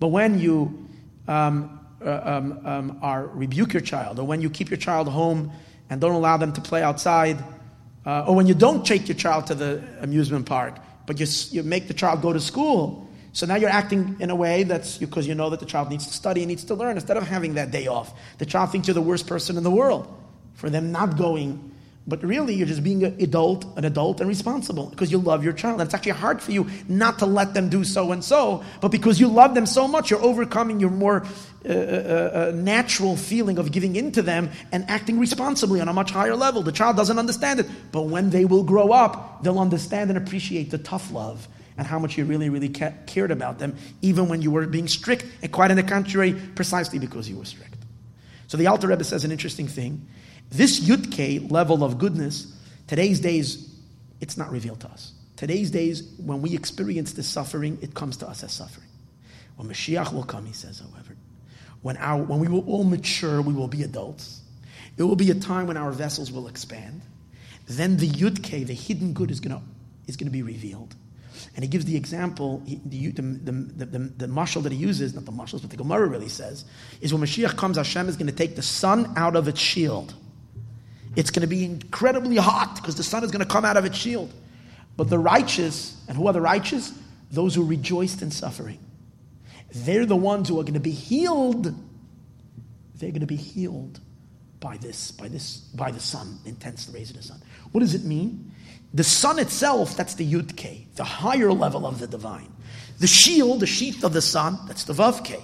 But 0.00 0.08
when 0.08 0.40
you 0.40 0.88
um, 1.28 1.78
uh, 2.04 2.20
um, 2.24 2.66
um, 2.66 2.98
are 3.02 3.28
rebuke 3.28 3.72
your 3.72 3.82
child, 3.82 4.18
or 4.18 4.24
when 4.24 4.40
you 4.40 4.50
keep 4.50 4.68
your 4.68 4.78
child 4.78 5.06
home 5.06 5.52
and 5.90 6.00
don't 6.00 6.10
allow 6.10 6.36
them 6.36 6.52
to 6.54 6.60
play 6.60 6.82
outside, 6.82 7.38
uh, 8.04 8.24
or 8.26 8.34
when 8.34 8.48
you 8.48 8.54
don't 8.54 8.84
take 8.84 9.06
your 9.06 9.16
child 9.16 9.46
to 9.46 9.54
the 9.54 9.80
amusement 10.00 10.44
park, 10.44 10.74
but 11.06 11.20
you, 11.20 11.26
you 11.52 11.62
make 11.62 11.86
the 11.86 11.94
child 11.94 12.20
go 12.20 12.32
to 12.32 12.40
school. 12.40 13.08
So 13.32 13.46
now 13.46 13.54
you're 13.54 13.70
acting 13.70 14.16
in 14.18 14.30
a 14.30 14.34
way 14.34 14.64
that's 14.64 14.98
because 14.98 15.28
you 15.28 15.36
know 15.36 15.50
that 15.50 15.60
the 15.60 15.66
child 15.66 15.88
needs 15.88 16.08
to 16.08 16.12
study 16.12 16.40
and 16.40 16.48
needs 16.48 16.64
to 16.64 16.74
learn 16.74 16.96
instead 16.96 17.16
of 17.16 17.28
having 17.28 17.54
that 17.54 17.70
day 17.70 17.86
off. 17.86 18.12
The 18.38 18.46
child 18.46 18.72
thinks 18.72 18.88
you're 18.88 18.94
the 18.94 19.02
worst 19.02 19.28
person 19.28 19.56
in 19.56 19.62
the 19.62 19.70
world 19.70 20.12
for 20.54 20.68
them 20.68 20.90
not 20.90 21.16
going 21.16 21.67
but 22.08 22.24
really, 22.24 22.54
you're 22.54 22.66
just 22.66 22.82
being 22.82 23.04
an 23.04 23.20
adult, 23.20 23.66
an 23.76 23.84
adult 23.84 24.20
and 24.20 24.28
responsible 24.28 24.86
because 24.86 25.12
you 25.12 25.18
love 25.18 25.44
your 25.44 25.52
child. 25.52 25.80
And 25.80 25.86
it's 25.86 25.94
actually 25.94 26.12
hard 26.12 26.40
for 26.40 26.52
you 26.52 26.66
not 26.88 27.18
to 27.18 27.26
let 27.26 27.52
them 27.52 27.68
do 27.68 27.84
so 27.84 28.12
and 28.12 28.24
so, 28.24 28.64
but 28.80 28.88
because 28.88 29.20
you 29.20 29.28
love 29.28 29.54
them 29.54 29.66
so 29.66 29.86
much, 29.86 30.10
you're 30.10 30.22
overcoming 30.22 30.80
your 30.80 30.90
more 30.90 31.26
uh, 31.68 31.68
uh, 31.68 31.72
uh, 31.74 32.52
natural 32.54 33.14
feeling 33.14 33.58
of 33.58 33.70
giving 33.70 33.94
in 33.94 34.10
to 34.12 34.22
them 34.22 34.50
and 34.72 34.88
acting 34.88 35.18
responsibly 35.18 35.82
on 35.82 35.88
a 35.88 35.92
much 35.92 36.10
higher 36.10 36.34
level. 36.34 36.62
The 36.62 36.72
child 36.72 36.96
doesn't 36.96 37.18
understand 37.18 37.60
it, 37.60 37.66
but 37.92 38.02
when 38.02 38.30
they 38.30 38.46
will 38.46 38.64
grow 38.64 38.90
up, 38.90 39.42
they'll 39.42 39.58
understand 39.58 40.08
and 40.08 40.16
appreciate 40.16 40.70
the 40.70 40.78
tough 40.78 41.12
love 41.12 41.46
and 41.76 41.86
how 41.86 41.98
much 41.98 42.16
you 42.16 42.24
really, 42.24 42.48
really 42.48 42.70
ca- 42.70 42.94
cared 43.06 43.30
about 43.30 43.58
them, 43.58 43.76
even 44.00 44.28
when 44.28 44.40
you 44.40 44.50
were 44.50 44.66
being 44.66 44.88
strict, 44.88 45.26
and 45.42 45.52
quite 45.52 45.70
on 45.70 45.76
the 45.76 45.82
contrary, 45.82 46.32
precisely 46.54 46.98
because 46.98 47.28
you 47.28 47.36
were 47.36 47.44
strict. 47.44 47.74
So 48.46 48.56
the 48.56 48.66
Alter 48.66 48.88
Rebbe 48.88 49.04
says 49.04 49.24
an 49.24 49.30
interesting 49.30 49.68
thing. 49.68 50.08
This 50.50 50.80
Yudke 50.80 51.50
level 51.50 51.84
of 51.84 51.98
goodness, 51.98 52.52
today's 52.86 53.20
days, 53.20 53.74
it's 54.20 54.36
not 54.36 54.50
revealed 54.50 54.80
to 54.80 54.88
us. 54.88 55.12
Today's 55.36 55.70
days, 55.70 56.02
when 56.18 56.42
we 56.42 56.54
experience 56.54 57.12
this 57.12 57.28
suffering, 57.28 57.78
it 57.80 57.94
comes 57.94 58.16
to 58.18 58.28
us 58.28 58.42
as 58.42 58.52
suffering. 58.52 58.88
When 59.56 59.68
Mashiach 59.68 60.12
will 60.12 60.24
come, 60.24 60.46
he 60.46 60.52
says, 60.52 60.80
however, 60.80 61.16
when, 61.82 61.96
our, 61.98 62.22
when 62.22 62.40
we 62.40 62.48
will 62.48 62.66
all 62.66 62.84
mature, 62.84 63.40
we 63.40 63.52
will 63.52 63.68
be 63.68 63.82
adults. 63.82 64.40
It 64.96 65.02
will 65.02 65.16
be 65.16 65.30
a 65.30 65.34
time 65.34 65.66
when 65.66 65.76
our 65.76 65.92
vessels 65.92 66.32
will 66.32 66.48
expand. 66.48 67.02
Then 67.66 67.98
the 67.98 68.08
Yudke, 68.08 68.66
the 68.66 68.74
hidden 68.74 69.12
good, 69.12 69.30
is 69.30 69.40
going 69.40 69.56
to 69.56 69.62
is 70.08 70.16
going 70.16 70.26
to 70.26 70.32
be 70.32 70.42
revealed. 70.42 70.96
And 71.54 71.62
he 71.62 71.68
gives 71.68 71.84
the 71.84 71.96
example, 71.96 72.62
he, 72.66 72.80
the, 72.84 73.10
the, 73.10 73.22
the, 73.22 73.84
the, 73.84 73.98
the 73.98 74.26
mashal 74.26 74.62
that 74.64 74.72
he 74.72 74.78
uses, 74.78 75.14
not 75.14 75.24
the 75.24 75.32
mashals, 75.32 75.60
but 75.60 75.70
the 75.70 75.76
Gemara 75.76 76.06
really 76.06 76.28
says, 76.28 76.64
is 77.00 77.12
when 77.12 77.22
Mashiach 77.22 77.56
comes, 77.56 77.76
Hashem 77.76 78.08
is 78.08 78.16
going 78.16 78.26
to 78.26 78.34
take 78.34 78.56
the 78.56 78.62
sun 78.62 79.12
out 79.16 79.36
of 79.36 79.46
its 79.46 79.60
shield. 79.60 80.14
It's 81.16 81.30
going 81.30 81.42
to 81.42 81.48
be 81.48 81.64
incredibly 81.64 82.36
hot 82.36 82.76
because 82.76 82.96
the 82.96 83.02
sun 83.02 83.24
is 83.24 83.30
going 83.30 83.44
to 83.44 83.50
come 83.50 83.64
out 83.64 83.76
of 83.76 83.84
its 83.84 83.96
shield. 83.96 84.32
But 84.96 85.10
the 85.10 85.18
righteous, 85.18 86.00
and 86.08 86.16
who 86.16 86.26
are 86.26 86.32
the 86.32 86.40
righteous? 86.40 86.92
Those 87.30 87.54
who 87.54 87.64
rejoiced 87.64 88.22
in 88.22 88.30
suffering. 88.30 88.78
They're 89.72 90.06
the 90.06 90.16
ones 90.16 90.48
who 90.48 90.58
are 90.58 90.62
going 90.62 90.74
to 90.74 90.80
be 90.80 90.90
healed. 90.90 91.74
They're 92.96 93.10
going 93.10 93.20
to 93.20 93.26
be 93.26 93.36
healed 93.36 94.00
by 94.60 94.76
this, 94.76 95.10
by 95.12 95.28
this, 95.28 95.58
by 95.58 95.90
the 95.90 96.00
sun, 96.00 96.38
intense 96.44 96.88
rays 96.88 97.10
of 97.10 97.16
the 97.16 97.22
sun. 97.22 97.40
What 97.72 97.80
does 97.80 97.94
it 97.94 98.04
mean? 98.04 98.52
The 98.94 99.04
sun 99.04 99.38
itself, 99.38 99.96
that's 99.96 100.14
the 100.14 100.30
Yud 100.30 100.56
K, 100.56 100.86
the 100.96 101.04
higher 101.04 101.52
level 101.52 101.86
of 101.86 102.00
the 102.00 102.06
divine. 102.06 102.52
The 102.98 103.06
shield, 103.06 103.60
the 103.60 103.66
sheath 103.66 104.02
of 104.02 104.12
the 104.12 104.22
sun, 104.22 104.58
that's 104.66 104.84
the 104.84 104.94
Vav 104.94 105.24
K. 105.24 105.38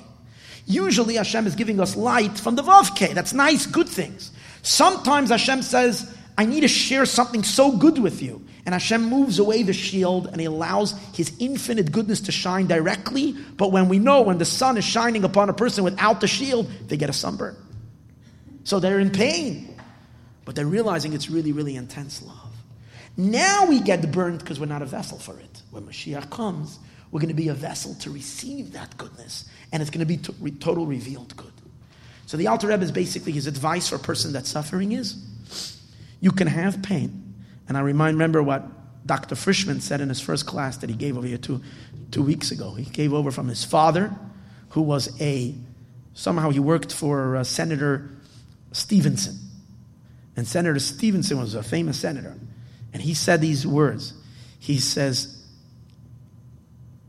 Usually 0.67 1.17
Hashem 1.17 1.47
is 1.47 1.55
giving 1.55 1.79
us 1.79 1.95
light 1.95 2.39
from 2.39 2.57
the 2.57 2.63
Vav 2.63 2.97
K. 2.97 3.13
That's 3.13 3.33
nice, 3.33 3.67
good 3.67 3.89
things. 3.89 4.33
Sometimes 4.65 5.29
Hashem 5.29 5.61
says, 5.61 6.17
I 6.37 6.47
need 6.47 6.63
to 6.63 6.69
share 6.69 7.05
something 7.05 7.43
so 7.45 7.77
good 7.77 7.99
with 7.99 8.23
you. 8.23 8.45
And 8.65 8.73
Hashem 8.73 9.03
moves 9.03 9.39
away 9.39 9.63
the 9.63 9.75
shield 9.75 10.27
and 10.27 10.41
He 10.41 10.47
allows 10.47 10.99
His 11.15 11.33
infinite 11.39 11.93
goodness 11.93 12.23
to 12.23 12.33
shine 12.33 12.67
directly. 12.67 13.33
But 13.33 13.73
when 13.73 13.91
we 13.91 13.99
know 13.99 14.23
when 14.23 14.39
the 14.39 14.47
sun 14.47 14.79
is 14.79 14.85
shining 14.85 15.23
upon 15.23 15.51
a 15.51 15.53
person 15.53 15.85
without 15.85 16.23
the 16.23 16.27
shield, 16.27 16.71
they 16.89 16.97
get 16.97 17.11
a 17.11 17.13
sunburn. 17.13 17.57
So 18.65 18.81
they're 18.81 19.01
in 19.01 19.11
pain. 19.11 19.77
But 20.47 20.57
they're 20.57 20.67
realizing 20.67 21.13
it's 21.13 21.29
really, 21.29 21.53
really 21.53 21.77
intense 21.77 22.23
love. 22.23 22.39
Now 23.19 23.67
we 23.67 23.81
get 23.81 24.11
burned 24.11 24.39
because 24.39 24.59
we're 24.59 24.67
not 24.67 24.81
a 24.81 24.87
vessel 24.87 25.19
for 25.19 25.39
it. 25.39 25.63
When 25.71 25.85
Mashiach 25.85 26.31
comes, 26.31 26.79
we're 27.11 27.21
going 27.21 27.29
to 27.29 27.35
be 27.35 27.49
a 27.49 27.55
vessel 27.55 27.95
to 27.97 28.11
receive 28.11 28.73
that 28.73 28.97
goodness. 28.97 29.49
And 29.73 29.83
it's 29.83 29.91
going 29.91 30.01
to 30.01 30.07
be 30.07 30.17
to- 30.17 30.51
total 30.59 30.87
revealed 30.87 31.37
good. 31.37 31.53
So 32.27 32.37
the 32.37 32.47
Alter 32.47 32.69
Rebbe 32.69 32.83
is 32.83 32.93
basically 32.93 33.33
his 33.33 33.47
advice 33.47 33.89
for 33.89 33.97
a 33.97 33.99
person 33.99 34.33
that's 34.33 34.49
suffering 34.49 34.93
is, 34.93 35.17
you 36.21 36.31
can 36.31 36.47
have 36.47 36.83
pain. 36.83 37.35
And 37.69 37.77
I 37.77 37.81
remind, 37.81 38.17
remember 38.17 38.43
what 38.43 38.67
Dr. 39.07 39.35
Frischman 39.35 39.81
said 39.81 40.01
in 40.01 40.09
his 40.09 40.21
first 40.21 40.47
class 40.47 40.79
that 40.79 40.89
he 40.89 40.97
gave 40.97 41.19
over 41.19 41.27
here 41.27 41.39
two, 41.39 41.63
two 42.11 42.23
weeks 42.23 42.51
ago. 42.51 42.75
He 42.75 42.85
gave 42.85 43.13
over 43.13 43.31
from 43.31 43.49
his 43.49 43.65
father, 43.65 44.15
who 44.71 44.83
was 44.83 45.21
a, 45.21 45.55
somehow 46.15 46.51
he 46.51 46.61
worked 46.61 46.93
for 46.93 47.37
uh, 47.37 47.45
Senator 47.45 48.11
Stevenson. 48.73 49.39
And 50.37 50.49
Senator 50.49 50.79
Stevenson 50.79 51.39
was 51.39 51.55
a 51.55 51.63
famous 51.63 51.99
senator. 51.99 52.35
And 52.93 53.03
he 53.03 53.15
said 53.15 53.41
these 53.41 53.67
words. 53.67 54.15
He 54.59 54.79
says, 54.79 55.43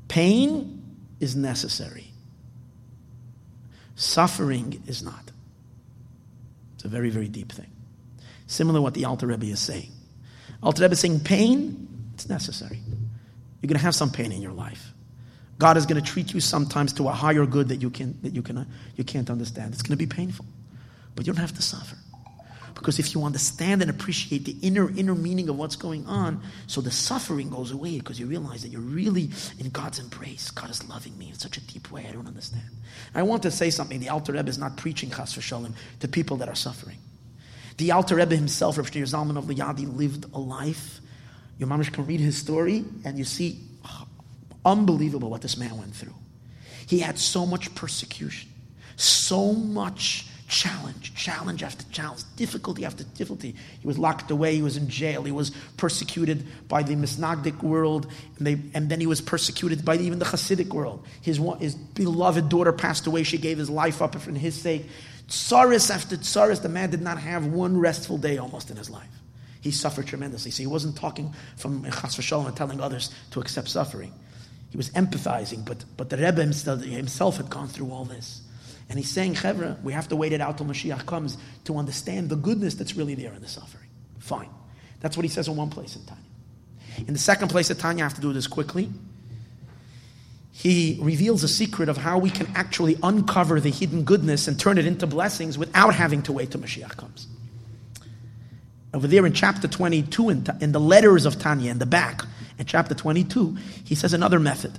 Pain 0.07 0.84
is 1.20 1.36
necessary. 1.36 2.11
Suffering 3.96 4.84
is 4.88 5.02
not. 5.02 5.32
It's 6.76 6.86
a 6.86 6.88
very, 6.88 7.10
very 7.10 7.28
deep 7.28 7.52
thing. 7.52 7.72
Similar 8.48 8.78
to 8.78 8.82
what 8.82 8.93
the 8.93 9.06
Alter 9.06 9.28
Rebbe 9.28 9.46
is 9.46 9.60
saying. 9.60 9.91
Alter 10.62 10.84
Rebbe 10.84 10.93
is 10.93 11.00
saying 11.00 11.22
pain, 11.22 11.88
it's 12.14 12.30
necessary. 12.30 12.80
You're 13.62 13.68
going 13.68 13.80
to 13.80 13.84
have 13.84 13.96
some 13.96 14.12
pain 14.12 14.32
in 14.32 14.41
your 14.41 14.52
life. 14.52 14.93
God 15.58 15.78
is 15.78 15.86
going 15.86 16.04
to 16.04 16.12
treat 16.12 16.34
you 16.34 16.41
sometimes 16.41 16.93
to 16.93 17.08
a 17.08 17.12
higher 17.12 17.46
good 17.46 17.70
that 17.70 17.82
you, 17.82 17.89
can, 17.89 18.20
that 18.22 18.34
you, 18.34 18.41
can, 18.41 18.68
you 18.96 19.04
can't 19.04 19.30
understand. 19.30 19.74
It's 19.74 19.82
going 19.82 19.98
to 19.98 20.06
be 20.06 20.06
painful, 20.06 20.46
but 21.16 21.26
you 21.26 21.34
don't 21.34 21.41
have 21.41 21.56
to 21.56 21.62
suffer. 21.62 21.96
Because 22.76 22.99
if 22.99 23.15
you 23.15 23.23
understand 23.23 23.82
and 23.82 23.89
appreciate 23.89 24.45
the 24.45 24.55
inner, 24.61 24.89
inner 24.95 25.15
meaning 25.15 25.49
of 25.49 25.57
what's 25.57 25.78
going 25.78 26.05
on, 26.05 26.41
so 26.67 26.82
the 26.82 26.91
suffering 26.91 27.49
goes 27.49 27.71
away 27.71 27.97
because 27.97 28.19
you 28.19 28.28
realize 28.28 28.61
that 28.61 28.69
you're 28.69 28.82
really 28.82 29.32
in 29.57 29.69
God's 29.71 29.97
embrace. 29.97 30.51
God 30.51 30.69
is 30.69 30.88
loving 30.88 31.17
me 31.17 31.30
in 31.30 31.36
such 31.36 31.57
a 31.57 31.61
deep 31.61 31.89
way 31.91 32.05
I 32.07 32.11
don't 32.11 32.28
understand. 32.28 32.65
I 33.15 33.23
want 33.23 33.43
to 33.43 33.51
say 33.51 33.69
something. 33.69 33.99
The 33.99 34.09
Alter 34.09 34.34
Rebbe 34.34 34.49
is 34.49 34.57
not 34.57 34.78
preaching 34.78 35.09
Chas 35.09 35.34
v'shalom 35.34 35.73
to 36.01 36.07
people 36.07 36.38
that 36.38 36.49
are 36.49 36.55
suffering. 36.55 36.97
The 37.78 37.91
Alter 37.91 38.15
Rebbe 38.15 38.36
himself, 38.36 38.78
Rav 38.78 38.91
Shneur 38.91 39.03
Zalman 39.03 39.38
of 39.38 39.45
Liadi, 39.45 39.97
lived 39.97 40.26
a 40.34 40.39
life. 40.39 40.99
Your 41.57 41.69
mamish 41.69 41.91
can 41.91 42.05
read 42.05 42.19
his 42.19 42.38
story 42.38 42.84
and 43.05 43.17
you 43.17 43.23
see 43.23 43.61
unbelievable 44.65 45.30
what 45.30 45.41
this 45.41 45.57
man 45.57 45.78
went 45.78 45.95
through. 45.95 46.15
He 46.88 46.99
had 46.99 47.17
so 47.17 47.45
much 47.45 47.73
persecution, 47.73 48.49
so 48.95 49.53
much 49.53 50.28
challenge, 50.48 51.16
challenge 51.16 51.64
after 51.64 51.84
challenge, 51.91 52.22
difficulty 52.36 52.86
after 52.86 53.04
difficulty. 53.04 53.56
He 53.80 53.88
was 53.88 53.98
locked 53.98 54.30
away, 54.30 54.56
he 54.56 54.62
was 54.62 54.78
in 54.78 54.88
jail, 54.88 55.24
he 55.24 55.32
was 55.32 55.52
persecuted 55.78 56.46
by 56.68 56.84
the 56.84 56.96
Misnagdic 56.96 57.64
world, 57.64 58.08
and, 58.38 58.48
they, 58.48 58.60
and 58.74 58.89
then 58.89 59.00
he 59.00 59.08
was 59.08 59.22
persecuted 59.22 59.84
by 59.84 59.98
even 59.98 60.20
the 60.20 60.26
Hasidic 60.26 60.68
world. 60.68 61.06
His, 61.22 61.39
his 61.60 61.76
beloved 61.76 62.50
daughter 62.50 62.74
passed 62.74 63.08
away, 63.08 63.24
she 63.24 63.38
gave 63.38 63.58
his 63.58 63.70
life 63.70 64.02
up 64.02 64.16
for 64.16 64.32
his 64.32 64.56
sake. 64.56 64.86
Tsaris 65.28 65.89
after 65.89 66.18
tsaris, 66.18 66.62
the 66.62 66.70
man 66.70 66.91
did 66.91 67.02
not 67.02 67.18
have 67.18 67.48
one 67.48 67.78
restful 67.78 68.18
day 68.18 68.38
almost 68.38 68.70
in 68.70 68.78
his 68.78 68.89
life. 68.89 69.10
He 69.62 69.72
suffered 69.72 70.06
tremendously. 70.06 70.52
So 70.52 70.62
he 70.62 70.68
wasn't 70.68 70.96
talking 70.96 71.34
from 71.58 71.84
Chas 71.86 72.16
v'shalom 72.16 72.46
and 72.46 72.56
telling 72.56 72.80
others 72.80 73.10
to 73.32 73.39
accept 73.39 73.68
suffering. 73.68 74.14
He 74.70 74.78
was 74.78 74.91
empathizing, 74.91 75.66
but, 75.66 75.84
but 75.98 76.12
the 76.12 76.18
Rebbe 76.18 76.43
himself 76.43 77.38
had 77.38 77.50
gone 77.50 77.68
through 77.68 77.89
all 77.89 78.06
this. 78.06 78.41
And 78.90 79.00
he's 79.00 79.10
saying, 79.10 79.36
Chevra, 79.36 79.82
we 79.84 79.94
have 79.94 80.08
to 80.10 80.16
wait 80.16 80.32
it 80.32 80.42
out 80.42 80.58
till 80.58 80.68
Mashiach 80.68 81.06
comes 81.06 81.38
to 81.64 81.78
understand 81.78 82.30
the 82.30 82.36
goodness 82.36 82.76
that's 82.76 82.96
really 82.96 83.16
there 83.16 83.34
in 83.34 83.42
the 83.42 83.48
suffering. 83.48 83.90
Fine. 84.20 84.50
That's 85.00 85.18
what 85.18 85.24
he 85.24 85.30
says 85.30 85.48
in 85.48 85.56
one 85.56 85.70
place 85.70 85.96
in 85.96 86.04
Tanya. 86.06 86.24
In 87.08 87.14
the 87.14 87.20
second 87.20 87.50
place 87.50 87.70
in 87.70 87.78
Tanya, 87.78 88.04
I 88.04 88.08
have 88.08 88.16
to 88.16 88.22
do 88.22 88.34
this 88.34 88.48
quickly. 88.48 88.90
he 90.52 90.98
reveals 91.02 91.44
a 91.44 91.50
secret 91.50 91.90
of 91.90 91.98
how 91.98 92.18
we 92.18 92.30
can 92.30 92.48
actually 92.56 92.98
uncover 93.04 93.60
the 93.60 93.70
hidden 93.70 94.04
goodness 94.04 94.48
and 94.48 94.58
turn 94.58 94.78
it 94.78 94.86
into 94.86 95.06
blessings 95.06 95.58
without 95.58 95.94
having 95.94 96.22
to 96.22 96.32
wait 96.32 96.50
till 96.52 96.62
Mashiach 96.62 96.96
comes. 96.96 97.28
Over 98.94 99.06
there 99.06 99.26
in 99.26 99.34
chapter 99.34 99.68
22, 99.68 100.30
in, 100.30 100.46
in 100.62 100.72
the 100.72 100.80
letters 100.80 101.26
of 101.26 101.38
Tanya, 101.38 101.72
in 101.72 101.80
the 101.80 101.86
back, 101.86 102.22
in 102.58 102.66
chapter 102.66 102.96
22, 102.96 103.58
he 103.84 103.96
says 103.96 104.14
another 104.14 104.40
method. 104.40 104.72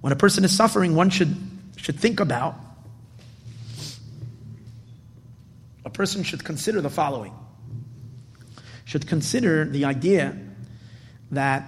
When 0.00 0.12
a 0.12 0.16
person 0.16 0.42
is 0.42 0.56
suffering, 0.56 0.96
one 0.96 1.10
should, 1.10 1.36
should 1.76 2.00
think 2.00 2.18
about, 2.18 2.56
a 5.90 5.92
person 5.92 6.22
should 6.22 6.44
consider 6.44 6.80
the 6.80 6.88
following. 6.88 7.34
Should 8.84 9.08
consider 9.08 9.64
the 9.64 9.84
idea 9.84 10.36
that 11.32 11.64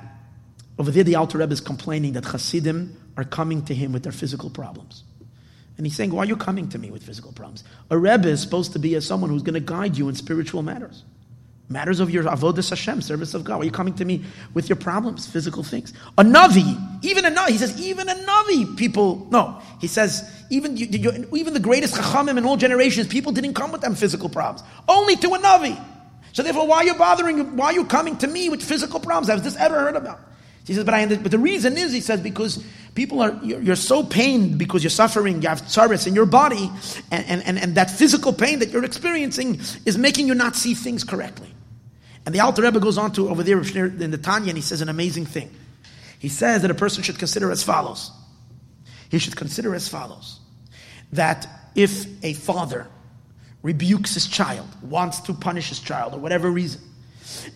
over 0.79 0.93
there 0.93 1.03
the 1.03 1.17
Alter 1.17 1.39
Rebbe 1.39 1.53
is 1.53 1.61
complaining 1.61 2.13
that 2.13 2.25
Hasidim 2.25 2.97
are 3.17 3.25
coming 3.25 3.65
to 3.65 3.75
him 3.75 3.93
with 3.93 4.05
their 4.05 4.13
physical 4.13 4.49
problems. 4.49 5.03
And 5.77 5.85
he's 5.85 5.97
saying, 5.97 6.13
Why 6.13 6.23
are 6.23 6.27
you 6.27 6.37
coming 6.37 6.69
to 6.69 6.79
me 6.79 6.93
with 6.93 7.03
physical 7.03 7.33
problems? 7.33 7.65
A 7.91 7.99
Rebbe 7.99 8.29
is 8.29 8.41
supposed 8.41 8.73
to 8.75 8.79
be 8.79 8.95
as 8.95 9.05
someone 9.05 9.29
who's 9.29 9.43
going 9.43 9.55
to 9.55 9.61
guide 9.61 9.99
you 9.99 10.09
in 10.09 10.15
spiritual 10.15 10.63
matters. 10.63 11.03
Matters 11.73 12.01
of 12.01 12.11
your 12.11 12.25
avodas 12.25 12.69
Hashem, 12.69 13.01
service 13.01 13.33
of 13.35 13.45
God. 13.45 13.57
Why 13.57 13.63
are 13.63 13.65
you 13.65 13.71
coming 13.71 13.95
to 13.95 14.05
me 14.05 14.25
with 14.53 14.69
your 14.69 14.77
problems, 14.77 15.27
physical 15.27 15.63
things? 15.63 15.93
A 16.19 16.23
Navi, 16.23 16.79
even 17.03 17.25
a 17.25 17.31
Navi, 17.31 17.49
he 17.49 17.59
says, 17.59 17.81
even 17.81 18.09
a 18.09 18.15
Navi, 18.15 18.77
people, 18.77 19.27
no. 19.31 19.61
He 19.81 19.87
says, 19.87 20.31
even, 20.51 20.77
you, 20.77 20.87
you, 20.87 21.29
even 21.35 21.55
the 21.55 21.61
greatest 21.61 21.95
Chachamim 21.95 22.37
in 22.37 22.45
all 22.45 22.59
generations, 22.59 23.09
people 23.09 23.33
didn't 23.33 23.55
come 23.55 23.73
with 23.73 23.81
them 23.81 23.95
physical 23.95 24.29
problems. 24.29 24.63
Only 24.87 25.17
to 25.17 25.29
a 25.29 25.39
Navi. 25.39 25.83
So 26.33 26.43
therefore, 26.43 26.67
why 26.67 26.79
are 26.79 26.85
you 26.85 26.95
bothering, 26.95 27.57
why 27.57 27.67
are 27.67 27.73
you 27.73 27.85
coming 27.87 28.19
to 28.19 28.27
me 28.27 28.49
with 28.51 28.63
physical 28.63 29.01
problems? 29.01 29.29
Has 29.29 29.43
this 29.43 29.57
ever 29.57 29.81
heard 29.81 29.97
about? 29.97 30.21
He 30.65 30.75
says, 30.75 30.85
but 30.85 30.95
I 30.95 31.07
but 31.07 31.31
the 31.31 31.39
reason 31.39 31.77
is, 31.77 31.93
he 31.93 32.01
says, 32.01 32.21
because 32.21 32.65
people 32.95 33.21
are 33.21 33.39
you're, 33.43 33.61
you're 33.61 33.77
so 33.77 34.05
pained 34.05 34.59
because 34.59 34.85
you're 34.85 34.91
suffering, 34.91 35.43
you 35.43 35.49
have 35.49 35.69
service 35.69 36.07
in 36.07 36.15
your 36.15 36.27
body, 36.27 36.71
and, 37.11 37.27
and, 37.27 37.43
and, 37.45 37.59
and 37.59 37.75
that 37.75 37.91
physical 37.91 38.33
pain 38.33 38.61
that 38.61 38.71
you're 38.71 38.85
experiencing 38.85 39.61
is 39.85 39.99
making 39.99 40.29
you 40.29 40.35
not 40.35 40.55
see 40.55 40.75
things 40.75 41.03
correctly. 41.03 41.52
And 42.25 42.35
the 42.35 42.41
Alter 42.41 42.63
Rebbe 42.63 42.79
goes 42.81 42.99
on 42.99 43.13
to 43.13 43.29
over 43.29 43.43
there 43.43 43.59
in 43.59 44.11
the 44.11 44.19
Tanya, 44.19 44.51
and 44.51 44.59
he 44.59 44.63
says 44.63 44.81
an 44.81 44.89
amazing 44.89 45.27
thing. 45.27 45.51
He 46.19 46.29
says 46.29 46.63
that 46.63 46.71
a 46.71 46.75
person 46.75 47.03
should 47.03 47.19
consider 47.19 47.51
as 47.51 47.63
follows. 47.63 48.11
He 49.11 49.19
should 49.19 49.37
consider 49.37 49.75
as 49.75 49.89
follows 49.89 50.39
that 51.13 51.47
if 51.75 52.07
a 52.25 52.33
father 52.33 52.87
rebukes 53.63 54.15
his 54.15 54.27
child, 54.27 54.69
wants 54.83 55.21
to 55.21 55.35
punish 55.35 55.69
his 55.69 55.81
child, 55.81 56.15
or 56.15 56.19
whatever 56.19 56.51
reason, 56.51 56.81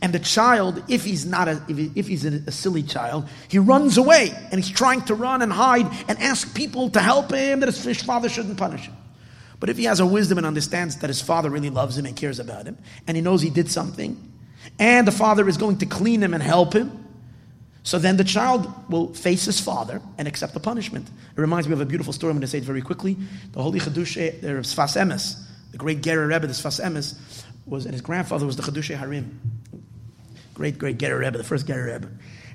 and 0.01 0.13
the 0.13 0.19
child, 0.19 0.83
if 0.89 1.05
he's 1.05 1.27
not 1.27 1.49
a, 1.49 1.63
if, 1.69 1.77
he, 1.77 1.91
if 1.95 2.07
he's 2.07 2.25
a, 2.25 2.51
silly 2.53 2.83
child, 2.83 3.29
he 3.49 3.59
runs 3.59 3.99
away 3.99 4.31
and 4.51 4.63
he's 4.63 4.71
trying 4.71 5.03
to 5.03 5.15
run 5.15 5.43
and 5.43 5.53
hide 5.53 5.87
and 6.09 6.19
ask 6.19 6.55
people 6.55 6.91
to 6.91 7.01
help 7.01 7.33
him 7.33 7.61
that 7.61 7.75
his 7.75 8.03
father 8.03 8.29
shouldn't 8.29 8.59
punish 8.59 8.83
him. 8.83 8.97
But 9.59 9.71
if 9.71 9.77
he 9.77 9.85
has 9.85 10.01
a 10.01 10.07
wisdom 10.07 10.39
and 10.39 10.47
understands 10.47 10.97
that 10.99 11.09
his 11.09 11.21
father 11.21 11.51
really 11.51 11.71
loves 11.71 11.99
him 11.99 12.07
and 12.07 12.15
cares 12.15 12.39
about 12.39 12.67
him, 12.67 12.79
and 13.07 13.17
he 13.17 13.23
knows 13.23 13.43
he 13.43 13.51
did 13.51 13.71
something, 13.71 14.17
and 14.79 15.07
the 15.07 15.13
father 15.13 15.49
is 15.49 15.57
going 15.57 15.79
to 15.79 15.87
clean 15.87 16.23
him 16.23 16.35
and 16.35 16.43
help 16.43 16.75
him, 16.75 17.05
so 17.83 17.99
then 17.99 18.17
the 18.17 18.25
child 18.25 18.91
will 18.91 19.15
face 19.15 19.45
his 19.45 19.61
father 19.61 20.03
and 20.19 20.27
accept 20.27 20.55
the 20.55 20.61
punishment. 20.61 21.09
It 21.09 21.41
reminds 21.41 21.69
me 21.69 21.73
of 21.73 21.81
a 21.81 21.87
beautiful 21.87 22.13
story. 22.13 22.31
I'm 22.33 22.37
going 22.37 22.43
to 22.43 22.49
say 22.49 22.59
it 22.59 22.65
very 22.65 22.83
quickly. 22.83 23.17
The 23.53 23.63
Holy 23.63 23.79
Chadushe, 23.79 24.41
the 24.41 24.49
Sfas 24.49 25.01
Emes, 25.01 25.41
the 25.71 25.79
great 25.79 26.01
Gerer 26.01 26.29
Rebbe, 26.29 26.47
the 26.47 26.53
Sfas 26.53 26.85
Emes, 26.85 27.45
was, 27.65 27.85
and 27.85 27.95
his 27.95 28.03
grandfather 28.03 28.45
was 28.45 28.57
the 28.57 28.63
Chidushei 28.63 28.99
HaRim 28.99 29.31
great, 30.57 30.79
great 30.79 30.99
Gerer 30.99 31.21
Rebbe, 31.21 31.37
the 31.37 31.45
first 31.45 31.67
Gerer 31.67 31.93
Rebbe. 31.93 32.09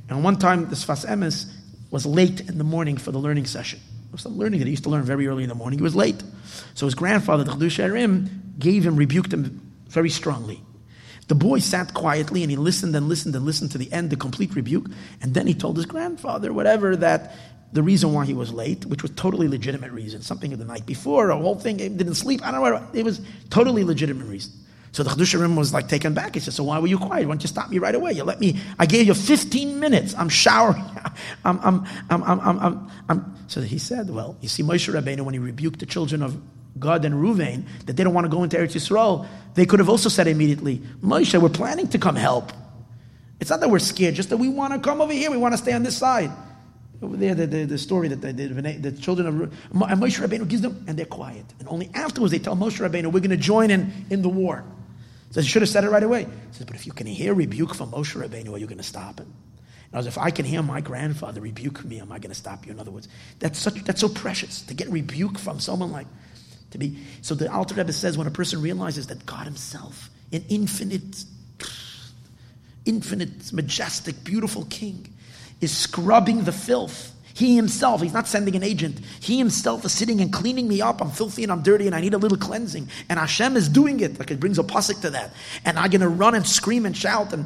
And 0.10 0.24
one 0.24 0.38
time, 0.38 0.68
the 0.68 0.76
Sfas 0.76 1.06
Emes 1.06 1.54
was 1.92 2.06
late 2.06 2.42
in 2.42 2.58
the 2.58 2.64
morning 2.64 2.98
for 2.98 3.12
the 3.12 3.20
learning 3.20 3.46
session. 3.46 3.80
It 4.08 4.12
was 4.12 4.26
learning 4.26 4.60
that 4.60 4.66
he 4.66 4.72
used 4.72 4.84
to 4.84 4.90
learn 4.90 5.04
very 5.04 5.28
early 5.28 5.44
in 5.44 5.50
the 5.50 5.56
morning. 5.56 5.80
He 5.80 5.84
was 5.84 5.96
late. 5.96 6.22
So 6.74 6.86
his 6.86 6.96
grandfather, 6.96 7.44
the 7.44 7.52
Chedush 7.52 7.78
Harim, 7.78 8.56
gave 8.58 8.86
him, 8.86 8.96
rebuked 8.96 9.32
him 9.32 9.72
very 9.88 10.10
strongly. 10.10 10.62
The 11.28 11.36
boy 11.36 11.60
sat 11.60 11.94
quietly 11.94 12.44
and 12.44 12.52
he 12.52 12.58
listened 12.58 12.96
and 12.96 13.08
listened 13.08 13.36
and 13.36 13.46
listened 13.46 13.72
to 13.72 13.78
the 13.78 13.92
end, 13.94 14.10
the 14.10 14.18
complete 14.18 14.56
rebuke. 14.56 14.88
And 15.22 15.34
then 15.34 15.48
he 15.48 15.54
told 15.54 15.78
his 15.78 15.86
grandfather, 15.86 16.52
whatever, 16.52 16.96
that 16.98 17.34
the 17.74 17.84
reason 17.84 18.14
why 18.14 18.26
he 18.26 18.34
was 18.34 18.52
late, 18.52 18.86
which 18.86 19.02
was 19.02 19.12
totally 19.12 19.48
legitimate 19.48 19.92
reason, 19.92 20.22
something 20.22 20.52
of 20.52 20.60
the 20.60 20.66
night 20.66 20.86
before, 20.86 21.30
a 21.30 21.38
whole 21.38 21.56
thing, 21.56 21.78
didn't 21.78 22.16
sleep, 22.16 22.46
I 22.46 22.52
don't 22.52 22.62
know, 22.62 22.88
it 22.94 23.06
was 23.06 23.22
totally 23.50 23.84
legitimate 23.84 24.26
reason. 24.26 24.52
So 24.94 25.04
the 25.04 25.10
Chedush 25.10 25.56
was 25.56 25.74
like 25.74 25.88
taken 25.88 26.14
back. 26.14 26.34
He 26.34 26.42
said, 26.42 26.54
So 26.54 26.66
why 26.66 26.80
were 26.80 26.88
you 26.88 26.98
quiet? 26.98 27.26
Why 27.26 27.34
don't 27.34 27.42
you 27.42 27.48
stop 27.48 27.70
me 27.70 27.80
right 27.80 27.96
away? 27.96 28.12
You 28.12 28.26
let 28.26 28.42
me, 28.42 28.60
I 28.78 28.86
gave 28.86 29.08
you 29.08 29.14
15 29.14 29.80
minutes. 29.80 30.14
I'm 30.18 30.28
showering. 30.28 30.84
I'm, 31.46 31.60
I'm, 31.64 31.86
I'm, 32.10 32.24
I'm, 32.24 32.60
I'm, 32.60 32.92
I'm, 33.08 33.36
So 33.48 33.62
he 33.62 33.78
said, 33.78 34.10
Well, 34.10 34.36
you 34.42 34.50
see, 34.50 34.64
Moshe 34.64 34.94
Rabbeinu, 34.94 35.22
when 35.22 35.34
he 35.34 35.40
rebuked 35.40 35.80
the 35.80 35.86
children 35.86 36.22
of 36.22 36.38
Gad 36.80 37.06
and 37.06 37.16
Ruvain, 37.16 37.66
that 37.86 37.98
they 37.98 38.04
don't 38.04 38.14
want 38.14 38.26
to 38.26 38.30
go 38.30 38.44
into 38.44 38.58
Eretz 38.58 38.76
Yisrael, 38.76 39.28
they 39.54 39.66
could 39.66 39.80
have 39.80 39.90
also 39.90 40.10
said 40.10 40.28
immediately, 40.28 40.82
Moshe, 41.04 41.40
we're 41.40 41.50
planning 41.50 41.88
to 41.90 41.98
come 41.98 42.16
help. 42.16 42.52
It's 43.40 43.50
not 43.50 43.60
that 43.60 43.70
we're 43.70 43.80
scared, 43.80 44.16
just 44.16 44.30
that 44.30 44.38
we 44.38 44.50
want 44.50 44.74
to 44.74 44.80
come 44.80 45.02
over 45.02 45.12
here. 45.12 45.32
We 45.32 45.38
want 45.38 45.54
to 45.54 45.58
stay 45.58 45.74
on 45.74 45.84
this 45.84 45.98
side. 45.98 46.32
Over 47.02 47.18
there, 47.18 47.34
the, 47.34 47.48
the, 47.48 47.66
the 47.66 47.78
story 47.78 48.08
that 48.10 48.22
the, 48.22 48.32
the, 48.32 48.78
the 48.78 48.92
children 48.92 49.28
of 49.28 49.42
and 49.42 50.02
Moshe 50.02 50.20
Rabbeinu 50.20 50.48
gives 50.48 50.62
them, 50.62 50.86
and 50.88 50.98
they're 50.98 51.06
quiet. 51.06 51.46
And 51.60 51.68
only 51.68 51.90
afterwards 51.96 52.32
they 52.32 52.40
tell 52.40 52.56
Moshe 52.56 52.80
Rabbeinu, 52.80 53.12
we're 53.12 53.20
going 53.20 53.32
to 53.32 53.38
join 53.38 53.72
in, 53.72 53.92
in 54.12 54.22
the 54.22 54.30
war. 54.30 54.64
Says, 55.32 55.46
you 55.46 55.50
should 55.50 55.62
have 55.62 55.70
said 55.70 55.84
it 55.84 55.90
right 55.90 56.04
away. 56.04 56.26
He 56.26 56.30
says, 56.52 56.66
but 56.66 56.76
if 56.76 56.86
you 56.86 56.92
can 56.92 57.08
hear 57.08 57.34
rebuke 57.34 57.74
from 57.74 57.92
Moshe 57.92 58.16
Rabbeinu, 58.16 58.54
are 58.54 58.58
you 58.58 58.68
going 58.68 58.78
to 58.78 58.84
stop? 58.84 59.20
And 59.20 59.34
I 59.94 59.98
was, 59.98 60.08
if 60.08 60.18
I 60.18 60.30
can 60.30 60.46
hear 60.46 60.62
my 60.62 60.80
grandfather 60.80 61.42
rebuke 61.42 61.84
me, 61.84 62.00
am 62.00 62.12
I 62.12 62.20
going 62.20 62.32
to 62.32 62.36
stop 62.36 62.66
you? 62.66 62.72
In 62.72 62.80
other 62.80 62.92
words, 62.92 63.08
that's 63.40 63.60
such 63.60 63.84
that's 63.84 64.00
so 64.00 64.10
precious 64.10 64.62
to 64.64 64.74
get 64.74 64.90
rebuke 64.90 65.40
from 65.40 65.60
someone 65.60 65.92
like 65.92 66.08
to 66.72 66.78
be. 66.78 66.98
So 67.22 67.36
the 67.36 67.52
Alter 67.52 67.76
Rebbe 67.76 67.94
says 67.94 68.18
when 68.18 68.28
a 68.28 68.32
person 68.32 68.62
realizes 68.62 69.08
that 69.08 69.26
God 69.26 69.46
Himself, 69.46 70.10
an 70.32 70.44
infinite, 70.50 71.24
infinite, 72.86 73.54
majestic, 73.54 74.24
beautiful 74.24 74.66
King, 74.66 75.14
is 75.62 75.76
scrubbing 75.76 76.44
the 76.44 76.52
filth 76.52 77.12
he 77.34 77.56
himself, 77.56 78.02
he's 78.02 78.14
not 78.14 78.28
sending 78.28 78.56
an 78.56 78.64
agent. 78.64 79.00
He 79.20 79.38
himself 79.38 79.86
is 79.86 79.92
sitting 79.92 80.22
and 80.22 80.32
cleaning 80.34 80.68
me 80.68 80.82
up. 80.82 81.02
I'm 81.02 81.12
filthy 81.12 81.44
and 81.44 81.52
I'm 81.52 81.62
dirty 81.62 81.88
and 81.88 81.96
I 81.96 82.02
need 82.02 82.14
a 82.14 82.18
little 82.18 82.38
cleansing. 82.38 82.90
And 83.10 83.20
Hashem 83.20 83.56
is 83.56 83.70
doing 83.70 84.00
it. 84.00 84.20
Like 84.20 84.32
it 84.32 84.40
brings 84.40 84.60
a 84.60 84.64
pasuk 84.64 85.02
to 85.02 85.12
that. 85.12 85.32
And 85.64 85.80
I'm 85.80 85.90
going 85.90 86.02
to 86.02 86.10
run 86.10 86.36
and 86.36 86.46
scream 86.46 86.86
and 86.86 86.96
shout 86.96 87.34
and 87.34 87.46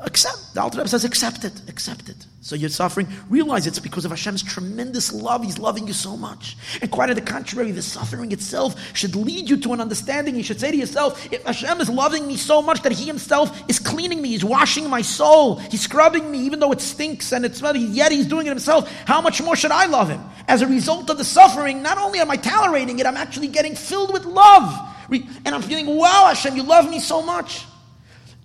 accept. 0.00 0.54
The 0.54 0.60
Alter 0.60 0.78
Rebbe 0.78 0.88
says, 0.88 1.04
accept 1.04 1.44
it, 1.44 1.62
accept 1.68 2.08
it. 2.08 2.26
So 2.40 2.54
you're 2.54 2.68
suffering. 2.68 3.08
Realize 3.30 3.66
it's 3.66 3.78
because 3.78 4.04
of 4.04 4.10
Hashem's 4.10 4.42
tremendous 4.42 5.12
love. 5.14 5.42
He's 5.42 5.58
loving 5.58 5.86
you 5.86 5.94
so 5.94 6.14
much. 6.14 6.58
And 6.82 6.90
quite 6.90 7.08
on 7.08 7.16
the 7.16 7.22
contrary, 7.22 7.70
the 7.70 7.80
suffering 7.80 8.32
itself 8.32 8.74
should 8.94 9.16
lead 9.16 9.48
you 9.48 9.56
to 9.58 9.72
an 9.72 9.80
understanding. 9.80 10.36
You 10.36 10.42
should 10.42 10.60
say 10.60 10.70
to 10.70 10.76
yourself, 10.76 11.32
if 11.32 11.42
Hashem 11.44 11.80
is 11.80 11.88
loving 11.88 12.26
me 12.26 12.36
so 12.36 12.60
much 12.60 12.82
that 12.82 12.92
He 12.92 13.06
Himself 13.06 13.62
is 13.70 13.78
cleaning 13.78 14.20
me, 14.20 14.30
He's 14.30 14.44
washing 14.44 14.90
my 14.90 15.00
soul, 15.00 15.56
He's 15.56 15.80
scrubbing 15.80 16.30
me, 16.30 16.40
even 16.40 16.60
though 16.60 16.72
it 16.72 16.82
stinks 16.82 17.32
and 17.32 17.46
it's 17.46 17.58
smelly, 17.58 17.80
yet 17.80 18.12
He's 18.12 18.26
doing 18.26 18.46
it 18.46 18.50
Himself, 18.50 18.92
how 19.06 19.22
much 19.22 19.40
more 19.40 19.56
should 19.56 19.72
I 19.72 19.86
love 19.86 20.10
Him? 20.10 20.20
As 20.46 20.60
a 20.60 20.66
result 20.66 21.08
of 21.08 21.16
the 21.16 21.24
suffering, 21.24 21.82
not 21.82 21.96
only 21.96 22.18
am 22.18 22.30
I 22.30 22.36
tolerating 22.36 22.98
it, 22.98 23.06
I'm 23.06 23.16
actually 23.16 23.48
getting 23.48 23.74
filled 23.74 24.12
with 24.12 24.26
love. 24.26 24.90
And 25.10 25.54
I'm 25.54 25.62
feeling, 25.62 25.86
wow, 25.86 26.26
Hashem, 26.28 26.56
you 26.56 26.62
love 26.62 26.90
me 26.90 27.00
so 27.00 27.22
much. 27.22 27.64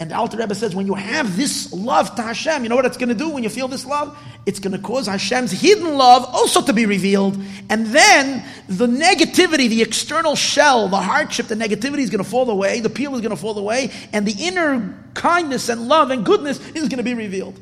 And 0.02 0.12
the 0.12 0.16
Alter 0.16 0.38
Rebbe 0.38 0.56
says, 0.56 0.74
when 0.74 0.88
you 0.88 0.94
have 0.94 1.36
this 1.36 1.74
love 1.74 2.16
to 2.16 2.22
Hashem, 2.22 2.64
you 2.64 2.70
know 2.70 2.78
what 2.78 2.86
it's 2.86 2.96
going 2.96 3.10
to 3.10 3.16
do 3.16 3.30
when 3.30 3.44
you 3.44 3.50
feel 3.50 3.68
this 3.68 3.86
love? 3.86 4.18
It's 4.46 4.60
going 4.60 4.72
to 4.72 4.80
cause 4.80 5.08
Hashem's 5.08 5.52
hidden 5.52 5.98
love 5.98 6.24
also 6.24 6.62
to 6.62 6.72
be 6.72 6.86
revealed. 6.86 7.38
And 7.70 7.88
then 7.88 8.42
the 8.70 8.88
negativity, 8.88 9.68
the 9.68 9.82
external 9.82 10.38
shell, 10.38 10.88
the 10.88 10.98
hardship, 10.98 11.48
the 11.48 11.56
negativity 11.56 12.00
is 12.00 12.10
going 12.10 12.24
to 12.24 12.30
fall 12.30 12.50
away, 12.50 12.80
the 12.80 12.90
peel 12.90 13.14
is 13.16 13.20
going 13.20 13.32
to 13.32 13.42
fall 13.42 13.58
away, 13.58 13.92
and 14.14 14.26
the 14.26 14.36
inner 14.40 14.98
kindness 15.16 15.68
and 15.68 15.90
love 15.90 16.12
and 16.12 16.26
goodness 16.26 16.60
is 16.70 16.88
going 16.88 16.98
to 16.98 17.04
be 17.04 17.14
revealed. 17.14 17.60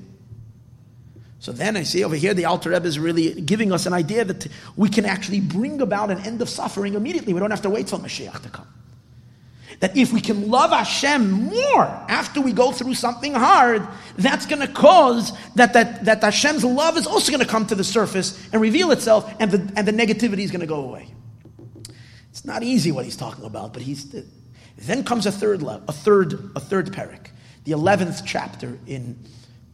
So 1.40 1.52
then 1.52 1.76
I 1.76 1.84
see 1.84 2.04
over 2.04 2.16
here 2.16 2.36
the 2.36 2.46
Alter 2.46 2.70
Rebbe 2.70 2.86
is 2.86 3.00
really 3.00 3.42
giving 3.42 3.72
us 3.72 3.88
an 3.88 3.94
idea 3.94 4.26
that 4.26 4.48
we 4.76 4.90
can 4.90 5.06
actually 5.06 5.40
bring 5.40 5.82
about 5.82 6.12
an 6.12 6.20
end 6.20 6.44
of 6.44 6.50
suffering 6.50 6.94
immediately. 6.94 7.34
We 7.34 7.40
don't 7.40 7.52
have 7.52 7.64
to 7.64 7.70
wait 7.72 7.90
for 7.90 7.98
Mashiach 7.98 8.44
to 8.44 8.50
come 8.50 8.68
that 9.80 9.96
if 9.96 10.12
we 10.12 10.22
can 10.22 10.50
love 10.50 10.72
Hashem 10.72 11.30
more 11.30 11.84
after 11.84 12.42
we 12.42 12.52
go 12.52 12.72
through 12.72 12.96
something 12.96 13.34
hard, 13.34 13.88
that's 14.18 14.46
going 14.46 14.62
to 14.62 14.68
cause 14.68 15.38
that, 15.56 15.74
that, 15.74 16.06
that 16.06 16.22
Hashem's 16.22 16.64
love 16.64 16.98
is 16.98 17.06
also 17.06 17.32
going 17.32 17.44
to 17.44 17.50
come 17.50 17.68
to 17.68 17.76
the 17.76 17.84
surface 17.84 18.38
and 18.52 18.62
reveal 18.62 18.92
itself, 18.92 19.32
and 19.40 19.52
the, 19.52 19.74
and 19.76 19.88
the 19.88 19.92
negativity 19.92 20.40
is 20.40 20.52
going 20.52 20.62
to 20.62 20.68
go 20.68 20.82
away. 20.82 21.14
It's 22.30 22.46
not 22.46 22.64
easy 22.64 22.92
what 22.92 23.06
he's 23.06 23.18
talking 23.18 23.46
about, 23.46 23.74
but 23.74 23.82
he's. 23.82 24.16
Then 24.78 25.04
comes 25.04 25.26
a 25.26 25.32
third 25.32 25.64
level, 25.64 25.84
a 25.88 25.92
third, 25.92 26.52
a 26.56 26.60
third 26.60 26.94
parak, 26.94 27.30
the 27.64 27.72
eleventh 27.72 28.22
chapter 28.26 28.78
in 28.86 29.18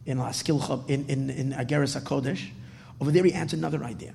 in 0.06 0.16
Laskil 0.16 0.88
in 0.88 1.04
in, 1.06 1.28
in 1.28 1.52
Igeres 1.52 2.00
Hakodesh. 2.00 2.48
Over 3.02 3.10
there, 3.10 3.22
he 3.22 3.34
adds 3.34 3.52
another 3.52 3.84
idea. 3.84 4.14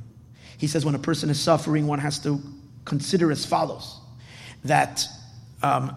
He 0.57 0.65
says 0.65 0.83
when 0.83 0.95
a 0.95 0.99
person 0.99 1.29
is 1.29 1.39
suffering, 1.39 1.85
one 1.85 1.99
has 1.99 2.17
to 2.23 2.41
consider 2.85 3.31
as 3.31 3.45
follows: 3.45 3.99
that 4.63 5.07
um, 5.63 5.95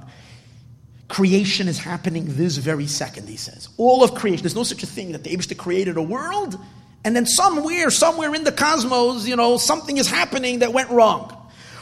creation 1.09 1.68
is 1.68 1.78
happening 1.78 2.24
this 2.28 2.56
very 2.56 2.86
second, 2.86 3.28
he 3.28 3.36
says. 3.36 3.68
All 3.76 4.02
of 4.02 4.14
creation. 4.14 4.43
There's 4.43 4.55
no 4.55 4.64
such 4.64 4.82
a 4.82 4.86
thing 4.86 5.12
that 5.12 5.24
the 5.24 5.30
Abishta 5.36 5.56
created 5.56 5.97
a 5.97 6.02
world 6.02 6.59
And 7.05 7.16
then 7.16 7.26
somewhere, 7.26 7.90
somewhere 7.90 8.34
in 8.34 8.44
the 8.44 8.52
cosmos, 8.52 9.26
you 9.26 9.36
know, 9.36 9.56
something 9.56 9.97
is 9.97 10.09
happening 10.09 10.60
that 10.60 10.72
went 10.72 10.90
wrong. 10.90 11.36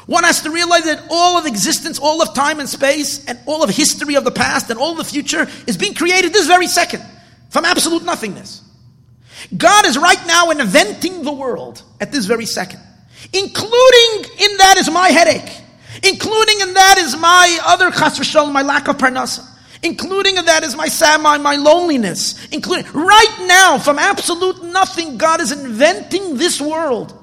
One 0.06 0.24
has 0.24 0.42
to 0.42 0.50
realize 0.50 0.84
that 0.84 1.04
all 1.10 1.38
of 1.38 1.46
existence, 1.46 1.98
all 1.98 2.22
of 2.22 2.34
time 2.34 2.58
and 2.58 2.68
space, 2.68 3.24
and 3.26 3.38
all 3.46 3.62
of 3.62 3.70
history 3.70 4.16
of 4.16 4.24
the 4.24 4.30
past 4.30 4.70
and 4.70 4.78
all 4.78 4.94
the 4.94 5.04
future 5.04 5.46
is 5.66 5.76
being 5.76 5.94
created 5.94 6.32
this 6.32 6.46
very 6.46 6.66
second 6.66 7.04
from 7.50 7.64
absolute 7.64 8.02
nothingness. 8.04 8.62
God 9.56 9.86
is 9.86 9.98
right 9.98 10.26
now 10.26 10.50
inventing 10.50 11.22
the 11.22 11.32
world 11.32 11.82
at 12.00 12.12
this 12.12 12.26
very 12.26 12.46
second. 12.46 12.80
Including 13.32 14.24
in 14.38 14.56
that 14.56 14.76
is 14.78 14.90
my 14.90 15.10
headache. 15.10 15.62
Including 16.02 16.60
in 16.60 16.74
that 16.74 16.98
is 16.98 17.16
my 17.16 17.58
other 17.64 17.90
chas 17.90 18.34
my 18.34 18.62
lack 18.62 18.88
of 18.88 18.96
parnasa. 18.96 19.46
Including 19.82 20.36
in 20.36 20.44
that 20.44 20.62
is 20.62 20.76
my 20.76 20.88
sad, 20.88 21.20
my 21.22 21.56
loneliness. 21.56 22.46
Including 22.48 22.90
right 22.92 23.46
now, 23.46 23.78
from 23.78 23.98
absolute 23.98 24.62
nothing, 24.64 25.16
God 25.16 25.40
is 25.40 25.52
inventing 25.52 26.36
this 26.36 26.60
world. 26.60 27.16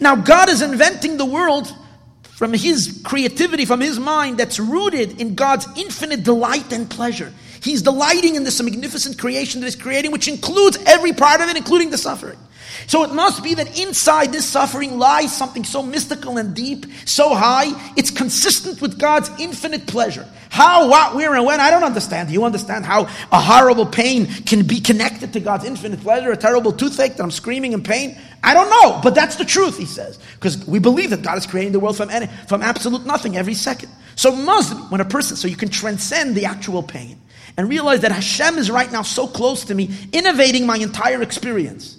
Now, 0.00 0.16
God 0.16 0.48
is 0.48 0.62
inventing 0.62 1.16
the 1.16 1.26
world 1.26 1.74
from 2.22 2.54
His 2.54 3.02
creativity, 3.04 3.66
from 3.66 3.80
His 3.80 3.98
mind, 3.98 4.38
that's 4.38 4.58
rooted 4.58 5.20
in 5.20 5.34
God's 5.34 5.66
infinite 5.76 6.24
delight 6.24 6.72
and 6.72 6.88
pleasure. 6.88 7.32
He's 7.62 7.82
delighting 7.82 8.36
in 8.36 8.44
this 8.44 8.60
magnificent 8.62 9.18
creation 9.18 9.60
that 9.60 9.66
He's 9.66 9.76
creating, 9.76 10.12
which 10.12 10.28
includes 10.28 10.78
every 10.86 11.12
part 11.12 11.40
of 11.40 11.48
it, 11.48 11.56
including 11.56 11.90
the 11.90 11.98
suffering. 11.98 12.38
So 12.86 13.04
it 13.04 13.12
must 13.12 13.42
be 13.42 13.54
that 13.54 13.78
inside 13.78 14.32
this 14.32 14.46
suffering 14.46 14.98
lies 14.98 15.36
something 15.36 15.64
so 15.64 15.82
mystical 15.82 16.38
and 16.38 16.54
deep, 16.54 16.86
so 17.04 17.34
high, 17.34 17.92
it's 17.96 18.10
consistent 18.10 18.80
with 18.80 18.98
God's 18.98 19.30
infinite 19.38 19.86
pleasure. 19.86 20.26
How, 20.48 20.88
what, 20.88 21.14
where, 21.14 21.34
and 21.34 21.44
when, 21.44 21.60
I 21.60 21.70
don't 21.70 21.84
understand. 21.84 22.30
You 22.30 22.44
understand 22.44 22.84
how 22.84 23.02
a 23.30 23.40
horrible 23.40 23.86
pain 23.86 24.26
can 24.26 24.66
be 24.66 24.80
connected 24.80 25.32
to 25.34 25.40
God's 25.40 25.64
infinite 25.64 26.00
pleasure? 26.00 26.32
A 26.32 26.36
terrible 26.36 26.72
toothache 26.72 27.16
that 27.16 27.22
I'm 27.22 27.30
screaming 27.30 27.72
in 27.72 27.82
pain? 27.82 28.18
I 28.42 28.54
don't 28.54 28.70
know, 28.70 29.00
but 29.02 29.14
that's 29.14 29.36
the 29.36 29.44
truth, 29.44 29.78
he 29.78 29.84
says. 29.84 30.18
Because 30.34 30.66
we 30.66 30.78
believe 30.78 31.10
that 31.10 31.22
God 31.22 31.38
is 31.38 31.46
creating 31.46 31.72
the 31.72 31.80
world 31.80 31.96
from, 31.96 32.10
any, 32.10 32.26
from 32.48 32.62
absolute 32.62 33.06
nothing 33.06 33.36
every 33.36 33.54
second. 33.54 33.90
So 34.16 34.32
must 34.32 34.74
when 34.90 35.00
a 35.00 35.04
person, 35.04 35.36
so 35.36 35.46
you 35.46 35.56
can 35.56 35.68
transcend 35.68 36.34
the 36.34 36.46
actual 36.46 36.82
pain 36.82 37.20
and 37.56 37.68
realize 37.68 38.00
that 38.00 38.12
Hashem 38.12 38.58
is 38.58 38.70
right 38.70 38.90
now 38.90 39.02
so 39.02 39.26
close 39.26 39.64
to 39.66 39.74
me, 39.74 39.90
innovating 40.12 40.66
my 40.66 40.76
entire 40.76 41.22
experience. 41.22 41.98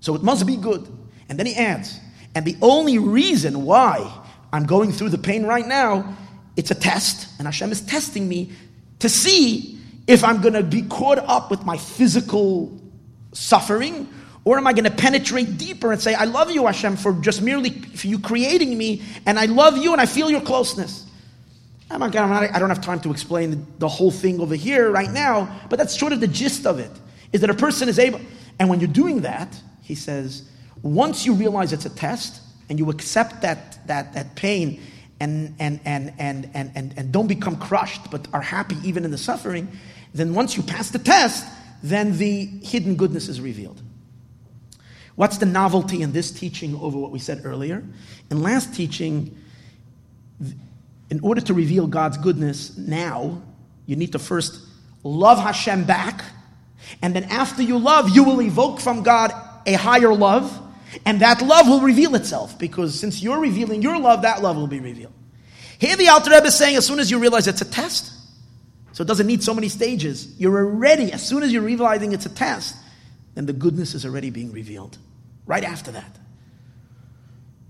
So 0.00 0.14
it 0.14 0.22
must 0.22 0.46
be 0.46 0.56
good. 0.56 0.86
And 1.28 1.38
then 1.38 1.46
he 1.46 1.54
adds, 1.54 1.98
and 2.34 2.44
the 2.44 2.56
only 2.62 2.98
reason 2.98 3.64
why 3.64 4.12
I'm 4.52 4.66
going 4.66 4.92
through 4.92 5.10
the 5.10 5.18
pain 5.18 5.44
right 5.44 5.66
now, 5.66 6.16
it's 6.56 6.70
a 6.70 6.74
test, 6.74 7.28
and 7.38 7.46
Hashem 7.46 7.72
is 7.72 7.80
testing 7.80 8.28
me 8.28 8.52
to 8.98 9.08
see 9.08 9.78
if 10.06 10.24
I'm 10.24 10.40
going 10.40 10.54
to 10.54 10.62
be 10.62 10.82
caught 10.82 11.18
up 11.18 11.50
with 11.50 11.64
my 11.64 11.76
physical 11.76 12.76
suffering, 13.32 14.08
or 14.44 14.58
am 14.58 14.66
I 14.66 14.72
going 14.72 14.84
to 14.84 14.90
penetrate 14.90 15.58
deeper 15.58 15.92
and 15.92 16.00
say, 16.00 16.14
I 16.14 16.24
love 16.24 16.50
you, 16.50 16.66
Hashem, 16.66 16.96
for 16.96 17.12
just 17.14 17.42
merely 17.42 17.70
for 17.70 18.06
you 18.06 18.18
creating 18.18 18.76
me, 18.76 19.02
and 19.26 19.38
I 19.38 19.46
love 19.46 19.78
you 19.78 19.92
and 19.92 20.00
I 20.00 20.06
feel 20.06 20.30
your 20.30 20.40
closeness. 20.40 21.06
I'm 21.90 21.98
not, 21.98 22.14
I'm 22.14 22.30
not, 22.30 22.54
I 22.54 22.58
don't 22.58 22.68
have 22.68 22.80
time 22.80 23.00
to 23.00 23.10
explain 23.10 23.66
the 23.78 23.88
whole 23.88 24.12
thing 24.12 24.40
over 24.40 24.54
here 24.54 24.90
right 24.90 25.10
now, 25.10 25.60
but 25.68 25.78
that's 25.78 25.98
sort 25.98 26.12
of 26.12 26.20
the 26.20 26.28
gist 26.28 26.66
of 26.66 26.78
it, 26.78 26.90
is 27.32 27.40
that 27.40 27.50
a 27.50 27.54
person 27.54 27.88
is 27.88 27.98
able, 27.98 28.20
and 28.58 28.68
when 28.68 28.78
you're 28.78 28.88
doing 28.88 29.22
that, 29.22 29.60
he 29.82 29.94
says, 29.94 30.48
once 30.82 31.26
you 31.26 31.34
realize 31.34 31.72
it's 31.72 31.86
a 31.86 31.90
test 31.90 32.40
and 32.68 32.78
you 32.78 32.90
accept 32.90 33.42
that, 33.42 33.84
that, 33.88 34.14
that 34.14 34.36
pain 34.36 34.80
and, 35.18 35.54
and, 35.58 35.80
and, 35.84 36.12
and, 36.18 36.48
and, 36.54 36.70
and, 36.74 36.94
and 36.96 37.12
don't 37.12 37.26
become 37.26 37.56
crushed 37.56 38.10
but 38.10 38.28
are 38.32 38.40
happy 38.40 38.76
even 38.84 39.04
in 39.04 39.10
the 39.10 39.18
suffering, 39.18 39.68
then 40.14 40.32
once 40.32 40.56
you 40.56 40.62
pass 40.62 40.90
the 40.90 40.98
test, 40.98 41.44
then 41.82 42.16
the 42.18 42.46
hidden 42.62 42.94
goodness 42.94 43.28
is 43.28 43.40
revealed. 43.40 43.82
What's 45.16 45.38
the 45.38 45.46
novelty 45.46 46.02
in 46.02 46.12
this 46.12 46.30
teaching 46.30 46.76
over 46.76 46.96
what 46.96 47.10
we 47.10 47.18
said 47.18 47.42
earlier? 47.44 47.84
In 48.30 48.42
last 48.42 48.74
teaching, 48.74 49.36
in 51.10 51.20
order 51.20 51.40
to 51.42 51.54
reveal 51.54 51.86
God's 51.86 52.16
goodness 52.16 52.76
now, 52.78 53.42
you 53.86 53.96
need 53.96 54.12
to 54.12 54.18
first 54.18 54.60
love 55.02 55.38
Hashem 55.38 55.84
back, 55.84 56.24
and 57.02 57.14
then 57.14 57.24
after 57.24 57.62
you 57.62 57.78
love, 57.78 58.10
you 58.10 58.24
will 58.24 58.40
evoke 58.40 58.80
from 58.80 59.02
God 59.02 59.32
a 59.66 59.74
higher 59.74 60.14
love, 60.14 60.58
and 61.04 61.20
that 61.20 61.42
love 61.42 61.68
will 61.68 61.80
reveal 61.80 62.14
itself 62.14 62.58
because 62.58 62.98
since 62.98 63.22
you're 63.22 63.40
revealing 63.40 63.82
your 63.82 63.98
love, 63.98 64.22
that 64.22 64.42
love 64.42 64.56
will 64.56 64.66
be 64.66 64.80
revealed. 64.80 65.12
Here, 65.78 65.96
the 65.96 66.08
Alter 66.08 66.30
Rebbe 66.30 66.46
is 66.46 66.58
saying, 66.58 66.76
as 66.76 66.86
soon 66.86 66.98
as 66.98 67.10
you 67.10 67.18
realize 67.18 67.46
it's 67.46 67.62
a 67.62 67.70
test, 67.70 68.12
so 68.92 69.02
it 69.02 69.06
doesn't 69.06 69.26
need 69.26 69.42
so 69.42 69.54
many 69.54 69.68
stages. 69.68 70.34
You're 70.38 70.58
already, 70.58 71.12
as 71.12 71.26
soon 71.26 71.42
as 71.42 71.52
you're 71.52 71.62
realizing 71.62 72.12
it's 72.12 72.26
a 72.26 72.34
test, 72.34 72.76
then 73.34 73.46
the 73.46 73.52
goodness 73.52 73.94
is 73.94 74.04
already 74.04 74.30
being 74.30 74.52
revealed. 74.52 74.98
Right 75.46 75.64
after 75.64 75.90
that. 75.92 76.18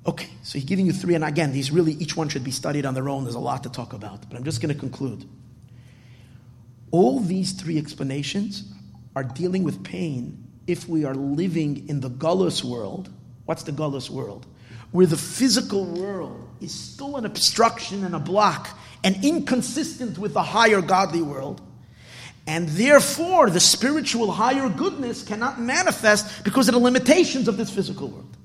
Okay, 0.06 0.30
so 0.42 0.58
he's 0.58 0.64
giving 0.64 0.86
you 0.86 0.92
three, 0.92 1.14
and 1.14 1.22
again, 1.22 1.52
these 1.52 1.70
really, 1.70 1.92
each 1.92 2.16
one 2.16 2.28
should 2.28 2.44
be 2.44 2.50
studied 2.50 2.86
on 2.86 2.94
their 2.94 3.08
own. 3.08 3.24
There's 3.24 3.34
a 3.34 3.40
lot 3.40 3.62
to 3.64 3.68
talk 3.68 3.92
about, 3.92 4.28
but 4.28 4.36
I'm 4.36 4.44
just 4.44 4.62
going 4.62 4.72
to 4.72 4.78
conclude. 4.78 5.26
All 6.90 7.20
these 7.20 7.52
three 7.52 7.78
explanations 7.78 8.72
are 9.14 9.22
dealing 9.22 9.62
with 9.62 9.84
pain 9.84 10.46
if 10.66 10.88
we 10.88 11.04
are 11.04 11.14
living 11.14 11.88
in 11.88 12.00
the 12.00 12.08
gullus 12.08 12.64
world. 12.64 13.10
What's 13.44 13.62
the 13.64 13.72
gullus 13.72 14.08
world? 14.08 14.46
Where 14.90 15.06
the 15.06 15.16
physical 15.16 15.84
world 15.84 16.48
is 16.60 16.72
still 16.72 17.16
an 17.16 17.26
obstruction 17.26 18.04
and 18.04 18.14
a 18.14 18.18
block 18.18 18.76
and 19.04 19.22
inconsistent 19.24 20.18
with 20.18 20.32
the 20.32 20.42
higher 20.42 20.80
godly 20.80 21.22
world. 21.22 21.60
And 22.46 22.68
therefore, 22.70 23.50
the 23.50 23.60
spiritual 23.60 24.32
higher 24.32 24.68
goodness 24.68 25.22
cannot 25.22 25.60
manifest 25.60 26.42
because 26.42 26.68
of 26.68 26.74
the 26.74 26.80
limitations 26.80 27.48
of 27.48 27.56
this 27.56 27.70
physical 27.70 28.08
world. 28.08 28.36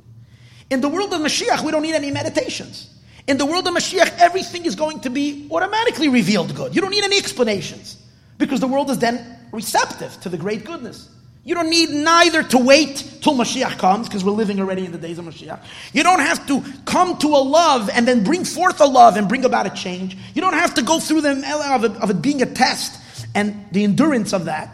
In 0.69 0.81
the 0.81 0.89
world 0.89 1.13
of 1.13 1.21
Mashiach, 1.21 1.63
we 1.63 1.71
don't 1.71 1.83
need 1.83 1.95
any 1.95 2.11
meditations. 2.11 2.89
In 3.27 3.37
the 3.37 3.45
world 3.45 3.67
of 3.67 3.73
Mashiach, 3.73 4.17
everything 4.19 4.65
is 4.65 4.75
going 4.75 5.01
to 5.01 5.09
be 5.09 5.47
automatically 5.51 6.09
revealed 6.09 6.55
good. 6.55 6.75
You 6.75 6.81
don't 6.81 6.91
need 6.91 7.03
any 7.03 7.17
explanations 7.17 7.97
because 8.37 8.59
the 8.59 8.67
world 8.67 8.89
is 8.89 8.99
then 8.99 9.39
receptive 9.51 10.19
to 10.21 10.29
the 10.29 10.37
great 10.37 10.65
goodness. 10.65 11.09
You 11.43 11.53
don't 11.53 11.69
need 11.69 11.91
neither 11.91 12.41
to 12.41 12.57
wait 12.57 13.19
till 13.21 13.35
Mashiach 13.35 13.77
comes, 13.77 14.07
because 14.07 14.23
we're 14.23 14.31
living 14.31 14.59
already 14.59 14.83
in 14.83 14.91
the 14.91 14.97
days 14.97 15.19
of 15.19 15.25
Mashiach. 15.25 15.59
You 15.93 16.01
don't 16.01 16.19
have 16.19 16.47
to 16.47 16.63
come 16.85 17.19
to 17.19 17.27
a 17.27 17.37
love 17.37 17.87
and 17.93 18.07
then 18.07 18.23
bring 18.23 18.43
forth 18.43 18.81
a 18.81 18.85
love 18.85 19.15
and 19.15 19.29
bring 19.29 19.45
about 19.45 19.67
a 19.67 19.69
change. 19.69 20.17
You 20.33 20.41
don't 20.41 20.53
have 20.53 20.73
to 20.73 20.81
go 20.81 20.99
through 20.99 21.21
the 21.21 21.31
of 21.71 21.83
it, 21.83 21.91
of 21.97 22.09
it 22.09 22.21
being 22.21 22.41
a 22.41 22.47
test 22.47 22.99
and 23.35 23.63
the 23.71 23.83
endurance 23.83 24.33
of 24.33 24.45
that. 24.45 24.71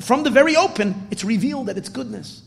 From 0.00 0.22
the 0.22 0.30
very 0.30 0.56
open, 0.56 1.08
it's 1.10 1.22
revealed 1.22 1.66
that 1.66 1.76
it's 1.76 1.90
goodness. 1.90 2.40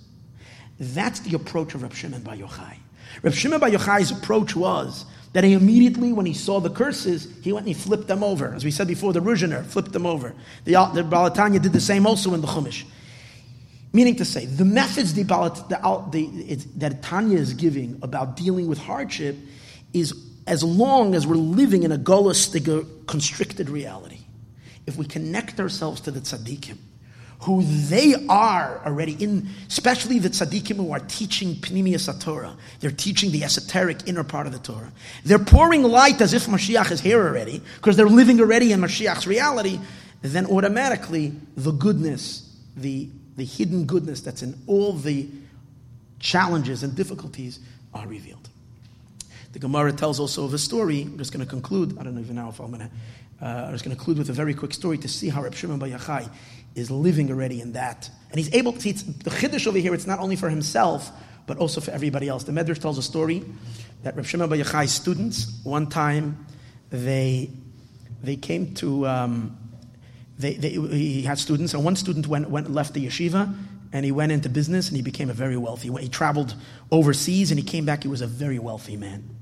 That's 0.79 1.19
the 1.21 1.35
approach 1.35 1.73
of 1.75 1.83
Reb 1.83 1.93
Shimon 1.93 2.21
Bar 2.21 2.35
Yochai. 2.35 2.75
Reb 3.23 3.33
Shimon 3.33 3.59
Bar 3.59 3.69
Yochai's 3.69 4.11
approach 4.11 4.55
was 4.55 5.05
that 5.33 5.43
he 5.43 5.53
immediately, 5.53 6.13
when 6.13 6.25
he 6.25 6.33
saw 6.33 6.59
the 6.59 6.69
curses, 6.69 7.27
he 7.41 7.51
went 7.51 7.67
and 7.67 7.75
he 7.75 7.81
flipped 7.81 8.07
them 8.07 8.23
over. 8.23 8.53
As 8.53 8.63
we 8.63 8.71
said 8.71 8.87
before, 8.87 9.13
the 9.13 9.19
Ruzhiner 9.19 9.65
flipped 9.65 9.91
them 9.91 10.05
over. 10.05 10.33
The, 10.65 10.73
the 10.93 11.03
Baal 11.03 11.29
HaTanya 11.29 11.61
did 11.61 11.73
the 11.73 11.81
same 11.81 12.07
also 12.07 12.33
in 12.33 12.41
the 12.41 12.47
Chumash. 12.47 12.85
Meaning 13.93 14.15
to 14.17 14.25
say, 14.25 14.45
the 14.45 14.65
methods 14.65 15.13
the, 15.13 15.23
the, 15.23 16.65
that 16.75 17.01
Tanya 17.01 17.37
is 17.37 17.53
giving 17.53 17.99
about 18.01 18.35
dealing 18.35 18.67
with 18.67 18.77
hardship 18.77 19.35
is 19.93 20.13
as 20.45 20.63
long 20.63 21.15
as 21.15 21.25
we're 21.27 21.35
living 21.35 21.83
in 21.83 21.91
a 21.91 21.97
golastic, 21.97 23.07
constricted 23.07 23.69
reality. 23.69 24.19
If 24.85 24.97
we 24.97 25.05
connect 25.05 25.59
ourselves 25.59 26.01
to 26.01 26.11
the 26.11 26.19
tzaddikim, 26.19 26.77
who 27.41 27.61
they 27.63 28.15
are 28.27 28.81
already 28.85 29.13
in, 29.13 29.47
especially 29.67 30.19
the 30.19 30.29
tzaddikim 30.29 30.77
who 30.77 30.91
are 30.91 30.99
teaching 30.99 31.55
Pnimius 31.55 32.19
Torah. 32.19 32.55
They're 32.79 32.91
teaching 32.91 33.31
the 33.31 33.43
esoteric 33.43 34.07
inner 34.07 34.23
part 34.23 34.47
of 34.47 34.53
the 34.53 34.59
Torah. 34.59 34.91
They're 35.23 35.37
pouring 35.39 35.83
light 35.83 36.19
as 36.19 36.33
if 36.33 36.47
Mashiach 36.47 36.91
is 36.91 36.99
here 36.99 37.21
already, 37.25 37.61
because 37.75 37.95
they're 37.95 38.07
living 38.07 38.39
already 38.39 38.71
in 38.71 38.81
Mashiach's 38.81 39.27
reality. 39.27 39.79
Then 40.21 40.47
automatically, 40.47 41.33
the 41.55 41.71
goodness, 41.71 42.43
the 42.75 43.09
the 43.37 43.45
hidden 43.45 43.85
goodness 43.85 44.21
that's 44.21 44.41
in 44.41 44.55
all 44.65 44.93
the 44.93 45.27
challenges 46.19 46.83
and 46.83 46.95
difficulties 46.95 47.59
are 47.93 48.07
revealed. 48.07 48.49
The 49.53 49.59
Gemara 49.59 49.93
tells 49.93 50.19
also 50.19 50.43
of 50.43 50.53
a 50.53 50.57
story. 50.57 51.03
I'm 51.03 51.17
just 51.17 51.31
going 51.31 51.45
to 51.45 51.49
conclude. 51.49 51.97
I 51.97 52.03
don't 52.03 52.19
even 52.19 52.35
know 52.35 52.49
if 52.49 52.59
I'm 52.59 52.71
going 52.71 52.81
to. 52.81 52.89
Uh, 53.41 53.45
I'm 53.45 53.71
just 53.71 53.83
going 53.83 53.95
to 53.95 53.97
conclude 53.97 54.17
with 54.17 54.29
a 54.29 54.33
very 54.33 54.53
quick 54.53 54.73
story 54.73 54.97
to 54.97 55.07
see 55.07 55.29
how 55.29 55.43
Reb 55.43 55.53
Shimon 55.53 55.79
Bar 55.79 55.89
Yochai 55.89 56.29
is 56.75 56.89
living 56.89 57.29
already 57.29 57.61
in 57.61 57.73
that, 57.73 58.09
and 58.31 58.39
he's 58.39 58.53
able 58.53 58.73
to 58.73 58.79
the 58.79 59.29
chiddush 59.29 59.67
over 59.67 59.77
here. 59.77 59.93
It's 59.93 60.07
not 60.07 60.19
only 60.19 60.35
for 60.35 60.49
himself, 60.49 61.11
but 61.45 61.57
also 61.57 61.79
for 61.81 61.91
everybody 61.91 62.27
else. 62.27 62.43
The 62.43 62.51
Medrash 62.51 62.79
tells 62.79 62.97
a 62.97 63.03
story 63.03 63.43
that 64.03 64.15
Reb 64.15 64.25
Shimon 64.25 64.49
Bar 64.49 64.57
Yochai's 64.57 64.91
students 64.91 65.59
one 65.63 65.87
time 65.87 66.45
they 66.89 67.51
they 68.23 68.35
came 68.35 68.73
to. 68.75 69.07
Um, 69.07 69.57
they, 70.39 70.53
they, 70.53 70.69
he 70.69 71.23
had 71.23 71.39
students, 71.39 71.73
and 71.73 71.83
one 71.83 71.95
student 71.95 72.27
went, 72.27 72.49
went 72.49 72.71
left 72.71 72.93
the 72.93 73.05
yeshiva, 73.05 73.57
and 73.91 74.05
he 74.05 74.11
went 74.11 74.31
into 74.31 74.49
business, 74.49 74.87
and 74.87 74.95
he 74.95 75.01
became 75.01 75.29
a 75.29 75.33
very 75.33 75.57
wealthy. 75.57 75.91
He 75.99 76.09
traveled 76.09 76.55
overseas, 76.91 77.51
and 77.51 77.59
he 77.59 77.65
came 77.65 77.85
back. 77.85 78.03
He 78.03 78.09
was 78.09 78.21
a 78.21 78.27
very 78.27 78.59
wealthy 78.59 78.97
man. 78.97 79.36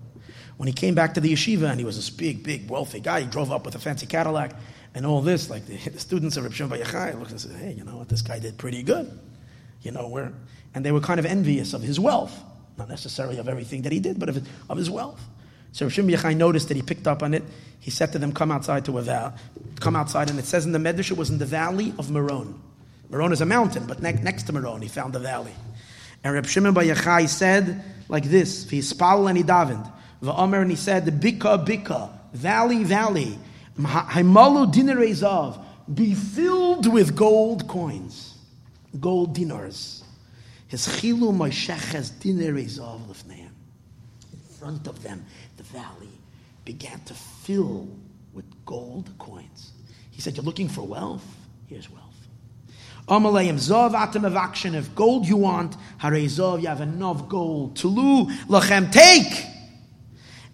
When 0.57 0.67
he 0.67 0.73
came 0.73 0.95
back 0.95 1.13
to 1.15 1.19
the 1.19 1.33
yeshiva, 1.33 1.69
and 1.69 1.79
he 1.79 1.85
was 1.85 1.97
this 1.97 2.09
big, 2.09 2.43
big, 2.43 2.69
wealthy 2.69 3.01
guy, 3.01 3.21
he 3.21 3.27
drove 3.27 3.51
up 3.51 3.65
with 3.65 3.75
a 3.75 3.79
fancy 3.79 4.05
Cadillac 4.05 4.53
and 4.93 5.05
all 5.05 5.21
this. 5.21 5.49
Like 5.49 5.65
the, 5.65 5.77
the 5.89 5.99
students 5.99 6.37
of 6.37 6.43
Reb 6.43 6.53
Shimon 6.53 6.79
Yochai 6.79 7.17
looked 7.19 7.31
and 7.31 7.41
said, 7.41 7.55
"Hey, 7.57 7.73
you 7.73 7.83
know 7.83 7.97
what? 7.97 8.09
This 8.09 8.21
guy 8.21 8.39
did 8.39 8.57
pretty 8.57 8.81
good. 8.81 9.19
You 9.81 9.91
know, 9.91 10.07
where, 10.07 10.33
and 10.73 10.83
they 10.83 10.91
were 10.91 11.01
kind 11.01 11.19
of 11.19 11.25
envious 11.25 11.73
of 11.73 11.83
his 11.83 11.99
wealth, 11.99 12.33
not 12.77 12.89
necessarily 12.89 13.37
of 13.37 13.47
everything 13.47 13.83
that 13.83 13.91
he 13.91 13.99
did, 13.99 14.19
but 14.19 14.29
of, 14.29 14.47
of 14.69 14.77
his 14.77 14.89
wealth. 14.89 15.21
So 15.73 15.89
Shimon 15.89 16.15
Yochai 16.15 16.35
noticed 16.37 16.69
that 16.69 16.77
he 16.77 16.81
picked 16.81 17.05
up 17.05 17.21
on 17.21 17.33
it. 17.33 17.43
He 17.79 17.91
said 17.91 18.13
to 18.13 18.19
them, 18.19 18.31
"Come 18.31 18.51
outside 18.51 18.85
to 18.85 18.97
a 18.97 19.01
valley. 19.01 19.33
Come 19.81 19.95
outside." 19.95 20.29
And 20.29 20.39
it 20.39 20.45
says 20.45 20.65
in 20.65 20.71
the 20.71 20.79
Medrash, 20.79 21.11
it 21.11 21.17
was 21.17 21.29
in 21.29 21.37
the 21.37 21.45
valley 21.45 21.93
of 21.99 22.09
Meron. 22.09 22.59
Meron 23.09 23.33
is 23.33 23.41
a 23.41 23.45
mountain, 23.45 23.85
but 23.85 24.01
ne- 24.01 24.13
next 24.13 24.43
to 24.43 24.53
Meron, 24.53 24.81
he 24.81 24.87
found 24.87 25.13
the 25.13 25.19
valley. 25.19 25.53
And 26.23 26.33
Reb 26.33 26.47
Shimon 26.47 26.73
Bar 26.73 27.27
said 27.27 27.83
like 28.07 28.23
this: 28.23 28.65
"V'yispal 28.65 29.27
and 29.29 29.37
he 29.37 29.43
davened, 29.43 29.91
v'omer 30.25 30.61
and 30.61 30.71
he 30.71 30.75
said, 30.75 31.05
Bika, 31.05 31.65
Bika, 31.65 32.09
valley, 32.33 32.83
valley, 32.83 33.37
haimalu 33.77 34.73
dinarei 34.73 35.11
zav, 35.11 35.63
be 35.93 36.13
filled 36.13 36.91
with 36.91 37.15
gold 37.15 37.67
coins, 37.67 38.35
gold 38.99 39.35
dinars." 39.35 40.03
His 40.67 40.87
chilu 40.87 41.31
moisheches 41.31 42.11
dinarei 42.11 42.65
zav 42.65 42.99
lifneim. 43.07 43.49
In 44.33 44.39
front 44.59 44.87
of 44.87 45.03
them, 45.03 45.25
the 45.57 45.63
valley 45.63 46.09
began 46.65 46.99
to 47.01 47.13
fill 47.13 47.87
with 48.33 48.45
gold 48.65 49.09
coins. 49.19 49.71
He 50.11 50.21
said, 50.21 50.35
You're 50.35 50.45
looking 50.45 50.67
for 50.67 50.81
wealth? 50.81 51.25
Here's 51.67 51.89
wealth. 51.89 52.03
Amalayim 53.07 53.55
Zov 53.55 53.93
Atam 53.93 54.23
Avakshin, 54.23 54.73
if 54.73 54.93
gold 54.95 55.27
you 55.27 55.37
want, 55.37 55.75
Hare 55.99 56.13
Zov, 56.13 56.61
you 56.61 56.67
have 56.67 56.81
enough 56.81 57.29
gold. 57.29 57.75
Tulu 57.75 58.25
Lachem, 58.47 58.91
take! 58.91 59.54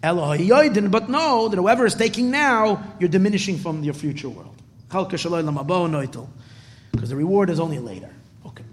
But 0.02 1.08
know 1.08 1.48
that 1.48 1.56
whoever 1.56 1.86
is 1.86 1.94
taking 1.94 2.30
now, 2.30 2.82
you're 2.98 3.08
diminishing 3.08 3.58
from 3.58 3.84
your 3.84 3.94
future 3.94 4.28
world. 4.28 4.56
Because 4.90 5.22
the 7.08 7.16
reward 7.16 7.50
is 7.50 7.60
only 7.60 7.78
later. 7.78 8.10
Okay. 8.44 8.64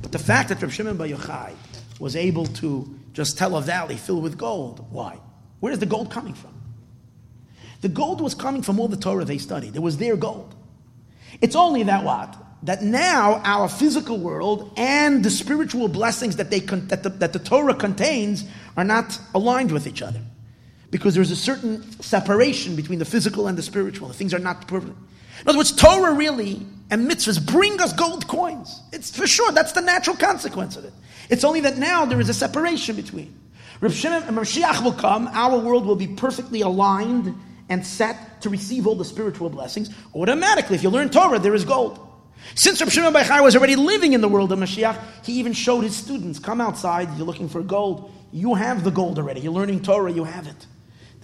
But 0.00 0.10
the 0.10 0.18
fact 0.18 0.48
that 0.48 0.60
Reb 0.60 0.70
Shimon 0.70 0.96
Bar 0.96 1.06
Yochai 1.06 1.52
was 2.00 2.16
able 2.16 2.46
to 2.46 2.98
just 3.12 3.38
tell 3.38 3.56
a 3.56 3.62
valley 3.62 3.96
filled 3.96 4.22
with 4.22 4.36
gold, 4.36 4.84
why? 4.90 5.18
Where 5.60 5.72
is 5.72 5.78
the 5.78 5.86
gold 5.86 6.10
coming 6.10 6.34
from? 6.34 6.54
The 7.82 7.88
gold 7.88 8.20
was 8.20 8.34
coming 8.34 8.62
from 8.62 8.80
all 8.80 8.88
the 8.88 8.96
Torah 8.96 9.24
they 9.24 9.38
studied. 9.38 9.76
It 9.76 9.80
was 9.80 9.98
their 9.98 10.16
gold. 10.16 10.54
It's 11.40 11.54
only 11.54 11.82
that 11.84 12.02
what? 12.02 12.36
That 12.62 12.82
now 12.82 13.42
our 13.44 13.68
physical 13.68 14.18
world 14.18 14.72
and 14.76 15.22
the 15.22 15.30
spiritual 15.30 15.88
blessings 15.88 16.36
that, 16.36 16.50
they 16.50 16.60
con- 16.60 16.88
that, 16.88 17.02
the, 17.02 17.10
that 17.10 17.34
the 17.34 17.38
Torah 17.38 17.74
contains 17.74 18.44
are 18.76 18.84
not 18.84 19.18
aligned 19.34 19.70
with 19.70 19.86
each 19.86 20.00
other. 20.00 20.20
Because 20.94 21.16
there's 21.16 21.32
a 21.32 21.36
certain 21.36 21.82
separation 22.00 22.76
between 22.76 23.00
the 23.00 23.04
physical 23.04 23.48
and 23.48 23.58
the 23.58 23.62
spiritual. 23.62 24.06
The 24.06 24.14
things 24.14 24.32
are 24.32 24.38
not 24.38 24.68
perfect. 24.68 24.96
In 25.40 25.48
other 25.48 25.58
words, 25.58 25.72
Torah 25.72 26.14
really 26.14 26.64
and 26.88 27.10
mitzvahs 27.10 27.44
bring 27.44 27.80
us 27.80 27.92
gold 27.92 28.28
coins. 28.28 28.80
It's 28.92 29.10
for 29.10 29.26
sure, 29.26 29.50
that's 29.50 29.72
the 29.72 29.80
natural 29.80 30.14
consequence 30.14 30.76
of 30.76 30.84
it. 30.84 30.92
It's 31.30 31.42
only 31.42 31.62
that 31.62 31.78
now 31.78 32.04
there 32.04 32.20
is 32.20 32.28
a 32.28 32.32
separation 32.32 32.94
between. 32.94 33.36
Reb 33.80 33.90
Shimon 33.90 34.22
and 34.22 34.36
Mashiach 34.36 34.84
will 34.84 34.92
come, 34.92 35.26
our 35.32 35.58
world 35.58 35.84
will 35.84 35.96
be 35.96 36.06
perfectly 36.06 36.60
aligned 36.60 37.34
and 37.68 37.84
set 37.84 38.40
to 38.42 38.48
receive 38.48 38.86
all 38.86 38.94
the 38.94 39.04
spiritual 39.04 39.50
blessings. 39.50 39.90
Automatically, 40.14 40.76
if 40.76 40.84
you 40.84 40.90
learn 40.90 41.08
Torah, 41.08 41.40
there 41.40 41.56
is 41.56 41.64
gold. 41.64 41.98
Since 42.54 42.80
Reb 42.80 42.90
Shimon 42.90 43.12
Bar 43.12 43.24
Yochai 43.24 43.42
was 43.42 43.56
already 43.56 43.74
living 43.74 44.12
in 44.12 44.20
the 44.20 44.28
world 44.28 44.52
of 44.52 44.60
Mashiach, 44.60 44.96
he 45.24 45.32
even 45.40 45.54
showed 45.54 45.80
his 45.80 45.96
students, 45.96 46.38
come 46.38 46.60
outside, 46.60 47.08
you're 47.16 47.26
looking 47.26 47.48
for 47.48 47.62
gold. 47.62 48.12
You 48.30 48.54
have 48.54 48.84
the 48.84 48.92
gold 48.92 49.18
already. 49.18 49.40
You're 49.40 49.52
learning 49.52 49.82
Torah, 49.82 50.12
you 50.12 50.22
have 50.22 50.46
it. 50.46 50.66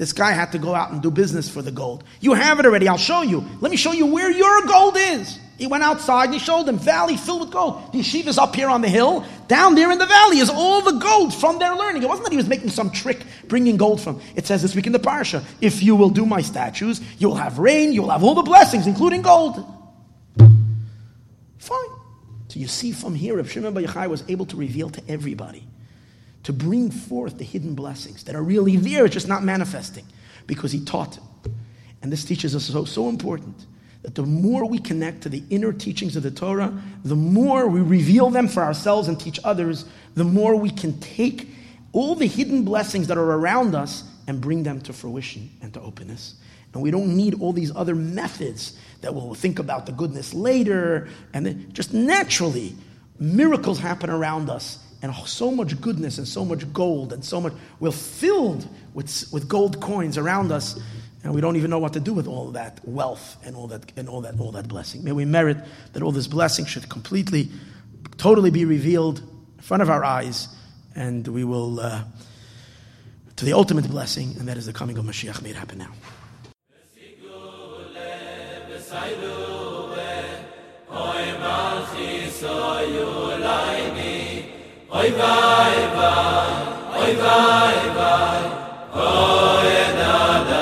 This 0.01 0.15
guy 0.15 0.33
had 0.33 0.53
to 0.53 0.59
go 0.59 0.75
out 0.75 0.93
and 0.93 1.03
do 1.03 1.11
business 1.11 1.47
for 1.47 1.61
the 1.61 1.71
gold. 1.71 2.05
You 2.23 2.33
have 2.33 2.59
it 2.59 2.65
already, 2.65 2.89
I'll 2.89 2.97
show 2.97 3.21
you. 3.21 3.45
Let 3.61 3.71
me 3.71 3.77
show 3.77 3.93
you 3.93 4.07
where 4.07 4.31
your 4.31 4.63
gold 4.63 4.97
is. 4.99 5.39
He 5.59 5.67
went 5.67 5.83
outside 5.83 6.25
and 6.25 6.33
he 6.33 6.41
showed 6.41 6.65
them, 6.65 6.79
valley 6.79 7.19
filled 7.19 7.43
with 7.43 7.51
gold. 7.51 7.93
The 7.93 7.99
yeshiva 7.99 8.29
is 8.29 8.39
up 8.39 8.57
here 8.57 8.71
on 8.71 8.81
the 8.81 8.89
hill. 8.89 9.27
Down 9.47 9.75
there 9.75 9.93
in 9.93 9.99
the 9.99 10.07
valley 10.07 10.39
is 10.39 10.49
all 10.49 10.81
the 10.81 10.93
gold 10.93 11.35
from 11.35 11.59
their 11.59 11.77
learning. 11.77 12.03
It 12.03 12.09
wasn't 12.09 12.25
that 12.25 12.33
he 12.33 12.39
was 12.39 12.49
making 12.49 12.71
some 12.71 12.89
trick 12.91 13.21
bringing 13.47 13.77
gold 13.77 14.01
from. 14.01 14.23
It 14.37 14.47
says 14.47 14.63
this 14.63 14.75
week 14.75 14.87
in 14.87 14.93
the 14.93 14.99
parsha, 14.99 15.45
if 15.61 15.83
you 15.83 15.95
will 15.95 16.09
do 16.09 16.25
my 16.25 16.41
statues, 16.41 17.03
you 17.19 17.29
will 17.29 17.37
have 17.37 17.59
rain, 17.59 17.93
you 17.93 18.01
will 18.01 18.09
have 18.09 18.25
all 18.25 18.35
the 18.35 18.41
blessings, 18.41 18.87
including 18.87 19.21
gold. 19.21 19.63
Fine. 21.59 21.91
So 22.49 22.59
you 22.59 22.69
see 22.69 22.93
from 22.93 23.15
here, 23.15 23.37
Reb 23.37 23.49
Shimon 23.49 23.75
Bar 23.75 23.83
Yochai 23.83 24.09
was 24.09 24.25
able 24.31 24.47
to 24.47 24.57
reveal 24.57 24.89
to 24.89 25.03
everybody, 25.09 25.67
to 26.45 26.53
bring 26.53 26.91
forth 26.91 27.39
the 27.39 27.45
hidden 27.45 27.75
blessings 27.75 28.25
that 28.25 28.35
are 28.35 28.43
really 28.43 28.77
there, 28.77 29.09
just 29.09 29.29
not 29.29 29.45
manifesting, 29.45 30.05
because 30.47 30.73
he 30.73 30.85
taught 30.85 31.17
it. 31.17 31.23
And 32.03 32.11
this 32.11 32.25
teaches 32.25 32.57
us 32.57 32.65
so, 32.65 32.85
so 32.85 33.09
important 33.09 33.67
that 34.03 34.15
the 34.15 34.23
more 34.23 34.67
we 34.67 34.79
connect 34.79 35.23
to 35.23 35.29
the 35.29 35.43
inner 35.51 35.73
teachings 35.73 36.17
of 36.17 36.23
the 36.23 36.31
Torah, 36.31 36.73
the 37.05 37.17
more 37.17 37.67
we 37.67 37.81
reveal 37.81 38.31
them 38.31 38.49
for 38.49 38.63
ourselves 38.63 39.09
and 39.09 39.21
teach 39.21 39.39
others, 39.45 39.85
the 40.15 40.25
more 40.25 40.57
we 40.57 40.71
can 40.71 40.99
take 41.01 41.49
all 41.93 42.15
the 42.15 42.27
hidden 42.27 42.65
blessings 42.65 43.09
that 43.09 43.19
are 43.19 43.33
around 43.33 43.75
us 43.75 44.05
and 44.27 44.41
bring 44.41 44.63
them 44.63 44.81
to 44.83 44.93
fruition 44.93 45.51
and 45.61 45.75
to 45.75 45.81
openness. 45.81 46.35
And 46.73 46.83
we 46.83 46.91
don't 46.91 47.17
need 47.17 47.41
all 47.41 47.53
these 47.53 47.75
other 47.75 47.95
methods 47.95 48.79
that 49.01 49.15
we'll 49.15 49.35
think 49.35 49.59
about 49.59 49.87
the 49.87 49.93
goodness 49.93 50.33
later. 50.33 51.09
And 51.35 51.45
then 51.45 51.73
just 51.73 51.93
naturally, 51.93 52.75
miracles 53.19 53.79
happen 53.79 54.09
around 54.09 54.49
us. 54.49 54.79
And 55.03 55.15
so 55.15 55.51
much 55.51 55.81
goodness 55.81 56.19
and 56.19 56.29
so 56.29 56.45
much 56.45 56.71
gold 56.73 57.13
and 57.13 57.25
so 57.25 57.41
much, 57.41 57.55
we're 57.79 57.91
filled 57.91 58.69
with, 58.93 59.29
with 59.33 59.49
gold 59.49 59.81
coins 59.81 60.19
around 60.19 60.53
us. 60.53 60.79
And 61.23 61.35
we 61.35 61.41
don't 61.41 61.57
even 61.57 61.71
know 61.71 61.79
what 61.79 61.95
to 61.95 62.01
do 62.01 62.13
with 62.13 62.27
all 62.27 62.51
that 62.53 62.81
wealth 62.85 63.37
and 63.45 63.57
all 63.57 63.67
that, 63.69 63.93
and 63.97 64.09
all 64.09 64.21
that, 64.23 64.39
all 64.39 64.53
that 64.53 64.69
blessing. 64.69 65.05
May 65.05 65.13
we 65.13 65.25
merit 65.25 65.59
that 65.93 66.03
all 66.03 66.13
this 66.13 66.27
blessing 66.27 66.67
should 66.67 66.89
completely, 66.89 67.51
totally 68.17 68.51
be 68.51 68.65
revealed 68.65 69.21
in 69.57 69.63
front 69.63 69.83
of 69.83 69.91
our 69.91 70.05
eyes. 70.05 70.49
And 70.95 71.27
we 71.29 71.45
will, 71.45 71.81
uh, 71.81 72.05
to 73.37 73.45
the 73.45 73.55
ultimate 73.55 73.89
blessing, 73.89 74.37
and 74.39 74.49
that 74.49 74.59
is 74.59 74.67
the 74.67 74.73
coming 74.73 74.99
of 74.99 75.05
Mashiach. 75.05 75.41
May 75.43 75.51
it 75.51 75.57
happen 75.57 75.79
now. 75.79 75.93
Oy 84.93 85.11
vay 85.11 85.75
vay, 85.97 86.51
oy 87.01 87.15
vay 87.23 87.77
vay, 87.97 88.43
oy 88.93 89.71
da 89.99 90.45
da 90.49 90.60